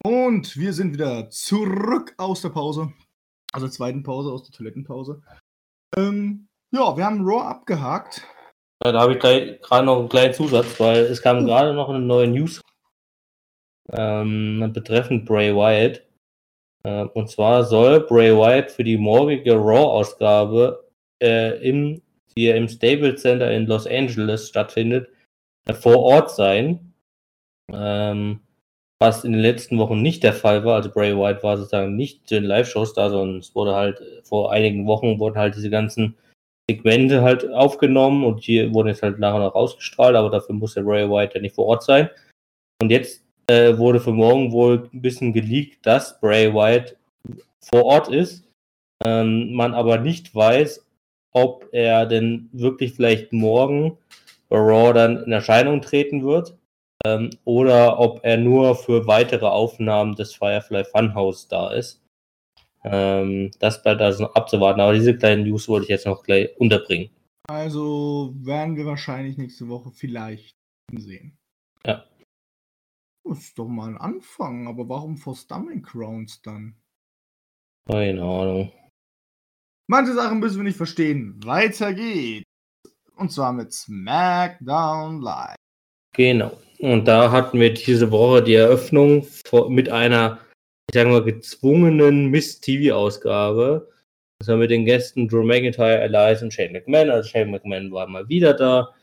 Und 0.03 0.55
wir 0.55 0.73
sind 0.73 0.93
wieder 0.93 1.31
zurück 1.31 2.13
aus 2.17 2.43
der 2.43 2.49
Pause. 2.49 2.93
Also 3.53 3.67
zweiten 3.69 4.03
Pause, 4.03 4.31
aus 4.31 4.43
der 4.43 4.51
Toilettenpause. 4.51 5.23
Ähm, 5.97 6.47
ja, 6.69 6.95
wir 6.95 7.05
haben 7.05 7.27
Raw 7.27 7.41
abgehakt. 7.41 8.21
Ja, 8.83 8.91
da 8.91 9.01
habe 9.01 9.13
ich 9.13 9.19
gerade 9.19 9.85
noch 9.85 9.99
einen 9.99 10.09
kleinen 10.09 10.33
Zusatz, 10.33 10.79
weil 10.79 11.03
es 11.05 11.21
kam 11.21 11.39
hm. 11.39 11.45
gerade 11.45 11.73
noch 11.73 11.89
eine 11.89 11.99
neue 11.99 12.27
News 12.27 12.61
ähm, 13.91 14.71
betreffend 14.73 15.25
Bray 15.25 15.55
Wyatt. 15.55 16.03
Äh, 16.83 17.05
und 17.05 17.29
zwar 17.29 17.63
soll 17.63 18.01
Bray 18.01 18.35
Wyatt 18.35 18.71
für 18.71 18.83
die 18.83 18.97
morgige 18.97 19.53
Raw-Ausgabe 19.55 20.89
äh, 21.21 21.57
im, 21.67 22.01
die 22.35 22.47
im 22.49 22.67
Stable 22.67 23.15
Center 23.15 23.51
in 23.51 23.67
Los 23.67 23.87
Angeles 23.87 24.49
stattfindet, 24.49 25.09
äh, 25.67 25.73
vor 25.73 25.99
Ort 25.99 26.31
sein. 26.31 26.93
Ähm, 27.71 28.41
was 28.99 29.23
in 29.23 29.33
den 29.33 29.41
letzten 29.41 29.77
Wochen 29.77 30.01
nicht 30.01 30.23
der 30.23 30.33
Fall 30.33 30.63
war. 30.63 30.75
Also 30.75 30.89
Bray 30.89 31.15
Wyatt 31.17 31.43
war 31.43 31.57
sozusagen 31.57 31.95
nicht 31.95 32.27
zu 32.27 32.35
den 32.35 32.45
Live-Shows 32.45 32.93
da, 32.93 33.09
sondern 33.09 33.39
es 33.39 33.53
wurde 33.53 33.75
halt 33.75 34.01
vor 34.23 34.51
einigen 34.51 34.87
Wochen 34.87 35.19
wurden 35.19 35.37
halt 35.37 35.55
diese 35.55 35.69
ganzen 35.69 36.15
Segmente 36.69 37.21
halt 37.21 37.49
aufgenommen 37.51 38.23
und 38.23 38.41
hier 38.41 38.73
wurden 38.73 38.87
jetzt 38.87 39.03
halt 39.03 39.19
nachher 39.19 39.39
noch 39.39 39.55
ausgestrahlt, 39.55 40.15
aber 40.15 40.29
dafür 40.29 40.55
muss 40.55 40.73
der 40.73 40.85
Ray 40.85 41.09
White 41.09 41.35
ja 41.35 41.41
nicht 41.41 41.55
vor 41.55 41.67
Ort 41.67 41.83
sein. 41.83 42.09
Und 42.81 42.89
jetzt 42.89 43.23
äh, 43.47 43.77
wurde 43.77 43.99
für 43.99 44.11
morgen 44.11 44.51
wohl 44.51 44.89
ein 44.91 45.01
bisschen 45.01 45.31
geleakt, 45.31 45.85
dass 45.85 46.19
Bray 46.19 46.53
White 46.53 46.95
vor 47.61 47.85
Ort 47.85 48.07
ist, 48.09 48.47
ähm, 49.05 49.53
man 49.53 49.73
aber 49.73 49.99
nicht 49.99 50.33
weiß, 50.33 50.85
ob 51.33 51.67
er 51.71 52.05
denn 52.05 52.49
wirklich 52.53 52.93
vielleicht 52.93 53.33
morgen 53.33 53.97
bei 54.49 54.57
Raw 54.57 54.93
dann 54.93 55.23
in 55.23 55.31
Erscheinung 55.31 55.81
treten 55.81 56.23
wird 56.23 56.57
ähm, 57.05 57.29
oder 57.43 57.99
ob 57.99 58.21
er 58.23 58.37
nur 58.37 58.75
für 58.75 59.05
weitere 59.05 59.45
Aufnahmen 59.45 60.15
des 60.15 60.33
Firefly 60.33 60.85
Funhouse 60.85 61.47
da 61.47 61.71
ist. 61.71 62.01
Ähm, 62.85 63.51
das 63.59 63.81
bleibt 63.81 64.01
also 64.01 64.23
noch 64.23 64.35
abzuwarten, 64.35 64.79
aber 64.79 64.93
diese 64.93 65.17
kleinen 65.17 65.43
News 65.43 65.67
wollte 65.67 65.85
ich 65.85 65.89
jetzt 65.89 66.05
noch 66.05 66.23
gleich 66.23 66.55
unterbringen. 66.57 67.09
Also 67.47 68.33
werden 68.37 68.75
wir 68.75 68.85
wahrscheinlich 68.85 69.37
nächste 69.37 69.67
Woche 69.67 69.91
vielleicht 69.91 70.55
sehen. 70.91 71.37
Ja. 71.85 72.05
Das 73.23 73.39
ist 73.39 73.57
doch 73.57 73.67
mal 73.67 73.89
ein 73.89 73.97
Anfang, 73.97 74.67
aber 74.67 74.87
warum 74.87 75.17
vor 75.17 75.35
Stomach 75.35 75.81
Crowns 75.83 76.41
dann? 76.43 76.75
Keine 77.89 78.21
Ahnung. 78.21 78.71
Manche 79.87 80.13
Sachen 80.13 80.39
müssen 80.39 80.57
wir 80.57 80.63
nicht 80.63 80.77
verstehen. 80.77 81.39
Weiter 81.43 81.93
geht's. 81.93 82.45
Und 83.15 83.31
zwar 83.31 83.53
mit 83.53 83.71
SmackDown 83.71 85.21
Live. 85.21 85.55
Genau. 86.13 86.51
Und 86.79 87.05
da 87.05 87.31
hatten 87.31 87.59
wir 87.59 87.73
diese 87.73 88.11
Woche 88.11 88.43
die 88.43 88.55
Eröffnung 88.55 89.25
mit 89.69 89.89
einer 89.89 90.39
ich 90.89 90.93
sage 90.93 91.09
mal, 91.09 91.23
gezwungenen 91.23 92.27
Miss-TV-Ausgabe. 92.27 93.89
Das 94.39 94.47
war 94.49 94.57
mit 94.57 94.71
den 94.71 94.85
Gästen 94.85 95.27
Drew 95.27 95.43
McIntyre, 95.43 96.01
Elias 96.01 96.41
und 96.41 96.53
Shane 96.53 96.73
McMahon. 96.73 97.09
Also 97.09 97.29
Shane 97.29 97.51
McMahon 97.51 97.91
war 97.91 98.07
mal 98.07 98.27
wieder 98.29 98.53
da. 98.53 98.93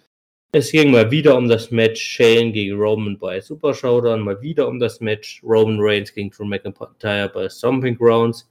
Es 0.55 0.71
ging 0.71 0.91
mal 0.91 1.11
wieder 1.11 1.37
um 1.37 1.49
das 1.49 1.71
Match 1.71 2.03
Shane 2.03 2.53
gegen 2.53 2.77
Roman 2.79 3.19
bei 3.19 3.41
Super 3.41 3.73
Showdown, 3.73 4.21
mal 4.21 4.41
wieder 4.43 4.69
um 4.69 4.79
das 4.79 5.01
Match 5.01 5.43
Roman 5.43 5.79
Reigns 5.81 6.13
gegen 6.13 6.31
Drew 6.31 6.45
McIntyre 6.45 7.31
bei 7.31 7.49
Stomping 7.49 7.97
Grounds. 7.97 8.49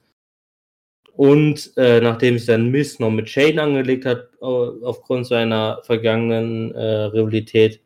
Und 1.14 1.72
äh, 1.76 2.00
nachdem 2.00 2.38
sich 2.38 2.46
dann 2.46 2.70
Miss 2.70 2.98
noch 2.98 3.10
mit 3.10 3.28
Shane 3.28 3.58
angelegt 3.58 4.04
hat, 4.06 4.28
aufgrund 4.40 5.26
seiner 5.26 5.80
vergangenen 5.84 6.74
äh, 6.74 7.04
Rivalität, 7.04 7.80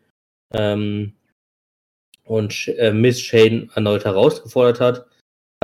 ähm, 0.52 1.12
und 2.24 2.68
äh, 2.76 2.92
Miss 2.92 3.20
Shane 3.20 3.70
erneut 3.74 4.04
herausgefordert 4.04 4.80
hat, 4.80 5.06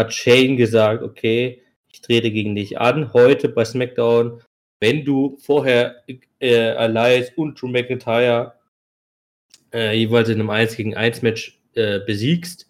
hat 0.02 0.14
Shane 0.14 0.56
gesagt, 0.56 1.02
okay, 1.02 1.62
ich 1.92 2.00
trete 2.00 2.30
gegen 2.30 2.54
dich 2.54 2.78
an, 2.78 3.12
heute 3.12 3.48
bei 3.48 3.64
SmackDown, 3.64 4.42
wenn 4.80 5.04
du 5.04 5.36
vorher 5.40 6.02
äh, 6.08 6.74
Elias 6.74 7.30
und 7.36 7.60
Drew 7.60 7.68
McIntyre 7.68 8.54
äh, 9.72 9.96
jeweils 9.96 10.28
in 10.28 10.40
einem 10.40 10.50
1 10.50 10.76
gegen 10.76 10.96
1 10.96 11.22
Match 11.22 11.60
äh, 11.74 12.00
besiegst. 12.00 12.68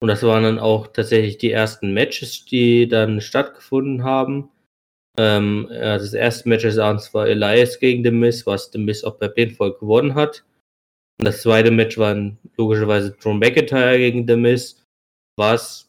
Und 0.00 0.08
das 0.08 0.22
waren 0.22 0.44
dann 0.44 0.58
auch 0.58 0.88
tatsächlich 0.88 1.38
die 1.38 1.50
ersten 1.50 1.92
Matches, 1.92 2.44
die 2.44 2.88
dann 2.88 3.20
stattgefunden 3.20 4.04
haben. 4.04 4.50
Ähm, 5.18 5.66
das 5.70 6.12
erste 6.12 6.48
Match 6.48 6.62
des 6.62 6.78
Abends 6.78 7.12
war 7.14 7.26
Elias 7.26 7.80
gegen 7.80 8.04
The 8.04 8.10
Miz, 8.12 8.46
was 8.46 8.70
The 8.72 8.78
Miz 8.78 9.02
auch 9.02 9.16
bei 9.16 9.28
Pinfall 9.28 9.72
gewonnen 9.72 10.14
hat. 10.14 10.44
Und 11.18 11.26
das 11.26 11.42
zweite 11.42 11.72
Match 11.72 11.98
war 11.98 12.16
logischerweise 12.56 13.10
Drew 13.12 13.34
McIntyre 13.34 13.98
gegen 13.98 14.26
The 14.26 14.36
Miz, 14.36 14.84
was 15.36 15.87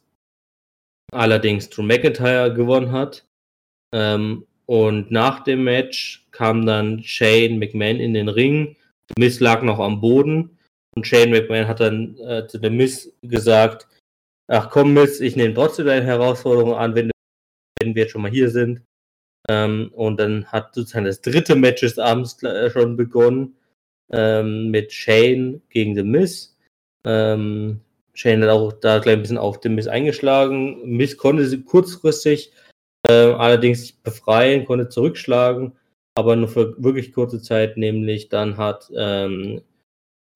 allerdings 1.12 1.70
Drew 1.70 1.84
McIntyre 1.84 2.54
gewonnen 2.54 2.92
hat. 2.92 3.26
Ähm, 3.94 4.46
und 4.66 5.10
nach 5.10 5.44
dem 5.44 5.64
Match 5.64 6.28
kam 6.32 6.66
dann 6.66 7.02
Shane 7.04 7.58
McMahon 7.58 8.00
in 8.00 8.14
den 8.14 8.30
Ring. 8.30 8.76
Miz 9.18 9.40
lag 9.40 9.64
noch 9.64 9.80
am 9.80 10.02
Boden 10.02 10.58
und 10.96 11.08
Shane 11.08 11.32
McMahon 11.32 11.68
hat 11.68 11.80
dann 11.80 12.18
äh, 12.18 12.48
zu 12.48 12.60
The 12.60 12.70
Miz 12.70 13.12
gesagt, 13.24 13.88
ach 14.48 14.70
komm 14.70 14.94
Miz, 14.94 15.20
ich 15.20 15.36
nehme 15.36 15.56
trotzdem 15.56 15.88
deine 15.88 16.06
Herausforderung 16.06 16.76
an, 16.76 16.94
wenn 16.94 17.12
wenn 17.82 17.96
wir 17.96 18.04
jetzt 18.04 18.12
schon 18.12 18.22
mal 18.22 18.32
hier 18.32 18.50
sind. 18.50 18.82
Ähm, 19.50 19.92
und 19.94 20.20
dann 20.20 20.46
hat 20.46 20.76
sozusagen 20.76 21.06
das 21.06 21.22
dritte 21.22 21.56
Match 21.56 21.82
des 21.82 21.98
Abends 21.98 22.42
äh, 22.44 22.70
schon 22.70 22.96
begonnen 22.98 23.56
ähm, 24.12 24.70
mit 24.70 24.92
Shane 24.92 25.62
gegen 25.70 25.96
The 25.96 26.04
Miz. 26.04 26.56
Ähm, 27.06 27.82
Shane 28.20 28.44
hat 28.44 28.50
auch 28.50 28.74
da 28.74 29.00
gleich 29.00 29.16
ein 29.16 29.22
bisschen 29.22 29.38
auf 29.38 29.60
The 29.64 29.70
Miz 29.70 29.88
eingeschlagen. 29.88 30.82
Miz 30.84 31.16
konnte 31.16 31.48
sie 31.48 31.64
kurzfristig 31.64 32.52
äh, 33.08 33.14
allerdings 33.14 33.94
befreien, 33.94 34.66
konnte 34.66 34.90
zurückschlagen, 34.90 35.72
aber 36.16 36.36
nur 36.36 36.50
für 36.50 36.76
wirklich 36.84 37.14
kurze 37.14 37.42
Zeit, 37.42 37.78
nämlich 37.78 38.28
dann 38.28 38.58
hat 38.58 38.92
ähm, 38.94 39.62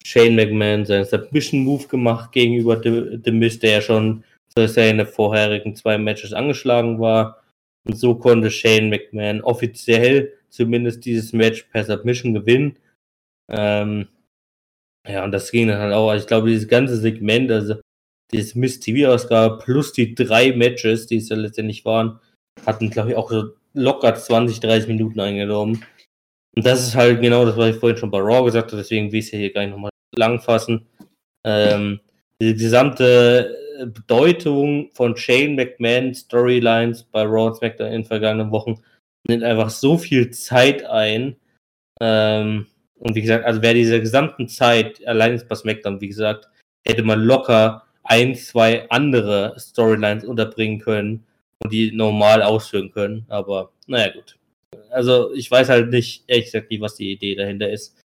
Shane 0.02 0.34
McMahon 0.34 0.86
seinen 0.86 1.04
Submission-Move 1.04 1.88
gemacht 1.90 2.32
gegenüber 2.32 2.82
The, 2.82 3.20
The 3.22 3.32
Miz, 3.32 3.60
der 3.60 3.72
ja 3.72 3.82
schon 3.82 4.24
seine 4.56 5.06
vorherigen 5.06 5.76
zwei 5.76 5.98
Matches 5.98 6.32
angeschlagen 6.32 7.02
war. 7.02 7.44
Und 7.86 7.98
so 7.98 8.16
konnte 8.16 8.50
Shane 8.50 8.90
McMahon 8.90 9.42
offiziell 9.42 10.32
zumindest 10.48 11.04
dieses 11.04 11.34
Match 11.34 11.64
per 11.64 11.84
Submission 11.84 12.34
gewinnen. 12.34 12.78
Ähm, 13.50 14.08
ja, 15.08 15.24
und 15.24 15.32
das 15.32 15.52
ging 15.52 15.68
dann 15.68 15.80
halt 15.80 15.94
auch, 15.94 16.10
also 16.10 16.24
ich 16.24 16.28
glaube, 16.28 16.50
dieses 16.50 16.68
ganze 16.68 16.98
Segment, 16.98 17.52
also 17.52 17.76
dieses 18.32 18.56
Miss 18.56 18.80
TV-Ausgabe 18.80 19.60
plus 19.64 19.94
die 19.94 20.16
drei 20.16 20.54
Matches, 20.54 21.08
die 21.08 21.18
es 21.18 21.30
ja 21.30 21.36
letztendlich 21.36 21.86
waren, 21.86 22.20
hatten, 22.66 22.90
glaube 22.90 23.12
ich, 23.12 23.16
auch 23.16 23.30
so 23.30 23.54
locker 23.74 24.16
20, 24.16 24.60
30 24.60 24.88
Minuten 24.88 25.20
eingenommen. 25.20 25.86
Und 26.56 26.66
das 26.66 26.88
ist 26.88 26.96
halt 26.96 27.22
genau 27.22 27.46
das, 27.46 27.58
was 27.58 27.76
ich 27.76 27.80
vorhin 27.80 27.98
schon 27.98 28.12
bei 28.12 28.20
Raw 28.20 28.46
gesagt 28.46 28.72
habe, 28.72 28.82
deswegen 28.82 29.12
will 29.12 29.20
ich 29.20 29.26
es 29.26 29.32
ja 29.32 29.40
hier 29.40 29.54
gar 29.54 29.62
nicht 29.62 29.72
nochmal 29.72 29.92
lang 30.16 30.40
fassen. 30.40 30.88
Ähm, 31.46 32.00
die 32.42 32.54
gesamte 32.54 33.58
Bedeutung 33.86 34.90
von 34.94 35.18
Shane 35.18 35.56
McMahon 35.56 36.14
Storylines 36.14 37.04
bei 37.04 37.24
Raw 37.24 37.48
und 37.48 37.56
SmackDown 37.56 37.88
in 37.88 37.94
den 37.94 38.06
vergangenen 38.06 38.52
Wochen 38.52 38.82
nimmt 39.28 39.44
einfach 39.44 39.70
so 39.70 39.98
viel 39.98 40.32
Zeit 40.32 40.86
ein. 40.86 41.36
Ähm, 42.02 42.68
und 43.04 43.16
wie 43.16 43.22
gesagt, 43.22 43.46
also 43.46 43.62
wäre 43.62 43.74
diese 43.74 44.00
gesamten 44.00 44.48
Zeit, 44.48 45.06
allein 45.06 45.34
jetzt 45.34 45.50
bei 45.50 45.56
SmackDown, 45.56 46.00
wie 46.00 46.08
gesagt, 46.08 46.50
hätte 46.88 47.04
man 47.04 47.22
locker 47.22 47.84
ein, 48.04 48.34
zwei 48.36 48.90
andere 48.90 49.56
Storylines 49.58 50.24
unterbringen 50.24 50.80
können 50.80 51.26
und 51.62 51.74
die 51.74 51.92
normal 51.92 52.42
ausführen 52.42 52.92
können. 52.92 53.26
Aber 53.28 53.72
naja, 53.88 54.14
gut. 54.14 54.38
Also 54.90 55.34
ich 55.34 55.52
weiß 55.52 55.68
halt 55.70 55.90
nicht, 55.90 56.24
ehrlich 56.28 56.46
gesagt, 56.46 56.70
nicht, 56.70 56.82
was 56.82 56.96
die 56.96 57.12
Idee 57.12 57.36
dahinter 57.36 57.70
ist, 57.70 58.00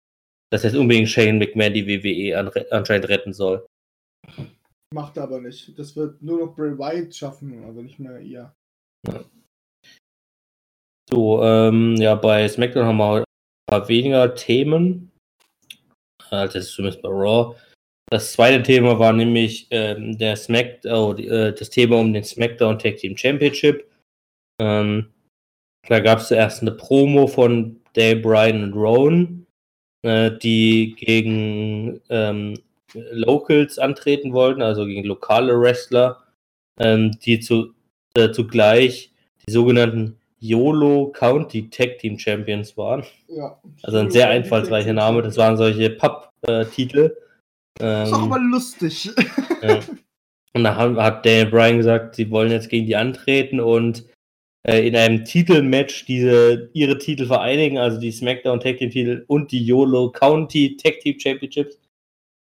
dass 0.52 0.62
jetzt 0.62 0.76
unbedingt 0.76 1.08
Shane 1.08 1.38
McMahon 1.38 1.74
die 1.74 1.86
WWE 1.86 2.68
anscheinend 2.70 3.08
retten 3.08 3.32
soll. 3.32 3.66
Macht 4.94 5.16
er 5.16 5.24
aber 5.24 5.40
nicht. 5.40 5.76
Das 5.76 5.96
wird 5.96 6.22
nur 6.22 6.38
noch 6.38 6.54
Bray 6.54 6.78
Wyatt 6.78 7.14
schaffen, 7.14 7.64
aber 7.64 7.82
nicht 7.82 7.98
mehr 7.98 8.20
ihr. 8.20 8.54
Ja. 9.08 9.24
So, 11.10 11.42
ähm, 11.42 11.96
ja, 11.96 12.14
bei 12.14 12.48
SmackDown 12.48 12.86
haben 12.86 12.96
wir 12.98 13.24
paar 13.74 13.88
weniger 13.88 14.34
Themen. 14.34 15.10
Als 16.30 16.54
das 16.54 16.66
ist 16.66 16.72
zumindest 16.74 17.02
bei 17.02 17.08
Raw. 17.08 17.56
Das 18.10 18.32
zweite 18.32 18.62
Thema 18.62 18.98
war 18.98 19.12
nämlich 19.12 19.66
ähm, 19.70 20.16
der 20.18 20.36
Smack 20.36 20.80
oh, 20.84 21.14
die, 21.14 21.26
äh, 21.26 21.52
das 21.52 21.70
Thema 21.70 21.98
um 21.98 22.12
den 22.12 22.24
SmackDown 22.24 22.78
Tag 22.78 22.96
Team 22.98 23.16
Championship. 23.16 23.88
Ähm, 24.60 25.12
da 25.88 26.00
gab 26.00 26.18
es 26.18 26.28
zuerst 26.28 26.62
eine 26.62 26.72
Promo 26.72 27.26
von 27.26 27.80
Dale 27.94 28.16
Bryan 28.16 28.64
und 28.64 28.74
Rowan, 28.74 29.46
äh, 30.02 30.30
die 30.38 30.94
gegen 30.96 32.00
ähm, 32.08 32.58
Locals 32.94 33.78
antreten 33.78 34.32
wollten, 34.32 34.62
also 34.62 34.86
gegen 34.86 35.04
lokale 35.04 35.58
Wrestler, 35.60 36.22
ähm, 36.78 37.18
die 37.20 37.40
zu, 37.40 37.74
äh, 38.16 38.30
zugleich 38.30 39.12
die 39.46 39.52
sogenannten 39.52 40.18
YOLO 40.44 41.10
County 41.12 41.70
Tag 41.70 41.98
Team 41.98 42.18
Champions 42.18 42.76
waren. 42.76 43.02
Ja. 43.28 43.58
Also 43.82 43.98
ein 43.98 44.10
sehr 44.10 44.28
einfallsreicher 44.28 44.92
Name. 44.92 45.22
Das 45.22 45.38
waren 45.38 45.56
solche 45.56 45.88
Papp-Titel. 45.90 47.16
Ähm, 47.80 48.04
ist 48.04 48.12
auch 48.12 48.22
aber 48.22 48.38
lustig. 48.38 49.10
ja. 49.62 49.80
Und 50.52 50.64
da 50.64 50.76
hat 50.76 51.24
Daniel 51.24 51.46
Bryan 51.46 51.78
gesagt, 51.78 52.14
sie 52.14 52.30
wollen 52.30 52.52
jetzt 52.52 52.68
gegen 52.68 52.86
die 52.86 52.94
antreten 52.94 53.58
und 53.58 54.04
äh, 54.68 54.86
in 54.86 54.94
einem 54.94 55.24
Titelmatch 55.24 56.04
diese 56.04 56.70
ihre 56.74 56.98
Titel 56.98 57.26
vereinigen, 57.26 57.78
also 57.78 57.98
die 57.98 58.12
SmackDown 58.12 58.60
Tag 58.60 58.76
Team 58.76 58.90
Titel 58.90 59.24
und 59.26 59.50
die 59.50 59.64
YOLO 59.64 60.12
County 60.12 60.76
Tag 60.76 61.00
Team 61.00 61.18
Championships. 61.18 61.80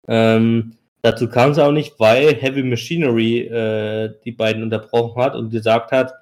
Ähm, 0.07 0.75
dazu 1.01 1.29
kam 1.29 1.53
es 1.53 1.59
auch 1.59 1.73
nicht, 1.73 1.99
weil 1.99 2.35
Heavy 2.35 2.63
Machinery 2.63 3.41
äh, 3.41 4.15
die 4.25 4.33
beiden 4.33 4.63
unterbrochen 4.63 5.21
hat 5.21 5.35
und 5.35 5.51
gesagt 5.51 5.93
hat, 5.93 6.13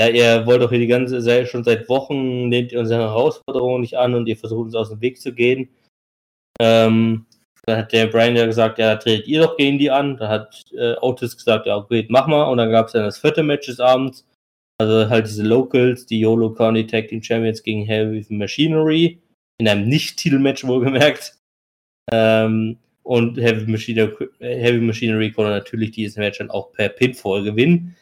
ja, 0.00 0.08
ihr 0.08 0.46
wollt 0.46 0.62
doch 0.62 0.70
hier 0.70 0.78
die 0.78 0.86
ganze 0.86 1.22
Zeit 1.22 1.48
schon 1.48 1.62
seit 1.62 1.88
Wochen, 1.88 2.48
nehmt 2.48 2.72
ihr 2.72 2.80
unsere 2.80 3.02
Herausforderungen 3.02 3.82
nicht 3.82 3.98
an 3.98 4.14
und 4.14 4.26
ihr 4.26 4.36
versucht 4.36 4.66
uns 4.66 4.74
aus 4.74 4.88
dem 4.88 5.00
Weg 5.00 5.20
zu 5.20 5.34
gehen. 5.34 5.68
Ähm, 6.58 7.26
dann 7.66 7.78
hat 7.78 7.92
der 7.92 8.06
Brian 8.06 8.36
ja 8.36 8.46
gesagt, 8.46 8.78
ja, 8.78 8.96
tretet 8.96 9.28
ihr 9.28 9.42
doch 9.42 9.56
gegen 9.56 9.78
die 9.78 9.90
an. 9.90 10.16
Da 10.16 10.28
hat 10.28 10.64
äh, 10.72 10.94
Otis 11.00 11.36
gesagt, 11.36 11.66
ja, 11.66 11.76
okay, 11.76 12.06
mach 12.08 12.26
mal. 12.26 12.44
Und 12.44 12.58
dann 12.58 12.70
gab 12.70 12.86
es 12.86 12.92
dann 12.92 13.04
das 13.04 13.18
vierte 13.18 13.42
Match 13.42 13.66
des 13.66 13.80
Abends. 13.80 14.26
Also 14.78 15.10
halt 15.10 15.26
diese 15.26 15.42
Locals, 15.42 16.06
die 16.06 16.20
YOLO 16.20 16.54
County 16.54 16.86
Tag 16.86 17.08
Team 17.08 17.22
Champions 17.22 17.62
gegen 17.62 17.84
Heavy 17.84 18.24
Machinery. 18.30 19.20
In 19.58 19.68
einem 19.68 19.88
Nicht-Titel-Match 19.88 20.64
wohlgemerkt. 20.66 21.36
Ähm, 22.10 22.78
und 23.02 23.36
Heavy 23.36 23.70
Machinery, 23.70 24.28
Heavy 24.38 24.80
Machinery 24.80 25.30
konnte 25.30 25.50
natürlich 25.50 25.90
dieses 25.90 26.16
Match 26.16 26.38
dann 26.38 26.50
auch 26.50 26.72
per 26.72 26.88
Pinfall 26.88 27.42
gewinnen. 27.42 27.94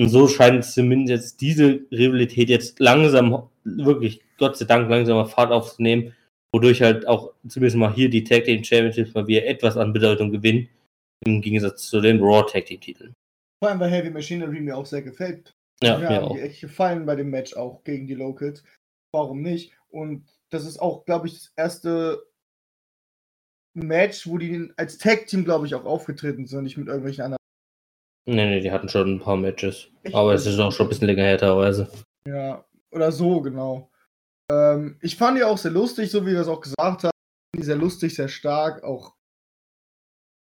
Und 0.00 0.08
so 0.08 0.28
scheint 0.28 0.64
zumindest 0.64 1.10
jetzt 1.10 1.40
diese 1.42 1.84
Rivalität 1.92 2.48
jetzt 2.48 2.80
langsam, 2.80 3.50
wirklich 3.64 4.22
Gott 4.38 4.56
sei 4.56 4.64
Dank 4.64 4.88
langsam 4.88 5.28
Fahrt 5.28 5.52
aufzunehmen, 5.52 6.16
wodurch 6.54 6.80
halt 6.80 7.06
auch 7.06 7.34
zumindest 7.46 7.76
mal 7.76 7.92
hier 7.92 8.08
die 8.08 8.24
Tag 8.24 8.44
Team 8.44 8.64
Championships 8.64 9.12
mal 9.12 9.26
wieder 9.26 9.44
etwas 9.44 9.76
an 9.76 9.92
Bedeutung 9.92 10.32
gewinnen, 10.32 10.70
im 11.26 11.42
Gegensatz 11.42 11.86
zu 11.86 12.00
den 12.00 12.18
Raw 12.18 12.50
Tag 12.50 12.64
Team 12.64 12.80
Titeln. 12.80 13.12
Vor 13.62 13.68
allem, 13.68 13.78
weil 13.78 13.90
Heavy 13.90 14.08
Machinery 14.08 14.60
mir 14.62 14.74
auch 14.74 14.86
sehr 14.86 15.02
gefällt. 15.02 15.52
Ja, 15.82 15.98
mir, 15.98 16.08
mir 16.08 16.22
auch. 16.22 16.34
Mir 16.34 16.44
echt 16.44 16.62
gefallen 16.62 17.04
bei 17.04 17.14
dem 17.14 17.28
Match 17.28 17.54
auch 17.54 17.84
gegen 17.84 18.06
die 18.06 18.14
Locals. 18.14 18.64
Warum 19.12 19.42
nicht? 19.42 19.74
Und 19.90 20.24
das 20.48 20.64
ist 20.64 20.78
auch, 20.78 21.04
glaube 21.04 21.26
ich, 21.26 21.34
das 21.34 21.52
erste 21.56 22.22
Match, 23.74 24.26
wo 24.26 24.38
die 24.38 24.72
als 24.78 24.96
Tag-Team, 24.96 25.44
glaube 25.44 25.66
ich, 25.66 25.74
auch 25.74 25.84
aufgetreten 25.84 26.46
sind, 26.46 26.64
nicht 26.64 26.78
mit 26.78 26.88
irgendwelchen 26.88 27.24
anderen. 27.24 27.39
Nee, 28.26 28.46
nee, 28.46 28.60
die 28.60 28.70
hatten 28.70 28.88
schon 28.88 29.14
ein 29.14 29.20
paar 29.20 29.36
Matches. 29.36 29.88
Ich 30.02 30.14
aber 30.14 30.34
es 30.34 30.46
ist 30.46 30.58
auch 30.58 30.72
schon 30.72 30.86
ein 30.86 30.88
bisschen 30.90 31.06
länger 31.06 31.24
her 31.24 31.38
teilweise. 31.38 31.90
Ja, 32.26 32.64
oder 32.90 33.10
so, 33.12 33.40
genau. 33.40 33.90
Ähm, 34.50 34.98
ich 35.00 35.16
fand 35.16 35.38
die 35.38 35.44
auch 35.44 35.58
sehr 35.58 35.70
lustig, 35.70 36.10
so 36.10 36.26
wie 36.26 36.32
wir 36.32 36.40
es 36.40 36.48
auch 36.48 36.60
gesagt 36.60 37.04
haben. 37.04 37.10
Die 37.56 37.62
sehr 37.62 37.76
lustig, 37.76 38.14
sehr 38.14 38.28
stark, 38.28 38.84
auch 38.84 39.14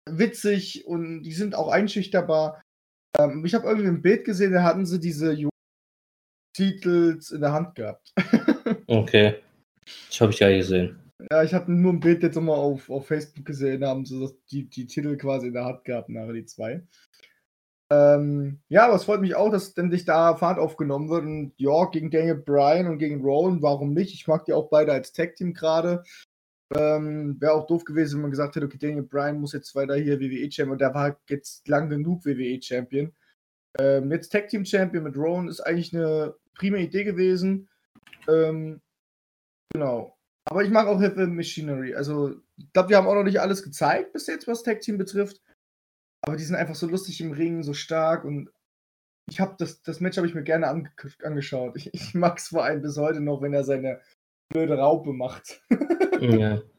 witzig 0.09 0.85
und 0.85 1.23
die 1.23 1.33
sind 1.33 1.55
auch 1.55 1.69
einschüchterbar. 1.69 2.61
Ähm, 3.17 3.45
ich 3.45 3.53
habe 3.53 3.67
irgendwie 3.67 3.87
ein 3.87 4.01
Bild 4.01 4.25
gesehen, 4.25 4.53
da 4.53 4.63
hatten 4.63 4.85
sie 4.85 4.99
diese 4.99 5.37
Titels 6.55 7.31
in 7.31 7.41
der 7.41 7.53
Hand 7.53 7.75
gehabt. 7.75 8.13
okay. 8.87 9.35
Das 10.09 10.21
habe 10.21 10.31
ich 10.31 10.39
nicht 10.39 10.57
gesehen. 10.57 10.99
Ja, 11.29 11.43
ich 11.43 11.53
habe 11.53 11.71
nur 11.71 11.93
ein 11.93 11.99
Bild 11.99 12.23
jetzt 12.23 12.35
nochmal 12.35 12.57
auf, 12.57 12.89
auf 12.89 13.07
Facebook 13.07 13.45
gesehen, 13.45 13.85
haben 13.85 14.05
sie 14.05 14.27
die, 14.49 14.67
die 14.67 14.87
Titel 14.87 15.17
quasi 15.17 15.47
in 15.47 15.53
der 15.53 15.65
Hand 15.65 15.85
gehabt, 15.85 16.09
nachher 16.09 16.33
die 16.33 16.45
zwei. 16.45 16.81
Ähm, 17.91 18.61
ja, 18.69 18.85
aber 18.85 18.95
es 18.95 19.03
freut 19.03 19.19
mich 19.19 19.35
auch, 19.35 19.51
dass 19.51 19.73
endlich 19.73 20.05
da 20.05 20.37
Fahrt 20.37 20.57
aufgenommen 20.57 21.09
wird. 21.09 21.23
Und 21.23 21.53
York 21.57 21.91
gegen 21.91 22.09
Daniel 22.09 22.35
Bryan 22.35 22.87
und 22.87 22.99
gegen 22.99 23.21
Rowan, 23.21 23.61
warum 23.61 23.93
nicht? 23.93 24.13
Ich 24.13 24.27
mag 24.27 24.45
die 24.45 24.53
auch 24.53 24.69
beide 24.69 24.93
als 24.93 25.11
Tag-Team 25.11 25.53
gerade. 25.53 26.03
Ähm, 26.73 27.35
Wäre 27.41 27.51
auch 27.51 27.67
doof 27.67 27.83
gewesen, 27.83 28.15
wenn 28.15 28.21
man 28.21 28.31
gesagt 28.31 28.55
hätte, 28.55 28.65
okay, 28.65 28.77
Daniel 28.77 29.03
Bryan 29.03 29.41
muss 29.41 29.51
jetzt 29.51 29.75
weiter 29.75 29.95
hier 29.95 30.21
WWE-Champion. 30.21 30.71
Und 30.71 30.79
der 30.79 30.93
war 30.93 31.19
jetzt 31.27 31.67
lang 31.67 31.89
genug 31.89 32.25
WWE-Champion. 32.25 33.11
Ähm, 33.77 34.11
jetzt 34.11 34.29
Tag-Team-Champion 34.29 35.03
mit 35.03 35.17
Rowan 35.17 35.49
ist 35.49 35.59
eigentlich 35.59 35.93
eine 35.93 36.33
prima 36.55 36.77
Idee 36.77 37.03
gewesen. 37.03 37.67
Ähm, 38.29 38.79
genau. 39.73 40.17
Aber 40.45 40.63
ich 40.63 40.69
mag 40.69 40.87
auch 40.87 41.01
Heavy 41.01 41.27
Machinery. 41.27 41.93
Also, 41.93 42.35
ich 42.55 42.71
glaube, 42.71 42.89
wir 42.89 42.97
haben 42.97 43.07
auch 43.07 43.15
noch 43.15 43.23
nicht 43.23 43.41
alles 43.41 43.63
gezeigt 43.63 44.13
bis 44.13 44.27
jetzt, 44.27 44.47
was 44.47 44.63
Tag 44.63 44.79
Team 44.79 44.97
betrifft. 44.97 45.41
Aber 46.21 46.37
die 46.37 46.43
sind 46.43 46.55
einfach 46.55 46.75
so 46.75 46.87
lustig 46.87 47.19
im 47.21 47.31
Ring, 47.31 47.63
so 47.63 47.73
stark 47.73 48.25
und 48.25 48.49
ich 49.29 49.39
habe 49.39 49.55
das, 49.57 49.81
das 49.81 49.99
Match 50.01 50.17
habe 50.17 50.27
ich 50.27 50.33
mir 50.33 50.43
gerne 50.43 50.67
ange 50.67 50.91
angeschaut. 51.23 51.75
Ich, 51.77 51.93
ich 51.93 52.13
mag 52.13 52.37
es 52.37 52.49
vor 52.49 52.63
allem 52.63 52.81
bis 52.81 52.97
heute 52.97 53.21
noch, 53.21 53.41
wenn 53.41 53.53
er 53.53 53.63
seine 53.63 54.01
blöde 54.51 54.77
Raupe 54.77 55.13
macht. 55.13 55.61
ja. 56.19 56.61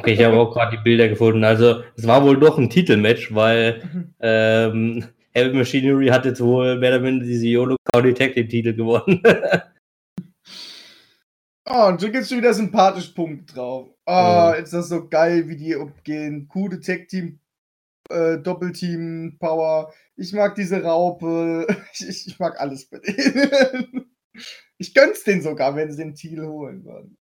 Okay, 0.00 0.14
ich 0.14 0.24
habe 0.24 0.40
auch 0.40 0.52
gerade 0.52 0.76
die 0.76 0.82
Bilder 0.82 1.06
gefunden. 1.06 1.44
Also, 1.44 1.84
es 1.96 2.06
war 2.06 2.24
wohl 2.24 2.40
doch 2.40 2.58
ein 2.58 2.70
Titelmatch, 2.70 3.32
weil 3.34 3.84
mhm. 3.84 4.14
ähm, 4.20 5.04
Heavy 5.32 5.56
Machinery 5.56 6.08
hat 6.08 6.24
jetzt 6.24 6.40
wohl 6.40 6.78
mehr 6.78 6.96
oder 6.96 7.04
weniger 7.04 7.26
diese 7.26 7.46
YOLO 7.46 7.76
County 7.92 8.14
Tag 8.14 8.32
Team 8.32 8.48
Titel 8.48 8.74
gewonnen. 8.74 9.22
Oh, 11.70 11.86
und 11.86 12.00
schon 12.00 12.10
gibt 12.10 12.24
es 12.24 12.30
wieder 12.32 12.52
sympathisch 12.52 13.08
Punkt 13.10 13.54
drauf. 13.54 13.88
Oh, 14.04 14.52
mhm. 14.52 14.62
ist 14.62 14.72
das 14.72 14.88
so 14.88 15.08
geil, 15.08 15.48
wie 15.48 15.56
die 15.56 15.76
umgehen. 15.76 16.48
Gute 16.48 16.80
Tech-Team 16.80 17.38
äh, 18.12 18.40
Doppelteam 18.40 19.36
Power. 19.38 19.92
Ich 20.16 20.32
mag 20.32 20.54
diese 20.54 20.82
Raupe. 20.82 21.66
Ich, 21.94 22.26
ich 22.26 22.38
mag 22.38 22.60
alles 22.60 22.86
bei 22.86 22.98
denen. 22.98 24.06
Ich 24.78 24.94
gönn's 24.94 25.22
denen 25.22 25.42
sogar, 25.42 25.76
wenn 25.76 25.92
sie 25.92 26.02
den 26.02 26.14
Titel 26.14 26.46
holen 26.46 26.84
würden. 26.84 27.16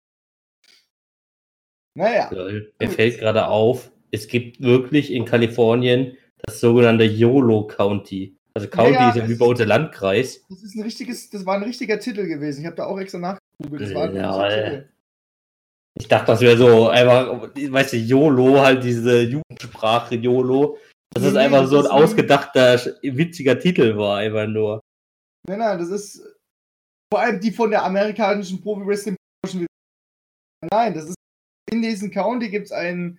Naja. 1.94 2.30
Mir 2.32 2.88
fällt 2.88 3.18
gerade 3.18 3.48
auf, 3.48 3.90
es 4.12 4.28
gibt 4.28 4.62
wirklich 4.62 5.12
in 5.12 5.24
Kalifornien 5.24 6.16
das 6.42 6.60
sogenannte 6.60 7.04
YOLO 7.04 7.66
County. 7.66 8.38
Also 8.54 8.68
County 8.68 8.94
ja, 8.94 9.00
ja, 9.00 9.10
ist 9.10 9.16
ja 9.16 9.28
wie 9.28 9.34
bei 9.34 9.46
uns 9.46 9.60
Landkreis. 9.60 10.44
Das 10.48 10.62
ist 10.62 10.74
ein 10.74 10.82
richtiges, 10.82 11.30
das 11.30 11.46
war 11.46 11.56
ein 11.56 11.62
richtiger 11.62 11.98
Titel 12.00 12.26
gewesen. 12.26 12.60
Ich 12.60 12.66
habe 12.66 12.76
da 12.76 12.86
auch 12.86 12.98
extra 12.98 13.18
nachgegoogelt. 13.18 13.82
Das 13.82 13.94
war 13.94 14.08
ein 14.08 14.14
ja, 14.14 14.48
Titel. 14.48 14.88
Ich 16.00 16.08
dachte, 16.08 16.28
das 16.28 16.40
wäre 16.40 16.56
so 16.56 16.88
einfach, 16.88 17.50
weißt 17.54 17.92
du, 17.92 17.96
YOLO, 17.98 18.58
halt 18.58 18.82
diese 18.82 19.20
Jugendsprache 19.20 20.14
YOLO. 20.14 20.78
Dass 21.12 21.24
nee, 21.24 21.28
es 21.28 21.36
einfach 21.36 21.66
so 21.66 21.80
ein 21.80 21.86
ausgedachter, 21.86 22.80
witziger 23.02 23.58
Titel 23.58 23.98
war, 23.98 24.18
einfach 24.18 24.46
nur. 24.46 24.80
Nein, 25.46 25.58
nein, 25.58 25.78
das 25.78 25.90
ist 25.90 26.22
vor 27.12 27.20
allem 27.20 27.38
die 27.38 27.50
von 27.50 27.70
der 27.70 27.84
amerikanischen 27.84 28.62
Profi-Wrestling. 28.62 29.16
Nein, 30.72 30.94
das 30.94 31.04
ist 31.04 31.16
in 31.70 31.82
diesem 31.82 32.10
County 32.10 32.48
gibt 32.48 32.66
es 32.66 32.72
ein, 32.72 33.18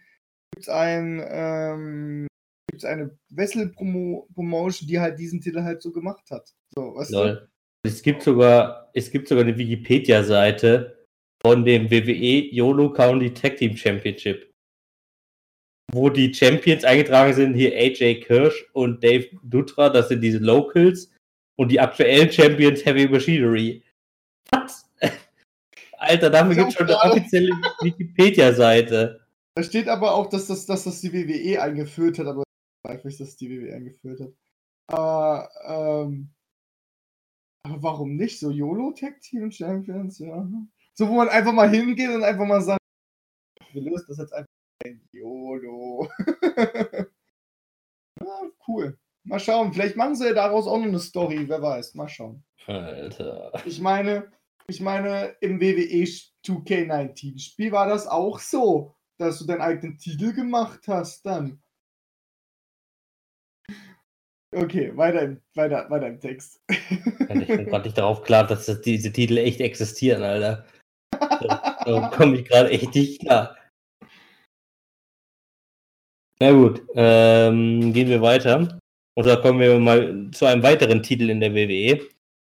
gibt's 0.51 0.69
ein, 0.69 1.23
ähm, 1.23 2.27
gibt's 2.71 2.85
eine 2.85 3.15
Wessel-Promotion, 3.29 4.87
die 4.87 4.99
halt 4.99 5.19
diesen 5.19 5.39
Titel 5.39 5.61
halt 5.61 5.83
so 5.83 5.91
gemacht 5.91 6.31
hat. 6.31 6.51
So, 6.73 6.99
du? 7.11 7.47
Es 7.83 8.01
gibt 8.01 8.23
sogar, 8.23 8.89
es 8.95 9.11
gibt 9.11 9.27
sogar 9.27 9.43
eine 9.43 9.57
Wikipedia-Seite 9.57 11.00
von 11.45 11.65
dem 11.65 11.89
WWE 11.89 12.53
YOLO 12.53 12.91
County 12.93 13.33
Tag 13.33 13.57
Team 13.57 13.75
Championship. 13.75 14.51
Wo 15.91 16.09
die 16.09 16.33
Champions 16.33 16.83
eingetragen 16.83 17.33
sind, 17.33 17.55
hier 17.55 17.75
AJ 17.75 18.21
Kirsch 18.21 18.65
und 18.73 19.03
Dave 19.03 19.27
Dutra, 19.43 19.89
das 19.89 20.09
sind 20.09 20.21
diese 20.21 20.37
Locals. 20.37 21.11
Und 21.57 21.69
die 21.69 21.79
aktuellen 21.79 22.31
Champions 22.31 22.85
Heavy 22.85 23.07
Machinery. 23.07 23.83
Was? 24.51 24.89
Alter, 25.97 26.29
dafür 26.29 26.55
gibt 26.55 26.69
es 26.69 26.73
schon 26.75 26.87
eine 26.87 26.97
offizielle 26.97 27.51
Wikipedia-Seite. 27.81 29.21
Da 29.55 29.63
steht 29.63 29.89
aber 29.89 30.15
auch, 30.15 30.27
dass 30.27 30.47
das, 30.47 30.65
dass 30.65 30.85
das 30.85 31.01
die 31.01 31.11
WWE 31.11 31.61
eingeführt 31.61 32.19
hat, 32.19 32.27
aber 32.27 32.43
ich 32.87 32.89
weiß 32.89 33.05
nicht, 33.05 33.19
dass 33.19 33.35
die 33.35 33.49
WWE 33.49 33.75
eingeführt 33.75 34.21
hat. 34.21 34.33
Aber, 34.87 35.49
ähm, 35.65 36.29
aber 37.63 37.83
warum 37.83 38.15
nicht? 38.15 38.39
So 38.39 38.49
YOLO 38.49 38.93
Tag 38.93 39.21
Team 39.21 39.51
Champions, 39.51 40.19
ja. 40.19 40.49
So, 40.97 41.07
wo 41.07 41.15
man 41.15 41.29
einfach 41.29 41.53
mal 41.53 41.69
hingeht 41.69 42.09
und 42.09 42.23
einfach 42.23 42.45
mal 42.45 42.61
sagt, 42.61 42.81
wir 43.71 43.81
lösen 43.81 44.05
das 44.09 44.17
jetzt 44.17 44.33
einfach 44.33 44.47
ein 44.85 45.01
YOLO. 45.11 46.09
ja, 48.19 48.49
cool. 48.67 48.97
Mal 49.23 49.39
schauen, 49.39 49.71
vielleicht 49.73 49.95
machen 49.95 50.15
sie 50.15 50.25
ja 50.27 50.33
daraus 50.33 50.67
auch 50.67 50.77
noch 50.77 50.85
eine 50.85 50.99
Story, 50.99 51.47
wer 51.47 51.61
weiß. 51.61 51.93
Mal 51.93 52.09
schauen. 52.09 52.43
Alter. 52.65 53.51
Ich 53.65 53.79
meine, 53.79 54.31
ich 54.67 54.81
meine, 54.81 55.35
im 55.41 55.59
WWE 55.59 56.03
2K19-Spiel 56.45 57.71
war 57.71 57.87
das 57.87 58.07
auch 58.07 58.39
so, 58.39 58.95
dass 59.17 59.39
du 59.39 59.45
deinen 59.45 59.61
eigenen 59.61 59.97
Titel 59.97 60.33
gemacht 60.33 60.87
hast 60.87 61.25
dann. 61.25 61.61
Okay, 64.53 64.95
weiter 64.97 65.21
im, 65.21 65.41
weiter, 65.55 65.89
weiter 65.89 66.07
im 66.07 66.19
Text. 66.19 66.61
Ich 66.67 67.47
bin 67.47 67.65
gerade 67.65 67.85
nicht 67.85 67.97
darauf 67.97 68.23
klar, 68.23 68.45
dass 68.45 68.65
das, 68.65 68.81
diese 68.81 69.11
Titel 69.13 69.37
echt 69.37 69.61
existieren, 69.61 70.23
Alter. 70.23 70.65
Da 71.85 72.09
komme 72.09 72.37
ich 72.37 72.45
gerade 72.45 72.69
echt 72.69 72.93
nicht 72.93 73.21
klar. 73.21 73.55
Na 76.39 76.51
gut, 76.51 76.81
ähm, 76.95 77.93
gehen 77.93 78.09
wir 78.09 78.21
weiter. 78.21 78.79
Oder 79.15 79.37
kommen 79.37 79.59
wir 79.59 79.79
mal 79.79 80.31
zu 80.31 80.45
einem 80.45 80.63
weiteren 80.63 81.03
Titel 81.03 81.29
in 81.29 81.39
der 81.39 81.53
WWE. 81.53 82.07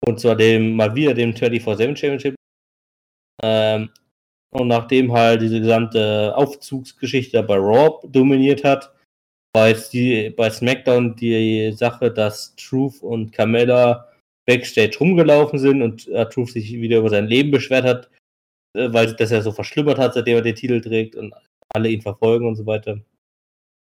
Und 0.05 0.19
zwar 0.19 0.35
dem, 0.35 0.75
mal 0.75 0.93
wieder 0.95 1.13
dem 1.13 1.31
24-7 1.31 1.95
Championship. 1.95 2.35
Ähm, 3.41 3.89
und 4.53 4.67
nachdem 4.67 5.11
halt 5.11 5.41
diese 5.41 5.59
gesamte 5.59 6.33
Aufzugsgeschichte 6.35 7.41
bei 7.43 7.55
Raw 7.55 7.99
dominiert 8.07 8.63
hat, 8.63 8.93
war 9.55 9.69
jetzt 9.69 9.93
die, 9.93 10.29
bei 10.29 10.49
SmackDown 10.49 11.15
die 11.15 11.71
Sache, 11.71 12.11
dass 12.11 12.55
Truth 12.55 13.01
und 13.01 13.31
Carmella 13.31 14.09
Backstage 14.45 14.97
rumgelaufen 14.99 15.57
sind 15.57 15.81
und 15.81 16.07
äh, 16.09 16.27
Truth 16.29 16.51
sich 16.51 16.71
wieder 16.73 16.99
über 16.99 17.09
sein 17.09 17.27
Leben 17.27 17.51
beschwert 17.51 17.85
hat, 17.85 18.09
weil 18.73 19.13
das 19.15 19.31
ja 19.31 19.41
so 19.41 19.51
verschlimmert 19.51 19.97
hat, 19.97 20.13
seitdem 20.13 20.37
er 20.37 20.41
den 20.41 20.55
Titel 20.55 20.81
trägt 20.81 21.15
und 21.15 21.33
alle 21.73 21.89
ihn 21.89 22.01
verfolgen 22.01 22.47
und 22.47 22.55
so 22.55 22.65
weiter. 22.65 22.99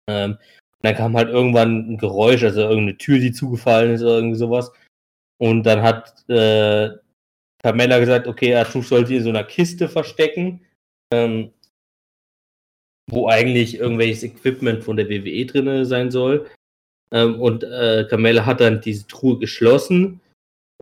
Ähm, 0.09 0.33
und 0.33 0.39
dann 0.83 0.95
kam 0.95 1.17
halt 1.17 1.29
irgendwann 1.29 1.93
ein 1.93 1.99
Geräusch, 1.99 2.43
also 2.43 2.61
irgendeine 2.61 2.97
Tür, 2.97 3.19
die 3.19 3.33
zugefallen 3.33 3.93
ist 3.93 4.03
oder 4.03 4.17
irgendwie 4.17 4.39
sowas. 4.39 4.73
Und 5.39 5.65
dann 5.65 5.83
hat 5.83 6.29
äh, 6.29 6.91
Carmella 7.63 7.99
gesagt, 7.99 8.27
okay, 8.27 8.55
Arthur 8.55 8.83
sollte 8.83 9.15
in 9.15 9.23
so 9.23 9.29
einer 9.29 9.45
Kiste 9.45 9.89
verstecken, 9.89 10.65
ähm, 11.13 11.53
wo 13.11 13.29
eigentlich 13.29 13.77
irgendwelches 13.79 14.23
Equipment 14.23 14.85
von 14.85 14.97
der 14.97 15.09
WWE 15.09 15.47
drin 15.47 15.85
sein 15.85 16.11
soll. 16.11 16.49
Ähm, 17.13 17.41
und 17.41 17.65
äh, 17.65 18.07
Carmella 18.09 18.47
hat 18.47 18.61
dann 18.61 18.81
diese 18.81 19.07
Truhe 19.07 19.39
geschlossen 19.39 20.21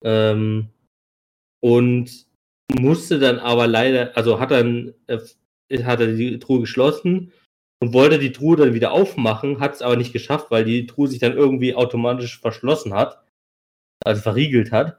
ähm, 0.04 0.68
und 1.60 2.27
musste 2.72 3.18
dann 3.18 3.38
aber 3.38 3.66
leider, 3.66 4.16
also 4.16 4.40
hat 4.40 4.50
dann 4.50 4.94
äh, 5.06 5.18
hat 5.84 6.00
er 6.00 6.08
die 6.08 6.38
Truhe 6.38 6.60
geschlossen 6.60 7.32
und 7.80 7.92
wollte 7.92 8.18
die 8.18 8.32
Truhe 8.32 8.56
dann 8.56 8.74
wieder 8.74 8.92
aufmachen, 8.92 9.60
hat 9.60 9.74
es 9.74 9.82
aber 9.82 9.96
nicht 9.96 10.12
geschafft, 10.12 10.50
weil 10.50 10.64
die 10.64 10.86
Truhe 10.86 11.08
sich 11.08 11.18
dann 11.18 11.36
irgendwie 11.36 11.74
automatisch 11.74 12.40
verschlossen 12.40 12.94
hat 12.94 13.22
also 14.04 14.22
verriegelt 14.22 14.72
hat. 14.72 14.98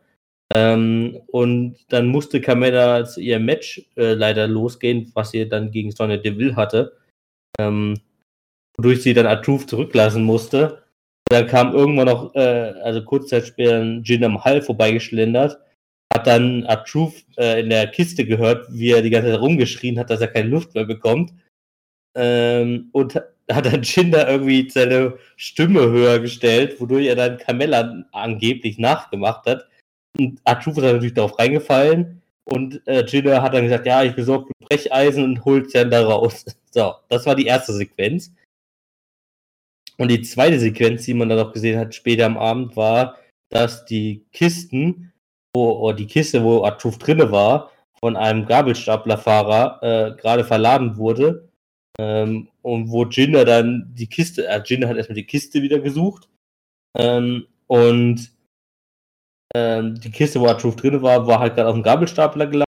Ähm, 0.55 1.21
und 1.27 1.77
dann 1.89 2.07
musste 2.07 2.41
Carmella 2.41 3.05
zu 3.05 3.21
ihrem 3.21 3.45
Match 3.45 3.85
äh, 3.95 4.13
leider 4.13 4.47
losgehen, 4.47 5.11
was 5.13 5.31
sie 5.31 5.47
dann 5.47 5.71
gegen 5.71 5.91
Sonya 5.91 6.17
Deville 6.17 6.55
hatte. 6.55 6.97
Ähm, 7.59 7.99
wodurch 8.77 9.03
sie 9.03 9.13
dann 9.13 9.27
Atruth 9.27 9.69
zurücklassen 9.69 10.23
musste. 10.23 10.83
Dann 11.29 11.45
kam 11.45 11.75
irgendwann 11.75 12.07
noch, 12.07 12.33
äh, 12.33 12.73
also 12.83 13.03
kurz 13.03 13.29
Zeit 13.29 13.45
später, 13.45 13.83
Jinder 13.83 14.29
Mahal 14.29 14.61
vorbeigeschlendert, 14.61 15.59
hat 16.19 16.27
dann 16.27 16.65
Atruth 16.67 17.25
äh, 17.37 17.61
in 17.61 17.69
der 17.69 17.87
Kiste 17.87 18.25
gehört, 18.25 18.67
wie 18.71 18.91
er 18.91 19.01
die 19.01 19.09
ganze 19.09 19.31
Zeit 19.31 19.39
rumgeschrien 19.39 19.97
hat, 19.97 20.09
dass 20.09 20.21
er 20.21 20.27
keine 20.27 20.49
Luft 20.49 20.75
mehr 20.75 20.85
bekommt. 20.85 21.33
Ähm, 22.15 22.89
und 22.91 23.15
hat 23.15 23.65
dann 23.65 23.83
Jinder 23.83 24.29
irgendwie 24.29 24.69
seine 24.69 25.17
Stimme 25.37 25.81
höher 25.89 26.19
gestellt, 26.19 26.79
wodurch 26.79 27.07
er 27.07 27.15
dann 27.15 27.37
Carmella 27.37 28.03
angeblich 28.11 28.77
nachgemacht 28.77 29.45
hat. 29.45 29.67
Und 30.17 30.39
Artuf 30.43 30.77
ist 30.77 30.83
dann 30.83 30.93
natürlich 30.93 31.13
darauf 31.13 31.39
reingefallen. 31.39 32.21
Und 32.43 32.85
äh, 32.87 33.05
Jinder 33.05 33.41
hat 33.41 33.53
dann 33.53 33.63
gesagt, 33.63 33.85
ja, 33.85 34.03
ich 34.03 34.15
besorge 34.15 34.51
Brecheisen 34.67 35.23
und 35.23 35.45
holt 35.45 35.73
dann 35.73 35.91
da 35.91 36.05
raus. 36.05 36.45
So, 36.71 36.93
das 37.07 37.25
war 37.25 37.33
die 37.33 37.47
erste 37.47 37.73
Sequenz. 37.73 38.31
Und 39.97 40.09
die 40.09 40.21
zweite 40.21 40.59
Sequenz, 40.59 41.03
die 41.03 41.15
man 41.15 41.27
dann 41.27 41.39
auch 41.39 41.51
gesehen 41.51 41.79
hat 41.79 41.95
später 41.95 42.27
am 42.27 42.37
Abend, 42.37 42.75
war, 42.75 43.17
dass 43.49 43.85
die 43.85 44.23
Kisten, 44.31 45.08
wo, 45.55 45.71
oder 45.71 45.97
die 45.97 46.07
Kiste, 46.07 46.43
wo 46.43 46.63
Artuf 46.63 46.97
drinne 46.97 47.31
war, 47.31 47.71
von 47.99 48.15
einem 48.15 48.45
Gabelstaplerfahrer 48.45 49.79
äh, 49.81 50.15
gerade 50.15 50.43
verladen 50.43 50.97
wurde 50.97 51.49
ähm, 51.99 52.49
und 52.61 52.89
wo 52.89 53.05
Jinder 53.05 53.45
dann 53.45 53.91
die 53.93 54.07
Kiste, 54.07 54.47
äh, 54.47 54.61
Jinder 54.63 54.87
hat 54.87 54.97
erstmal 54.97 55.15
die 55.15 55.25
Kiste 55.25 55.61
wieder 55.61 55.79
gesucht. 55.79 56.29
Ähm, 56.97 57.47
und 57.67 58.31
ähm, 59.53 59.99
die 59.99 60.11
Kiste, 60.11 60.39
wo 60.39 60.51
Truth 60.53 60.81
drin 60.81 61.01
war, 61.01 61.27
war 61.27 61.39
halt 61.39 61.55
gerade 61.55 61.69
auf 61.69 61.75
dem 61.75 61.83
Gabelstapler 61.83 62.45
gelandet. 62.45 62.65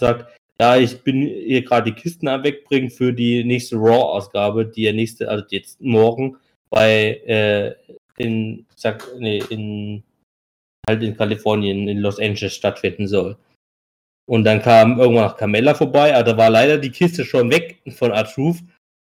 Sagt, 0.00 0.40
ja, 0.60 0.76
ich 0.76 1.02
bin 1.02 1.22
hier 1.22 1.62
gerade 1.62 1.92
die 1.92 2.00
Kisten 2.00 2.28
am 2.28 2.42
Wegbringen 2.42 2.90
für 2.90 3.12
die 3.12 3.44
nächste 3.44 3.76
Raw-Ausgabe, 3.76 4.66
die 4.66 4.82
ja 4.82 4.92
nächste, 4.92 5.28
also 5.28 5.44
jetzt 5.50 5.80
morgen 5.80 6.36
bei 6.70 7.20
äh, 7.26 7.74
in, 8.18 8.66
sag, 8.76 9.06
nee, 9.18 9.42
in 9.50 10.02
halt 10.90 11.02
in 11.02 11.16
Kalifornien, 11.16 11.88
in 11.88 11.98
Los 11.98 12.18
Angeles 12.18 12.54
stattfinden 12.54 13.06
soll. 13.06 13.36
Und 14.28 14.44
dann 14.44 14.62
kam 14.62 15.00
irgendwann 15.00 15.24
noch 15.24 15.36
Carmella 15.36 15.74
vorbei, 15.74 16.14
aber 16.14 16.22
da 16.22 16.36
war 16.36 16.50
leider 16.50 16.78
die 16.78 16.90
Kiste 16.90 17.24
schon 17.24 17.50
weg 17.50 17.82
von 17.88 18.12
Artruth. 18.12 18.58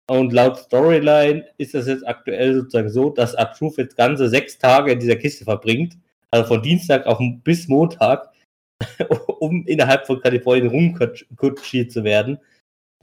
Und 0.10 0.32
laut 0.32 0.58
Storyline 0.58 1.46
ist 1.58 1.74
das 1.74 1.88
jetzt 1.88 2.08
aktuell 2.08 2.56
sozusagen 2.56 2.90
so, 2.90 3.10
dass 3.10 3.36
Artruth 3.36 3.78
jetzt 3.78 3.98
ganze 3.98 4.30
sechs 4.30 4.58
Tage 4.58 4.94
in 4.94 5.00
dieser 5.00 5.18
Kiste 5.18 5.44
verbringt. 5.44 5.98
Also 6.32 6.48
von 6.48 6.62
Dienstag 6.62 7.06
auf 7.06 7.20
bis 7.44 7.68
Montag, 7.68 8.32
um 9.40 9.66
innerhalb 9.68 10.08
von 10.08 10.22
Kalifornien 10.22 10.68
rumkutschiert 10.68 11.92
zu 11.92 12.04
werden. 12.04 12.40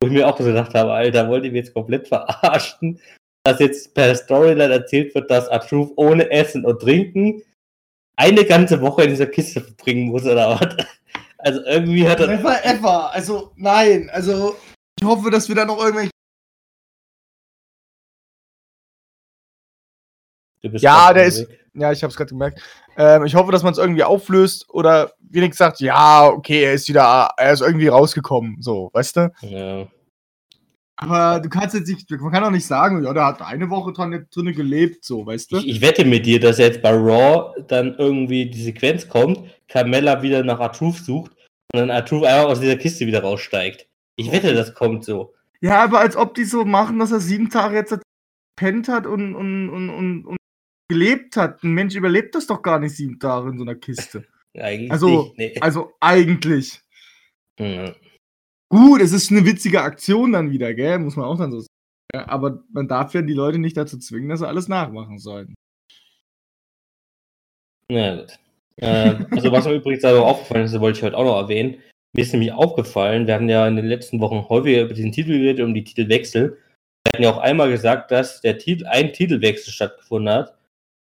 Wo 0.01 0.07
ich 0.07 0.13
mir 0.13 0.27
auch 0.27 0.37
gedacht 0.37 0.75
habe, 0.75 0.93
Alter, 0.93 1.29
wollt 1.29 1.45
ihr 1.45 1.53
mich 1.53 1.65
jetzt 1.65 1.75
komplett 1.75 2.09
verarschen, 2.09 2.99
dass 3.45 3.61
jetzt 3.61 3.95
per 3.95 4.15
Storyline 4.15 4.73
erzählt 4.73 5.15
wird, 5.15 5.31
dass 5.31 5.49
Artruth 5.49 5.93
ohne 5.97 6.31
Essen 6.31 6.65
und 6.65 6.81
Trinken 6.81 7.43
eine 8.17 8.45
ganze 8.45 8.81
Woche 8.81 9.05
in 9.05 9.11
dieser 9.11 9.27
Kiste 9.27 9.61
verbringen 9.61 10.09
muss 10.09 10.25
oder 10.25 10.61
was? 10.61 10.77
Also 11.39 11.61
irgendwie 11.65 12.09
hat 12.09 12.19
er. 12.19 12.27
Never 12.27 12.65
ever. 12.65 13.13
Also 13.13 13.53
nein. 13.55 14.11
Also 14.11 14.57
ich 14.99 15.07
hoffe, 15.07 15.31
dass 15.31 15.49
wir 15.49 15.55
da 15.55 15.65
noch 15.65 15.79
irgendwelche 15.79 16.11
Ja, 20.63 21.13
der 21.13 21.27
ist. 21.27 21.49
Weg. 21.49 21.67
Ja, 21.75 21.93
ich 21.93 22.03
habe 22.03 22.11
es 22.11 22.17
gerade 22.17 22.31
gemerkt. 22.31 22.61
Ähm, 22.97 23.27
ich 23.27 23.35
hoffe, 23.35 23.53
dass 23.53 23.63
man 23.63 23.73
es 23.73 23.79
irgendwie 23.79 24.03
auflöst 24.03 24.69
oder 24.71 25.13
wenigstens 25.21 25.59
sagt, 25.59 25.81
ja, 25.81 26.27
okay, 26.27 26.65
er 26.65 26.73
ist 26.73 26.89
wieder, 26.89 27.31
er 27.37 27.53
ist 27.53 27.61
irgendwie 27.61 27.89
rausgekommen, 27.89 28.63
so, 28.63 28.91
weißt 28.95 29.17
du? 29.17 29.33
Ja. 29.43 29.87
Aber 30.99 31.41
du 31.41 31.51
kannst 31.51 31.75
jetzt 31.75 31.89
nicht, 31.89 32.11
man 32.11 32.33
kann 32.33 32.45
auch 32.45 32.51
nicht 32.51 32.67
sagen, 32.67 33.05
ja, 33.05 33.13
der 33.13 33.27
hat 33.27 33.43
eine 33.43 33.69
Woche 33.69 33.93
dran, 33.93 34.27
drin 34.33 34.55
gelebt, 34.55 35.05
so, 35.05 35.27
weißt 35.27 35.53
du? 35.53 35.57
Ich, 35.59 35.69
ich, 35.69 35.81
wette 35.83 36.07
mit 36.07 36.25
dir, 36.25 36.41
dass 36.41 36.57
jetzt 36.57 36.81
bei 36.81 36.91
Raw 36.91 37.53
dann 37.69 37.95
irgendwie 37.99 38.49
die 38.49 38.63
Sequenz 38.63 39.07
kommt, 39.07 39.41
Carmella 39.69 40.23
wieder 40.23 40.43
nach 40.43 40.59
Artruth 40.59 40.97
sucht 40.97 41.33
und 41.73 41.81
dann 41.81 41.91
Artruth 41.91 42.25
einfach 42.25 42.49
aus 42.49 42.61
dieser 42.61 42.77
Kiste 42.77 43.07
wieder 43.07 43.21
raussteigt. 43.21 43.87
Ich 44.17 44.33
wette, 44.33 44.55
das 44.55 44.75
kommt 44.75 45.05
so. 45.05 45.35
Ja, 45.61 45.85
aber 45.85 46.01
als 46.01 46.17
ob 46.17 46.35
die 46.35 46.45
so 46.45 46.65
machen, 46.65 46.99
dass 46.99 47.13
er 47.13 47.21
sieben 47.21 47.51
Tage 47.51 47.77
jetzt 47.77 47.95
gepennt 48.57 48.89
hat 48.89 49.07
und, 49.07 49.35
und, 49.35 49.69
und, 49.69 49.91
und, 49.91 50.25
und 50.25 50.37
gelebt 50.89 51.37
hat. 51.37 51.63
Ein 51.63 51.73
Mensch 51.73 51.95
überlebt 51.95 52.35
das 52.35 52.47
doch 52.47 52.63
gar 52.63 52.79
nicht 52.79 52.97
sieben 52.97 53.19
Tage 53.19 53.51
in 53.51 53.59
so 53.59 53.65
einer 53.65 53.75
Kiste. 53.75 54.25
eigentlich 54.59 54.91
also, 54.91 55.35
nicht, 55.37 55.39
nee. 55.39 55.61
also 55.61 55.93
eigentlich. 56.01 56.81
Mhm. 57.59 57.95
Gut, 58.69 59.01
es 59.01 59.13
ist 59.13 59.31
eine 59.31 59.45
witzige 59.45 59.83
Aktion 59.83 60.33
dann 60.33 60.51
wieder, 60.51 60.75
gell? 60.75 60.99
Muss 60.99 61.17
man 61.17 61.27
auch 61.27 61.39
dann 61.39 61.53
so 61.53 61.61
sagen. 61.61 61.67
Ja, 62.15 62.29
aber 62.29 62.63
man 62.73 62.89
darf 62.89 63.15
ja 63.15 63.23
die 63.23 63.33
Leute 63.33 63.59
nicht 63.59 63.77
dazu 63.77 63.99
zwingen, 63.99 64.29
dass 64.29 64.41
sie 64.41 64.49
alles 64.49 64.69
nachmachen 64.69 65.19
sollen. 65.19 65.55
Na 67.91 68.17
gut. 68.17 68.39
Äh, 68.77 69.25
also 69.31 69.53
was 69.53 69.65
mir 69.65 69.75
übrigens 69.77 70.05
aber 70.05 70.25
aufgefallen 70.25 70.65
ist, 70.65 70.81
wollte 70.81 70.99
ich 70.99 71.05
heute 71.05 71.17
auch 71.17 71.25
noch 71.25 71.41
erwähnen. 71.41 71.81
Mir 72.15 72.23
ist 72.23 72.33
nämlich 72.33 72.53
aufgefallen, 72.53 73.27
wir 73.27 73.35
hatten 73.35 73.49
ja 73.49 73.67
in 73.69 73.77
den 73.77 73.87
letzten 73.87 74.21
Wochen 74.21 74.49
häufiger 74.49 74.83
über 74.83 74.95
diesen 74.95 75.13
Titel 75.13 75.33
geredet, 75.33 75.65
um 75.65 75.75
die 75.75 75.85
Titelwechsel. 75.85 76.59
Wir 77.05 77.13
hatten 77.13 77.23
ja 77.23 77.31
auch 77.31 77.39
einmal 77.39 77.71
gesagt, 77.71 78.11
dass 78.11 78.41
der 78.41 78.59
Titel, 78.59 78.87
ein 78.87 79.13
Titelwechsel 79.13 79.73
stattgefunden 79.73 80.33
hat, 80.33 80.57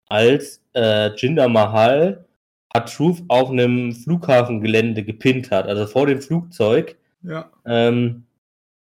als 0.09 0.61
äh, 0.73 1.11
Jinder 1.15 1.47
Mahal 1.47 2.25
hat 2.73 2.93
Truth 2.93 3.23
auf 3.27 3.51
einem 3.51 3.93
Flughafengelände 3.93 5.03
gepinnt 5.03 5.51
hat, 5.51 5.67
also 5.67 5.85
vor 5.85 6.07
dem 6.07 6.21
Flugzeug. 6.21 6.97
Ja. 7.23 7.51
Ähm, 7.65 8.25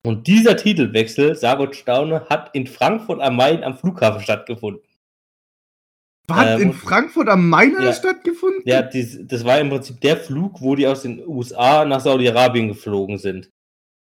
und 0.05 0.27
dieser 0.27 0.57
Titelwechsel, 0.57 1.38
und 1.60 1.76
staune, 1.76 2.26
hat 2.30 2.49
in 2.53 2.68
Frankfurt 2.68 3.22
am 3.22 3.38
Main 3.38 3.64
am 3.64 3.77
Flughafen 3.77 4.22
stattgefunden. 4.22 4.81
Was? 6.27 6.45
Ähm, 6.45 6.61
in 6.61 6.73
Frankfurt 6.73 7.27
am 7.30 7.49
Main 7.49 7.76
hat 7.77 7.84
ja, 7.84 7.93
stattgefunden? 7.93 8.61
Ja, 8.65 8.81
dies, 8.81 9.19
das 9.27 9.43
war 9.43 9.60
im 9.60 9.69
Prinzip 9.69 9.99
der 10.01 10.18
Flug, 10.18 10.61
wo 10.61 10.76
die 10.76 10.88
aus 10.88 11.01
den 11.01 11.26
USA 11.27 11.85
nach 11.85 11.99
Saudi-Arabien 11.99 12.69
geflogen 12.69 13.18
sind. 13.18 13.49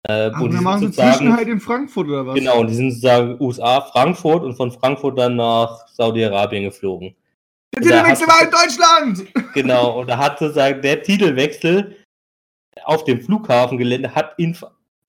Äh, 0.07 0.31
Ach, 0.33 0.39
wir 0.39 0.61
machen 0.61 0.93
Zwischenhalt 0.93 1.47
in 1.47 1.59
Frankfurt 1.59 2.07
oder 2.07 2.25
was? 2.25 2.35
Genau, 2.35 2.61
und 2.61 2.69
die 2.69 2.75
sind 2.75 2.91
sozusagen 2.91 3.41
USA, 3.41 3.81
Frankfurt 3.81 4.43
und 4.43 4.55
von 4.55 4.71
Frankfurt 4.71 5.17
dann 5.17 5.35
nach 5.35 5.85
Saudi-Arabien 5.89 6.63
geflogen. 6.63 7.13
Der 7.75 7.81
Titelwechsel 7.81 8.27
war 8.27 8.41
in 8.41 8.51
Deutschland! 8.51 9.53
Genau, 9.53 9.99
und 9.99 10.07
da 10.07 10.17
hat 10.17 10.39
sozusagen 10.39 10.81
der 10.81 11.03
Titelwechsel 11.03 11.97
auf 12.87 13.03
dem 13.03 13.21
Flughafengelände 13.21 14.15
hat 14.15 14.33
in, 14.37 14.57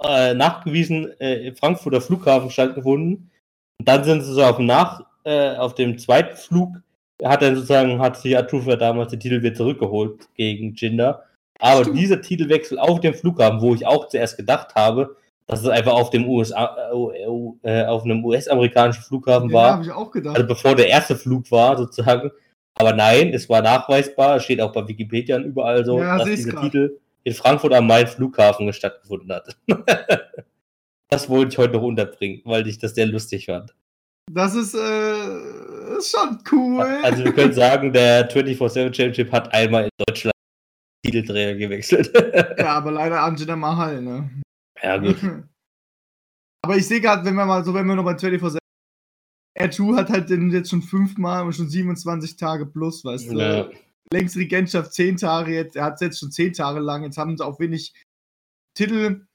äh, 0.05 0.34
nachgewiesen 0.34 1.18
äh, 1.20 1.55
Frankfurter 1.55 2.00
Flughafen 2.00 2.50
stattgefunden. 2.50 3.30
Und 3.78 3.88
dann 3.88 4.05
sind 4.05 4.22
sie 4.22 4.32
so 4.32 4.42
auf 4.42 4.56
dem 4.56 4.66
Nach, 4.66 5.02
äh, 5.24 5.56
auf 5.56 5.74
dem 5.74 5.98
zweiten 5.98 6.36
Flug 6.36 6.76
hat 7.24 7.42
dann 7.42 7.56
sozusagen, 7.56 8.00
hat 8.00 8.16
sich 8.16 8.36
Atufa 8.36 8.76
damals 8.76 9.10
den 9.10 9.20
Titel 9.20 9.42
wieder 9.42 9.55
zurückgeholt 9.55 10.28
gegen 10.36 10.74
Jinder. 10.74 11.24
Aber 11.59 11.82
Stimmt. 11.82 11.98
dieser 11.98 12.20
Titelwechsel 12.20 12.78
auf 12.78 13.00
dem 13.00 13.14
Flughafen, 13.14 13.60
wo 13.60 13.74
ich 13.74 13.86
auch 13.86 14.09
zuerst 14.09 14.36
gedacht 14.36 14.74
habe, 14.76 15.16
dass 15.46 15.62
es 15.62 15.68
einfach 15.68 15.94
auf 15.94 16.10
dem 16.10 16.28
USA, 16.28 16.76
äh, 17.62 17.84
auf 17.86 18.05
einem 18.05 18.24
US-amerikanischen 18.24 19.02
Flughafen 19.02 19.50
ja, 19.50 19.55
war. 19.55 19.72
habe 19.72 19.84
ich 19.84 19.90
auch 19.90 20.10
gedacht. 20.10 20.36
Also 20.36 20.46
bevor 20.46 20.76
der 20.76 20.88
erste 20.88 21.16
Flug 21.16 21.50
war, 21.50 21.76
sozusagen. 21.76 22.30
Aber 22.78 22.92
nein, 22.92 23.30
es 23.30 23.48
war 23.48 23.62
nachweisbar, 23.62 24.36
es 24.36 24.44
steht 24.44 24.60
auch 24.60 24.72
bei 24.72 24.86
Wikipedia 24.86 25.36
und 25.36 25.44
überall 25.44 25.84
so, 25.84 25.98
ja, 25.98 26.18
dass 26.18 26.28
dieser 26.28 26.52
grad. 26.52 26.64
Titel 26.64 27.00
in 27.24 27.35
Frankfurt 27.35 27.73
am 27.74 27.86
Main 27.86 28.07
Flughafen 28.07 28.73
stattgefunden 28.73 29.32
hat. 29.32 29.57
das 31.09 31.28
wollte 31.28 31.53
ich 31.53 31.59
heute 31.59 31.74
noch 31.74 31.82
unterbringen, 31.82 32.43
weil 32.45 32.66
ich 32.66 32.78
das 32.78 32.95
sehr 32.95 33.07
lustig 33.07 33.47
fand. 33.47 33.74
Das 34.31 34.55
ist, 34.55 34.74
äh, 34.74 35.97
ist 35.97 36.11
schon 36.11 36.39
cool. 36.53 36.82
Also 37.03 37.24
wir 37.24 37.32
können 37.32 37.53
sagen, 37.53 37.93
der 37.93 38.31
24-7 38.31 38.95
Championship 38.95 39.32
hat 39.32 39.53
einmal 39.55 39.85
in 39.85 39.90
Deutschland 40.07 40.35
Titelträger 41.05 41.55
gewechselt. 41.55 42.11
ja, 42.59 42.74
aber 42.74 42.93
leider 42.93 43.23
Angela 43.23 43.57
Mahal, 43.57 44.03
ne? 44.03 44.31
Ja, 44.82 44.99
gut. 44.99 45.16
aber 46.62 46.77
ich 46.77 46.86
sehe 46.86 47.01
gerade, 47.01 47.24
wenn 47.24 47.35
wir 47.35 47.47
mal 47.47 47.65
so, 47.65 47.73
wenn 47.73 47.86
wir 47.86 47.95
noch 47.95 48.05
bei 48.05 48.12
24-7 48.12 48.59
R2 49.59 49.97
hat 49.97 50.11
halt 50.11 50.31
den 50.31 50.51
jetzt 50.51 50.70
schon 50.70 50.82
fünfmal 50.82 51.45
und 51.45 51.55
schon 51.55 51.69
27 51.69 52.36
Tage 52.36 52.66
plus, 52.66 53.05
weißt 53.05 53.31
du? 53.31 53.39
Ja. 53.39 53.69
Längst 54.12 54.36
Regentschaft 54.36 54.93
10 54.94 55.16
Tage 55.18 55.55
jetzt, 55.55 55.76
er 55.76 55.85
hat 55.85 55.94
es 55.94 56.01
jetzt 56.01 56.18
schon 56.20 56.30
10 56.30 56.55
Tage 56.55 56.80
lang, 56.80 57.02
jetzt 57.02 57.18
haben 57.18 57.36
sie 57.36 57.44
auch 57.44 57.60
wenig 57.60 57.93
Titeländerungen. 58.74 59.28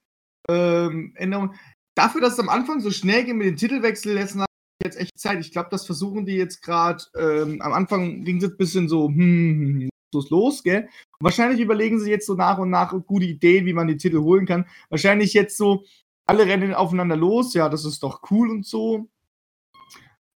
Ähm, 0.50 1.54
Dafür, 1.96 2.22
dass 2.22 2.34
es 2.34 2.40
am 2.40 2.50
Anfang 2.50 2.80
so 2.80 2.90
schnell 2.90 3.24
ging 3.24 3.38
mit 3.38 3.48
dem 3.48 3.56
Titelwechsel, 3.56 4.14
letzten 4.14 4.44
jetzt 4.84 4.98
echt 4.98 5.18
Zeit. 5.18 5.40
Ich 5.40 5.52
glaube, 5.52 5.70
das 5.70 5.86
versuchen 5.86 6.26
die 6.26 6.36
jetzt 6.36 6.62
gerade. 6.62 7.04
Ähm, 7.16 7.62
am 7.62 7.74
Anfang 7.74 8.24
ging 8.24 8.38
es 8.38 8.46
ein 8.46 8.58
bisschen 8.58 8.90
so, 8.90 9.08
hm, 9.08 9.16
hm, 9.16 9.82
hm 9.82 9.90
los, 10.30 10.62
gell? 10.62 10.84
Und 10.84 11.24
wahrscheinlich 11.26 11.60
überlegen 11.60 12.00
sie 12.00 12.12
jetzt 12.12 12.28
so 12.28 12.36
nach 12.36 12.60
und 12.60 12.70
nach 12.70 12.94
gute 13.06 13.26
Ideen, 13.26 13.66
wie 13.66 13.74
man 13.74 13.88
die 13.88 13.98
Titel 13.98 14.20
holen 14.20 14.46
kann. 14.46 14.68
Wahrscheinlich 14.90 15.34
jetzt 15.34 15.58
so, 15.58 15.86
alle 16.28 16.46
rennen 16.46 16.74
aufeinander 16.74 17.16
los, 17.16 17.54
ja, 17.56 17.68
das 17.68 17.84
ist 17.84 18.04
doch 18.04 18.22
cool 18.30 18.50
und 18.52 18.66
so. 18.66 19.10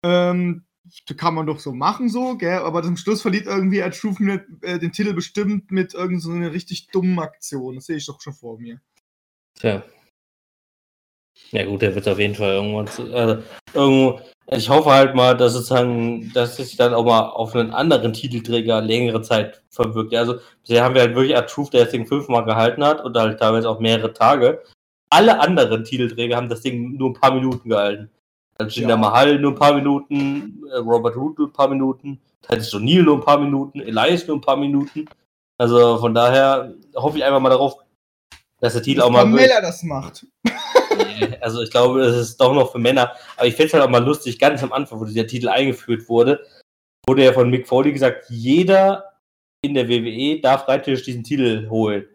Ähm, 0.02 0.64
kann 1.16 1.34
man 1.34 1.46
doch 1.46 1.58
so 1.58 1.72
machen, 1.72 2.08
so, 2.08 2.36
gell? 2.36 2.58
Aber 2.58 2.82
zum 2.82 2.96
Schluss 2.96 3.22
verliert 3.22 3.46
irgendwie 3.46 3.80
Ed 3.80 3.98
Truth 3.98 4.20
äh, 4.62 4.78
den 4.78 4.92
Titel 4.92 5.12
bestimmt 5.12 5.70
mit 5.70 5.94
irgendeiner 5.94 6.46
so 6.46 6.52
richtig 6.52 6.88
dummen 6.88 7.18
Aktion. 7.18 7.76
Das 7.76 7.86
sehe 7.86 7.96
ich 7.96 8.06
doch 8.06 8.20
schon 8.20 8.34
vor 8.34 8.58
mir. 8.58 8.80
Tja. 9.58 9.82
Ja 11.52 11.64
gut, 11.64 11.82
der 11.82 11.94
wird 11.94 12.08
auf 12.08 12.18
jeden 12.18 12.34
Fall 12.34 12.52
irgendwann, 12.52 12.88
also, 13.14 13.42
irgendwo, 13.72 14.20
ich 14.48 14.68
hoffe 14.68 14.90
halt 14.90 15.14
mal, 15.14 15.36
dass 15.36 15.52
sozusagen, 15.54 16.32
dass 16.32 16.58
es 16.58 16.68
sich 16.68 16.76
dann 16.76 16.94
auch 16.94 17.04
mal 17.04 17.28
auf 17.30 17.54
einen 17.54 17.72
anderen 17.72 18.12
Titelträger 18.12 18.80
längere 18.80 19.22
Zeit 19.22 19.62
verwirkt. 19.70 20.14
Also 20.14 20.36
bisher 20.62 20.84
haben 20.84 20.94
wir 20.94 21.02
halt 21.02 21.14
wirklich 21.14 21.36
Art 21.36 21.50
Truth, 21.50 21.72
der 21.72 21.84
das 21.84 21.92
Ding 21.92 22.06
fünfmal 22.06 22.44
gehalten 22.44 22.84
hat 22.84 23.04
und 23.04 23.16
halt 23.16 23.38
teilweise 23.38 23.68
auch 23.68 23.80
mehrere 23.80 24.12
Tage. 24.12 24.62
Alle 25.10 25.40
anderen 25.40 25.84
Titelträger 25.84 26.36
haben 26.36 26.48
das 26.48 26.62
Ding 26.62 26.96
nur 26.96 27.10
ein 27.10 27.20
paar 27.20 27.34
Minuten 27.34 27.68
gehalten. 27.68 28.10
Dann 28.58 28.68
Jinder 28.68 28.94
ja. 28.94 28.96
Mahal 28.96 29.38
nur 29.38 29.52
ein 29.52 29.58
paar 29.58 29.74
Minuten, 29.74 30.62
äh, 30.72 30.76
Robert 30.78 31.16
Root 31.16 31.38
nur 31.38 31.48
ein 31.48 31.52
paar 31.52 31.68
Minuten, 31.68 32.20
Titus 32.42 32.74
O'Neill 32.74 33.02
nur 33.02 33.16
ein 33.16 33.24
paar 33.24 33.38
Minuten, 33.38 33.80
Elias 33.80 34.26
nur 34.26 34.36
ein 34.36 34.40
paar 34.40 34.56
Minuten. 34.56 35.06
Also 35.58 35.98
von 35.98 36.14
daher 36.14 36.74
hoffe 36.94 37.18
ich 37.18 37.24
einfach 37.24 37.40
mal 37.40 37.50
darauf, 37.50 37.76
dass 38.60 38.74
der 38.74 38.82
Titel 38.82 39.02
auch 39.02 39.10
mal. 39.10 39.26
Miller 39.26 39.60
das 39.60 39.82
macht. 39.82 40.26
also 41.40 41.62
ich 41.62 41.70
glaube, 41.70 42.02
es 42.02 42.16
ist 42.16 42.40
doch 42.40 42.54
noch 42.54 42.72
für 42.72 42.78
Männer. 42.78 43.12
Aber 43.36 43.46
ich 43.46 43.54
finde 43.54 43.68
es 43.68 43.74
halt 43.74 43.84
auch 43.84 43.90
mal 43.90 44.04
lustig, 44.04 44.38
ganz 44.38 44.62
am 44.62 44.72
Anfang, 44.72 45.00
wo 45.00 45.04
dieser 45.04 45.26
Titel 45.26 45.48
eingeführt 45.48 46.08
wurde, 46.08 46.44
wurde 47.06 47.24
ja 47.24 47.32
von 47.32 47.50
Mick 47.50 47.66
Foley 47.66 47.92
gesagt, 47.92 48.26
jeder 48.28 49.04
in 49.62 49.74
der 49.74 49.88
WWE 49.88 50.40
darf 50.40 50.68
rein 50.68 50.82
diesen 50.82 51.24
Titel 51.24 51.68
holen. 51.68 52.06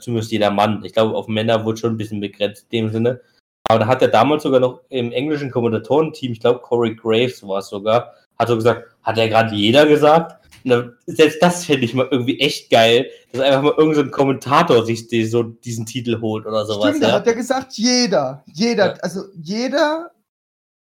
Zumindest 0.00 0.32
jeder 0.32 0.50
Mann. 0.50 0.84
Ich 0.84 0.92
glaube, 0.92 1.14
auf 1.14 1.28
Männer 1.28 1.64
wurde 1.64 1.78
schon 1.78 1.94
ein 1.94 1.96
bisschen 1.96 2.20
begrenzt 2.20 2.66
in 2.70 2.86
dem 2.86 2.92
Sinne. 2.92 3.20
Aber 3.68 3.78
da 3.78 3.86
hat 3.86 4.02
er 4.02 4.08
damals 4.08 4.42
sogar 4.42 4.60
noch 4.60 4.80
im 4.90 5.10
englischen 5.12 5.50
Kommentatorenteam, 5.50 6.32
ich 6.32 6.40
glaube 6.40 6.60
Corey 6.60 6.94
Graves 6.94 7.46
war 7.46 7.58
es 7.58 7.68
sogar, 7.68 8.12
hat 8.38 8.48
so 8.48 8.56
gesagt, 8.56 8.88
hat 9.02 9.18
er 9.18 9.28
gerade 9.28 9.54
jeder 9.54 9.86
gesagt? 9.86 10.44
Und 10.64 10.94
selbst 11.06 11.42
das 11.42 11.64
fände 11.64 11.84
ich 11.84 11.94
mal 11.94 12.08
irgendwie 12.10 12.40
echt 12.40 12.70
geil, 12.70 13.10
dass 13.32 13.42
einfach 13.42 13.62
mal 13.62 13.74
irgendein 13.76 14.06
so 14.06 14.10
Kommentator 14.10 14.84
sich 14.84 15.08
die, 15.08 15.24
so 15.24 15.42
diesen 15.42 15.84
Titel 15.84 16.20
holt 16.20 16.46
oder 16.46 16.64
sowas. 16.64 16.90
Stimmt, 16.90 17.04
ja? 17.04 17.12
hat 17.12 17.26
er 17.26 17.34
gesagt, 17.34 17.74
jeder. 17.74 18.42
Jeder, 18.46 18.86
ja. 18.86 19.00
also 19.02 19.24
jeder. 19.34 20.10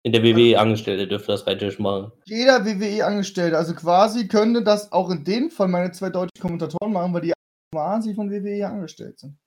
In 0.04 0.14
der 0.14 0.24
WWE-Angestellte 0.24 1.06
dürfte 1.06 1.34
das 1.34 1.46
rein 1.46 1.60
machen. 1.80 2.14
Jeder 2.26 2.66
WWE-Angestellte, 2.66 3.58
also 3.58 3.74
quasi 3.74 4.30
könnte 4.30 4.64
das 4.64 4.92
auch 4.94 5.10
in 5.10 5.26
dem 5.26 5.50
Fall 5.50 5.68
meine 5.68 5.92
zwei 5.92 6.10
deutschen 6.10 6.40
Kommentatoren 6.40 6.94
machen, 6.94 7.14
weil 7.14 7.22
die 7.22 7.34
quasi 7.74 8.16
von 8.16 8.32
WWE 8.32 8.66
angestellt 8.66 9.20
sind. 9.20 9.38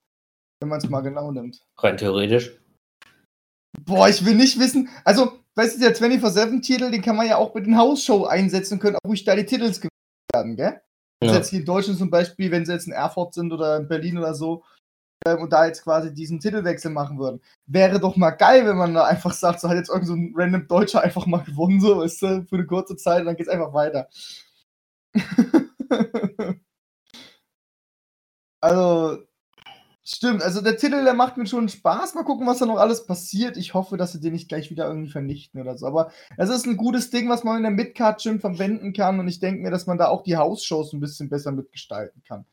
Wenn 0.60 0.68
man 0.68 0.78
es 0.78 0.88
mal 0.90 1.00
genau 1.00 1.32
nimmt. 1.32 1.62
Rein 1.78 1.96
theoretisch. 1.96 2.59
Boah, 3.78 4.08
ich 4.08 4.24
will 4.24 4.34
nicht 4.34 4.58
wissen. 4.58 4.88
Also, 5.04 5.32
weißt 5.54 5.76
du, 5.76 5.80
der 5.80 5.96
24-7-Titel, 5.96 6.90
den 6.90 7.02
kann 7.02 7.16
man 7.16 7.26
ja 7.26 7.36
auch 7.36 7.54
mit 7.54 7.66
den 7.66 7.76
Hausshow 7.76 8.24
einsetzen 8.24 8.78
können 8.78 8.96
auch 8.96 9.08
ruhig 9.08 9.24
da 9.24 9.36
die 9.36 9.46
Titels 9.46 9.80
werden, 10.32 10.56
gell? 10.56 10.80
Ja. 11.22 11.34
Jetzt 11.34 11.50
hier 11.50 11.60
in 11.60 11.66
Deutschland 11.66 11.98
zum 11.98 12.10
Beispiel, 12.10 12.50
wenn 12.50 12.64
sie 12.64 12.72
jetzt 12.72 12.86
in 12.86 12.92
Erfurt 12.92 13.34
sind 13.34 13.52
oder 13.52 13.76
in 13.76 13.88
Berlin 13.88 14.18
oder 14.18 14.34
so, 14.34 14.64
ähm, 15.26 15.40
und 15.42 15.52
da 15.52 15.66
jetzt 15.66 15.82
quasi 15.82 16.14
diesen 16.14 16.40
Titelwechsel 16.40 16.90
machen 16.90 17.18
würden. 17.18 17.40
Wäre 17.66 18.00
doch 18.00 18.16
mal 18.16 18.30
geil, 18.30 18.66
wenn 18.66 18.76
man 18.76 18.94
da 18.94 19.04
einfach 19.04 19.32
sagt, 19.32 19.60
so 19.60 19.68
hat 19.68 19.76
jetzt 19.76 19.90
irgend 19.90 20.06
so 20.06 20.14
ein 20.14 20.32
random 20.34 20.66
Deutscher 20.66 21.02
einfach 21.02 21.26
mal 21.26 21.42
gewonnen, 21.44 21.80
so, 21.80 21.98
weißt 21.98 22.22
du, 22.22 22.46
für 22.46 22.56
eine 22.56 22.66
kurze 22.66 22.96
Zeit 22.96 23.20
und 23.20 23.26
dann 23.26 23.36
geht's 23.36 23.48
einfach 23.50 23.74
weiter. 23.74 24.08
also, 28.60 29.18
Stimmt, 30.12 30.42
also 30.42 30.60
der 30.60 30.76
Titel, 30.76 31.04
der 31.04 31.14
macht 31.14 31.36
mir 31.36 31.46
schon 31.46 31.68
Spaß. 31.68 32.14
Mal 32.14 32.24
gucken, 32.24 32.44
was 32.44 32.58
da 32.58 32.66
noch 32.66 32.78
alles 32.78 33.06
passiert. 33.06 33.56
Ich 33.56 33.74
hoffe, 33.74 33.96
dass 33.96 34.10
sie 34.10 34.18
den 34.18 34.32
nicht 34.32 34.48
gleich 34.48 34.68
wieder 34.68 34.88
irgendwie 34.88 35.10
vernichten 35.10 35.60
oder 35.60 35.78
so. 35.78 35.86
Aber 35.86 36.10
es 36.36 36.50
ist 36.50 36.66
ein 36.66 36.76
gutes 36.76 37.10
Ding, 37.10 37.28
was 37.28 37.44
man 37.44 37.58
in 37.58 37.62
der 37.62 37.70
Midcard-Gym 37.70 38.40
verwenden 38.40 38.92
kann. 38.92 39.20
Und 39.20 39.28
ich 39.28 39.38
denke 39.38 39.62
mir, 39.62 39.70
dass 39.70 39.86
man 39.86 39.98
da 39.98 40.08
auch 40.08 40.24
die 40.24 40.36
Hausshows 40.36 40.92
ein 40.92 40.98
bisschen 40.98 41.28
besser 41.28 41.52
mitgestalten 41.52 42.24
kann. 42.26 42.44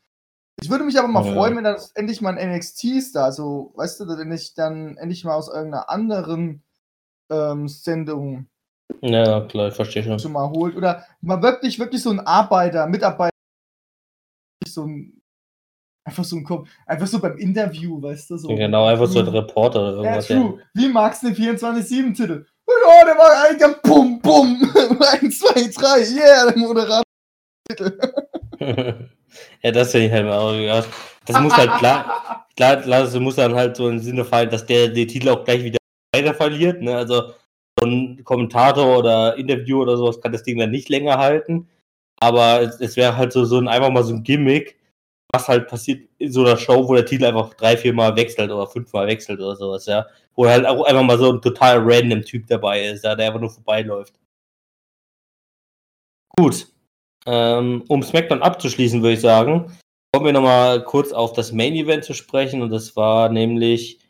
Ich 0.62 0.70
würde 0.70 0.84
mich 0.84 0.98
aber 1.00 1.08
mal 1.08 1.26
ja. 1.26 1.32
freuen, 1.32 1.56
wenn 1.56 1.64
das 1.64 1.90
endlich 1.92 2.20
mal 2.20 2.38
ein 2.38 2.52
NXT-Star, 2.54 3.32
so, 3.32 3.72
weißt 3.74 4.00
du, 4.00 4.06
wenn 4.06 4.30
ich 4.30 4.54
dann 4.54 4.96
endlich 4.96 5.24
mal 5.24 5.34
aus 5.34 5.48
irgendeiner 5.48 5.90
anderen 5.90 6.62
ähm, 7.28 7.66
Sendung 7.66 8.46
ja, 9.02 9.42
klar, 9.42 9.68
ich 9.68 9.74
verstehe 9.74 10.02
schon. 10.02 10.18
schon 10.18 10.32
mal 10.32 10.48
holt. 10.48 10.76
Oder 10.76 11.04
mal 11.20 11.42
wirklich, 11.42 11.78
wirklich 11.78 12.02
so 12.02 12.10
ein 12.10 12.20
Arbeiter, 12.20 12.86
Mitarbeiter, 12.86 13.34
so 14.66 14.84
ein 14.86 15.17
Einfach 16.08 16.24
so 16.24 16.36
ein 16.36 16.46
einfach 16.86 17.06
so 17.06 17.18
beim 17.18 17.36
Interview, 17.36 18.00
weißt 18.00 18.30
du? 18.30 18.38
So. 18.38 18.48
Genau, 18.48 18.86
einfach 18.86 19.06
so 19.06 19.18
ein 19.18 19.28
Reporter 19.28 19.80
oder 19.80 19.92
irgendwas. 19.96 20.26
Ja, 20.28 20.40
true. 20.40 20.58
Wie 20.72 20.88
magst 20.88 21.22
du 21.22 21.30
den 21.30 21.58
24-7-Titel? 21.58 22.46
Ja, 22.66 23.04
der 23.04 23.14
war 23.18 23.44
eigentlich 23.44 23.76
Bum, 23.82 24.18
Bum. 24.20 24.58
1, 25.20 25.38
2, 25.38 25.70
3, 25.70 25.98
yeah, 26.16 26.50
der 26.50 26.56
Moderator. 26.56 27.02
ja, 29.62 29.70
das 29.70 29.90
finde 29.90 30.06
ich 30.06 30.12
halt 30.12 30.28
auch. 30.28 30.54
Ja. 30.54 30.82
Das 31.26 31.40
muss 31.42 31.54
halt 31.54 31.72
klar, 31.72 32.46
klar, 32.56 32.78
klar, 32.78 33.02
das 33.02 33.14
muss 33.18 33.36
dann 33.36 33.54
halt 33.54 33.76
so 33.76 33.90
im 33.90 33.98
Sinne 33.98 34.24
fallen, 34.24 34.48
dass 34.48 34.64
der 34.64 34.88
den 34.88 35.08
Titel 35.08 35.28
auch 35.28 35.44
gleich 35.44 35.62
wieder 35.62 35.76
weiter 36.16 36.32
verliert. 36.32 36.80
Ne? 36.80 36.96
Also 36.96 37.34
so 37.78 37.86
ein 37.86 38.24
Kommentator 38.24 38.98
oder 38.98 39.36
Interview 39.36 39.82
oder 39.82 39.98
sowas 39.98 40.22
kann 40.22 40.32
das 40.32 40.42
Ding 40.42 40.56
dann 40.58 40.70
nicht 40.70 40.88
länger 40.88 41.18
halten. 41.18 41.68
Aber 42.18 42.62
es, 42.62 42.80
es 42.80 42.96
wäre 42.96 43.18
halt 43.18 43.34
so, 43.34 43.44
so 43.44 43.58
ein, 43.58 43.68
einfach 43.68 43.90
mal 43.90 44.04
so 44.04 44.14
ein 44.14 44.22
Gimmick, 44.22 44.78
was 45.32 45.48
halt 45.48 45.68
passiert 45.68 46.08
in 46.18 46.32
so 46.32 46.40
einer 46.44 46.56
Show, 46.56 46.88
wo 46.88 46.94
der 46.94 47.04
Titel 47.04 47.26
einfach 47.26 47.54
drei, 47.54 47.76
vier 47.76 47.92
Mal 47.92 48.16
wechselt 48.16 48.50
oder 48.50 48.66
fünfmal 48.66 49.06
wechselt 49.06 49.40
oder 49.40 49.56
sowas, 49.56 49.86
ja. 49.86 50.06
Wo 50.34 50.46
halt 50.46 50.66
auch 50.66 50.84
einfach 50.84 51.02
mal 51.02 51.18
so 51.18 51.32
ein 51.32 51.42
total 51.42 51.78
random 51.80 52.22
Typ 52.22 52.46
dabei 52.46 52.86
ist, 52.86 53.04
ja, 53.04 53.14
der 53.14 53.26
einfach 53.26 53.40
nur 53.40 53.50
vorbeiläuft. 53.50 54.14
Gut. 56.36 56.68
Ähm, 57.26 57.84
um 57.88 58.02
SmackDown 58.02 58.42
abzuschließen, 58.42 59.02
würde 59.02 59.14
ich 59.14 59.20
sagen, 59.20 59.76
kommen 60.12 60.26
wir 60.26 60.32
nochmal 60.32 60.82
kurz 60.84 61.12
auf 61.12 61.34
das 61.34 61.52
Main 61.52 61.74
Event 61.74 62.04
zu 62.04 62.14
sprechen 62.14 62.62
und 62.62 62.70
das 62.70 62.96
war 62.96 63.28
nämlich 63.28 64.00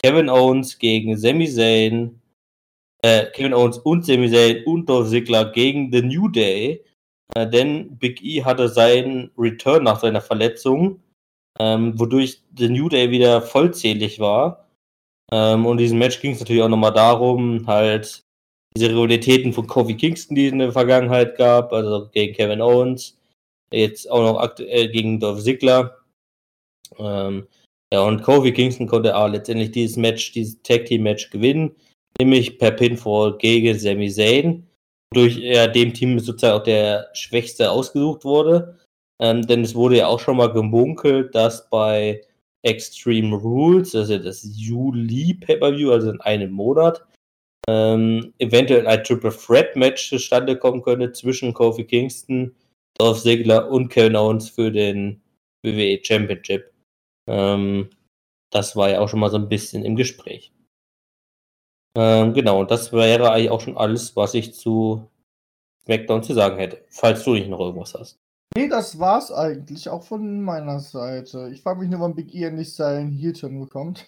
Kevin 0.00 0.28
Owens 0.28 0.78
gegen 0.78 1.16
Sami 1.16 1.48
Zayn, 1.48 2.20
äh, 3.02 3.26
Kevin 3.32 3.54
Owens 3.54 3.78
und 3.78 4.04
Sami 4.04 4.30
Zayn 4.30 4.62
und 4.64 4.88
Dolph 4.88 5.08
Ziggler 5.08 5.50
gegen 5.50 5.90
The 5.90 6.02
New 6.02 6.28
Day 6.28 6.84
äh, 7.34 7.48
denn 7.48 7.98
Big 7.98 8.22
E 8.22 8.44
hatte 8.44 8.68
seinen 8.68 9.30
Return 9.36 9.84
nach 9.84 10.00
seiner 10.00 10.20
Verletzung, 10.20 11.00
ähm, 11.58 11.98
wodurch 11.98 12.42
The 12.56 12.68
New 12.68 12.88
Day 12.88 13.10
wieder 13.10 13.42
vollzählig 13.42 14.20
war. 14.20 14.68
Ähm, 15.32 15.66
und 15.66 15.78
in 15.78 15.84
diesem 15.84 15.98
Match 15.98 16.20
ging 16.20 16.32
es 16.32 16.40
natürlich 16.40 16.62
auch 16.62 16.68
nochmal 16.68 16.92
darum, 16.92 17.66
halt 17.66 18.24
diese 18.76 18.90
Rivalitäten 18.90 19.52
von 19.52 19.66
Kofi 19.66 19.96
Kingston, 19.96 20.36
die 20.36 20.46
es 20.46 20.52
in 20.52 20.58
der 20.60 20.72
Vergangenheit 20.72 21.36
gab, 21.36 21.72
also 21.72 22.08
gegen 22.12 22.34
Kevin 22.34 22.62
Owens, 22.62 23.18
jetzt 23.72 24.10
auch 24.10 24.22
noch 24.22 24.40
aktuell 24.40 24.88
gegen 24.88 25.20
Dolph 25.20 25.42
Ziggler. 25.42 25.98
Ähm, 26.98 27.46
ja, 27.92 28.00
und 28.02 28.22
Kofi 28.22 28.52
Kingston 28.52 28.86
konnte 28.86 29.16
auch 29.16 29.28
letztendlich 29.28 29.72
dieses 29.72 29.96
Match, 29.96 30.32
dieses 30.32 30.62
Tag 30.62 30.86
Team 30.86 31.02
Match 31.02 31.30
gewinnen, 31.30 31.74
nämlich 32.18 32.58
per 32.58 32.70
Pinfall 32.70 33.36
gegen 33.38 33.78
Sami 33.78 34.10
Zayn 34.10 34.67
durch 35.12 35.38
er 35.38 35.68
dem 35.68 35.94
Team 35.94 36.18
sozusagen 36.18 36.58
auch 36.58 36.64
der 36.64 37.08
Schwächste 37.12 37.70
ausgesucht 37.70 38.24
wurde. 38.24 38.78
Ähm, 39.20 39.46
denn 39.46 39.62
es 39.62 39.74
wurde 39.74 39.96
ja 39.98 40.06
auch 40.06 40.20
schon 40.20 40.36
mal 40.36 40.52
gemunkelt, 40.52 41.34
dass 41.34 41.68
bei 41.70 42.22
Extreme 42.62 43.36
Rules, 43.36 43.94
also 43.94 44.18
das 44.18 44.46
Juli 44.56 45.34
Pay-Per-View, 45.34 45.92
also 45.92 46.10
in 46.10 46.20
einem 46.20 46.50
Monat, 46.50 47.04
ähm, 47.68 48.32
eventuell 48.38 48.86
ein 48.86 49.04
Triple 49.04 49.30
Threat 49.30 49.76
Match 49.76 50.08
zustande 50.08 50.56
kommen 50.56 50.82
könnte 50.82 51.12
zwischen 51.12 51.52
Kofi 51.52 51.84
Kingston, 51.84 52.54
Dolph 52.98 53.22
Ziggler 53.22 53.70
und 53.70 53.88
Kevin 53.88 54.16
Owens 54.16 54.50
für 54.50 54.70
den 54.70 55.20
WWE 55.62 56.00
Championship. 56.02 56.72
Ähm, 57.28 57.90
das 58.50 58.74
war 58.76 58.90
ja 58.90 59.00
auch 59.00 59.08
schon 59.08 59.20
mal 59.20 59.30
so 59.30 59.36
ein 59.36 59.48
bisschen 59.48 59.84
im 59.84 59.96
Gespräch. 59.96 60.52
Ähm, 61.98 62.32
genau, 62.32 62.60
und 62.60 62.70
das 62.70 62.92
wäre 62.92 63.32
eigentlich 63.32 63.50
auch 63.50 63.60
schon 63.60 63.76
alles, 63.76 64.14
was 64.14 64.32
ich 64.34 64.54
zu 64.54 65.10
SmackDown 65.82 66.22
zu 66.22 66.32
sagen 66.32 66.56
hätte, 66.56 66.84
falls 66.90 67.24
du 67.24 67.32
nicht 67.32 67.48
noch 67.48 67.58
irgendwas 67.58 67.92
hast. 67.94 68.18
Nee, 68.56 68.68
das 68.68 69.00
war's 69.00 69.32
eigentlich, 69.32 69.88
auch 69.88 70.04
von 70.04 70.42
meiner 70.42 70.78
Seite. 70.78 71.50
Ich 71.52 71.62
frage 71.62 71.80
mich 71.80 71.90
nur, 71.90 71.98
wann 71.98 72.14
Big 72.14 72.32
E 72.32 72.44
endlich 72.44 72.72
seinen 72.72 73.10
Heel-Turn 73.10 73.58
bekommt. 73.58 74.06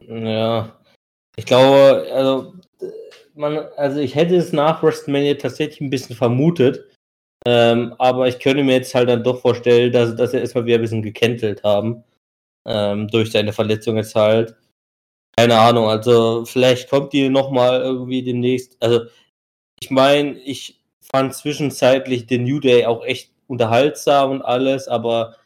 ja, 0.00 0.74
ich 1.36 1.44
glaube, 1.44 2.06
also, 2.10 2.54
man, 3.34 3.58
also 3.76 4.00
ich 4.00 4.14
hätte 4.14 4.36
es 4.36 4.54
nach 4.54 4.82
WrestleMania 4.82 5.34
tatsächlich 5.34 5.82
ein 5.82 5.90
bisschen 5.90 6.16
vermutet, 6.16 6.88
ähm, 7.46 7.94
aber 7.98 8.28
ich 8.28 8.38
könnte 8.38 8.64
mir 8.64 8.76
jetzt 8.76 8.94
halt 8.94 9.10
dann 9.10 9.24
doch 9.24 9.42
vorstellen, 9.42 9.92
dass, 9.92 10.16
dass 10.16 10.32
er 10.32 10.40
erstmal 10.40 10.64
wieder 10.64 10.78
ein 10.78 10.82
bisschen 10.82 11.02
gecancelt 11.02 11.62
haben, 11.64 12.02
ähm, 12.66 13.08
durch 13.08 13.30
seine 13.30 13.52
Verletzung 13.52 13.98
jetzt 13.98 14.14
halt. 14.14 14.56
Keine 15.36 15.58
Ahnung, 15.58 15.88
also 15.88 16.44
vielleicht 16.44 16.90
kommt 16.90 17.12
die 17.12 17.28
nochmal 17.28 17.80
irgendwie 17.80 18.22
demnächst. 18.22 18.76
Also 18.80 19.06
ich 19.80 19.90
meine, 19.90 20.38
ich 20.38 20.80
fand 21.00 21.34
zwischenzeitlich 21.34 22.26
den 22.26 22.44
New 22.44 22.60
Day 22.60 22.86
auch 22.86 23.04
echt 23.04 23.32
unterhaltsam 23.46 24.30
und 24.30 24.42
alles, 24.42 24.86
aber 24.86 25.36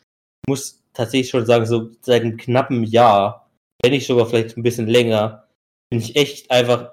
muss 0.47 0.82
tatsächlich 0.93 1.31
schon 1.31 1.47
sagen, 1.47 1.66
so 1.66 1.90
seit 2.02 2.23
einem 2.23 2.36
knappen 2.36 2.85
Jahr, 2.85 3.51
wenn 3.82 3.93
nicht 3.93 4.06
sogar 4.06 4.27
vielleicht 4.27 4.56
ein 4.56 4.62
bisschen 4.62 4.86
länger, 4.86 5.48
bin 5.90 6.01
ich 6.01 6.16
echt 6.16 6.51
einfach 6.51 6.93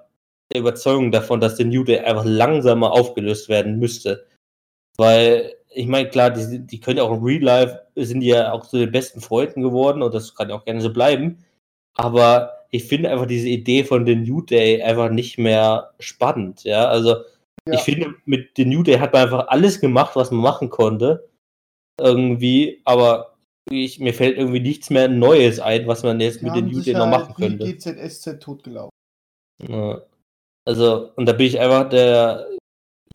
der 0.53 0.61
Überzeugung 0.61 1.11
davon, 1.11 1.39
dass 1.39 1.55
der 1.55 1.65
New 1.65 1.83
Day 1.83 1.99
einfach 1.99 2.25
langsamer 2.25 2.91
aufgelöst 2.91 3.49
werden 3.49 3.79
müsste. 3.79 4.27
Weil, 4.97 5.55
ich 5.69 5.87
meine, 5.87 6.09
klar, 6.09 6.31
die, 6.31 6.59
die 6.59 6.79
können 6.79 6.97
ja 6.97 7.03
auch 7.03 7.15
im 7.17 7.23
Real 7.23 7.41
Life, 7.41 7.81
sind 7.95 8.21
die 8.21 8.27
ja 8.27 8.51
auch 8.51 8.65
zu 8.65 8.77
den 8.77 8.91
besten 8.91 9.21
Freunden 9.21 9.61
geworden 9.61 10.01
und 10.01 10.13
das 10.13 10.35
kann 10.35 10.49
ja 10.49 10.55
auch 10.55 10.65
gerne 10.65 10.81
so 10.81 10.91
bleiben. 10.91 11.43
Aber 11.95 12.60
ich 12.71 12.85
finde 12.85 13.11
einfach 13.11 13.27
diese 13.27 13.49
Idee 13.49 13.83
von 13.83 14.05
The 14.05 14.15
New 14.15 14.41
Day 14.41 14.81
einfach 14.81 15.09
nicht 15.09 15.37
mehr 15.37 15.91
spannend. 15.99 16.63
Ja, 16.63 16.87
also 16.87 17.15
ja. 17.67 17.73
ich 17.73 17.81
finde, 17.81 18.15
mit 18.25 18.51
The 18.55 18.65
New 18.65 18.83
Day 18.83 18.97
hat 18.97 19.13
man 19.13 19.23
einfach 19.23 19.47
alles 19.49 19.79
gemacht, 19.79 20.15
was 20.15 20.31
man 20.31 20.41
machen 20.41 20.69
konnte. 20.69 21.29
Irgendwie, 21.99 22.81
aber 22.85 23.35
ich, 23.69 23.99
mir 23.99 24.13
fällt 24.13 24.37
irgendwie 24.37 24.61
nichts 24.61 24.89
mehr 24.89 25.07
Neues 25.07 25.59
ein, 25.59 25.85
was 25.87 26.03
man 26.03 26.19
jetzt 26.19 26.41
mit 26.41 26.53
The 26.53 26.61
New 26.61 26.81
Day 26.81 26.93
noch 26.93 27.07
machen 27.07 27.33
könnte. 27.35 27.65
GZSZ 27.65 28.39
totgelaufen. 28.39 28.91
Ja. 29.67 30.01
Also, 30.65 31.11
und 31.15 31.25
da 31.25 31.33
bin 31.33 31.47
ich 31.47 31.59
einfach 31.59 31.89
der. 31.89 32.47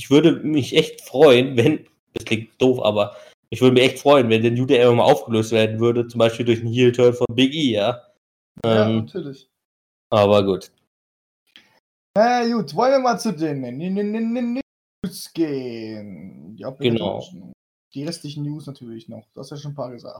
Ich 0.01 0.11
würde 0.11 0.33
mich 0.33 0.77
echt 0.77 1.01
freuen, 1.01 1.57
wenn. 1.57 1.87
Das 2.15 2.24
klingt 2.24 2.51
doof, 2.61 2.83
aber 2.83 3.15
ich 3.51 3.61
würde 3.61 3.74
mich 3.74 3.85
echt 3.85 3.99
freuen, 3.99 4.31
wenn 4.31 4.43
der 4.43 4.51
New 4.51 4.65
Day 4.66 4.81
einfach 4.81 4.95
mal 4.95 5.05
aufgelöst 5.05 5.53
werden 5.53 5.81
würde, 5.81 6.07
zum 6.07 6.19
Beispiel 6.19 6.47
durch 6.47 6.61
einen 6.61 6.73
Heel-Turn 6.73 7.12
von 7.12 7.27
Big 7.35 7.53
E, 7.55 7.73
ja. 7.73 8.06
Ja, 8.65 8.87
ähm, 8.87 8.99
natürlich. 8.99 9.49
Aber 10.11 10.45
gut. 10.45 10.70
Na 12.16 12.43
ja, 12.43 12.57
gut, 12.57 12.74
wollen 12.74 12.93
wir 12.93 12.99
mal 13.01 13.19
zu 13.19 13.33
den 13.33 14.62
News 15.03 15.33
gehen. 15.35 16.57
Ja, 16.57 16.70
genau. 16.70 17.23
Die 17.93 18.05
restlichen 18.05 18.45
News 18.45 18.66
natürlich 18.66 19.09
noch. 19.09 19.27
Du 19.35 19.41
hast 19.41 19.51
ja 19.51 19.57
schon 19.57 19.73
ein 19.73 19.74
paar 19.74 19.91
gesagt. 19.91 20.19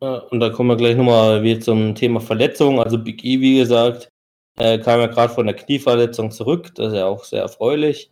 Und 0.00 0.40
da 0.40 0.50
kommen 0.50 0.68
wir 0.68 0.76
gleich 0.76 0.96
nochmal 0.96 1.42
wieder 1.42 1.60
zum 1.60 1.94
Thema 1.94 2.20
Verletzung. 2.20 2.80
Also 2.80 2.98
Big 2.98 3.24
E, 3.24 3.40
wie 3.40 3.58
gesagt, 3.58 4.10
äh, 4.58 4.78
kam 4.78 5.00
ja 5.00 5.06
gerade 5.06 5.32
von 5.32 5.46
der 5.46 5.56
Knieverletzung 5.56 6.30
zurück. 6.30 6.74
Das 6.74 6.88
ist 6.88 6.98
ja 6.98 7.06
auch 7.06 7.24
sehr 7.24 7.42
erfreulich. 7.42 8.10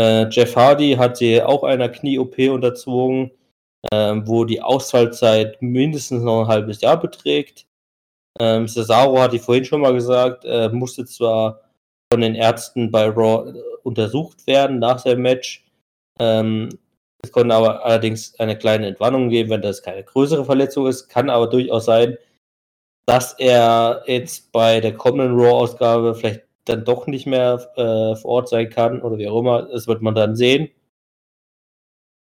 Äh, 0.00 0.28
Jeff 0.30 0.56
Hardy 0.56 0.94
hat 0.94 1.16
sie 1.16 1.42
auch 1.42 1.62
einer 1.62 1.88
Knie-OP 1.88 2.38
unterzogen, 2.50 3.30
äh, 3.90 4.14
wo 4.24 4.44
die 4.44 4.60
Ausfallzeit 4.60 5.60
mindestens 5.62 6.22
noch 6.22 6.42
ein 6.42 6.48
halbes 6.48 6.80
Jahr 6.80 7.00
beträgt. 7.00 7.66
Ähm, 8.40 8.66
Cesaro 8.66 9.20
hatte 9.20 9.36
ich 9.36 9.42
vorhin 9.42 9.64
schon 9.64 9.80
mal 9.80 9.92
gesagt, 9.92 10.44
äh, 10.44 10.68
musste 10.70 11.04
zwar 11.04 11.60
von 12.12 12.20
den 12.20 12.34
Ärzten 12.34 12.90
bei 12.90 13.08
Raw 13.08 13.50
äh, 13.50 13.62
untersucht 13.82 14.46
werden 14.46 14.78
nach 14.78 14.98
seinem 14.98 15.22
Match. 15.22 15.64
Ähm, 16.20 16.68
es 17.24 17.30
konnte 17.30 17.54
aber 17.54 17.84
allerdings 17.84 18.38
eine 18.40 18.58
kleine 18.58 18.86
Entwarnung 18.86 19.28
geben, 19.28 19.50
wenn 19.50 19.62
das 19.62 19.82
keine 19.82 20.02
größere 20.02 20.44
Verletzung 20.44 20.86
ist. 20.88 21.08
Kann 21.08 21.30
aber 21.30 21.48
durchaus 21.48 21.84
sein, 21.84 22.16
dass 23.06 23.34
er 23.34 24.02
jetzt 24.06 24.50
bei 24.52 24.80
der 24.80 24.94
kommenden 24.94 25.38
Raw-Ausgabe 25.38 26.14
vielleicht 26.14 26.42
dann 26.64 26.84
doch 26.84 27.06
nicht 27.06 27.26
mehr 27.26 27.54
äh, 27.76 28.16
vor 28.16 28.30
Ort 28.30 28.48
sein 28.48 28.70
kann 28.70 29.02
oder 29.02 29.18
wie 29.18 29.28
auch 29.28 29.38
immer. 29.38 29.62
Das 29.62 29.86
wird 29.86 30.02
man 30.02 30.14
dann 30.14 30.36
sehen. 30.36 30.68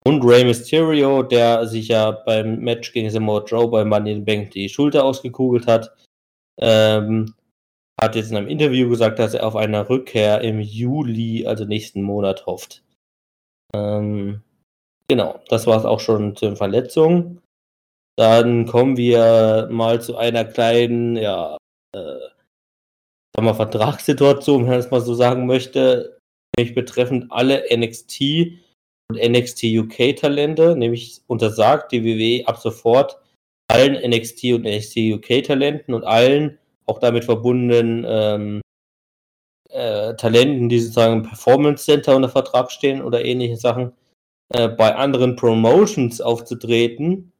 Und 0.04 0.24
Rey 0.24 0.44
Mysterio, 0.44 1.22
der 1.22 1.66
sich 1.66 1.88
ja 1.88 2.10
beim 2.10 2.58
Match 2.60 2.92
gegen 2.92 3.10
Samoa 3.10 3.44
Joe 3.44 3.68
bei 3.68 3.84
Money 3.84 4.12
in 4.12 4.18
the 4.18 4.24
Bank 4.24 4.50
die 4.50 4.68
Schulter 4.68 5.04
ausgekugelt 5.04 5.66
hat, 5.66 5.94
ähm, 6.60 7.34
hat 8.00 8.16
jetzt 8.16 8.30
in 8.30 8.36
einem 8.36 8.48
Interview 8.48 8.88
gesagt, 8.88 9.18
dass 9.18 9.34
er 9.34 9.46
auf 9.46 9.54
eine 9.54 9.88
Rückkehr 9.88 10.40
im 10.40 10.60
Juli, 10.60 11.46
also 11.46 11.64
nächsten 11.64 12.02
Monat, 12.02 12.46
hofft. 12.46 12.82
Ähm, 13.74 14.42
genau, 15.08 15.40
das 15.48 15.66
war 15.66 15.78
es 15.78 15.84
auch 15.84 16.00
schon 16.00 16.34
zu 16.34 16.46
den 16.46 16.56
Verletzungen. 16.56 17.40
Dann 18.16 18.66
kommen 18.66 18.96
wir 18.96 19.68
mal 19.70 20.00
zu 20.02 20.16
einer 20.16 20.44
kleinen, 20.44 21.16
ja, 21.16 21.56
äh, 21.94 22.18
sagen 23.34 23.46
wir 23.46 23.54
Vertragssituation, 23.54 24.62
wenn 24.62 24.70
man 24.70 24.80
es 24.80 24.90
mal 24.90 25.00
so 25.00 25.14
sagen 25.14 25.46
möchte, 25.46 26.18
nämlich 26.56 26.74
betreffend 26.74 27.30
alle 27.30 27.64
NXT 27.74 28.61
NXT 29.16 29.64
UK 29.64 30.16
Talente, 30.16 30.76
nämlich 30.76 31.20
untersagt 31.26 31.92
die 31.92 32.04
WWE 32.04 32.46
ab 32.46 32.58
sofort 32.58 33.18
allen 33.68 33.94
NXT 33.94 34.44
und 34.52 34.64
NXT 34.64 34.96
UK 35.14 35.44
Talenten 35.44 35.94
und 35.94 36.04
allen 36.04 36.58
auch 36.86 36.98
damit 36.98 37.24
verbundenen 37.24 38.04
ähm, 38.06 38.60
äh, 39.70 40.14
Talenten, 40.16 40.68
die 40.68 40.78
sozusagen 40.78 41.14
im 41.14 41.22
Performance 41.22 41.84
Center 41.84 42.14
unter 42.16 42.28
Vertrag 42.28 42.70
stehen 42.70 43.02
oder 43.02 43.24
ähnliche 43.24 43.56
Sachen, 43.56 43.92
äh, 44.50 44.68
bei 44.68 44.94
anderen 44.94 45.36
Promotions 45.36 46.20
aufzutreten, 46.20 47.32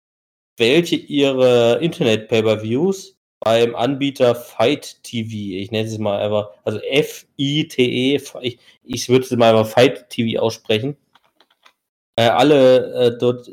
welche 0.57 0.97
ihre 0.97 1.79
Internet-Pay-Per-Views 1.83 3.19
beim 3.41 3.75
Anbieter 3.75 4.35
Fight 4.35 5.03
TV, 5.03 5.59
ich 5.61 5.71
nenne 5.71 5.89
es 5.89 5.99
mal 5.99 6.21
einfach, 6.21 6.51
also 6.65 6.79
F-I-T-E, 6.79 8.21
ich, 8.41 8.59
ich 8.85 9.09
würde 9.09 9.25
es 9.25 9.31
mal 9.33 9.55
einfach 9.55 9.71
Fight 9.71 10.09
TV 10.11 10.41
aussprechen, 10.41 10.97
äh, 12.19 12.29
alle 12.29 12.95
äh, 12.95 13.19
dort, 13.19 13.51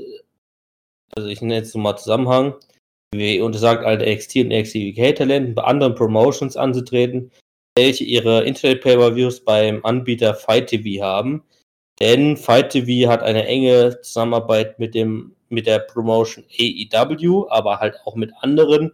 also 1.16 1.30
ich 1.30 1.42
nenne 1.42 1.62
es 1.62 1.76
mal 1.76 1.98
Zusammenhang, 1.98 2.56
wie 3.14 3.42
untersagt 3.42 3.86
alle 3.86 4.06
NXT 4.14 4.38
und 4.38 4.50
NXT 4.50 4.76
UK-Talenten 4.76 5.56
bei 5.56 5.64
anderen 5.64 5.96
Promotions 5.96 6.58
anzutreten, 6.58 7.32
welche 7.78 8.04
ihre 8.04 8.44
Internet-Pay-Per-Views 8.44 9.42
beim 9.42 9.84
Anbieter 9.84 10.36
Fight 10.36 10.68
TV 10.68 11.04
haben. 11.04 11.44
Denn 12.00 12.38
Fight 12.38 12.72
TV 12.72 13.10
hat 13.10 13.24
eine 13.24 13.46
enge 13.46 14.00
Zusammenarbeit 14.02 14.80
mit 14.80 14.96
dem 14.96 15.36
mit 15.50 15.66
der 15.66 15.80
Promotion 15.80 16.46
AEW, 16.60 17.48
aber 17.50 17.80
halt 17.80 17.96
auch 18.06 18.16
mit 18.16 18.32
anderen 18.42 18.92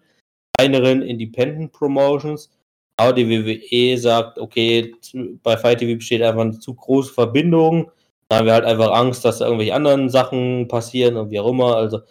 kleineren 0.57 1.01
Independent 1.01 1.71
Promotions. 1.73 2.49
Aber 2.97 3.11
die 3.13 3.29
WWE 3.29 3.97
sagt, 3.97 4.39
okay, 4.39 4.95
bei 5.43 5.57
Fight 5.57 5.79
TV 5.79 5.97
besteht 5.97 6.21
einfach 6.21 6.41
eine 6.41 6.59
zu 6.59 6.73
große 6.73 7.13
Verbindung. 7.13 7.91
Da 8.29 8.37
haben 8.37 8.45
wir 8.47 8.53
halt 8.53 8.65
einfach 8.65 8.91
Angst, 8.91 9.23
dass 9.25 9.41
irgendwelche 9.41 9.73
anderen 9.73 10.09
Sachen 10.09 10.67
passieren 10.67 11.17
und 11.17 11.29
wie 11.31 11.39
auch 11.39 11.49
immer. 11.49 11.75
Also, 11.75 12.01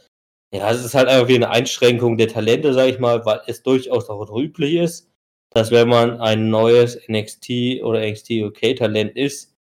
ja, 0.52 0.70
es 0.70 0.84
ist 0.84 0.94
halt 0.94 1.08
einfach 1.08 1.28
wie 1.28 1.34
eine 1.34 1.50
Einschränkung 1.50 2.16
der 2.16 2.28
Talente, 2.28 2.72
sag 2.72 2.88
ich 2.88 2.98
mal, 3.00 3.24
weil 3.24 3.40
es 3.46 3.62
durchaus 3.62 4.08
auch 4.08 4.36
üblich 4.36 4.74
ist, 4.74 5.10
dass 5.50 5.70
wenn 5.70 5.88
man 5.88 6.20
ein 6.20 6.50
neues 6.50 6.98
NXT 7.08 7.82
oder 7.82 8.00
NXT 8.00 8.30
UK 8.42 8.76
Talent 8.76 9.16
ist, 9.16 9.54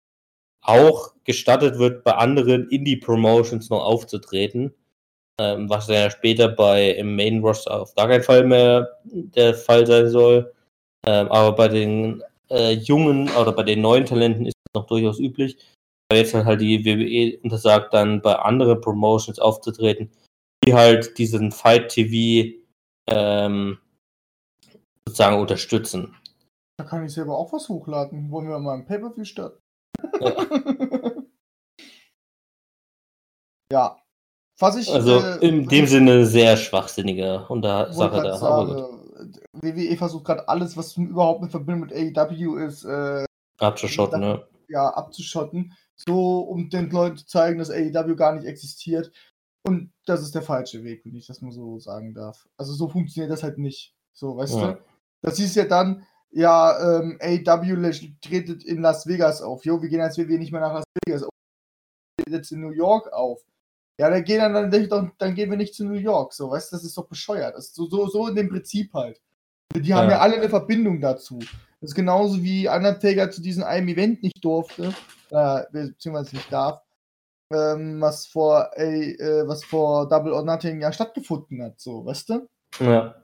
auch 0.61 1.13
gestattet 1.23 1.77
wird, 1.79 2.03
bei 2.03 2.13
anderen 2.13 2.69
Indie-Promotions 2.69 3.69
noch 3.69 3.83
aufzutreten. 3.83 4.73
Ähm, 5.39 5.69
was 5.69 5.87
ja 5.87 6.11
später 6.11 6.47
bei 6.47 6.91
im 6.91 7.15
Main 7.15 7.41
Roster 7.41 7.81
auf 7.81 7.95
gar 7.95 8.07
keinen 8.07 8.23
Fall 8.23 8.43
mehr 8.43 8.99
der 9.03 9.55
Fall 9.55 9.85
sein 9.87 10.09
soll. 10.09 10.53
Ähm, 11.07 11.27
aber 11.31 11.55
bei 11.55 11.67
den 11.67 12.23
äh, 12.49 12.73
jungen 12.73 13.29
oder 13.35 13.51
bei 13.51 13.63
den 13.63 13.81
neuen 13.81 14.05
Talenten 14.05 14.45
ist 14.45 14.55
es 14.55 14.73
noch 14.75 14.85
durchaus 14.85 15.19
üblich. 15.19 15.57
Aber 16.09 16.19
jetzt 16.19 16.33
hat 16.33 16.45
halt 16.45 16.61
die 16.61 16.85
WWE 16.85 17.39
untersagt, 17.43 17.93
dann 17.93 18.21
bei 18.21 18.35
anderen 18.35 18.81
Promotions 18.81 19.39
aufzutreten, 19.39 20.11
die 20.65 20.73
halt 20.73 21.17
diesen 21.17 21.51
Fight 21.51 21.89
TV 21.89 22.55
ähm, 23.09 23.79
sozusagen 25.07 25.39
unterstützen. 25.39 26.15
Da 26.77 26.85
kann 26.85 27.05
ich 27.05 27.13
selber 27.13 27.37
auch 27.37 27.53
was 27.53 27.69
hochladen. 27.69 28.31
Wollen 28.31 28.47
wir 28.47 28.59
mal 28.59 28.75
ein 28.75 28.85
Pay-Per-View 28.85 29.25
starten? 29.25 29.59
Ja. 30.19 30.35
ja. 33.71 33.99
Was 34.59 34.75
ich, 34.77 34.91
also 34.93 35.19
äh, 35.19 35.47
in 35.47 35.67
dem 35.67 35.87
Sinne 35.87 36.25
sehr 36.25 36.57
schwachsinnige 36.57 37.45
Unter 37.49 37.91
Sache 37.91 38.21
da. 38.21 38.37
Sagen, 38.37 39.03
WWE 39.53 39.97
versucht 39.97 40.25
gerade 40.25 40.47
alles, 40.47 40.77
was 40.77 40.95
überhaupt 40.97 41.43
in 41.43 41.49
Verbindung 41.49 41.81
mit 41.81 41.93
AEW 41.93 42.57
ist, 42.57 42.85
äh, 42.85 43.25
abzuschotten, 43.59 44.19
ne? 44.19 44.47
Ja, 44.69 44.89
abzuschotten. 44.89 45.73
So, 45.95 46.39
um 46.39 46.69
den 46.69 46.89
Leuten 46.89 47.17
zu 47.17 47.25
zeigen, 47.25 47.59
dass 47.59 47.69
AEW 47.69 48.15
gar 48.15 48.33
nicht 48.35 48.45
existiert. 48.45 49.11
Und 49.65 49.93
das 50.05 50.21
ist 50.21 50.35
der 50.35 50.41
falsche 50.41 50.83
Weg, 50.83 51.05
wenn 51.05 51.15
ich 51.15 51.27
das 51.27 51.41
mal 51.41 51.51
so 51.51 51.79
sagen 51.79 52.13
darf. 52.13 52.47
Also 52.57 52.73
so 52.73 52.89
funktioniert 52.89 53.31
das 53.31 53.43
halt 53.43 53.57
nicht. 53.57 53.95
So, 54.11 54.35
weißt 54.35 54.55
ja. 54.55 54.73
du? 54.73 54.81
Das 55.21 55.37
hieß 55.37 55.55
ja 55.55 55.65
dann, 55.65 56.05
ja, 56.31 56.99
ähm, 56.99 57.17
AW 57.21 57.91
tretet 58.21 58.63
in 58.65 58.81
Las 58.81 59.07
Vegas 59.07 59.41
auf. 59.41 59.63
Jo, 59.65 59.81
wir 59.81 59.89
gehen 59.89 60.01
als 60.01 60.17
WWE 60.17 60.37
nicht 60.37 60.51
mehr 60.51 60.61
nach 60.61 60.73
Las 60.73 60.85
Vegas 61.05 61.23
auf. 61.23 61.29
Jetzt 62.27 62.51
in 62.51 62.61
New 62.61 62.71
York 62.71 63.11
auf. 63.13 63.41
Ja, 63.99 64.09
dann 64.09 64.23
gehen 64.23 64.39
dann, 64.39 64.71
dann, 64.71 65.11
dann 65.17 65.35
gehen 65.35 65.49
wir 65.49 65.57
nicht 65.57 65.75
zu 65.75 65.85
New 65.85 65.93
York. 65.93 66.33
So, 66.33 66.49
weißt 66.49 66.71
du, 66.71 66.75
das 66.75 66.83
ist 66.83 66.97
doch 66.97 67.07
bescheuert. 67.07 67.55
Das 67.55 67.67
ist 67.67 67.75
so, 67.75 67.87
so, 67.87 68.07
so 68.07 68.27
in 68.27 68.35
dem 68.35 68.49
Prinzip 68.49 68.91
halt. 68.93 69.21
Die 69.75 69.93
haben 69.93 70.09
ja. 70.09 70.15
ja 70.15 70.19
alle 70.19 70.35
eine 70.35 70.49
Verbindung 70.49 70.99
dazu. 70.99 71.39
Das 71.79 71.91
ist 71.91 71.95
genauso 71.95 72.41
wie 72.43 72.67
Undertaker 72.67 73.29
zu 73.29 73.41
diesem 73.41 73.63
einem 73.63 73.87
Event 73.87 74.23
nicht 74.23 74.43
durfte, 74.43 74.93
äh, 75.33 75.63
beziehungsweise 75.71 76.35
nicht 76.35 76.51
darf, 76.51 76.81
ähm, 77.51 77.99
was 77.99 78.27
vor, 78.27 78.69
ey, 78.75 79.15
äh, 79.15 79.47
was 79.47 79.63
vor 79.63 80.07
Double 80.07 80.33
or 80.33 80.43
Nothing 80.43 80.81
ja 80.81 80.93
stattgefunden 80.93 81.61
hat, 81.63 81.79
so, 81.79 82.05
weißt 82.05 82.29
du? 82.29 82.49
Ja. 82.79 83.15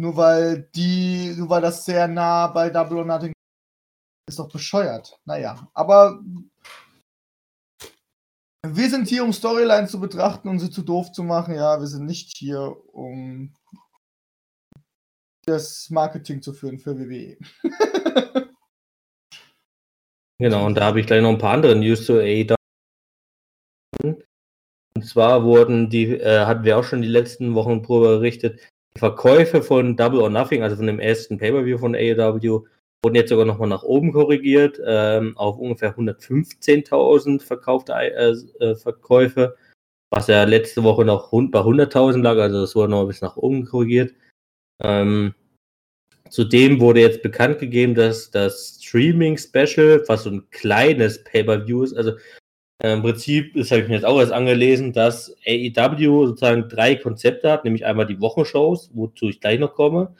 Nur 0.00 0.16
weil 0.16 0.68
die, 0.74 1.34
nur 1.36 1.48
weil 1.48 1.62
das 1.62 1.84
sehr 1.84 2.06
nah 2.08 2.48
bei 2.48 2.68
Double 2.68 2.98
or 2.98 3.04
Nothing 3.04 3.32
ist 4.28 4.38
doch 4.38 4.50
bescheuert. 4.50 5.18
Naja, 5.24 5.68
aber 5.72 6.20
wir 8.66 8.90
sind 8.90 9.08
hier, 9.08 9.24
um 9.24 9.32
Storylines 9.32 9.92
zu 9.92 10.00
betrachten 10.00 10.48
und 10.48 10.58
sie 10.58 10.70
zu 10.70 10.82
doof 10.82 11.12
zu 11.12 11.22
machen. 11.22 11.54
Ja, 11.54 11.78
wir 11.78 11.86
sind 11.86 12.04
nicht 12.04 12.36
hier, 12.36 12.76
um 12.92 13.54
das 15.46 15.88
Marketing 15.90 16.42
zu 16.42 16.52
führen 16.52 16.78
für 16.78 16.98
WWE. 16.98 17.38
genau, 20.38 20.66
und 20.66 20.76
da 20.76 20.84
habe 20.84 21.00
ich 21.00 21.06
gleich 21.06 21.22
noch 21.22 21.30
ein 21.30 21.38
paar 21.38 21.54
andere 21.54 21.76
News 21.76 22.06
zu 22.06 22.20
AEW. 22.20 22.54
Und 24.02 25.04
zwar 25.04 25.44
wurden 25.44 25.90
die, 25.90 26.18
äh, 26.18 26.46
hatten 26.46 26.64
wir 26.64 26.78
auch 26.78 26.84
schon 26.84 27.02
die 27.02 27.08
letzten 27.08 27.54
Wochen 27.54 27.82
darüber 27.82 28.16
berichtet, 28.18 28.60
Verkäufe 28.96 29.62
von 29.62 29.96
Double 29.96 30.20
or 30.20 30.30
Nothing, 30.30 30.62
also 30.62 30.76
von 30.76 30.86
dem 30.86 31.00
ersten 31.00 31.38
Pay-Per-View 31.38 31.78
von 31.78 31.94
AEW, 31.94 32.64
wurden 33.04 33.14
jetzt 33.14 33.28
sogar 33.28 33.44
nochmal 33.44 33.68
nach 33.68 33.82
oben 33.82 34.12
korrigiert, 34.12 34.80
ähm, 34.84 35.36
auf 35.36 35.58
ungefähr 35.58 35.94
115.000 35.96 37.42
verkaufte 37.42 37.92
äh, 37.92 38.30
äh, 38.60 38.74
Verkäufe, 38.74 39.56
was 40.10 40.28
ja 40.28 40.44
letzte 40.44 40.82
Woche 40.82 41.04
noch 41.04 41.32
rund 41.32 41.52
bei 41.52 41.60
100.000 41.60 42.22
lag, 42.22 42.38
also 42.38 42.62
das 42.62 42.74
wurde 42.74 42.90
noch 42.90 43.02
ein 43.02 43.06
bisschen 43.06 43.28
nach 43.28 43.36
oben 43.36 43.64
korrigiert. 43.64 44.14
Ähm, 44.82 45.34
zudem 46.30 46.80
wurde 46.80 47.00
jetzt 47.00 47.22
bekannt 47.22 47.58
gegeben, 47.58 47.94
dass 47.94 48.30
das 48.30 48.78
Streaming-Special, 48.82 50.04
was 50.06 50.24
so 50.24 50.30
ein 50.30 50.50
kleines 50.50 51.22
Pay-Per-View 51.24 51.82
ist, 51.82 51.94
also 51.94 52.12
äh, 52.82 52.92
Im 52.92 53.02
Prinzip, 53.02 53.54
das 53.54 53.70
habe 53.70 53.82
ich 53.82 53.88
mir 53.88 53.94
jetzt 53.94 54.04
auch 54.04 54.20
erst 54.20 54.32
angelesen, 54.32 54.92
dass 54.92 55.34
AEW 55.46 56.26
sozusagen 56.26 56.68
drei 56.68 56.94
Konzepte 56.96 57.50
hat, 57.50 57.64
nämlich 57.64 57.86
einmal 57.86 58.06
die 58.06 58.20
Wochenshows, 58.20 58.90
wozu 58.92 59.28
ich 59.28 59.40
gleich 59.40 59.58
noch 59.58 59.74
komme, 59.74 60.14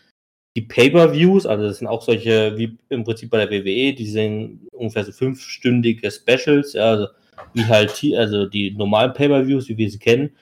die 0.56 0.62
Pay-Per-Views, 0.62 1.44
also 1.44 1.64
das 1.64 1.78
sind 1.78 1.86
auch 1.86 2.00
solche, 2.00 2.56
wie 2.56 2.78
im 2.88 3.04
Prinzip 3.04 3.28
bei 3.30 3.44
der 3.44 3.50
WWE, 3.50 3.92
die 3.92 4.06
sind 4.06 4.66
ungefähr 4.72 5.04
so 5.04 5.12
fünfstündige 5.12 6.10
Specials, 6.10 6.72
ja, 6.72 6.84
also 6.92 7.08
wie 7.52 7.64
halt, 7.66 8.02
also 8.16 8.46
die 8.46 8.70
normalen 8.70 9.12
Pay-Per-Views, 9.12 9.68
wie 9.68 9.76
wir 9.76 9.90
sie 9.90 9.98
kennen. 9.98 10.34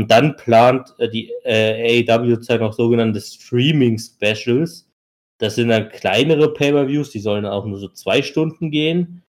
Und 0.00 0.10
dann 0.10 0.36
plant 0.36 0.94
äh, 0.98 1.10
die 1.10 1.30
äh, 1.44 2.04
AEW 2.08 2.30
sozusagen 2.36 2.64
auch 2.64 2.72
sogenannte 2.72 3.20
Streaming-Specials. 3.20 4.88
Das 5.40 5.54
sind 5.54 5.68
dann 5.68 5.88
kleinere 5.88 6.52
Pay-Per-Views, 6.52 7.10
die 7.10 7.18
sollen 7.18 7.46
auch 7.46 7.64
nur 7.64 7.78
so 7.78 7.88
zwei 7.88 8.22
Stunden 8.22 8.70
gehen, 8.70 9.22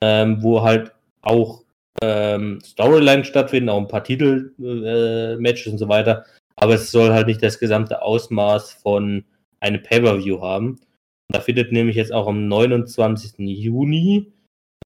ähm, 0.00 0.42
wo 0.42 0.62
halt 0.62 0.92
auch 1.22 1.64
ähm, 2.02 2.60
Storyline 2.64 3.24
stattfinden, 3.24 3.68
auch 3.68 3.80
ein 3.80 3.88
paar 3.88 4.04
Titel-Matches 4.04 5.66
äh, 5.66 5.70
und 5.70 5.78
so 5.78 5.88
weiter. 5.88 6.24
Aber 6.54 6.74
es 6.74 6.92
soll 6.92 7.12
halt 7.12 7.26
nicht 7.26 7.42
das 7.42 7.58
gesamte 7.58 8.00
Ausmaß 8.00 8.74
von 8.74 9.24
einem 9.60 9.82
Pay-Per-View 9.82 10.40
haben. 10.40 10.68
Und 10.68 11.34
da 11.34 11.40
findet 11.40 11.72
nämlich 11.72 11.96
jetzt 11.96 12.12
auch 12.12 12.28
am 12.28 12.46
29. 12.46 13.32
Juni 13.38 14.32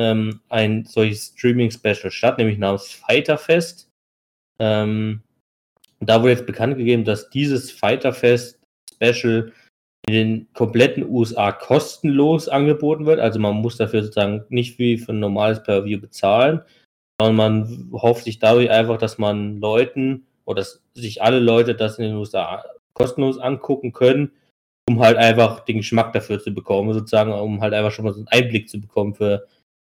ähm, 0.01 0.40
ein 0.48 0.86
solches 0.86 1.35
Streaming-Special 1.36 2.11
statt, 2.11 2.39
nämlich 2.39 2.57
namens 2.59 2.90
Fighterfest. 2.90 3.90
Ähm, 4.59 5.20
da 6.01 6.23
wurde 6.23 6.32
jetzt 6.32 6.47
bekannt 6.47 6.78
gegeben, 6.78 7.05
dass 7.05 7.28
dieses 7.28 7.70
Fighterfest-Special 7.70 9.52
in 10.11 10.12
den 10.12 10.53
kompletten 10.55 11.09
USA 11.09 11.53
kostenlos 11.53 12.49
angeboten 12.49 13.07
wird. 13.07 13.20
Also 13.20 13.39
man 13.39 13.57
muss 13.57 13.77
dafür 13.77 14.03
sozusagen 14.03 14.45
nicht 14.49 14.78
wie 14.78 14.99
für 14.99 15.12
ein 15.12 15.20
normales 15.20 15.62
Pay-Per-View 15.62 16.01
bezahlen, 16.01 16.62
sondern 17.20 17.37
man 17.37 17.91
hofft 17.93 18.24
sich 18.24 18.39
dadurch 18.39 18.70
einfach, 18.70 18.99
dass 18.99 19.19
man 19.19 19.61
Leuten 19.61 20.27
oder 20.45 20.62
dass 20.62 20.82
sich 20.95 21.23
alle 21.23 21.39
Leute 21.39 21.74
das 21.74 21.99
in 21.99 22.05
den 22.05 22.16
USA 22.16 22.65
kostenlos 22.95 23.39
angucken 23.39 23.93
können, 23.93 24.32
um 24.89 25.01
halt 25.01 25.16
einfach 25.16 25.61
den 25.61 25.78
Geschmack 25.78 26.12
dafür 26.12 26.41
zu 26.43 26.53
bekommen, 26.53 26.93
sozusagen, 26.93 27.32
um 27.32 27.61
halt 27.61 27.73
einfach 27.73 27.93
schon 27.93 28.05
mal 28.05 28.12
so 28.12 28.20
einen 28.20 28.28
Einblick 28.28 28.69
zu 28.69 28.81
bekommen 28.81 29.15
für 29.15 29.47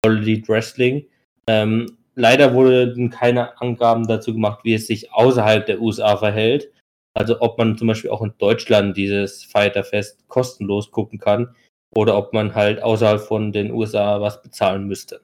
All 0.04 0.24
Wrestling. 0.24 1.06
Ähm, 1.48 1.96
leider 2.14 2.54
wurden 2.54 3.10
keine 3.10 3.60
Angaben 3.60 4.06
dazu 4.06 4.32
gemacht, 4.32 4.60
wie 4.62 4.74
es 4.74 4.86
sich 4.86 5.12
außerhalb 5.12 5.66
der 5.66 5.80
USA 5.80 6.16
verhält. 6.16 6.70
Also 7.14 7.40
ob 7.40 7.58
man 7.58 7.78
zum 7.78 7.88
Beispiel 7.88 8.10
auch 8.10 8.22
in 8.22 8.34
Deutschland 8.38 8.96
dieses 8.96 9.44
Fighterfest 9.44 10.26
kostenlos 10.28 10.90
gucken 10.90 11.18
kann 11.18 11.54
oder 11.94 12.16
ob 12.16 12.32
man 12.32 12.54
halt 12.54 12.82
außerhalb 12.82 13.20
von 13.20 13.52
den 13.52 13.70
USA 13.70 14.20
was 14.20 14.42
bezahlen 14.42 14.86
müsste. 14.86 15.20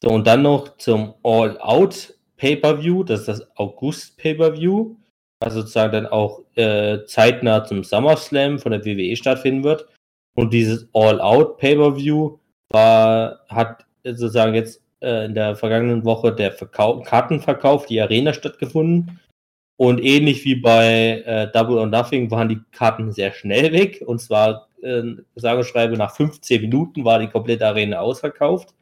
So, 0.00 0.10
und 0.10 0.26
dann 0.26 0.42
noch 0.42 0.76
zum 0.78 1.14
All-Out 1.22 2.14
Pay-Per-View, 2.36 3.02
das 3.02 3.20
ist 3.20 3.28
das 3.28 3.56
August 3.56 4.16
Pay-Per-View, 4.18 4.96
was 5.40 5.54
sozusagen 5.54 5.92
dann 5.92 6.06
auch 6.06 6.42
äh, 6.54 7.04
zeitnah 7.04 7.64
zum 7.64 7.84
SummerSlam 7.84 8.58
von 8.58 8.72
der 8.72 8.84
WWE 8.84 9.16
stattfinden 9.16 9.64
wird. 9.64 9.88
Und 10.36 10.52
dieses 10.52 10.88
All-Out 10.94 11.58
Pay-Per-View 11.58 12.38
war, 12.70 13.40
hat 13.48 13.86
sozusagen 14.04 14.54
jetzt 14.54 14.82
äh, 15.00 15.26
in 15.26 15.34
der 15.34 15.56
vergangenen 15.56 16.04
Woche 16.04 16.32
der 16.32 16.52
Verkau 16.52 17.00
Kartenverkauf, 17.00 17.86
die 17.86 18.00
Arena 18.00 18.32
stattgefunden. 18.32 19.20
Und 19.80 20.02
ähnlich 20.02 20.44
wie 20.44 20.56
bei 20.56 21.22
äh, 21.24 21.50
Double 21.52 21.78
or 21.78 21.86
Nothing 21.86 22.30
waren 22.32 22.48
die 22.48 22.60
Karten 22.72 23.12
sehr 23.12 23.32
schnell 23.32 23.72
weg. 23.72 24.02
Und 24.04 24.18
zwar, 24.18 24.68
äh, 24.82 25.02
sage 25.36 25.62
schreibe, 25.62 25.96
nach 25.96 26.14
15 26.16 26.60
Minuten 26.62 27.04
war 27.04 27.20
die 27.20 27.28
komplette 27.28 27.66
Arena 27.66 28.00
ausverkauft. 28.00 28.74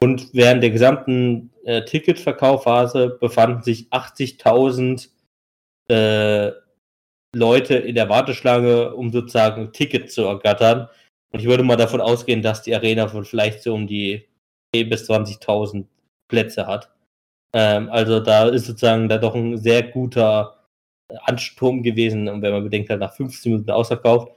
Und 0.00 0.34
während 0.34 0.62
der 0.64 0.70
gesamten 0.70 1.52
äh, 1.64 1.84
Ticketverkaufphase 1.84 3.18
befanden 3.20 3.62
sich 3.62 3.88
80.000 3.90 5.08
äh, 5.88 6.50
Leute 7.34 7.76
in 7.76 7.94
der 7.94 8.08
Warteschlange, 8.08 8.94
um 8.96 9.12
sozusagen 9.12 9.62
ein 9.62 9.72
Ticket 9.72 10.10
zu 10.10 10.24
ergattern. 10.24 10.88
Und 11.32 11.38
ich 11.38 11.46
würde 11.46 11.62
mal 11.62 11.76
davon 11.76 12.00
ausgehen, 12.00 12.42
dass 12.42 12.62
die 12.62 12.74
Arena 12.74 13.06
von 13.06 13.24
vielleicht 13.24 13.62
so 13.62 13.72
um 13.72 13.86
die 13.86 14.26
10.000 14.74 14.88
bis 14.88 15.08
20.000 15.08 15.86
Plätze 16.28 16.66
hat. 16.66 16.90
Ähm, 17.54 17.88
also 17.90 18.20
da 18.20 18.48
ist 18.48 18.66
sozusagen 18.66 19.08
da 19.08 19.18
doch 19.18 19.34
ein 19.34 19.58
sehr 19.58 19.82
guter 19.82 20.62
Ansturm 21.24 21.82
gewesen. 21.82 22.28
Und 22.28 22.42
wenn 22.42 22.52
man 22.52 22.64
bedenkt, 22.64 22.90
halt 22.90 23.00
nach 23.00 23.14
15 23.14 23.52
Minuten 23.52 23.70
ausverkauft 23.70 24.32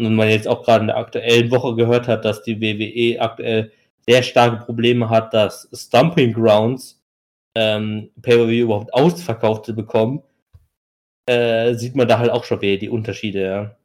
und 0.00 0.14
man 0.14 0.28
jetzt 0.28 0.48
auch 0.48 0.62
gerade 0.64 0.82
in 0.82 0.86
der 0.88 0.96
aktuellen 0.96 1.50
Woche 1.50 1.74
gehört 1.74 2.08
hat, 2.08 2.24
dass 2.24 2.42
die 2.42 2.60
WWE 2.60 3.20
aktuell 3.20 3.72
sehr 4.06 4.22
starke 4.22 4.64
Probleme 4.64 5.10
hat, 5.10 5.34
das 5.34 5.68
Stumping 5.72 6.32
Grounds 6.32 7.02
ähm, 7.56 8.10
Pay-Per-View 8.22 8.64
überhaupt 8.64 8.94
ausverkauft 8.94 9.66
zu 9.66 9.74
bekommen, 9.74 10.22
äh, 11.26 11.74
sieht 11.74 11.96
man 11.96 12.08
da 12.08 12.18
halt 12.18 12.30
auch 12.30 12.44
schon 12.44 12.60
wieder 12.60 12.78
die 12.78 12.88
Unterschiede. 12.88 13.76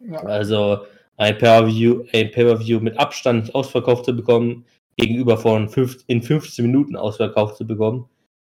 Ja. 0.00 0.12
ja. 0.12 0.22
Also 0.24 0.86
ein 1.16 1.38
Pay-Per-View 1.38 2.04
Pay 2.10 2.80
mit 2.80 2.98
Abstand 2.98 3.54
ausverkauft 3.54 4.06
zu 4.06 4.16
bekommen, 4.16 4.64
gegenüber 4.96 5.38
von 5.38 5.68
fünf, 5.68 6.02
in 6.06 6.22
15 6.22 6.64
Minuten 6.66 6.96
ausverkauft 6.96 7.56
zu 7.56 7.66
bekommen, 7.66 8.08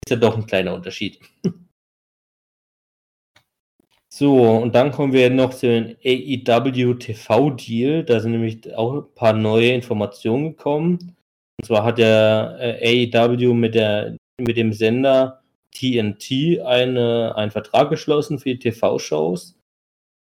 ist 0.05 0.11
ja 0.11 0.15
doch 0.17 0.35
ein 0.37 0.45
kleiner 0.45 0.73
Unterschied. 0.73 1.19
So, 4.15 4.43
und 4.43 4.75
dann 4.75 4.91
kommen 4.91 5.11
wir 5.11 5.31
noch 5.31 5.55
zu 5.55 5.65
den 5.65 5.97
AEW 6.05 6.93
TV 6.99 7.49
Deal. 7.49 8.03
Da 8.03 8.19
sind 8.19 8.33
nämlich 8.33 8.71
auch 8.75 8.93
ein 8.93 9.15
paar 9.15 9.33
neue 9.33 9.71
Informationen 9.71 10.55
gekommen. 10.55 11.15
Und 11.59 11.65
zwar 11.65 11.83
hat 11.83 11.97
der 11.97 12.57
äh, 12.59 13.11
AEW 13.11 13.55
mit, 13.55 13.73
der, 13.73 14.15
mit 14.39 14.55
dem 14.55 14.71
Sender 14.71 15.41
TNT 15.71 16.61
eine, 16.63 17.33
einen 17.35 17.49
Vertrag 17.49 17.89
geschlossen 17.89 18.37
für 18.37 18.49
die 18.49 18.59
TV-Shows. 18.59 19.57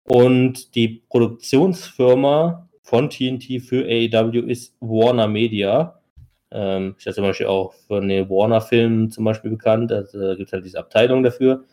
Und 0.08 0.74
die 0.74 1.02
Produktionsfirma 1.10 2.70
von 2.82 3.10
TNT 3.10 3.60
für 3.60 3.84
AEW 3.84 4.46
ist 4.46 4.74
Warner 4.80 5.28
Media. 5.28 6.01
Ähm, 6.52 6.94
ist 6.98 7.06
ja 7.06 7.12
zum 7.12 7.24
Beispiel 7.24 7.46
auch 7.46 7.72
von 7.88 8.08
den 8.08 8.28
Warner-Filmen 8.28 9.10
zum 9.10 9.24
Beispiel 9.24 9.50
bekannt. 9.50 9.90
Also, 9.90 10.20
da 10.20 10.34
gibt 10.34 10.48
es 10.48 10.52
halt 10.52 10.64
diese 10.64 10.78
Abteilung 10.78 11.22
dafür. 11.22 11.64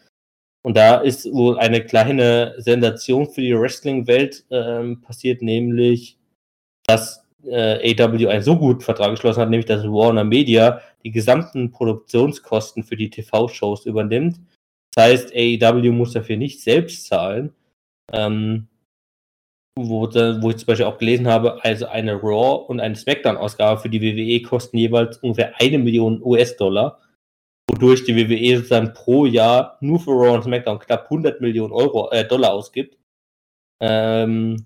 Und 0.61 0.77
da 0.77 0.97
ist 0.97 1.31
wohl 1.31 1.57
eine 1.57 1.84
kleine 1.84 2.56
Sensation 2.57 3.27
für 3.27 3.41
die 3.41 3.57
Wrestling-Welt 3.57 4.45
ähm, 4.51 5.01
passiert, 5.01 5.41
nämlich, 5.41 6.18
dass 6.85 7.26
äh, 7.45 7.95
AW 7.95 8.27
einen 8.27 8.43
so 8.43 8.57
guten 8.57 8.81
Vertrag 8.81 9.11
geschlossen 9.11 9.41
hat, 9.41 9.49
nämlich 9.49 9.68
dass 9.68 9.84
Warner 9.84 10.23
Media 10.23 10.81
die 11.03 11.11
gesamten 11.11 11.72
Produktionskosten 11.72 12.84
für 12.84 12.97
die 12.97 13.10
TV-Shows 13.10 13.85
übernimmt. 13.85 14.39
Das 14.93 15.06
heißt, 15.06 15.34
AEW 15.34 15.91
muss 15.91 16.14
dafür 16.14 16.38
nicht 16.38 16.61
selbst 16.61 17.06
zahlen. 17.06 17.53
Ähm, 18.11 18.69
wo, 19.88 20.01
wo 20.41 20.49
ich 20.49 20.57
zum 20.57 20.65
Beispiel 20.68 20.85
auch 20.85 20.97
gelesen 20.97 21.27
habe, 21.27 21.64
also 21.64 21.88
eine 21.88 22.14
Raw 22.14 22.65
und 22.68 22.80
eine 22.80 22.95
SmackDown-Ausgabe 22.95 23.81
für 23.81 23.89
die 23.89 24.01
WWE 24.01 24.41
kosten 24.41 24.77
jeweils 24.77 25.18
ungefähr 25.18 25.53
eine 25.60 25.77
Million 25.77 26.22
US-Dollar 26.23 26.99
wodurch 27.69 28.03
die 28.03 28.15
WWE 28.15 28.57
sozusagen 28.57 28.93
pro 28.93 29.26
Jahr 29.26 29.77
nur 29.81 29.99
für 29.99 30.11
Raw 30.11 30.35
und 30.35 30.43
SmackDown 30.43 30.80
knapp 30.80 31.03
100 31.06 31.41
Millionen 31.41 31.73
Euro, 31.73 32.10
äh, 32.11 32.26
Dollar 32.27 32.53
ausgibt. 32.53 32.97
Ähm, 33.80 34.65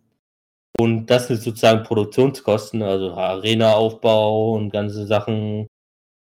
und 0.79 1.05
das 1.07 1.27
sind 1.27 1.41
sozusagen 1.41 1.83
Produktionskosten, 1.83 2.81
also 2.81 3.11
Arena-Aufbau 3.11 4.53
und 4.53 4.71
ganze 4.71 5.05
Sachen. 5.05 5.67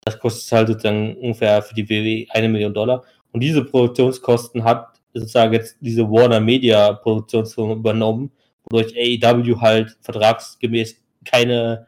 Das 0.05 0.19
kostet 0.19 0.51
halt 0.51 0.67
sozusagen 0.69 1.15
ungefähr 1.17 1.61
für 1.61 1.75
die 1.75 1.87
WWE 1.89 2.25
eine 2.31 2.49
Million 2.49 2.73
Dollar. 2.73 3.03
Und 3.31 3.41
diese 3.41 3.63
Produktionskosten 3.63 4.63
hat 4.63 4.99
sozusagen 5.13 5.53
jetzt 5.53 5.77
diese 5.81 6.09
Warner 6.09 6.39
Media 6.39 6.93
Produktionsfirma 6.93 7.73
übernommen, 7.73 8.31
wodurch 8.71 8.95
AEW 8.95 9.61
halt 9.61 9.97
vertragsgemäß 10.01 11.01
keine 11.25 11.87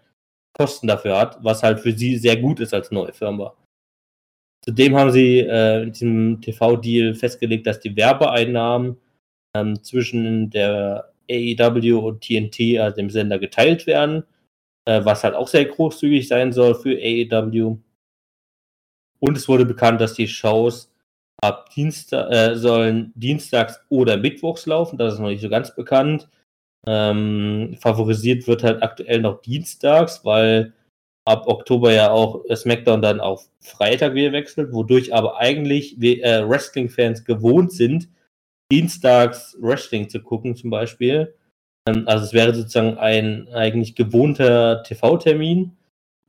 Kosten 0.54 0.88
dafür 0.88 1.18
hat, 1.18 1.44
was 1.44 1.64
halt 1.64 1.80
für 1.80 1.92
sie 1.92 2.18
sehr 2.18 2.38
gut 2.38 2.60
ist 2.60 2.74
als 2.74 2.92
neue 2.92 3.14
Firma. 3.14 3.56
Zudem 4.64 4.96
haben 4.96 5.12
sie 5.12 5.40
äh, 5.40 5.84
in 5.84 5.92
diesem 5.92 6.42
TV-Deal 6.42 7.16
festgelegt, 7.16 7.66
dass 7.66 7.80
die 7.80 7.96
Werbeeinnahmen 7.96 8.98
ähm, 9.56 9.82
zwischen 9.84 10.50
der 10.52 11.14
AEW 11.30 12.00
und 12.00 12.22
TNT, 12.22 12.80
also 12.80 12.96
dem 12.98 13.10
Sender, 13.10 13.40
geteilt 13.40 13.88
werden, 13.88 14.24
äh, 14.86 15.04
was 15.04 15.24
halt 15.24 15.36
auch 15.36 15.48
sehr 15.48 15.66
großzügig 15.66 16.28
sein 16.28 16.52
soll 16.52 16.76
für 16.76 16.96
AEW. 16.96 17.78
Und 19.20 19.38
es 19.38 19.48
wurde 19.48 19.66
bekannt, 19.66 20.02
dass 20.02 20.14
die 20.14 20.28
Shows 20.28 20.92
ab 21.42 21.70
Dienstag 21.72 22.32
äh, 22.32 22.56
sollen 22.56 23.14
dienstags 23.16 23.80
oder 23.90 24.18
mittwochs 24.18 24.66
laufen. 24.68 24.98
Das 24.98 25.14
ist 25.14 25.20
noch 25.20 25.30
nicht 25.30 25.42
so 25.42 25.50
ganz 25.50 25.74
bekannt. 25.76 26.30
Ähm, 26.88 27.78
favorisiert 27.80 28.48
wird 28.48 28.64
halt 28.64 28.82
aktuell 28.82 29.22
noch 29.22 29.42
dienstags, 29.42 30.26
weil 30.26 30.74
ab 31.26 31.48
Oktober 31.48 31.92
ja 31.92 32.12
auch 32.12 32.44
SmackDown 32.54 33.02
dann 33.02 33.20
auf 33.20 33.48
Freitag 33.60 34.16
wieder 34.16 34.32
wechselt, 34.32 34.74
wodurch 34.74 35.14
aber 35.14 35.38
eigentlich 35.38 36.02
äh, 36.02 36.48
Wrestling-Fans 36.48 37.24
gewohnt 37.26 37.72
sind, 37.72 38.10
dienstags 38.72 39.56
Wrestling 39.60 40.10
zu 40.10 40.22
gucken 40.22 40.56
zum 40.56 40.72
Beispiel. 40.72 41.36
Ähm, 41.88 42.08
also 42.08 42.26
es 42.26 42.34
wäre 42.34 42.54
sozusagen 42.54 42.98
ein 42.98 43.48
eigentlich 43.54 43.96
gewohnter 43.96 44.84
TV-Termin, 44.84 45.78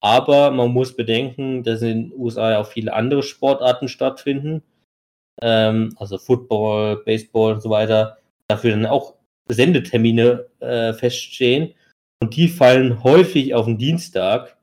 aber 0.01 0.51
man 0.51 0.71
muss 0.71 0.95
bedenken, 0.95 1.63
dass 1.63 1.81
in 1.81 2.11
den 2.11 2.21
USA 2.21 2.53
ja 2.53 2.61
auch 2.61 2.67
viele 2.67 2.93
andere 2.93 3.23
Sportarten 3.23 3.89
stattfinden, 3.89 4.63
ähm, 5.41 5.95
also 5.97 6.19
Football, 6.19 7.03
Baseball 7.05 7.55
und 7.55 7.63
so 7.63 7.71
weiter, 7.71 8.19
dafür 8.49 8.73
dann 8.73 8.87
auch 8.87 9.15
Sendetermine 9.55 10.47
äh, 10.61 10.93
feststehen 10.93 11.75
und 12.21 12.37
die 12.37 12.49
fallen 12.49 13.03
häufig 13.03 13.55
auf 13.55 13.67
den 13.67 13.79
Dienstag 13.79 14.57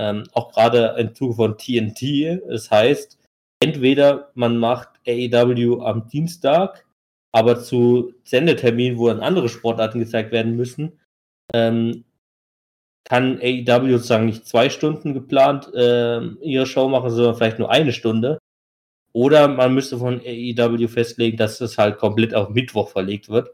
ähm, 0.00 0.24
auch 0.32 0.52
gerade 0.52 0.96
im 0.98 1.14
Zuge 1.14 1.34
von 1.34 1.58
TNT. 1.58 2.40
Das 2.48 2.70
heißt, 2.70 3.18
entweder 3.62 4.30
man 4.34 4.56
macht 4.56 4.88
AEW 5.06 5.82
am 5.82 6.08
Dienstag, 6.08 6.86
aber 7.32 7.60
zu 7.60 8.14
Sendeterminen, 8.24 8.98
wo 8.98 9.08
dann 9.08 9.20
andere 9.20 9.50
Sportarten 9.50 9.98
gezeigt 9.98 10.32
werden 10.32 10.56
müssen, 10.56 10.98
ähm, 11.52 12.04
kann 13.04 13.40
AEW 13.42 13.92
sozusagen 13.92 14.26
nicht 14.26 14.46
zwei 14.46 14.70
Stunden 14.70 15.12
geplant 15.12 15.70
äh, 15.74 16.24
ihre 16.40 16.66
Show 16.66 16.88
machen, 16.88 17.10
sondern 17.10 17.34
vielleicht 17.34 17.58
nur 17.58 17.70
eine 17.70 17.92
Stunde. 17.92 18.38
Oder 19.12 19.48
man 19.48 19.74
müsste 19.74 19.98
von 19.98 20.20
AEW 20.20 20.88
festlegen, 20.88 21.36
dass 21.36 21.60
es 21.60 21.76
halt 21.76 21.98
komplett 21.98 22.34
auf 22.34 22.50
Mittwoch 22.50 22.88
verlegt 22.88 23.28
wird, 23.28 23.50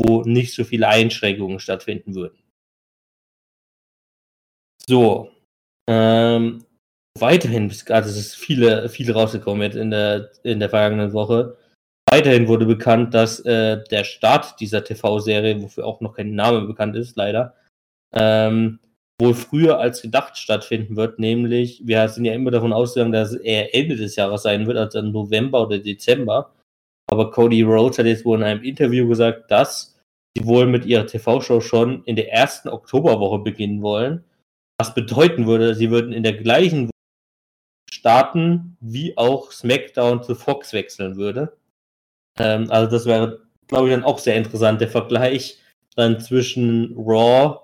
wo 0.00 0.22
nicht 0.22 0.54
so 0.54 0.64
viele 0.64 0.88
Einschränkungen 0.88 1.60
stattfinden 1.60 2.14
würden. 2.14 2.38
So, 4.88 5.30
ähm, 5.88 6.64
weiterhin, 7.18 7.70
also 7.70 8.10
es 8.10 8.16
ist 8.16 8.36
viele, 8.36 8.88
viele 8.88 9.12
rausgekommen 9.12 9.62
jetzt 9.62 9.76
in 9.76 9.90
der, 9.90 10.30
in 10.44 10.60
der 10.60 10.70
vergangenen 10.70 11.12
Woche. 11.12 11.56
Weiterhin 12.10 12.48
wurde 12.48 12.64
bekannt, 12.64 13.12
dass 13.12 13.40
äh, 13.40 13.82
der 13.90 14.04
Start 14.04 14.58
dieser 14.60 14.82
TV-Serie, 14.82 15.60
wofür 15.62 15.84
auch 15.84 16.00
noch 16.00 16.14
kein 16.14 16.34
Name 16.34 16.62
bekannt 16.62 16.96
ist, 16.96 17.16
leider, 17.16 17.54
ähm, 18.14 18.78
wohl 19.20 19.34
früher 19.34 19.78
als 19.78 20.00
gedacht 20.00 20.38
stattfinden 20.38 20.96
wird, 20.96 21.18
nämlich, 21.18 21.82
wir 21.86 22.08
sind 22.08 22.24
ja 22.24 22.32
immer 22.32 22.50
davon 22.50 22.72
ausgegangen, 22.72 23.12
dass 23.12 23.34
eher 23.34 23.74
Ende 23.74 23.96
des 23.96 24.16
Jahres 24.16 24.42
sein 24.42 24.66
wird, 24.66 24.78
also 24.78 25.02
November 25.02 25.62
oder 25.62 25.78
Dezember. 25.78 26.54
Aber 27.08 27.30
Cody 27.30 27.62
Rhodes 27.62 27.98
hat 27.98 28.06
jetzt 28.06 28.24
wohl 28.24 28.38
in 28.38 28.44
einem 28.44 28.62
Interview 28.62 29.08
gesagt, 29.08 29.50
dass 29.50 29.98
sie 30.36 30.46
wohl 30.46 30.66
mit 30.66 30.86
ihrer 30.86 31.06
TV-Show 31.06 31.60
schon 31.60 32.04
in 32.04 32.16
der 32.16 32.32
ersten 32.32 32.68
Oktoberwoche 32.68 33.38
beginnen 33.40 33.82
wollen 33.82 34.24
was 34.78 34.94
bedeuten 34.94 35.46
würde, 35.46 35.74
sie 35.74 35.90
würden 35.90 36.12
in 36.12 36.22
der 36.22 36.34
gleichen 36.34 36.90
starten, 37.90 38.76
wie 38.80 39.16
auch 39.18 39.50
SmackDown 39.50 40.22
zu 40.22 40.34
Fox 40.34 40.72
wechseln 40.72 41.16
würde. 41.16 41.56
Ähm, 42.38 42.70
also 42.70 42.90
das 42.90 43.04
wäre, 43.06 43.42
glaube 43.66 43.88
ich, 43.88 43.94
dann 43.94 44.04
auch 44.04 44.18
sehr 44.18 44.36
interessant, 44.36 44.80
der 44.80 44.88
Vergleich 44.88 45.58
dann 45.96 46.20
zwischen 46.20 46.94
Raw, 46.96 47.58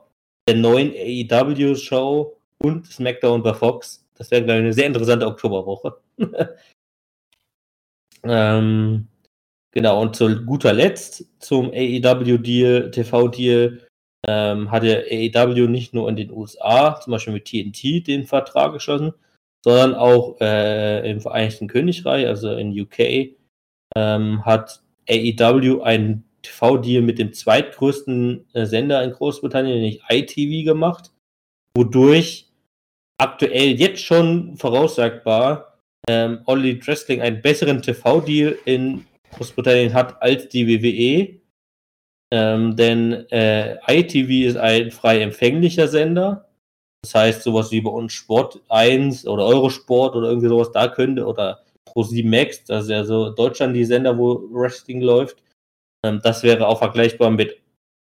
der 0.49 0.57
neuen 0.57 0.91
AEW-Show 0.93 2.37
und 2.59 2.87
SmackDown 2.87 3.43
bei 3.43 3.55
Fox. 3.55 4.05
Das 4.17 4.31
wäre, 4.31 4.43
glaube 4.43 4.59
ich, 4.59 4.65
eine 4.65 4.73
sehr 4.73 4.87
interessante 4.87 5.27
Oktoberwoche. 5.27 5.97
ähm, 8.25 9.07
genau, 9.75 10.01
und 10.01 10.17
zu 10.17 10.45
guter 10.45 10.73
Letzt 10.73 11.27
zum 11.41 11.71
AEW-Deal, 11.71 12.91
TV-Deal, 12.91 13.87
ähm, 14.27 14.71
hatte 14.71 15.05
AEW 15.11 15.69
nicht 15.69 15.93
nur 15.93 16.09
in 16.09 16.17
den 16.17 16.31
USA, 16.31 16.99
zum 17.01 17.11
Beispiel 17.11 17.35
mit 17.35 17.45
TNT, 17.45 18.07
den 18.07 18.25
Vertrag 18.25 18.73
geschlossen, 18.73 19.13
sondern 19.63 19.95
auch 19.95 20.41
äh, 20.41 21.11
im 21.11 21.21
Vereinigten 21.21 21.69
Königreich, 21.69 22.27
also 22.27 22.53
in 22.53 22.79
UK, 22.79 23.37
ähm, 23.97 24.45
hat 24.47 24.83
AEW 25.09 25.83
einen 25.83 26.25
TV-Deal 26.43 27.03
mit 27.03 27.19
dem 27.19 27.33
zweitgrößten 27.33 28.47
äh, 28.55 28.67
Sender 28.67 29.03
in 29.03 29.13
Großbritannien, 29.13 29.77
nämlich 29.77 30.03
ITV, 30.09 30.65
gemacht, 30.65 31.11
wodurch 31.77 32.51
aktuell 33.19 33.79
jetzt 33.79 34.03
schon 34.03 34.57
voraussagbar 34.57 35.79
ähm, 36.09 36.41
Olli 36.47 36.79
Dressling 36.79 37.21
einen 37.21 37.41
besseren 37.41 37.83
TV-Deal 37.83 38.59
in 38.65 39.07
Großbritannien 39.37 39.95
hat 39.95 40.21
als 40.23 40.49
die 40.49 40.67
WWE. 40.67 41.41
Ähm, 42.33 42.77
denn 42.77 43.31
äh, 43.31 43.77
ITV 43.87 44.49
ist 44.49 44.57
ein 44.57 44.91
frei 44.91 45.21
empfänglicher 45.21 45.89
Sender. 45.89 46.49
Das 47.03 47.15
heißt, 47.15 47.43
sowas 47.43 47.71
wie 47.71 47.81
bei 47.81 47.91
uns 47.91 48.13
Sport 48.13 48.61
1 48.71 49.27
oder 49.27 49.45
Eurosport 49.45 50.17
oder 50.17 50.29
irgendwie 50.29 50.49
sowas 50.49 50.73
da 50.73 50.89
könnte 50.89 51.27
oder 51.27 51.61
Pro7 51.89 52.27
Max, 52.27 52.65
das 52.65 52.85
ist 52.85 52.91
ja 52.91 53.05
so 53.05 53.31
Deutschland 53.31 53.77
die 53.77 53.85
Sender, 53.85 54.17
wo 54.17 54.49
Wrestling 54.51 55.01
läuft. 55.01 55.37
Ähm, 56.05 56.21
das 56.23 56.43
wäre 56.43 56.67
auch 56.67 56.79
vergleichbar 56.79 57.31
mit 57.31 57.61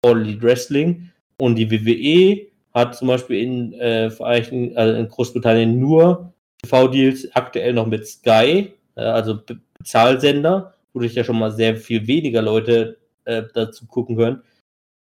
All 0.04 0.20
Elite 0.20 0.42
Wrestling. 0.42 1.10
Und 1.40 1.56
die 1.56 1.70
WWE 1.70 2.46
hat 2.74 2.94
zum 2.94 3.08
Beispiel 3.08 3.42
in, 3.42 3.72
äh, 3.74 4.10
also 4.20 4.54
in 4.54 5.08
Großbritannien 5.08 5.78
nur 5.78 6.32
TV-Deals 6.62 7.28
aktuell 7.34 7.72
noch 7.72 7.86
mit 7.86 8.06
Sky, 8.06 8.72
äh, 8.94 9.00
also 9.00 9.42
Be 9.42 9.58
Bezahlsender, 9.78 10.74
wodurch 10.94 11.14
ja 11.14 11.24
schon 11.24 11.38
mal 11.38 11.50
sehr 11.50 11.76
viel 11.76 12.06
weniger 12.06 12.42
Leute 12.42 12.98
äh, 13.24 13.42
dazu 13.54 13.86
gucken 13.86 14.16
können. 14.16 14.42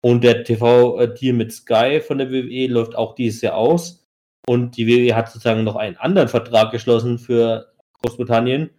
Und 0.04 0.24
der 0.24 0.44
TV-Deal 0.44 1.34
mit 1.34 1.52
Sky 1.52 2.00
von 2.00 2.18
der 2.18 2.30
WWE 2.30 2.66
läuft 2.66 2.96
auch 2.96 3.14
dieses 3.14 3.40
Jahr 3.42 3.56
aus. 3.56 4.04
Und 4.46 4.76
die 4.76 4.88
WWE 4.88 5.14
hat 5.14 5.28
sozusagen 5.28 5.62
noch 5.62 5.76
einen 5.76 5.96
anderen 5.96 6.28
Vertrag 6.28 6.72
geschlossen 6.72 7.18
für 7.18 7.72
Großbritannien 8.00 8.70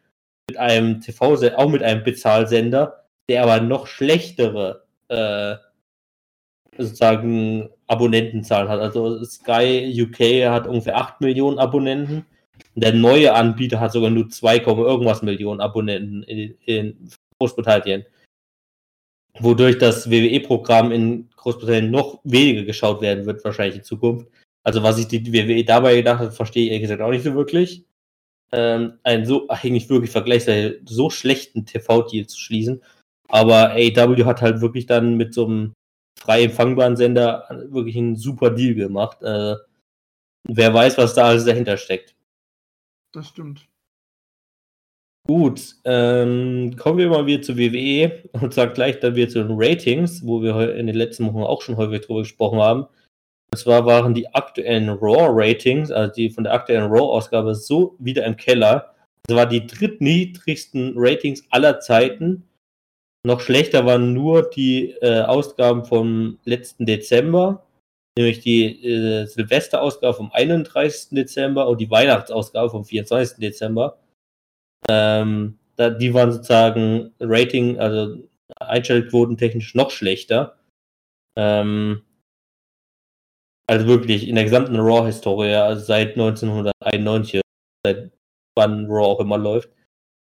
mit 0.49 0.57
einem 0.57 0.99
TV, 0.99 1.38
auch 1.56 1.69
mit 1.69 1.81
einem 1.81 2.03
Bezahlsender, 2.03 3.06
der 3.30 3.44
aber 3.44 3.61
noch 3.61 3.88
schlechtere 3.88 4.84
äh, 5.07 5.56
sozusagen 6.77 7.69
Abonnentenzahlen 7.88 8.68
hat. 8.68 8.81
Also 8.81 9.23
Sky 9.23 9.94
UK 10.02 10.49
hat 10.49 10.68
ungefähr 10.68 10.98
8 10.98 11.22
Millionen 11.22 11.60
Abonnenten. 11.60 12.26
Der 12.75 12.93
neue 12.93 13.34
Anbieter 13.34 13.80
hat 13.80 13.91
sogar 13.91 14.09
nur 14.09 14.30
2, 14.30 14.57
irgendwas 14.57 15.21
Millionen 15.21 15.61
Abonnenten 15.61 16.23
in, 16.23 16.55
in 16.65 17.09
Großbritannien. 17.39 18.05
Wodurch 19.39 19.77
das 19.77 20.09
WWE-Programm 20.09 20.91
in 20.91 21.30
Großbritannien 21.35 21.91
noch 21.91 22.19
weniger 22.23 22.63
geschaut 22.63 23.01
werden 23.01 23.25
wird, 23.25 23.43
wahrscheinlich 23.43 23.77
in 23.77 23.84
Zukunft. 23.84 24.27
Also 24.63 24.81
was 24.84 24.95
sich 24.95 25.07
die 25.07 25.34
WWE 25.34 25.63
dabei 25.63 25.95
gedacht 25.97 26.19
hat, 26.19 26.34
verstehe 26.34 26.65
ich 26.65 26.69
ehrlich 26.69 26.84
gesagt 26.84 27.01
auch 27.01 27.11
nicht 27.11 27.23
so 27.23 27.34
wirklich 27.34 27.85
ähm, 28.53 28.99
einen 29.03 29.25
so 29.25 29.47
eigentlich 29.49 29.89
wirklich 29.89 30.11
vergleichsweise 30.11 30.80
so 30.85 31.09
schlechten 31.09 31.65
TV-Deal 31.65 32.27
zu 32.27 32.39
schließen. 32.39 32.81
Aber 33.27 33.71
AEW 33.71 34.25
hat 34.25 34.41
halt 34.41 34.61
wirklich 34.61 34.85
dann 34.85 35.17
mit 35.17 35.34
so 35.34 35.45
einem 35.45 35.73
frei 36.19 36.43
empfangbaren 36.43 36.95
Sender 36.95 37.47
wirklich 37.69 37.97
einen 37.97 38.15
super 38.15 38.51
Deal 38.51 38.75
gemacht. 38.75 39.21
Äh, 39.23 39.55
wer 40.47 40.73
weiß, 40.73 40.97
was 40.99 41.15
da 41.15 41.25
alles 41.25 41.45
dahinter 41.45 41.77
steckt. 41.77 42.15
Das 43.14 43.30
stimmt. 43.30 43.68
Gut, 45.26 45.77
ähm, 45.85 46.76
kommen 46.76 46.98
wir 46.98 47.10
mal 47.10 47.26
wieder 47.26 47.41
zu 47.41 47.57
WWE 47.57 48.30
und 48.34 48.53
zwar 48.53 48.68
gleich 48.68 48.99
dann 48.99 49.15
wieder 49.15 49.30
zu 49.30 49.41
den 49.41 49.56
Ratings, 49.57 50.26
wo 50.26 50.41
wir 50.41 50.76
in 50.76 50.88
den 50.88 50.95
letzten 50.98 51.26
Wochen 51.27 51.44
auch 51.44 51.61
schon 51.61 51.77
häufig 51.77 52.02
drüber 52.02 52.19
gesprochen 52.19 52.60
haben. 52.60 52.88
Und 53.52 53.57
zwar 53.57 53.85
waren 53.85 54.14
die 54.14 54.34
aktuellen 54.34 54.90
Raw-Ratings, 54.90 55.91
also 55.91 56.14
die 56.14 56.30
von 56.30 56.44
der 56.44 56.53
aktuellen 56.53 56.91
Raw-Ausgabe, 56.91 57.56
so 57.56 57.95
wieder 57.99 58.26
im 58.26 58.35
Keller. 58.35 58.94
Das 59.27 59.38
war 59.38 59.45
die 59.45 59.65
drittniedrigsten 59.65 60.94
Ratings 60.98 61.45
aller 61.52 61.80
Zeiten. 61.80 62.44
Noch 63.26 63.40
schlechter 63.40 63.85
waren 63.85 64.11
nur 64.11 64.49
die 64.49 64.91
äh, 65.02 65.22
Ausgaben 65.22 65.85
vom 65.85 66.40
letzten 66.44 66.85
Dezember, 66.85 67.64
nämlich 68.18 68.40
die 68.40 68.84
äh, 68.84 69.26
Silvesterausgabe 69.26 70.15
vom 70.15 70.31
31. 70.31 71.10
Dezember 71.11 71.68
und 71.68 71.81
die 71.81 71.90
Weihnachtsausgabe 71.90 72.69
vom 72.69 72.85
24. 72.85 73.38
Dezember. 73.38 73.99
Ähm, 74.90 75.60
da, 75.76 75.90
die 75.90 76.14
waren 76.14 76.31
sozusagen 76.31 77.14
Rating, 77.19 77.80
also 77.80 78.18
Einschaltquoten 78.60 79.38
technisch 79.38 79.73
noch 79.76 79.91
schlechter. 79.91 80.57
Ähm, 81.38 82.03
also 83.68 83.88
wirklich 83.88 84.27
in 84.27 84.35
der 84.35 84.44
gesamten 84.44 84.76
Raw-Historie, 84.76 85.56
also 85.56 85.84
seit 85.84 86.11
1991, 86.11 87.41
seit 87.85 88.11
wann 88.56 88.85
Raw 88.88 89.06
auch 89.06 89.19
immer 89.19 89.38
läuft, 89.38 89.69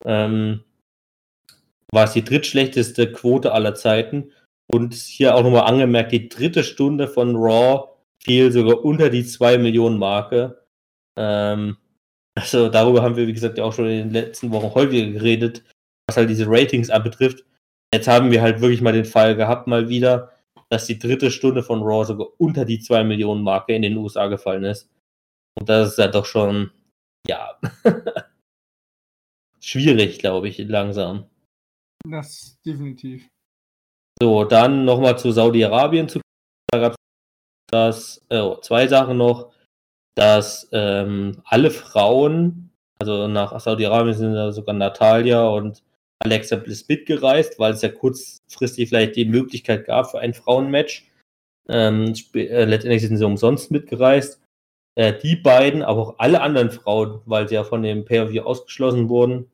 ähm, 0.06 0.64
war 1.92 2.06
es 2.06 2.14
die 2.14 2.24
drittschlechteste 2.24 3.12
Quote 3.12 3.52
aller 3.52 3.76
Zeiten. 3.76 4.32
Und 4.72 4.94
hier 4.94 5.36
auch 5.36 5.44
nochmal 5.44 5.64
angemerkt, 5.64 6.12
die 6.12 6.30
dritte 6.30 6.64
Stunde 6.64 7.08
von 7.08 7.36
Raw 7.36 7.90
fiel 8.24 8.52
sogar 8.52 8.84
unter 8.84 9.10
die 9.10 9.26
2 9.26 9.58
Millionen 9.58 9.98
Marke. 9.98 10.66
Ähm, 11.18 11.78
also 12.36 12.70
darüber 12.70 13.02
haben 13.02 13.16
wir, 13.16 13.28
wie 13.28 13.34
gesagt, 13.34 13.58
ja 13.58 13.64
auch 13.64 13.74
schon 13.74 13.86
in 13.86 13.98
den 13.98 14.12
letzten 14.12 14.52
Wochen 14.52 14.74
häufiger 14.74 15.12
geredet, 15.12 15.64
was 16.08 16.18
halt 16.18 16.30
diese 16.30 16.46
Ratings 16.48 16.90
anbetrifft. 16.90 17.46
Jetzt 17.94 18.08
haben 18.08 18.32
wir 18.32 18.42
halt 18.42 18.62
wirklich 18.62 18.82
mal 18.82 18.94
den 18.94 19.06
Fall 19.06 19.36
gehabt, 19.36 19.68
mal 19.68 19.88
wieder, 19.88 20.32
dass 20.70 20.86
die 20.86 21.00
dritte 21.00 21.32
Stunde 21.32 21.64
von 21.64 21.82
Raw 21.82 22.06
sogar 22.06 22.28
unter 22.38 22.66
die 22.66 22.80
2 22.80 23.06
Millionen 23.06 23.44
Marke 23.44 23.74
in 23.74 23.82
den 23.82 23.96
USA 23.96 24.28
gefallen 24.28 24.66
ist. 24.66 24.90
Und 25.58 25.70
das 25.70 25.92
ist 25.92 25.98
ja 25.98 26.10
doch 26.10 26.26
schon, 26.26 26.72
ja, 27.26 27.60
schwierig, 29.60 30.20
glaube 30.20 30.50
ich, 30.50 30.58
langsam. 30.60 31.26
Das 32.06 32.60
definitiv. 32.66 33.28
So, 34.22 34.44
dann 34.44 34.86
nochmal 34.86 35.18
zu 35.18 35.32
Saudi-Arabien 35.32 36.10
zu 36.10 36.20
Da 36.72 36.80
gab 36.80 36.92
es 36.94 36.98
das, 37.70 38.26
äh, 38.30 38.62
zwei 38.62 38.88
Sachen 38.88 39.18
noch, 39.18 39.52
dass 40.16 40.68
ähm, 40.72 41.42
alle 41.46 41.70
Frauen, 41.70 42.72
also 43.00 43.28
nach 43.28 43.60
Saudi-Arabien 43.60 44.16
sind 44.16 44.34
da 44.34 44.52
sogar 44.52 44.74
Natalia 44.74 45.48
und 45.48 45.84
Alexa 46.20 46.56
Bliss 46.56 46.88
mitgereist, 46.88 47.60
weil 47.60 47.74
es 47.74 47.84
ja 47.84 47.90
kurzfristig 47.90 48.90
vielleicht 48.90 49.16
die 49.16 49.26
Möglichkeit 49.26 49.86
gab 49.86 50.10
für 50.10 50.20
ein 50.20 50.34
Frauenmatch. 50.34 51.06
Ähm, 51.70 52.14
äh, 52.34 52.66
letztendlich 52.66 53.04
sind 53.04 53.18
sie 53.18 53.26
umsonst 53.26 53.70
mitgereist. 53.70 54.42
Äh, 54.96 55.14
die 55.20 55.36
beiden, 55.36 55.84
aber 55.84 56.02
auch 56.02 56.16
alle 56.18 56.42
anderen 56.42 56.72
Frauen, 56.72 57.22
weil 57.26 57.48
sie 57.48 57.56
ja 57.56 57.64
von 57.64 57.84
dem 57.84 58.04
Pay-Per-View 58.04 58.42
ausgeschlossen 58.42 59.10
wurden, 59.10 59.52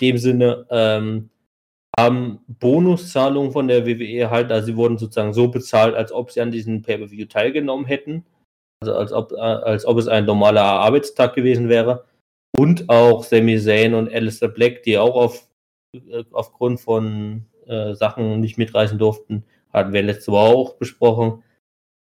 in 0.00 0.08
dem 0.08 0.18
Sinne, 0.18 0.66
ähm, 0.70 1.30
haben 2.00 2.40
Bonuszahlungen 2.48 3.52
von 3.52 3.68
der 3.68 3.86
WWE 3.86 4.18
erhalten. 4.18 4.52
Also 4.52 4.66
sie 4.66 4.76
wurden 4.76 4.98
sozusagen 4.98 5.32
so 5.32 5.48
bezahlt, 5.48 5.94
als 5.94 6.12
ob 6.12 6.30
sie 6.30 6.40
an 6.40 6.50
diesem 6.50 6.82
Pay-Per-View 6.82 7.26
teilgenommen 7.26 7.86
hätten. 7.86 8.24
Also 8.80 8.94
als 8.94 9.12
ob, 9.12 9.32
äh, 9.32 9.36
als 9.36 9.84
ob 9.84 9.98
es 9.98 10.08
ein 10.08 10.24
normaler 10.24 10.62
Arbeitstag 10.62 11.34
gewesen 11.34 11.68
wäre. 11.68 12.04
Und 12.56 12.88
auch 12.88 13.24
Sami 13.24 13.58
Zayn 13.58 13.94
und 13.94 14.12
Alistair 14.12 14.48
Black, 14.48 14.82
die 14.82 14.98
auch 14.98 15.14
auf 15.14 15.48
äh, 15.94 16.24
aufgrund 16.32 16.80
von 16.80 17.46
äh, 17.66 17.94
Sachen 17.94 18.40
nicht 18.40 18.58
mitreisen 18.58 18.98
durften, 18.98 19.44
hatten 19.72 19.92
wir 19.92 20.02
letzte 20.02 20.32
Woche 20.32 20.56
auch 20.56 20.74
besprochen. 20.74 21.42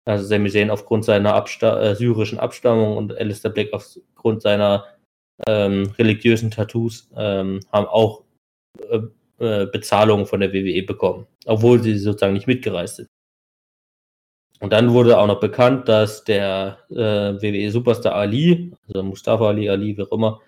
Also 0.06 0.26
Sami 0.26 0.50
Zayn 0.50 0.70
aufgrund 0.70 1.06
seiner 1.06 1.34
Absta 1.34 1.82
äh, 1.82 1.96
syrischen 1.96 2.40
Abstammung 2.40 2.98
und 2.98 3.18
Alistair 3.18 3.52
Black 3.52 3.72
aufgrund 3.72 4.42
seiner 4.42 4.86
ähm, 5.48 5.94
religiösen 5.98 6.52
Tattoos 6.52 7.10
ähm, 7.16 7.62
haben 7.72 7.88
auch 7.88 8.24
äh, 8.90 9.00
äh 9.44 9.68
Bezahlungen 9.72 10.26
von 10.26 10.40
der 10.40 10.54
WWE 10.54 10.84
bekommen, 10.84 11.28
obwohl 11.46 11.82
sie 11.82 11.98
sozusagen 11.98 12.34
nicht 12.34 12.48
mitgereist 12.48 12.98
sind. 12.98 13.10
Und 14.64 14.72
dann 14.72 14.94
wurde 14.94 15.18
auch 15.18 15.28
noch 15.28 15.42
bekannt, 15.42 15.90
dass 15.90 16.24
der 16.24 16.78
äh, 16.90 16.96
WWE-Superstar 16.96 18.16
Ali, 18.16 18.74
also 18.88 19.04
Mustafa 19.04 19.50
Ali, 19.50 19.70
Ali, 19.70 19.98
wie 19.98 20.04
auch 20.04 20.12
immer, 20.14 20.42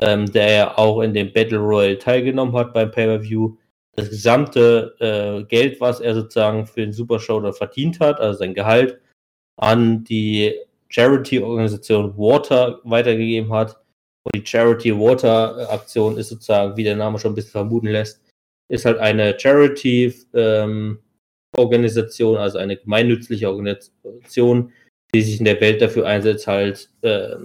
ähm, 0.00 0.30
der 0.32 0.50
ja 0.50 0.78
auch 0.78 1.00
in 1.00 1.14
dem 1.14 1.32
Battle 1.32 1.58
Royale 1.58 1.98
teilgenommen 1.98 2.56
hat 2.56 2.72
beim 2.72 2.90
Pay-Per-View. 2.90 3.56
Das 3.94 4.10
gesamte 4.10 4.96
äh, 4.98 5.44
Geld, 5.44 5.80
was 5.80 6.00
er 6.00 6.14
sozusagen 6.14 6.66
für 6.66 6.80
den 6.80 6.92
Super 6.92 7.20
Showdown 7.20 7.52
verdient 7.52 8.00
hat, 8.00 8.18
also 8.18 8.38
sein 8.38 8.54
Gehalt, 8.54 9.00
an 9.56 10.02
die 10.02 10.54
Charity-Organisation 10.88 12.16
Water 12.16 12.80
weitergegeben 12.84 13.52
hat. 13.52 13.76
Und 14.24 14.34
die 14.34 14.46
Charity 14.46 14.98
Water-Aktion 14.98 16.16
ist 16.16 16.30
sozusagen, 16.30 16.76
wie 16.76 16.84
der 16.84 16.96
Name 16.96 17.18
schon 17.18 17.32
ein 17.32 17.34
bisschen 17.36 17.52
vermuten 17.52 17.88
lässt, 17.88 18.21
ist 18.72 18.84
halt 18.86 18.98
eine 18.98 19.38
Charity-Organisation, 19.38 22.34
ähm, 22.34 22.40
also 22.40 22.58
eine 22.58 22.76
gemeinnützliche 22.76 23.48
Organisation, 23.48 24.72
die 25.14 25.22
sich 25.22 25.38
in 25.38 25.44
der 25.44 25.60
Welt 25.60 25.80
dafür 25.82 26.06
einsetzt, 26.06 26.46
halt 26.46 26.90
äh, 27.02 27.36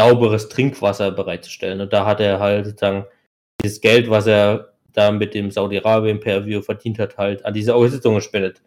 sauberes 0.00 0.48
Trinkwasser 0.48 1.12
bereitzustellen. 1.12 1.80
Und 1.80 1.92
da 1.92 2.04
hat 2.04 2.18
er 2.20 2.40
halt 2.40 2.66
sozusagen 2.66 3.06
dieses 3.62 3.80
Geld, 3.80 4.10
was 4.10 4.26
er 4.26 4.74
da 4.92 5.12
mit 5.12 5.34
dem 5.34 5.52
Saudi-Arabien-Perview 5.52 6.62
verdient 6.62 6.98
hat, 6.98 7.16
halt 7.16 7.44
an 7.44 7.54
diese 7.54 7.74
Organisation 7.74 8.16
gespendet. 8.16 8.60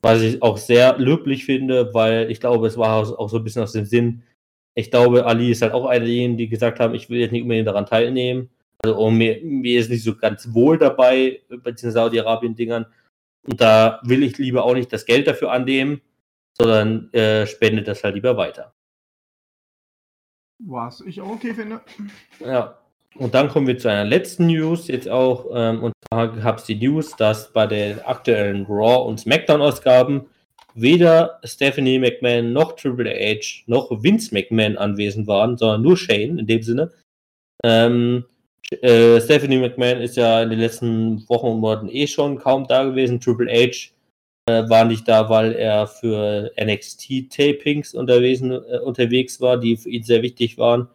Was 0.00 0.22
ich 0.22 0.40
auch 0.42 0.56
sehr 0.56 0.96
löblich 0.98 1.44
finde, 1.44 1.92
weil 1.94 2.30
ich 2.30 2.38
glaube, 2.38 2.68
es 2.68 2.76
war 2.76 3.18
auch 3.18 3.28
so 3.28 3.38
ein 3.38 3.44
bisschen 3.44 3.62
aus 3.62 3.72
dem 3.72 3.86
Sinn, 3.86 4.22
ich 4.76 4.92
glaube, 4.92 5.26
Ali 5.26 5.50
ist 5.50 5.62
halt 5.62 5.72
auch 5.72 5.86
einer 5.86 6.04
derjenigen, 6.04 6.36
die 6.36 6.48
gesagt 6.48 6.78
haben, 6.78 6.94
ich 6.94 7.10
will 7.10 7.18
jetzt 7.18 7.32
nicht 7.32 7.42
unbedingt 7.42 7.66
daran 7.66 7.86
teilnehmen. 7.86 8.50
Also 8.82 8.96
oh, 8.96 9.10
mir, 9.10 9.40
mir 9.42 9.80
ist 9.80 9.90
nicht 9.90 10.04
so 10.04 10.16
ganz 10.16 10.52
wohl 10.52 10.78
dabei 10.78 11.40
bei 11.48 11.72
diesen 11.72 11.90
Saudi-Arabien-Dingern. 11.90 12.86
Und 13.46 13.60
da 13.60 14.00
will 14.04 14.22
ich 14.22 14.38
lieber 14.38 14.64
auch 14.64 14.74
nicht 14.74 14.92
das 14.92 15.06
Geld 15.06 15.26
dafür 15.26 15.52
annehmen, 15.52 16.00
sondern 16.56 17.12
äh, 17.12 17.46
spende 17.46 17.82
das 17.82 18.04
halt 18.04 18.14
lieber 18.14 18.36
weiter. 18.36 18.74
Was 20.64 21.00
ich 21.00 21.20
auch 21.20 21.30
okay 21.30 21.54
finde. 21.54 21.80
Ja. 22.40 22.78
Und 23.14 23.34
dann 23.34 23.48
kommen 23.48 23.66
wir 23.66 23.78
zu 23.78 23.88
einer 23.88 24.04
letzten 24.04 24.46
News 24.46 24.86
jetzt 24.88 25.08
auch. 25.08 25.46
Ähm, 25.52 25.82
und 25.82 25.92
da 26.10 26.26
gab 26.26 26.58
es 26.58 26.64
die 26.64 26.76
News, 26.76 27.16
dass 27.16 27.52
bei 27.52 27.66
den 27.66 28.00
aktuellen 28.00 28.66
Raw- 28.66 29.08
und 29.08 29.18
SmackDown-Ausgaben 29.18 30.26
weder 30.74 31.40
Stephanie 31.42 31.98
McMahon 31.98 32.52
noch 32.52 32.76
Triple 32.76 33.10
H 33.10 33.64
noch 33.66 33.90
Vince 34.02 34.32
McMahon 34.32 34.76
anwesend 34.76 35.26
waren, 35.26 35.56
sondern 35.56 35.82
nur 35.82 35.96
Shane 35.96 36.38
in 36.38 36.46
dem 36.46 36.62
Sinne. 36.62 36.92
Ähm, 37.64 38.24
äh, 38.70 39.20
Stephanie 39.20 39.58
McMahon 39.58 40.00
ist 40.00 40.16
ja 40.16 40.42
in 40.42 40.50
den 40.50 40.58
letzten 40.58 41.28
Wochen 41.28 41.46
und 41.46 41.60
Monaten 41.60 41.88
eh 41.88 42.06
schon 42.06 42.38
kaum 42.38 42.66
da 42.66 42.84
gewesen. 42.84 43.20
Triple 43.20 43.50
H 43.50 43.90
äh, 44.48 44.68
war 44.68 44.84
nicht 44.84 45.08
da, 45.08 45.28
weil 45.28 45.52
er 45.52 45.86
für 45.86 46.52
NXT-Tapings 46.56 47.94
unterwegs, 47.94 48.40
äh, 48.42 48.78
unterwegs 48.80 49.40
war, 49.40 49.58
die 49.58 49.76
für 49.76 49.90
ihn 49.90 50.02
sehr 50.02 50.22
wichtig 50.22 50.58
waren. 50.58 50.88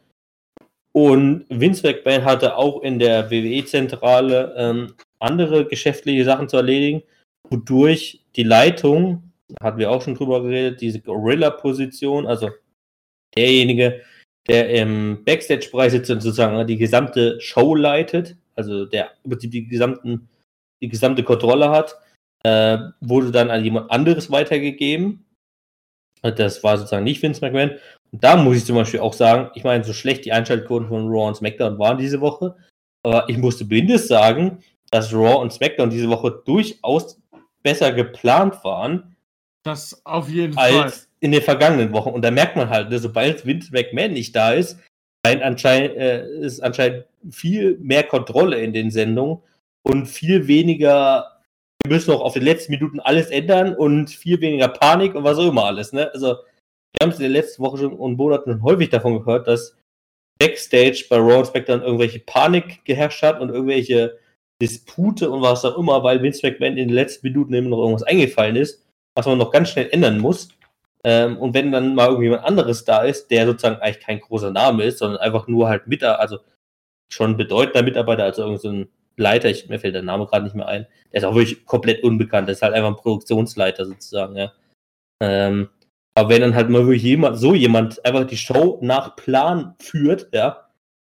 Und 0.95 1.45
Vince 1.49 1.88
McMahon 1.88 2.23
hatte 2.23 2.56
auch 2.56 2.81
in 2.84 2.99
der 2.99 3.31
WWE-Zentrale 3.31 4.53
ähm, 4.56 4.94
andere 5.19 5.65
geschäftliche 5.65 6.23
Sachen 6.26 6.48
zu 6.48 6.57
erledigen, 6.57 7.02
wodurch 7.49 8.23
die 8.35 8.44
Leitung, 8.44 9.31
hatten 9.61 9.80
wir 9.80 9.90
auch 9.90 10.02
schon 10.02 10.15
drüber 10.15 10.44
geredet, 10.44 10.81
diese 10.81 10.99
Gorilla-Position, 11.02 12.27
also 12.27 12.49
derjenige, 13.35 14.02
der 14.48 14.70
im 14.70 15.24
Backstage-Bereich 15.24 15.91
sitzt 15.91 16.11
und 16.11 16.22
sozusagen 16.22 16.65
die 16.68 16.78
gesamte 16.78 17.40
Show 17.40 17.76
leitet, 17.76 18.36
also 18.56 18.86
der 18.86 19.11
im 19.24 19.32
Prinzip 19.32 19.52
die, 19.52 19.68
gesamten, 19.68 20.30
die 20.82 20.90
gesamte 20.90 21.24
Kontrolle 21.24 21.70
hat, 21.70 21.98
äh, 22.44 22.78
wurde 22.99 23.32
dann 23.32 23.49
an 23.49 23.64
jemand 23.64 23.90
anderes 23.90 24.30
weitergegeben. 24.32 25.26
Das 26.22 26.64
war 26.64 26.78
sozusagen 26.78 27.03
nicht 27.03 27.22
Vince 27.22 27.41
McMahon. 27.41 27.78
Und 28.11 28.24
da 28.24 28.38
muss 28.38 28.57
ich 28.57 28.65
zum 28.65 28.76
Beispiel 28.76 28.99
auch 28.99 29.14
sagen, 29.14 29.49
ich 29.56 29.64
meine, 29.64 29.84
so 29.84 29.94
schlecht 29.94 30.26
die 30.26 30.32
Einschaltquoten 30.32 30.88
von 30.88 31.07
Raw 31.07 31.28
und 31.28 31.36
SmackDown 31.36 31.80
waren 31.80 31.98
diese 31.98 32.22
Woche, 32.22 32.56
aber 33.03 33.28
ich 33.28 33.38
musste 33.38 33.65
mindestens 33.65 34.10
sagen, 34.10 34.64
dass 34.91 35.14
Raw 35.14 35.36
und 35.41 35.52
SmackDown 35.52 35.90
diese 35.90 36.10
Woche 36.10 36.41
durchaus 36.45 37.20
besser 37.64 37.91
geplant 37.91 38.64
waren. 38.64 39.15
Das 39.64 40.06
auf 40.06 40.30
jeden 40.30 40.57
als 40.57 40.76
Fall. 40.76 40.91
In 41.24 41.32
den 41.32 41.41
vergangenen 41.41 41.94
Wochen. 41.94 42.10
Und 42.10 42.24
da 42.24 42.32
merkt 42.32 42.56
man 42.56 42.70
halt, 42.70 42.90
ne, 42.90 43.00
sobald 43.00 43.45
Vince 43.45 43.72
McMahon 43.72 44.14
nicht 44.14 44.36
da 44.36 44.54
ist, 44.54 44.80
anscheinend, 45.26 45.95
äh, 45.95 46.28
ist 46.40 46.60
anscheinend 46.60 47.06
viel 47.32 47.78
mehr 47.80 48.04
Kontrolle 48.04 48.62
in 48.62 48.74
den 48.74 48.91
Sendungen 48.91 49.40
und 49.84 50.08
viel 50.08 50.48
weniger 50.48 51.34
wir 51.84 51.91
müssen 51.91 52.12
auch 52.12 52.22
auf 52.22 52.34
den 52.34 52.44
letzten 52.44 52.72
Minuten 52.72 53.00
alles 53.02 53.30
ändern 53.30 53.76
und 53.76 54.10
viel 54.10 54.40
weniger 54.40 54.70
Panik 54.70 55.16
und 55.16 55.26
was 55.26 55.38
auch 55.38 55.50
immer 55.50 55.66
alles. 55.66 55.91
Ne? 55.91 56.10
Also, 56.14 56.28
wir 56.28 57.02
haben 57.02 57.10
es 57.10 57.18
in 57.18 57.24
der 57.24 57.41
letzten 57.41 57.62
Woche 57.62 57.78
schon 57.78 57.94
und 57.94 58.16
Monaten 58.16 58.64
häufig 58.64 58.90
davon 58.90 59.20
gehört, 59.20 59.48
dass 59.48 59.76
Backstage 60.40 61.06
bei 61.10 61.18
Raw 61.18 61.44
Spectre 61.45 61.84
irgendwelche 61.84 62.20
Panik 62.20 62.86
geherrscht 62.86 63.22
hat 63.22 63.41
und 63.41 63.50
irgendwelche 63.50 64.18
Dispute 64.62 65.30
und 65.30 65.41
was 65.41 65.66
auch 65.66 65.78
immer, 65.78 66.04
weil 66.04 66.22
Vince 66.22 66.48
McMahon 66.48 66.78
in 66.78 66.88
den 66.88 66.95
letzten 66.95 67.28
Minuten 67.28 67.54
eben 67.54 67.70
noch 67.70 67.80
irgendwas 67.80 68.04
eingefallen 68.04 68.56
ist, 68.56 68.86
was 69.16 69.26
man 69.26 69.38
noch 69.38 69.52
ganz 69.52 69.70
schnell 69.70 69.90
ändern 69.91 70.20
muss. 70.20 70.50
Ähm, 71.05 71.38
und 71.38 71.53
wenn 71.53 71.71
dann 71.71 71.95
mal 71.95 72.07
irgendjemand 72.07 72.45
anderes 72.45 72.85
da 72.85 73.03
ist, 73.03 73.30
der 73.30 73.45
sozusagen 73.45 73.81
eigentlich 73.81 73.99
kein 73.99 74.19
großer 74.19 74.51
Name 74.51 74.84
ist, 74.84 74.99
sondern 74.99 75.19
einfach 75.19 75.47
nur 75.47 75.67
halt 75.67 75.88
Mitarbeiter, 75.88 76.19
also 76.19 76.39
schon 77.11 77.38
bedeutender 77.38 77.84
Mitarbeiter, 77.84 78.23
also 78.23 78.43
irgendein 78.43 78.84
so 78.84 78.89
Leiter, 79.17 79.49
ich, 79.49 79.69
mir 79.69 79.80
fällt 79.80 79.95
der 79.95 80.01
Name 80.01 80.25
gerade 80.25 80.45
nicht 80.45 80.55
mehr 80.55 80.67
ein, 80.67 80.88
der 81.11 81.19
ist 81.19 81.25
auch 81.25 81.35
wirklich 81.35 81.65
komplett 81.65 82.03
unbekannt, 82.03 82.47
der 82.47 82.53
ist 82.53 82.61
halt 82.61 82.73
einfach 82.73 82.89
ein 82.89 82.95
Produktionsleiter 82.95 83.85
sozusagen, 83.85 84.35
ja. 84.35 84.53
Ähm, 85.21 85.69
aber 86.15 86.30
wenn 86.30 86.41
dann 86.41 86.55
halt 86.55 86.69
mal 86.69 86.85
wirklich 86.85 87.03
jemand, 87.03 87.38
so 87.39 87.53
jemand 87.53 88.03
einfach 88.05 88.25
die 88.25 88.38
Show 88.38 88.80
nach 88.81 89.15
Plan 89.15 89.75
führt, 89.80 90.30
ja, 90.34 90.69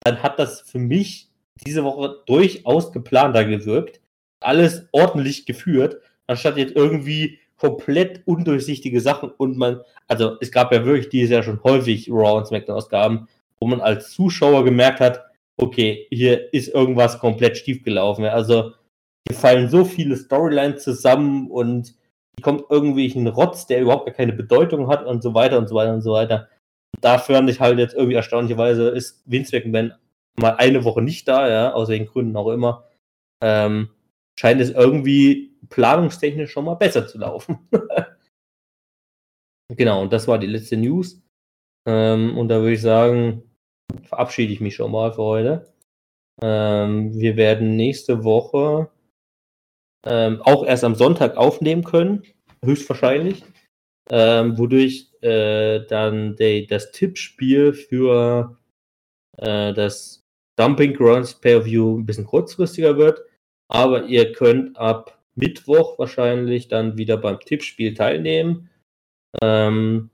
dann 0.04 0.22
hat 0.22 0.38
das 0.38 0.60
für 0.60 0.78
mich 0.78 1.30
diese 1.64 1.84
Woche 1.84 2.22
durchaus 2.26 2.92
geplanter 2.92 3.44
gewirkt. 3.44 4.00
Alles 4.40 4.86
ordentlich 4.92 5.46
geführt, 5.46 6.00
anstatt 6.26 6.56
jetzt 6.56 6.76
irgendwie 6.76 7.38
komplett 7.58 8.22
undurchsichtige 8.24 9.00
Sachen 9.00 9.30
und 9.36 9.58
man, 9.58 9.80
also 10.06 10.36
es 10.40 10.50
gab 10.52 10.72
ja 10.72 10.84
wirklich 10.84 11.08
dieses 11.08 11.30
Jahr 11.30 11.42
schon 11.42 11.62
häufig 11.64 12.08
Raw 12.10 12.38
und 12.38 12.46
SmackDown-Ausgaben, 12.46 13.28
wo 13.60 13.66
man 13.66 13.80
als 13.80 14.12
Zuschauer 14.12 14.64
gemerkt 14.64 15.00
hat, 15.00 15.24
okay, 15.56 16.06
hier 16.10 16.52
ist 16.54 16.68
irgendwas 16.68 17.18
komplett 17.18 17.58
schief 17.58 17.82
gelaufen. 17.82 18.24
Also 18.24 18.72
hier 19.28 19.36
fallen 19.36 19.68
so 19.68 19.84
viele 19.84 20.16
Storylines 20.16 20.84
zusammen 20.84 21.50
und 21.50 21.94
hier 22.36 22.44
kommt 22.44 22.64
irgendwie 22.70 23.12
ein 23.14 23.26
Rotz, 23.26 23.66
der 23.66 23.80
überhaupt 23.80 24.12
keine 24.14 24.32
Bedeutung 24.32 24.88
hat 24.88 25.04
und 25.04 25.22
so 25.22 25.34
weiter 25.34 25.58
und 25.58 25.68
so 25.68 25.74
weiter 25.74 25.92
und 25.92 26.02
so 26.02 26.12
weiter. 26.12 26.48
Und 26.94 27.04
dafür 27.04 27.36
fand 27.36 27.50
ich 27.50 27.60
halt 27.60 27.78
jetzt 27.78 27.94
irgendwie 27.94 28.14
erstaunlicherweise 28.14 28.88
ist 28.88 29.22
Vince 29.26 29.56
McMahon 29.56 29.92
mal 30.38 30.54
eine 30.56 30.84
Woche 30.84 31.02
nicht 31.02 31.26
da, 31.26 31.48
ja, 31.48 31.72
aus 31.72 31.88
welchen 31.88 32.06
Gründen 32.06 32.36
auch 32.36 32.50
immer. 32.50 32.84
Ähm, 33.42 33.90
scheint 34.38 34.60
es 34.60 34.70
irgendwie 34.70 35.56
planungstechnisch 35.68 36.52
schon 36.52 36.64
mal 36.64 36.74
besser 36.74 37.06
zu 37.06 37.18
laufen. 37.18 37.58
genau, 39.76 40.02
und 40.02 40.12
das 40.12 40.28
war 40.28 40.38
die 40.38 40.46
letzte 40.46 40.76
News. 40.76 41.20
Ähm, 41.86 42.38
und 42.38 42.48
da 42.48 42.60
würde 42.60 42.74
ich 42.74 42.80
sagen, 42.80 43.42
verabschiede 44.04 44.52
ich 44.52 44.60
mich 44.60 44.76
schon 44.76 44.92
mal 44.92 45.12
für 45.12 45.22
heute. 45.22 45.72
Ähm, 46.40 47.12
wir 47.14 47.36
werden 47.36 47.74
nächste 47.74 48.22
Woche 48.22 48.90
ähm, 50.06 50.40
auch 50.42 50.64
erst 50.64 50.84
am 50.84 50.94
Sonntag 50.94 51.36
aufnehmen 51.36 51.82
können, 51.82 52.22
höchstwahrscheinlich, 52.64 53.44
ähm, 54.10 54.56
wodurch 54.56 55.10
äh, 55.20 55.84
dann 55.86 56.36
de, 56.36 56.66
das 56.66 56.92
Tippspiel 56.92 57.72
für 57.72 58.56
äh, 59.38 59.74
das 59.74 60.24
Dumping 60.56 60.94
Grounds 60.94 61.34
Per 61.34 61.64
View 61.64 61.98
ein 61.98 62.06
bisschen 62.06 62.26
kurzfristiger 62.26 62.96
wird. 62.96 63.27
Aber 63.68 64.04
ihr 64.04 64.32
könnt 64.32 64.76
ab 64.78 65.22
Mittwoch 65.34 65.98
wahrscheinlich 65.98 66.68
dann 66.68 66.96
wieder 66.96 67.16
beim 67.16 67.38
Tippspiel 67.40 67.94
teilnehmen. 67.94 68.70
Ähm, 69.42 70.10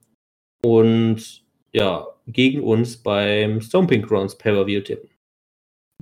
und 0.65 1.45
ja, 1.73 2.07
gegen 2.27 2.63
uns 2.63 2.97
beim 2.97 3.61
Stomping 3.61 4.03
Grounds 4.03 4.37
Pay-Per-View 4.37 4.81
tippen. 4.81 5.11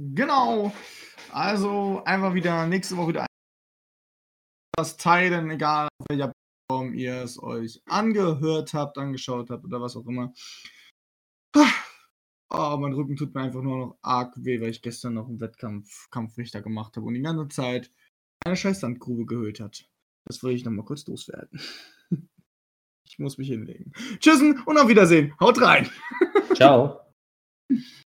Genau. 0.01 0.73
Also 1.31 2.03
einfach 2.05 2.35
wieder 2.35 2.67
nächste 2.67 2.97
Woche 2.97 3.09
wieder 3.09 3.27
das 4.77 4.97
teilen, 4.97 5.51
egal 5.51 5.89
auf 5.99 6.07
welcher 6.09 6.33
Plattform 6.69 6.95
ihr 6.95 7.23
es 7.23 7.43
euch 7.43 7.83
angehört 7.87 8.75
habt, 8.75 8.99
angeschaut 8.99 9.51
habt 9.51 9.65
oder 9.65 9.81
was 9.81 9.97
auch 9.97 10.07
immer. 10.07 10.33
Oh, 12.55 12.77
mein 12.77 12.93
Rücken 12.93 13.17
tut 13.17 13.35
mir 13.35 13.41
einfach 13.41 13.63
nur 13.63 13.79
noch 13.79 13.99
arg 14.03 14.35
weh, 14.37 14.61
weil 14.61 14.69
ich 14.69 14.83
gestern 14.83 15.15
noch 15.15 15.27
einen 15.27 15.41
Wettkampf 15.41 16.11
Kampfrichter 16.11 16.61
gemacht 16.61 16.97
habe 16.97 17.07
und 17.07 17.15
die 17.15 17.23
ganze 17.23 17.49
Zeit 17.49 17.91
eine 18.45 18.57
Scheißlandgrube 18.57 19.25
gehöhlt 19.25 19.59
hat. 19.59 19.89
Das 20.27 20.43
will 20.43 20.53
ich 20.53 20.65
nochmal 20.65 20.85
kurz 20.85 21.07
loswerden. 21.07 21.61
Ich 23.05 23.19
muss 23.19 23.37
mich 23.37 23.49
hinlegen. 23.49 23.93
Tschüssen 24.21 24.63
und 24.65 24.79
auf 24.79 24.89
Wiedersehen. 24.89 25.35
Haut 25.39 25.61
rein. 25.61 25.91
Ciao. 26.55 27.01